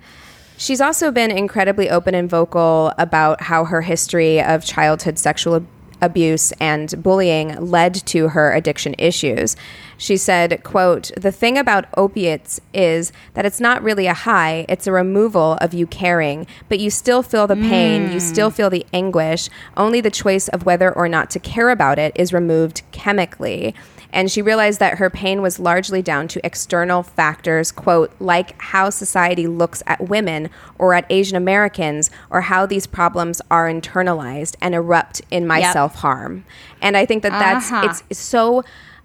She's 0.59 0.81
also 0.81 1.11
been 1.11 1.31
incredibly 1.33 1.91
open 1.91 2.15
and 2.15 2.31
vocal 2.31 2.93
about 2.99 3.41
how 3.41 3.65
her 3.65 3.81
history 3.81 4.41
of 4.41 4.65
childhood 4.65 5.19
sexual 5.19 5.57
ab- 5.57 5.67
abuse 6.03 6.53
and 6.61 7.03
bullying 7.03 7.71
led 7.71 7.95
to 7.95 8.29
her 8.29 8.53
addiction 8.53 8.95
issues. 8.99 9.57
She 9.97 10.17
said, 10.17 10.63
quote, 10.65 11.13
"The 11.17 11.33
thing 11.33 11.57
about 11.57 11.87
opiates 11.97 12.61
is 12.75 13.13
that 13.35 13.47
it's 13.47 13.61
not 13.61 13.83
really 13.83 14.07
a 14.07 14.15
high, 14.15 14.67
it's 14.69 14.87
a 14.87 14.93
removal 14.93 15.57
of 15.61 15.73
you 15.73 15.87
caring, 15.87 16.47
but 16.69 16.81
you 16.81 16.91
still 16.91 17.23
feel 17.23 17.47
the 17.47 17.57
pain, 17.57 18.09
you 18.09 18.15
hmm. 18.15 18.19
still 18.19 18.51
feel 18.51 18.69
the 18.69 18.85
anguish. 18.93 19.49
Only 19.77 20.01
the 20.01 20.11
choice 20.11 20.49
of 20.49 20.67
whether 20.67 20.93
or 20.93 21.09
not 21.09 21.31
to 21.31 21.39
care 21.39 21.71
about 21.71 21.99
it 21.99 22.13
is 22.17 22.33
removed 22.33 22.83
chemically." 22.91 23.75
And 24.13 24.31
she 24.31 24.43
realized 24.43 24.79
that 24.81 24.99
her 24.99 25.09
pain 25.11 25.41
was 25.43 25.59
largely 25.59 26.03
down 26.03 26.29
to 26.29 26.45
external 26.47 27.03
factors, 27.03 27.73
quote, 27.73 28.13
like 28.21 28.61
how 28.61 28.91
society 28.91 29.47
looks 29.47 29.83
at 29.87 30.09
women 30.09 30.51
or 30.79 30.95
at 30.95 31.07
Asian 31.11 31.37
Americans, 31.37 32.11
or 32.31 32.43
how 32.43 32.67
these 32.67 32.87
problems 32.87 33.41
are 33.51 33.69
internalized 33.69 34.57
and 34.61 34.75
erupt 34.75 35.23
in 35.31 35.47
my 35.47 35.59
Yep. 35.61 35.73
self 35.73 35.95
harm. 35.97 36.45
And 36.81 36.97
I 36.97 37.07
think 37.07 37.23
that 37.23 37.33
that's 37.33 37.71
Uh-huh. 37.73 37.95
it's 38.11 38.19
so. 38.21 38.63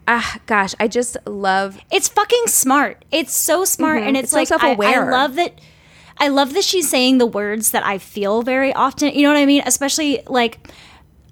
Ah, 0.09 0.37
gosh, 0.45 0.73
I 0.79 0.87
just 0.87 1.17
love. 1.25 1.77
It's 1.91 2.07
fucking 2.07 2.47
smart. 2.47 3.03
It's 3.11 3.35
so 3.35 3.65
smart. 3.65 4.03
And 4.03 4.15
it's, 4.15 4.31
Mm-hmm. 4.31 4.39
It's 4.41 4.49
so 4.49 4.55
like, 4.55 4.79
I, 4.79 4.93
I 5.01 5.09
love 5.09 5.35
that. 5.35 5.59
I 6.19 6.29
love 6.29 6.53
that 6.53 6.63
she's 6.63 6.89
saying 6.89 7.17
the 7.17 7.25
words 7.25 7.71
that 7.71 7.85
I 7.85 7.97
feel 7.97 8.41
very 8.41 8.73
often. 8.73 9.13
You 9.13 9.23
know 9.23 9.29
what 9.33 9.37
I 9.37 9.45
mean? 9.45 9.63
Especially 9.65 10.23
like 10.27 10.71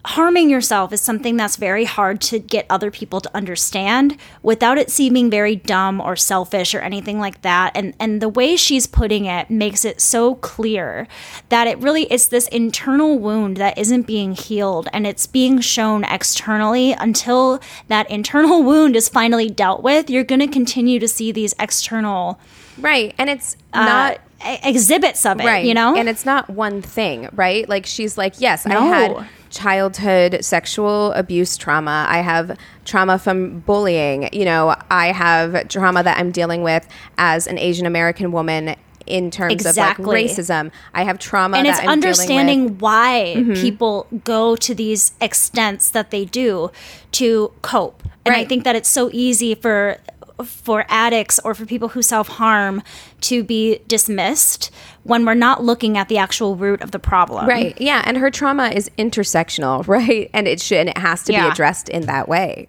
harming 0.10 0.49
yourself 0.49 0.93
is 0.93 1.01
something 1.01 1.38
that's 1.38 1.56
very 1.56 1.86
hard 1.86 2.22
to 2.22 2.39
get 2.39 2.66
other 2.70 2.91
people 2.91 3.20
to 3.22 3.36
understand 3.36 4.18
without 4.43 4.78
it 4.78 4.89
seeming 4.89 5.30
very 5.30 5.56
dumb 5.56 5.99
or 5.99 6.16
selfish 6.16 6.74
or 6.74 6.80
anything 6.80 7.20
like 7.20 7.41
that 7.41 7.72
and 7.76 7.93
and 7.99 8.22
the 8.22 8.30
way 8.30 8.56
she's 8.56 8.88
putting 8.88 9.26
it 9.26 9.49
makes 9.49 9.84
it 9.84 9.99
so 9.99 10.36
clear 10.36 11.08
that 11.49 11.68
it 11.68 11.78
really 11.80 12.03
is 12.12 12.30
this 12.30 12.47
internal 12.49 13.18
wound 13.18 13.58
that 13.58 13.78
isn't 13.78 14.03
being 14.03 14.34
healed 14.34 14.88
and 14.93 15.08
it's 15.08 15.28
being 15.28 15.60
shown 15.60 16.03
externally 16.03 16.93
until 16.93 17.60
that 17.88 18.10
internal 18.10 18.64
wound 18.64 18.95
is 18.95 19.10
finally 19.10 19.49
dealt 19.49 19.82
with 19.84 20.10
you're 20.10 20.24
going 20.24 20.39
to 20.39 20.47
continue 20.47 20.99
to 20.99 21.08
see 21.08 21.32
these 21.32 21.53
external 21.60 22.39
Right. 22.78 23.14
And 23.18 23.30
it's 23.30 23.56
uh, 23.74 23.86
not. 23.86 24.20
Exhibits 24.64 25.26
of 25.26 25.39
it, 25.41 25.66
you 25.66 25.74
know? 25.74 25.96
And 25.96 26.08
it's 26.10 26.26
not 26.26 26.50
one 26.50 26.82
thing, 26.82 27.30
right? 27.34 27.68
Like 27.68 27.86
she's 27.86 28.18
like, 28.18 28.39
yes, 28.39 28.66
I 28.66 28.74
had 28.74 29.28
childhood 29.50 30.43
sexual 30.43 31.12
abuse 31.14 31.58
trauma. 31.58 32.06
I 32.10 32.20
have 32.20 32.58
trauma 32.84 33.18
from 33.18 33.60
bullying. 33.62 34.30
You 34.34 34.46
know, 34.46 34.76
I 34.91 35.08
have 35.08 35.68
trauma 35.70 36.04
that 36.04 36.18
I'm 36.18 36.32
dealing 36.32 36.62
with 36.64 36.88
as 37.18 37.48
an 37.48 37.58
Asian 37.58 37.86
American 37.86 38.32
woman 38.32 38.76
in 39.06 39.30
terms 39.30 39.54
Exactly. 39.54 40.04
of 40.04 40.08
like 40.08 40.26
racism. 40.26 40.72
I 40.93 41.04
have 41.04 41.20
trauma 41.20 41.58
and 41.58 41.68
that 41.68 41.80
it's 41.84 41.88
I'm 41.88 42.00
dealing 42.00 42.10
with. 42.12 42.18
Mm-hmm. 42.18 42.38
understanding 42.38 42.78
why 42.80 43.56
people 43.62 44.08
go 44.24 44.55
to 44.55 44.74
these 44.74 45.13
extents 45.22 45.92
that 45.92 46.09
they 46.12 46.26
do 46.26 46.72
to 47.13 47.51
cope 47.62 48.01
and 48.26 48.36
i 48.36 48.43
think 48.43 48.63
that 48.63 48.76
it's 48.76 48.89
so 48.89 49.09
easy 49.13 49.54
for 49.54 49.97
for 50.43 50.86
addicts 50.89 51.39
or 51.43 51.53
for 51.53 51.66
people 51.66 51.89
who 51.89 52.01
self-harm 52.01 52.82
to 53.21 53.43
be 53.43 53.79
dismissed 53.87 54.71
when 55.03 55.25
we're 55.25 55.33
not 55.33 55.63
looking 55.63 55.97
at 55.97 56.09
the 56.09 56.17
actual 56.17 56.55
root 56.55 56.82
of 56.82 56.91
the 56.91 56.99
problem 56.99 57.47
Right. 57.47 57.79
Yeah, 57.79 58.01
and 58.05 58.17
her 58.17 58.29
trauma 58.32 58.70
is 58.70 58.89
intersectional, 58.97 59.87
right? 59.87 60.29
And 60.33 60.47
it 60.47 60.59
should 60.62 60.79
and 60.79 60.89
it 60.89 60.97
has 60.97 61.24
to 61.24 61.32
Yeah. 61.33 61.45
be 61.45 61.51
addressed 61.51 61.89
in 61.89 62.07
that 62.07 62.28
way. 62.28 62.67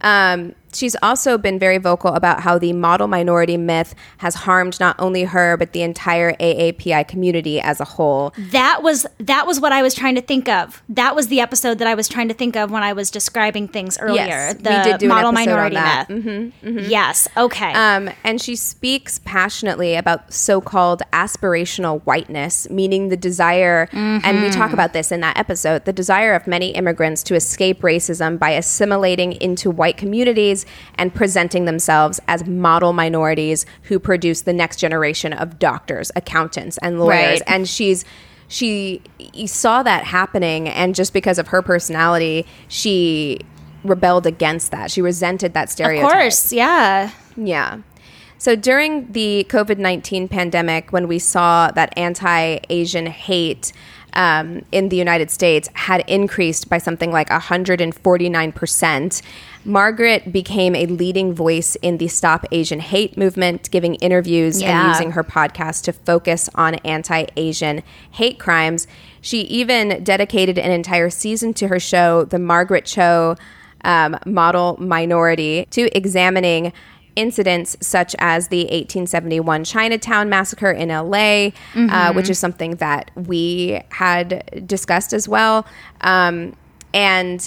Um, 0.00 0.54
she's 0.72 0.96
also 1.02 1.38
been 1.38 1.58
very 1.58 1.78
vocal 1.78 2.14
about 2.14 2.40
how 2.40 2.58
the 2.58 2.72
model 2.72 3.08
minority 3.08 3.56
myth 3.56 3.94
has 4.18 4.34
harmed 4.34 4.78
not 4.80 4.96
only 4.98 5.24
her 5.24 5.56
but 5.56 5.72
the 5.72 5.82
entire 5.82 6.32
AAPI 6.34 7.06
community 7.08 7.60
as 7.60 7.80
a 7.80 7.84
whole. 7.84 8.32
that 8.50 8.82
was 8.82 9.06
that 9.18 9.46
was 9.46 9.60
what 9.60 9.72
i 9.72 9.82
was 9.82 9.94
trying 9.94 10.14
to 10.14 10.22
think 10.22 10.48
of. 10.48 10.82
That 10.88 11.14
was 11.14 11.28
the 11.28 11.40
episode 11.40 11.78
that 11.78 11.88
i 11.88 11.94
was 11.94 12.08
trying 12.08 12.28
to 12.28 12.34
think 12.34 12.56
of 12.56 12.70
when 12.70 12.82
i 12.82 12.92
was 12.92 13.10
describing 13.10 13.68
things 13.68 13.98
earlier. 13.98 14.26
Yes, 14.26 14.56
we 14.56 14.62
the 14.62 14.82
did 14.84 14.98
do 14.98 15.06
an 15.06 15.08
model 15.08 15.32
minority 15.32 15.74
that. 15.76 16.08
Mm-hmm, 16.08 16.68
myth 16.68 16.90
yes 16.90 17.28
okay. 17.36 17.72
Um, 17.72 18.10
and 18.24 18.40
she 18.40 18.56
speaks 18.56 19.20
passionately 19.24 19.94
about 19.94 20.32
so-called 20.32 21.02
aspirational 21.12 22.00
whiteness, 22.04 22.68
meaning 22.70 23.08
the 23.08 23.16
desire, 23.16 23.88
and 23.92 24.42
we 24.42 24.50
talk 24.50 24.72
about 24.72 24.92
this 24.92 25.12
in 25.12 25.20
that 25.20 25.36
episode, 25.38 25.84
the 25.84 25.92
desire 25.92 26.34
of 26.34 26.46
many 26.46 26.70
immigrants 26.70 27.22
to 27.24 27.34
escape 27.34 27.80
racism 27.80 28.38
by 28.38 28.50
assimilating 28.50 29.32
into 29.32 29.70
white 29.70 29.96
communities 29.96 30.57
and 30.96 31.14
presenting 31.14 31.64
themselves 31.64 32.20
as 32.28 32.46
model 32.46 32.92
minorities 32.92 33.66
who 33.84 33.98
produce 33.98 34.42
the 34.42 34.52
next 34.52 34.76
generation 34.76 35.32
of 35.32 35.58
doctors, 35.58 36.10
accountants, 36.16 36.78
and 36.78 36.98
lawyers. 36.98 37.40
Right. 37.40 37.42
And 37.46 37.68
she's 37.68 38.04
she 38.50 39.02
saw 39.46 39.82
that 39.82 40.04
happening, 40.04 40.68
and 40.68 40.94
just 40.94 41.12
because 41.12 41.38
of 41.38 41.48
her 41.48 41.60
personality, 41.60 42.46
she 42.68 43.40
rebelled 43.84 44.26
against 44.26 44.70
that. 44.70 44.90
She 44.90 45.02
resented 45.02 45.54
that 45.54 45.70
stereotype. 45.70 46.04
of 46.04 46.12
course 46.12 46.52
yeah 46.52 47.10
Yeah. 47.36 47.78
So 48.40 48.54
during 48.54 49.10
the 49.12 49.46
COVID 49.48 49.78
19 49.78 50.28
pandemic, 50.28 50.92
when 50.92 51.08
we 51.08 51.18
saw 51.18 51.72
that 51.72 51.92
anti 51.96 52.58
Asian 52.70 53.06
hate 53.06 53.72
um, 54.14 54.64
in 54.72 54.88
the 54.88 54.96
United 54.96 55.30
States 55.30 55.68
had 55.74 56.04
increased 56.08 56.68
by 56.68 56.78
something 56.78 57.12
like 57.12 57.28
149%, 57.28 59.22
Margaret 59.64 60.32
became 60.32 60.74
a 60.74 60.86
leading 60.86 61.34
voice 61.34 61.76
in 61.76 61.98
the 61.98 62.08
Stop 62.08 62.46
Asian 62.50 62.80
Hate 62.80 63.16
movement, 63.16 63.70
giving 63.70 63.96
interviews 63.96 64.62
and 64.62 64.88
using 64.88 65.10
her 65.12 65.22
podcast 65.22 65.84
to 65.84 65.92
focus 65.92 66.48
on 66.54 66.76
anti 66.76 67.26
Asian 67.36 67.82
hate 68.12 68.38
crimes. 68.38 68.86
She 69.20 69.40
even 69.42 70.02
dedicated 70.02 70.58
an 70.58 70.70
entire 70.70 71.10
season 71.10 71.52
to 71.54 71.68
her 71.68 71.80
show, 71.80 72.24
The 72.24 72.38
Margaret 72.38 72.86
Cho 72.86 73.36
um, 73.84 74.16
Model 74.24 74.76
Minority, 74.80 75.66
to 75.70 75.94
examining 75.96 76.72
incidents 77.18 77.76
such 77.80 78.14
as 78.18 78.48
the 78.48 78.62
1871 78.64 79.64
Chinatown 79.64 80.28
massacre 80.28 80.70
in 80.70 80.88
LA, 80.88 81.50
uh, 81.74 82.12
which 82.12 82.30
is 82.30 82.38
something 82.38 82.76
that 82.76 83.10
we 83.16 83.80
had 83.90 84.64
discussed 84.66 85.12
as 85.12 85.28
well. 85.28 85.66
Um, 86.00 86.54
and 86.94 87.46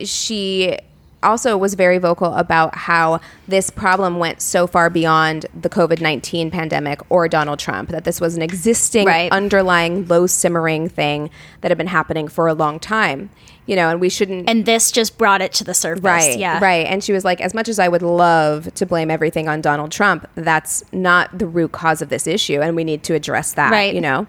she 0.00 0.78
also 1.22 1.56
was 1.56 1.74
very 1.74 1.98
vocal 1.98 2.34
about 2.34 2.74
how 2.74 3.20
this 3.48 3.70
problem 3.70 4.18
went 4.18 4.40
so 4.42 4.66
far 4.66 4.90
beyond 4.90 5.46
the 5.60 5.68
COVID 5.68 6.00
19 6.00 6.50
pandemic 6.50 7.00
or 7.10 7.26
Donald 7.28 7.58
Trump, 7.58 7.90
that 7.90 8.04
this 8.04 8.20
was 8.20 8.36
an 8.36 8.42
existing 8.42 9.06
Right. 9.06 9.32
underlying 9.32 10.06
low 10.06 10.26
simmering 10.26 10.88
thing 10.88 11.30
that 11.60 11.70
had 11.70 11.78
been 11.78 11.86
happening 11.86 12.28
for 12.28 12.46
a 12.48 12.54
long 12.54 12.78
time. 12.78 13.30
You 13.66 13.74
know, 13.74 13.90
and 13.90 14.00
we 14.00 14.08
shouldn't. 14.08 14.48
and 14.48 14.64
this 14.64 14.92
just 14.92 15.18
brought 15.18 15.42
it 15.42 15.52
to 15.54 15.64
the 15.64 15.74
surface. 15.74 16.04
Right, 16.04 16.38
yeah, 16.38 16.60
right. 16.62 16.86
And 16.86 17.02
she 17.02 17.12
was 17.12 17.24
like, 17.24 17.40
as 17.40 17.52
much 17.52 17.68
as 17.68 17.80
I 17.80 17.88
would 17.88 18.02
love 18.02 18.72
to 18.74 18.86
blame 18.86 19.10
everything 19.10 19.48
on 19.48 19.60
Donald 19.60 19.90
Trump, 19.90 20.28
that's 20.36 20.84
not 20.92 21.36
the 21.36 21.48
root 21.48 21.72
cause 21.72 22.00
of 22.00 22.08
this 22.08 22.26
issue, 22.28 22.60
and 22.60 22.76
we 22.76 22.84
need 22.84 23.02
to 23.04 23.14
address 23.14 23.54
that. 23.54 23.72
Right. 23.72 23.94
You 23.94 24.00
know. 24.00 24.26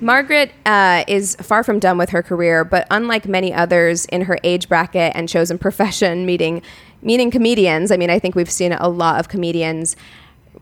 Margaret 0.00 0.52
uh, 0.66 1.04
is 1.08 1.36
far 1.36 1.64
from 1.64 1.78
done 1.78 1.96
with 1.96 2.10
her 2.10 2.22
career, 2.22 2.64
but 2.64 2.86
unlike 2.90 3.26
many 3.26 3.52
others 3.52 4.04
in 4.06 4.22
her 4.22 4.38
age 4.44 4.68
bracket 4.68 5.12
and 5.14 5.28
chosen 5.28 5.58
profession, 5.66 6.26
meeting 6.26 6.62
meaning 7.02 7.30
comedians. 7.30 7.90
I 7.90 7.96
mean, 7.96 8.10
I 8.10 8.18
think 8.18 8.34
we've 8.34 8.50
seen 8.50 8.72
a 8.72 8.88
lot 8.88 9.20
of 9.20 9.28
comedians 9.28 9.96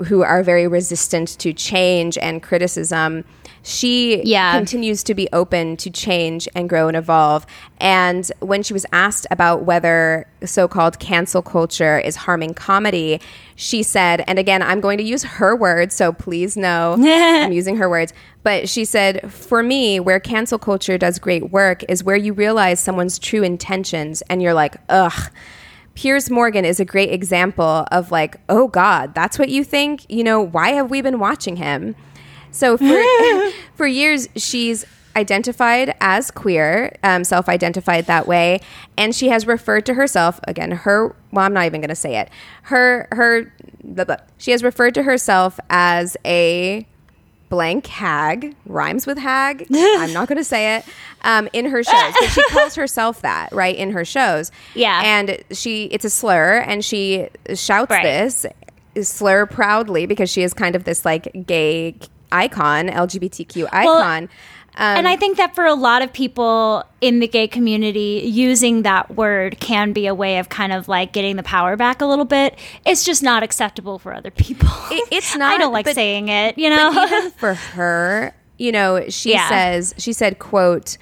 who 0.06 0.22
are 0.22 0.42
very 0.42 0.66
resistant 0.66 1.38
to 1.38 1.52
change 1.52 2.18
and 2.18 2.42
criticism. 2.42 3.24
She 3.66 4.22
Yeah. 4.24 4.52
continues 4.54 5.02
to 5.04 5.14
be 5.14 5.26
open 5.32 5.78
to 5.78 5.88
change 5.90 6.46
and 6.54 6.68
grow 6.68 6.86
and 6.86 6.94
evolve. 6.96 7.46
And 7.80 8.30
when 8.40 8.62
she 8.62 8.74
was 8.74 8.84
asked 8.92 9.26
about 9.30 9.64
whether 9.64 10.26
so 10.44 10.68
called 10.68 10.98
cancel 10.98 11.40
culture 11.40 11.98
is 11.98 12.14
harming 12.14 12.52
comedy, 12.54 13.22
she 13.56 13.82
said, 13.82 14.22
and 14.26 14.38
again, 14.38 14.60
I'm 14.60 14.80
going 14.82 14.98
to 14.98 15.04
use 15.04 15.22
her 15.22 15.56
words, 15.56 15.94
so 15.94 16.12
please 16.12 16.58
know 16.58 16.96
I'm 17.02 17.52
using 17.52 17.76
her 17.78 17.88
words. 17.88 18.12
But 18.42 18.68
she 18.68 18.84
said, 18.84 19.32
for 19.32 19.62
me, 19.62 19.98
where 19.98 20.20
cancel 20.20 20.58
culture 20.58 20.98
does 20.98 21.18
great 21.18 21.50
work 21.50 21.82
is 21.88 22.04
where 22.04 22.16
you 22.16 22.34
realize 22.34 22.80
someone's 22.80 23.18
true 23.18 23.42
intentions 23.42 24.22
and 24.28 24.42
you're 24.42 24.52
like, 24.54 24.76
ugh. 24.90 25.30
Piers 25.94 26.28
Morgan 26.28 26.64
is 26.66 26.80
a 26.80 26.84
great 26.84 27.12
example 27.12 27.86
of 27.92 28.10
like, 28.10 28.36
oh 28.50 28.68
God, 28.68 29.14
that's 29.14 29.38
what 29.38 29.48
you 29.48 29.64
think? 29.64 30.04
You 30.10 30.24
know, 30.24 30.40
why 30.40 30.72
have 30.72 30.90
we 30.90 31.00
been 31.00 31.18
watching 31.18 31.56
him? 31.56 31.94
So 32.54 32.76
for 32.78 33.50
for 33.74 33.86
years, 33.86 34.28
she's 34.36 34.86
identified 35.16 35.94
as 36.00 36.30
queer, 36.32 36.96
um, 37.04 37.22
self-identified 37.22 38.06
that 38.06 38.26
way, 38.26 38.60
and 38.96 39.14
she 39.14 39.28
has 39.28 39.46
referred 39.46 39.86
to 39.86 39.94
herself 39.94 40.40
again. 40.48 40.70
Her 40.70 41.14
well, 41.32 41.44
I'm 41.44 41.52
not 41.52 41.66
even 41.66 41.80
going 41.80 41.88
to 41.90 41.94
say 41.94 42.16
it. 42.18 42.30
Her 42.62 43.06
her 43.12 43.52
blah, 43.82 44.04
blah. 44.04 44.16
she 44.38 44.50
has 44.52 44.62
referred 44.62 44.94
to 44.94 45.02
herself 45.02 45.60
as 45.70 46.16
a 46.24 46.86
blank 47.50 47.86
hag 47.86 48.56
rhymes 48.66 49.06
with 49.06 49.18
hag 49.18 49.64
i'm 49.72 50.12
not 50.12 50.26
going 50.26 50.38
to 50.38 50.42
say 50.42 50.76
it 50.76 50.84
um, 51.22 51.46
in 51.52 51.66
her 51.66 51.84
shows 51.84 52.12
but 52.18 52.28
she 52.30 52.42
calls 52.48 52.74
herself 52.82 53.20
that 53.20 53.52
right 53.52 53.76
in 53.76 53.92
her 53.92 54.04
shows 54.04 54.50
Yeah. 54.74 55.02
and 55.04 55.38
she 55.52 55.84
it's 55.84 56.04
a 56.06 56.10
slur 56.10 56.56
and 56.66 56.84
she 56.84 57.28
shouts 57.54 57.90
Right. 57.90 58.02
this 58.02 58.46
slur 59.02 59.46
proudly 59.46 60.06
because 60.06 60.30
she 60.30 60.42
is 60.42 60.52
kind 60.54 60.74
of 60.74 60.82
this 60.84 61.04
like 61.04 61.44
gay 61.46 61.94
icon 62.34 62.88
lgbtq 62.88 63.66
icon 63.72 64.28
um, 64.76 64.98
and 64.98 65.06
I 65.06 65.14
think 65.14 65.36
that 65.36 65.54
for 65.54 65.64
a 65.64 65.74
lot 65.74 66.02
of 66.02 66.12
people 66.12 66.82
in 67.00 67.20
the 67.20 67.28
gay 67.28 67.46
community, 67.46 68.22
using 68.24 68.82
that 68.82 69.14
word 69.14 69.60
can 69.60 69.92
be 69.92 70.08
a 70.08 70.14
way 70.16 70.38
of 70.38 70.48
kind 70.48 70.72
of 70.72 70.88
like 70.88 71.12
getting 71.12 71.36
the 71.36 71.44
power 71.44 71.76
back 71.76 72.00
a 72.00 72.06
little 72.06 72.24
bit. 72.24 72.58
It's 72.84 73.04
just 73.04 73.22
not 73.22 73.44
acceptable 73.44 74.00
for 74.00 74.12
other 74.12 74.32
people. 74.32 74.68
It- 74.90 75.08
it's 75.12 75.36
not. 75.42 75.52
I 75.54 75.58
don't 75.58 75.72
like 75.72 75.84
but- 75.84 75.94
saying 75.94 76.28
it, 76.28 76.58
you 76.58 76.70
know? 76.70 76.90
even 77.06 77.30
for 77.30 77.54
her, 77.54 78.34
you 78.58 78.72
know, 78.72 79.08
she 79.10 79.30
Yeah. 79.34 79.48
says, 79.48 79.94
she 79.96 80.12
said, 80.12 80.40
quote, 80.40 80.98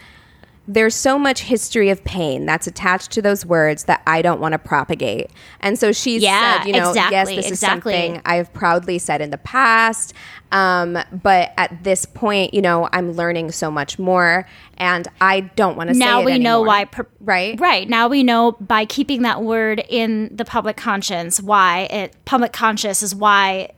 there's 0.68 0.94
so 0.94 1.18
much 1.18 1.43
history 1.43 1.90
of 1.90 2.02
pain 2.05 2.47
that's 2.47 2.66
attached 2.66 3.10
to 3.12 3.22
those 3.22 3.44
words 3.44 3.84
that 3.84 4.01
I 4.06 4.22
don't 4.22 4.40
want 4.40 4.52
to 4.52 4.59
propagate. 4.59 5.30
And 5.60 5.78
so 5.78 5.90
she 5.93 6.18
Yeah, 6.18 6.60
said, 6.60 6.66
you 6.68 6.72
know, 6.72 6.93
yes, 6.94 7.06
exactly, 7.28 7.36
this 7.36 7.51
exactly. 7.51 7.93
is 7.94 8.01
something 8.06 8.22
I've 8.24 8.52
proudly 8.52 8.98
said 8.98 9.20
in 9.20 9.30
the 9.30 9.39
past. 9.39 10.14
Um, 10.52 10.98
but 11.12 11.52
at 11.56 11.82
this 11.82 12.05
point, 12.05 12.55
you 12.55 12.62
know, 12.62 12.89
I'm 12.93 13.12
learning 13.12 13.51
so 13.52 13.70
much 13.70 13.98
more 13.98 14.47
and 14.76 15.09
I 15.20 15.40
don't 15.40 15.76
want 15.76 15.89
to 15.89 15.94
say 15.94 15.98
now 15.98 16.20
it 16.20 16.26
we 16.26 16.39
know 16.39 16.62
why 16.62 16.84
per- 16.84 17.06
Right? 17.20 17.59
right 17.59 17.89
now 17.89 18.09
we 18.09 18.22
know 18.22 18.52
by 18.52 18.84
keeping 18.84 19.22
that 19.22 19.43
word 19.43 19.82
in 19.89 20.34
the 20.34 20.44
public 20.44 20.76
conscience 20.76 21.40
why 21.40 21.89
it 21.90 22.14
public 22.24 22.52
conscious 22.52 23.02
is 23.02 23.14
why 23.14 23.70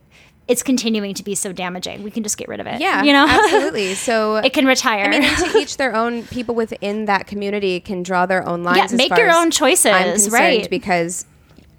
it's 0.47 0.61
continuing 0.61 1.13
to 1.15 1.23
be 1.23 1.33
so 1.33 1.51
damaging 1.51 2.03
we 2.03 2.11
can 2.11 2.21
just 2.23 2.37
get 2.37 2.47
rid 2.47 2.59
of 2.59 2.67
it 2.67 2.79
Yeah, 2.79 3.03
you 3.03 3.11
know 3.13 3.25
absolutely. 3.27 3.93
So 4.07 4.37
it 4.37 4.53
can 4.53 4.65
retire 4.65 5.05
I 5.05 5.19
mean, 5.19 5.23
to 5.23 5.57
each 5.61 5.77
their 5.77 5.95
own. 5.95 6.23
People 6.27 6.53
within 6.55 7.05
that 7.05 7.25
community 7.27 7.79
can 7.79 8.03
draw 8.03 8.25
their 8.25 8.47
own 8.47 8.63
lines. 8.63 8.91
Yeah, 8.91 8.97
make 8.97 9.17
your 9.17 9.31
own 9.31 9.49
choices, 9.51 9.87
I'm 9.91 10.11
concerned, 10.13 10.33
right. 10.33 10.69
Because 10.69 11.25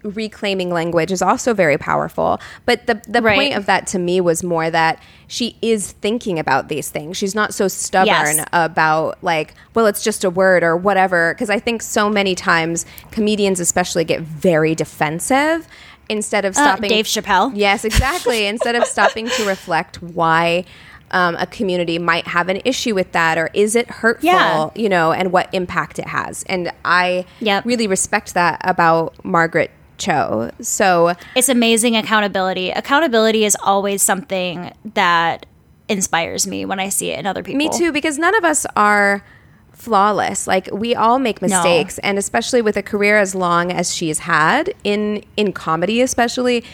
reclaiming 0.02 0.70
language 0.70 1.10
is 1.10 1.20
also 1.22 1.52
very 1.52 1.76
powerful. 1.78 2.40
But 2.64 2.86
the 2.86 3.00
the 3.08 3.20
Right. 3.22 3.36
point 3.36 3.54
of 3.54 3.66
that 3.66 3.86
to 3.88 3.98
me 3.98 4.20
was 4.20 4.42
more 4.42 4.70
that 4.70 5.00
she 5.26 5.56
is 5.62 5.92
thinking 5.92 6.38
about 6.38 6.68
these 6.68 6.88
things. 6.90 7.16
She's 7.16 7.34
not 7.34 7.52
so 7.54 7.66
stubborn 7.68 8.36
Yes. 8.36 8.46
about 8.52 9.18
like, 9.22 9.54
well, 9.74 9.86
it's 9.86 10.02
just 10.04 10.22
a 10.24 10.30
word 10.30 10.62
or 10.62 10.76
whatever. 10.76 11.34
Because 11.34 11.50
I 11.50 11.58
think 11.58 11.82
so 11.82 12.08
many 12.08 12.34
times 12.34 12.86
comedians, 13.10 13.58
especially, 13.58 14.04
get 14.04 14.20
very 14.20 14.74
defensive. 14.74 15.66
Instead 16.08 16.44
of 16.44 16.56
Uh, 16.56 16.60
stopping 16.62 16.88
Dave 16.90 17.06
Chappelle. 17.06 17.52
Yes, 17.54 17.84
exactly. 17.84 18.46
Instead 18.54 18.74
of 18.74 18.84
stopping 18.84 19.28
to 19.30 19.44
reflect 19.46 20.02
why 20.02 20.64
um, 21.12 21.36
a 21.36 21.46
community 21.46 21.98
might 22.00 22.26
have 22.26 22.48
an 22.48 22.60
issue 22.64 22.92
with 22.94 23.12
that, 23.12 23.38
or 23.38 23.48
is 23.54 23.76
it 23.76 23.88
hurtful, 23.88 24.26
Yeah. 24.28 24.70
you 24.74 24.88
know, 24.88 25.12
and 25.12 25.30
what 25.30 25.48
impact 25.52 25.98
it 26.00 26.06
has. 26.08 26.42
And 26.48 26.72
I 26.84 27.24
Yep. 27.40 27.64
really 27.64 27.86
respect 27.86 28.34
that 28.34 28.60
about 28.64 29.14
Margaret 29.24 29.70
Cho. 29.98 30.50
So 30.60 31.14
It's 31.36 31.48
amazing 31.48 31.96
accountability. 31.96 32.70
Accountability 32.70 33.44
is 33.44 33.56
always 33.62 34.02
something 34.02 34.72
that 34.94 35.46
inspires 35.88 36.44
me 36.46 36.64
when 36.64 36.80
I 36.80 36.88
see 36.88 37.10
it 37.12 37.20
in 37.20 37.26
other 37.26 37.44
people. 37.44 37.58
Me 37.58 37.68
too, 37.68 37.92
because 37.92 38.18
none 38.18 38.34
of 38.34 38.44
us 38.44 38.66
are 38.74 39.22
flawless. 39.76 40.46
Like 40.46 40.68
we 40.72 40.94
all 40.94 41.18
make 41.18 41.40
mistakes, 41.40 41.98
and 41.98 42.18
especially 42.18 42.62
with 42.62 42.76
a 42.76 42.82
career 42.82 43.18
as 43.18 43.34
long 43.34 43.70
as 43.70 43.94
she's 43.94 44.20
had 44.20 44.74
in 44.82 45.22
in 45.36 45.52
comedy, 45.52 46.00
especially. 46.00 46.64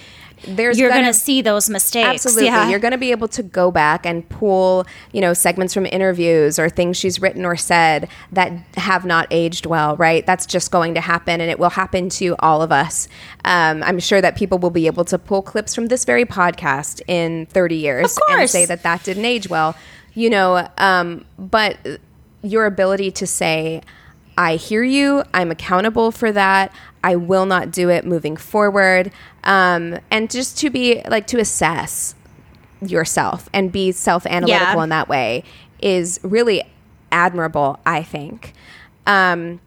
There's 0.44 0.76
You're 0.76 0.88
gonna- 0.88 1.02
going 1.02 1.12
to 1.12 1.16
see 1.16 1.40
those 1.40 1.70
mistakes. 1.70 2.26
Absolutely. 2.26 2.46
Yeah. 2.46 2.68
You're 2.68 2.80
going 2.80 2.90
to 2.90 2.98
be 2.98 3.12
able 3.12 3.28
to 3.28 3.44
go 3.44 3.70
back 3.70 4.04
and 4.04 4.28
pull, 4.28 4.84
you 5.12 5.20
know, 5.20 5.34
segments 5.34 5.72
from 5.72 5.86
interviews 5.86 6.58
or 6.58 6.68
things 6.68 6.96
she's 6.96 7.22
written 7.22 7.44
or 7.44 7.54
said 7.54 8.08
that 8.32 8.50
have 8.76 9.04
not 9.04 9.28
aged 9.30 9.66
well, 9.66 9.94
right? 9.98 10.26
That's 10.26 10.44
just 10.44 10.72
going 10.72 10.94
to 10.94 11.00
happen 11.00 11.40
and 11.40 11.48
it 11.48 11.60
will 11.60 11.70
happen 11.70 12.08
to 12.18 12.34
all 12.40 12.60
of 12.60 12.72
us. 12.72 13.06
Um, 13.44 13.84
I'm 13.84 14.00
sure 14.00 14.20
that 14.20 14.34
people 14.34 14.58
will 14.58 14.70
be 14.70 14.88
able 14.88 15.04
to 15.04 15.16
pull 15.16 15.42
clips 15.42 15.76
from 15.76 15.86
this 15.86 16.04
very 16.04 16.24
podcast 16.24 17.02
in 17.06 17.46
30 17.46 17.76
years 17.76 18.18
and 18.28 18.50
say 18.50 18.66
that 18.66 18.82
that 18.82 19.04
didn't 19.04 19.24
age 19.24 19.48
well, 19.48 19.76
you 20.14 20.28
know, 20.28 20.66
um, 20.76 21.24
but 21.38 21.76
your 22.42 22.66
ability 22.66 23.10
to 23.12 23.26
say, 23.26 23.82
I 24.36 24.56
hear 24.56 24.82
you. 24.82 25.22
I'm 25.34 25.50
accountable 25.50 26.10
for 26.10 26.32
that. 26.32 26.72
I 27.04 27.16
will 27.16 27.46
not 27.46 27.70
do 27.70 27.88
it 27.90 28.04
moving 28.06 28.36
forward. 28.36 29.10
Um, 29.44 29.98
and 30.10 30.30
just 30.30 30.58
to 30.58 30.70
be 30.70 31.02
like 31.08 31.26
to 31.28 31.38
assess 31.38 32.14
yourself 32.80 33.48
and 33.52 33.70
be 33.70 33.92
self 33.92 34.26
analytical 34.26 34.76
Yeah. 34.76 34.82
in 34.82 34.88
that 34.90 35.08
way 35.08 35.44
is 35.80 36.18
really 36.22 36.62
admirable, 37.10 37.78
I 37.84 38.02
think. 38.02 38.54
Um, 39.06 39.60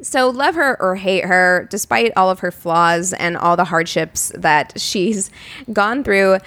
so 0.00 0.28
love 0.30 0.54
her 0.54 0.80
or 0.80 0.94
hate 0.96 1.24
her, 1.24 1.66
despite 1.70 2.12
all 2.16 2.30
of 2.30 2.38
her 2.40 2.50
flaws 2.52 3.12
and 3.12 3.36
all 3.36 3.56
the 3.56 3.64
hardships 3.64 4.32
that 4.36 4.72
she's 4.80 5.30
gone 5.72 6.04
through, 6.04 6.38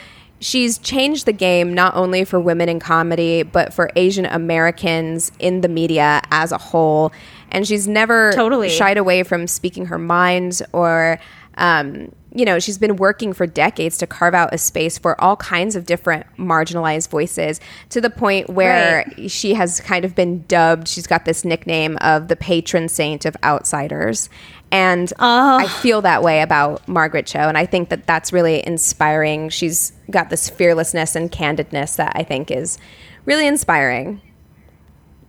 she's 0.42 0.78
changed 0.80 1.26
the 1.26 1.34
game 1.34 1.74
not 1.74 1.96
only 1.96 2.26
for 2.26 2.40
women 2.40 2.68
in 2.68 2.80
comedy, 2.80 3.44
but 3.44 3.74
for 3.74 3.90
Asian 3.96 4.26
Americans 4.26 5.32
in 5.40 5.62
the 5.62 5.70
media 5.70 6.22
as 6.32 6.52
a 6.52 6.58
whole. 6.58 7.14
And 7.52 7.68
she's 7.68 7.88
never 7.88 8.32
Totally. 8.34 8.70
shied 8.70 8.98
away 8.98 9.24
from 9.24 9.48
speaking 9.48 9.86
her 9.86 9.98
mind 9.98 10.62
or 10.74 11.20
um, 11.56 12.12
you 12.34 12.46
know, 12.46 12.60
she's 12.60 12.78
been 12.78 12.96
working 12.96 13.34
for 13.34 13.46
decades 13.46 13.98
to 13.98 14.08
carve 14.08 14.34
out 14.34 14.54
a 14.54 14.58
space 14.58 14.98
for 14.98 15.20
all 15.22 15.36
kinds 15.36 15.76
of 15.76 15.86
different 15.86 16.26
marginalized 16.38 17.10
voices 17.10 17.60
to 17.90 18.00
the 18.00 18.10
point 18.10 18.50
where 18.50 19.06
she 19.28 19.54
has 19.54 19.82
kind 19.82 20.06
of 20.06 20.16
been 20.16 20.44
dubbed, 20.48 20.88
she's 20.88 21.08
got 21.08 21.26
this 21.26 21.44
nickname 21.44 21.98
of 22.00 22.30
the 22.30 22.38
patron 22.38 22.88
saint 22.88 23.26
of 23.26 23.36
outsiders. 23.44 24.30
And 24.72 25.12
I 25.20 25.66
oh. 25.66 25.68
feel 25.68 26.02
that 26.02 26.24
way 26.24 26.42
about 26.42 26.88
Margaret 26.88 27.26
Cho. 27.26 27.40
And 27.40 27.58
I 27.58 27.66
think 27.66 27.90
that 27.90 28.08
that's 28.08 28.32
really 28.32 28.66
inspiring. 28.66 29.50
She's 29.50 29.92
got 30.10 30.30
this 30.30 30.50
fearlessness 30.50 31.16
and 31.16 31.32
candidness 31.32 31.98
that 31.98 32.14
I 32.16 32.24
think 32.24 32.50
is 32.50 32.78
really 33.26 33.48
inspiring. 33.48 34.22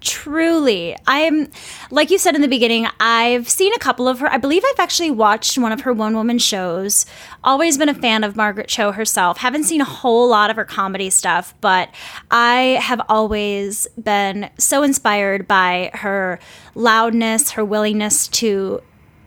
Truly. 0.02 0.96
I'm, 1.06 1.48
like 1.92 2.10
you 2.10 2.18
said 2.18 2.34
in 2.34 2.42
the 2.42 2.48
beginning, 2.48 2.88
I've 2.98 3.48
seen 3.48 3.72
a 3.72 3.78
couple 3.78 4.08
of 4.08 4.18
her. 4.18 4.28
I 4.32 4.36
believe 4.36 4.64
I've 4.64 4.80
actually 4.80 5.12
watched 5.12 5.56
one 5.56 5.70
of 5.70 5.82
her 5.82 5.92
one 5.92 6.16
woman 6.16 6.38
shows. 6.38 7.06
Always 7.44 7.78
been 7.78 7.88
a 7.88 7.94
fan 7.94 8.24
of 8.24 8.34
Margaret 8.34 8.66
Cho 8.66 8.90
herself. 8.90 9.38
Haven't 9.38 9.64
seen 9.64 9.80
a 9.80 9.84
whole 9.84 10.28
lot 10.28 10.50
of 10.50 10.56
her 10.56 10.64
comedy 10.64 11.08
stuff, 11.08 11.54
but 11.60 11.88
I 12.32 12.80
have 12.82 13.00
always 13.08 13.86
been 14.02 14.50
so 14.58 14.82
inspired 14.82 15.46
by 15.46 15.92
her 15.94 16.40
loudness, 16.74 17.52
her 17.52 17.64
willingness 17.64 18.26
to 18.28 18.82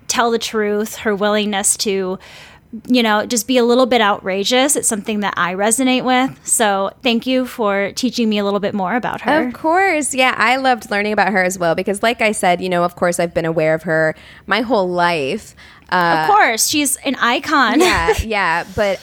tell 0.07 0.31
the 0.31 0.39
truth, 0.39 0.97
her 0.97 1.15
willingness 1.15 1.77
to 1.77 2.19
you 2.89 3.01
know, 3.01 3.25
just 3.25 3.47
be 3.47 3.57
a 3.57 3.63
little 3.63 3.85
bit 3.85 4.01
outrageous. 4.01 4.75
It's 4.75 4.87
something 4.87 5.21
that 5.21 5.33
I 5.37 5.53
resonate 5.55 6.03
with. 6.03 6.45
So, 6.45 6.91
thank 7.03 7.25
you 7.25 7.45
for 7.45 7.91
teaching 7.93 8.27
me 8.27 8.37
a 8.37 8.43
little 8.43 8.59
bit 8.59 8.73
more 8.73 8.95
about 8.95 9.21
her. 9.21 9.47
Of 9.47 9.53
course. 9.53 10.13
Yeah, 10.13 10.35
I 10.37 10.57
loved 10.57 10.91
learning 10.91 11.13
about 11.13 11.31
her 11.31 11.41
as 11.43 11.57
well 11.57 11.73
because, 11.75 12.03
like 12.03 12.21
I 12.21 12.33
said, 12.33 12.59
you 12.61 12.67
know, 12.67 12.83
of 12.83 12.95
course, 12.95 13.19
I've 13.19 13.33
been 13.33 13.45
aware 13.45 13.73
of 13.75 13.83
her 13.83 14.13
my 14.45 14.61
whole 14.61 14.89
life. 14.89 15.55
Uh, 15.89 16.25
Of 16.27 16.35
course, 16.35 16.67
she's 16.67 16.97
an 16.97 17.15
icon. 17.15 17.79
yeah, 17.79 18.13
yeah. 18.23 18.65
But, 18.75 18.99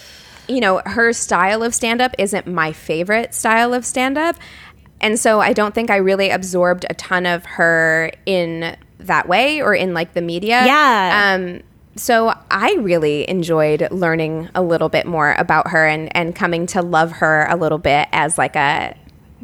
you 0.48 0.60
know, 0.60 0.82
her 0.84 1.12
style 1.14 1.62
of 1.62 1.74
stand 1.74 2.02
up 2.02 2.14
isn't 2.18 2.46
my 2.46 2.72
favorite 2.72 3.32
style 3.32 3.72
of 3.72 3.86
stand 3.86 4.18
up. 4.18 4.36
And 5.00 5.18
so 5.18 5.40
I 5.40 5.52
don't 5.52 5.74
think 5.74 5.90
I 5.90 5.96
really 5.96 6.30
absorbed 6.30 6.84
a 6.90 6.94
ton 6.94 7.26
of 7.26 7.44
her 7.44 8.10
in 8.26 8.76
that 9.06 9.28
way 9.28 9.60
or 9.62 9.74
in 9.74 9.94
like 9.94 10.14
the 10.14 10.22
media. 10.22 10.64
Yeah. 10.64 11.34
Um, 11.34 11.60
so 11.96 12.32
I 12.50 12.74
really 12.80 13.28
enjoyed 13.28 13.86
learning 13.90 14.48
a 14.54 14.62
little 14.62 14.88
bit 14.88 15.06
more 15.06 15.34
about 15.34 15.68
her 15.68 15.86
and, 15.86 16.14
and 16.16 16.34
coming 16.34 16.66
to 16.68 16.80
love 16.82 17.12
her 17.12 17.46
a 17.50 17.56
little 17.56 17.78
bit 17.78 18.08
as 18.12 18.38
like 18.38 18.56
a 18.56 18.96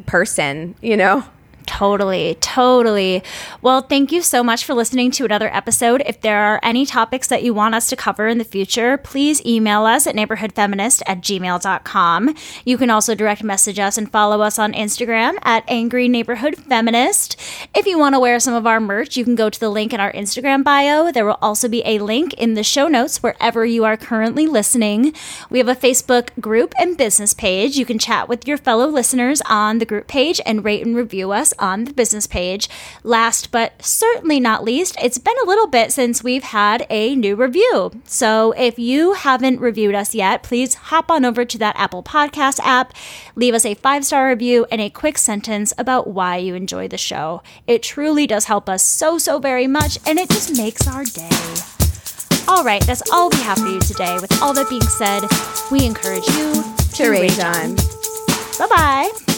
person, 0.06 0.74
you 0.80 0.96
know? 0.96 1.24
Totally, 1.68 2.34
totally. 2.40 3.22
Well, 3.60 3.82
thank 3.82 4.10
you 4.10 4.22
so 4.22 4.42
much 4.42 4.64
for 4.64 4.72
listening 4.72 5.10
to 5.12 5.26
another 5.26 5.54
episode. 5.54 6.02
If 6.06 6.22
there 6.22 6.40
are 6.40 6.58
any 6.62 6.86
topics 6.86 7.28
that 7.28 7.42
you 7.42 7.52
want 7.52 7.74
us 7.74 7.88
to 7.90 7.94
cover 7.94 8.26
in 8.26 8.38
the 8.38 8.44
future, 8.44 8.96
please 8.96 9.44
email 9.44 9.84
us 9.84 10.06
at 10.06 10.16
neighborhoodfeminist 10.16 11.02
at 11.06 11.20
gmail.com. 11.20 12.34
You 12.64 12.78
can 12.78 12.88
also 12.88 13.14
direct 13.14 13.44
message 13.44 13.78
us 13.78 13.98
and 13.98 14.10
follow 14.10 14.40
us 14.40 14.58
on 14.58 14.72
Instagram 14.72 15.34
at 15.42 15.62
Angry 15.68 16.08
Neighborhood 16.08 16.56
Feminist. 16.56 17.36
If 17.76 17.86
you 17.86 17.98
want 17.98 18.14
to 18.14 18.20
wear 18.20 18.40
some 18.40 18.54
of 18.54 18.66
our 18.66 18.80
merch, 18.80 19.18
you 19.18 19.24
can 19.24 19.34
go 19.34 19.50
to 19.50 19.60
the 19.60 19.68
link 19.68 19.92
in 19.92 20.00
our 20.00 20.12
Instagram 20.12 20.64
bio. 20.64 21.12
There 21.12 21.26
will 21.26 21.38
also 21.42 21.68
be 21.68 21.82
a 21.84 21.98
link 21.98 22.32
in 22.34 22.54
the 22.54 22.64
show 22.64 22.88
notes 22.88 23.22
wherever 23.22 23.66
you 23.66 23.84
are 23.84 23.98
currently 23.98 24.46
listening. 24.46 25.12
We 25.50 25.58
have 25.58 25.68
a 25.68 25.76
Facebook 25.76 26.30
group 26.40 26.72
and 26.78 26.96
business 26.96 27.34
page. 27.34 27.76
You 27.76 27.84
can 27.84 27.98
chat 27.98 28.26
with 28.26 28.48
your 28.48 28.56
fellow 28.56 28.86
listeners 28.86 29.42
on 29.42 29.78
the 29.78 29.86
group 29.86 30.06
page 30.06 30.40
and 30.46 30.64
rate 30.64 30.84
and 30.84 30.96
review 30.96 31.30
us 31.30 31.52
on 31.58 31.84
the 31.84 31.92
business 31.92 32.26
page. 32.26 32.68
Last 33.02 33.50
but 33.50 33.82
certainly 33.84 34.40
not 34.40 34.64
least, 34.64 34.96
it's 35.02 35.18
been 35.18 35.36
a 35.42 35.46
little 35.46 35.66
bit 35.66 35.92
since 35.92 36.22
we've 36.22 36.42
had 36.42 36.86
a 36.90 37.14
new 37.14 37.36
review. 37.36 37.90
So 38.04 38.52
if 38.52 38.78
you 38.78 39.14
haven't 39.14 39.60
reviewed 39.60 39.94
us 39.94 40.14
yet, 40.14 40.42
please 40.42 40.74
hop 40.74 41.10
on 41.10 41.24
over 41.24 41.44
to 41.44 41.58
that 41.58 41.76
Apple 41.76 42.02
Podcast 42.02 42.60
app, 42.62 42.94
leave 43.34 43.54
us 43.54 43.64
a 43.64 43.74
five 43.74 44.04
star 44.04 44.28
review 44.28 44.66
and 44.70 44.80
a 44.80 44.90
quick 44.90 45.18
sentence 45.18 45.72
about 45.78 46.08
why 46.08 46.36
you 46.36 46.54
enjoy 46.54 46.88
the 46.88 46.98
show. 46.98 47.42
It 47.66 47.82
truly 47.82 48.26
does 48.26 48.44
help 48.44 48.68
us 48.68 48.82
so, 48.82 49.18
so 49.18 49.38
very 49.38 49.66
much, 49.66 49.98
and 50.06 50.18
it 50.18 50.28
just 50.30 50.56
makes 50.56 50.86
our 50.86 51.04
day. 51.04 51.28
All 52.48 52.64
right, 52.64 52.84
that's 52.86 53.02
all 53.12 53.28
we 53.28 53.38
have 53.42 53.58
for 53.58 53.66
you 53.66 53.80
today. 53.80 54.18
With 54.20 54.40
all 54.42 54.54
that 54.54 54.70
being 54.70 54.80
said, 54.82 55.22
we 55.70 55.84
encourage 55.84 56.26
you 56.28 56.64
to, 56.94 57.10
rage 57.10 57.38
on. 57.38 57.76
Bye 58.58 58.66
bye. 58.68 59.37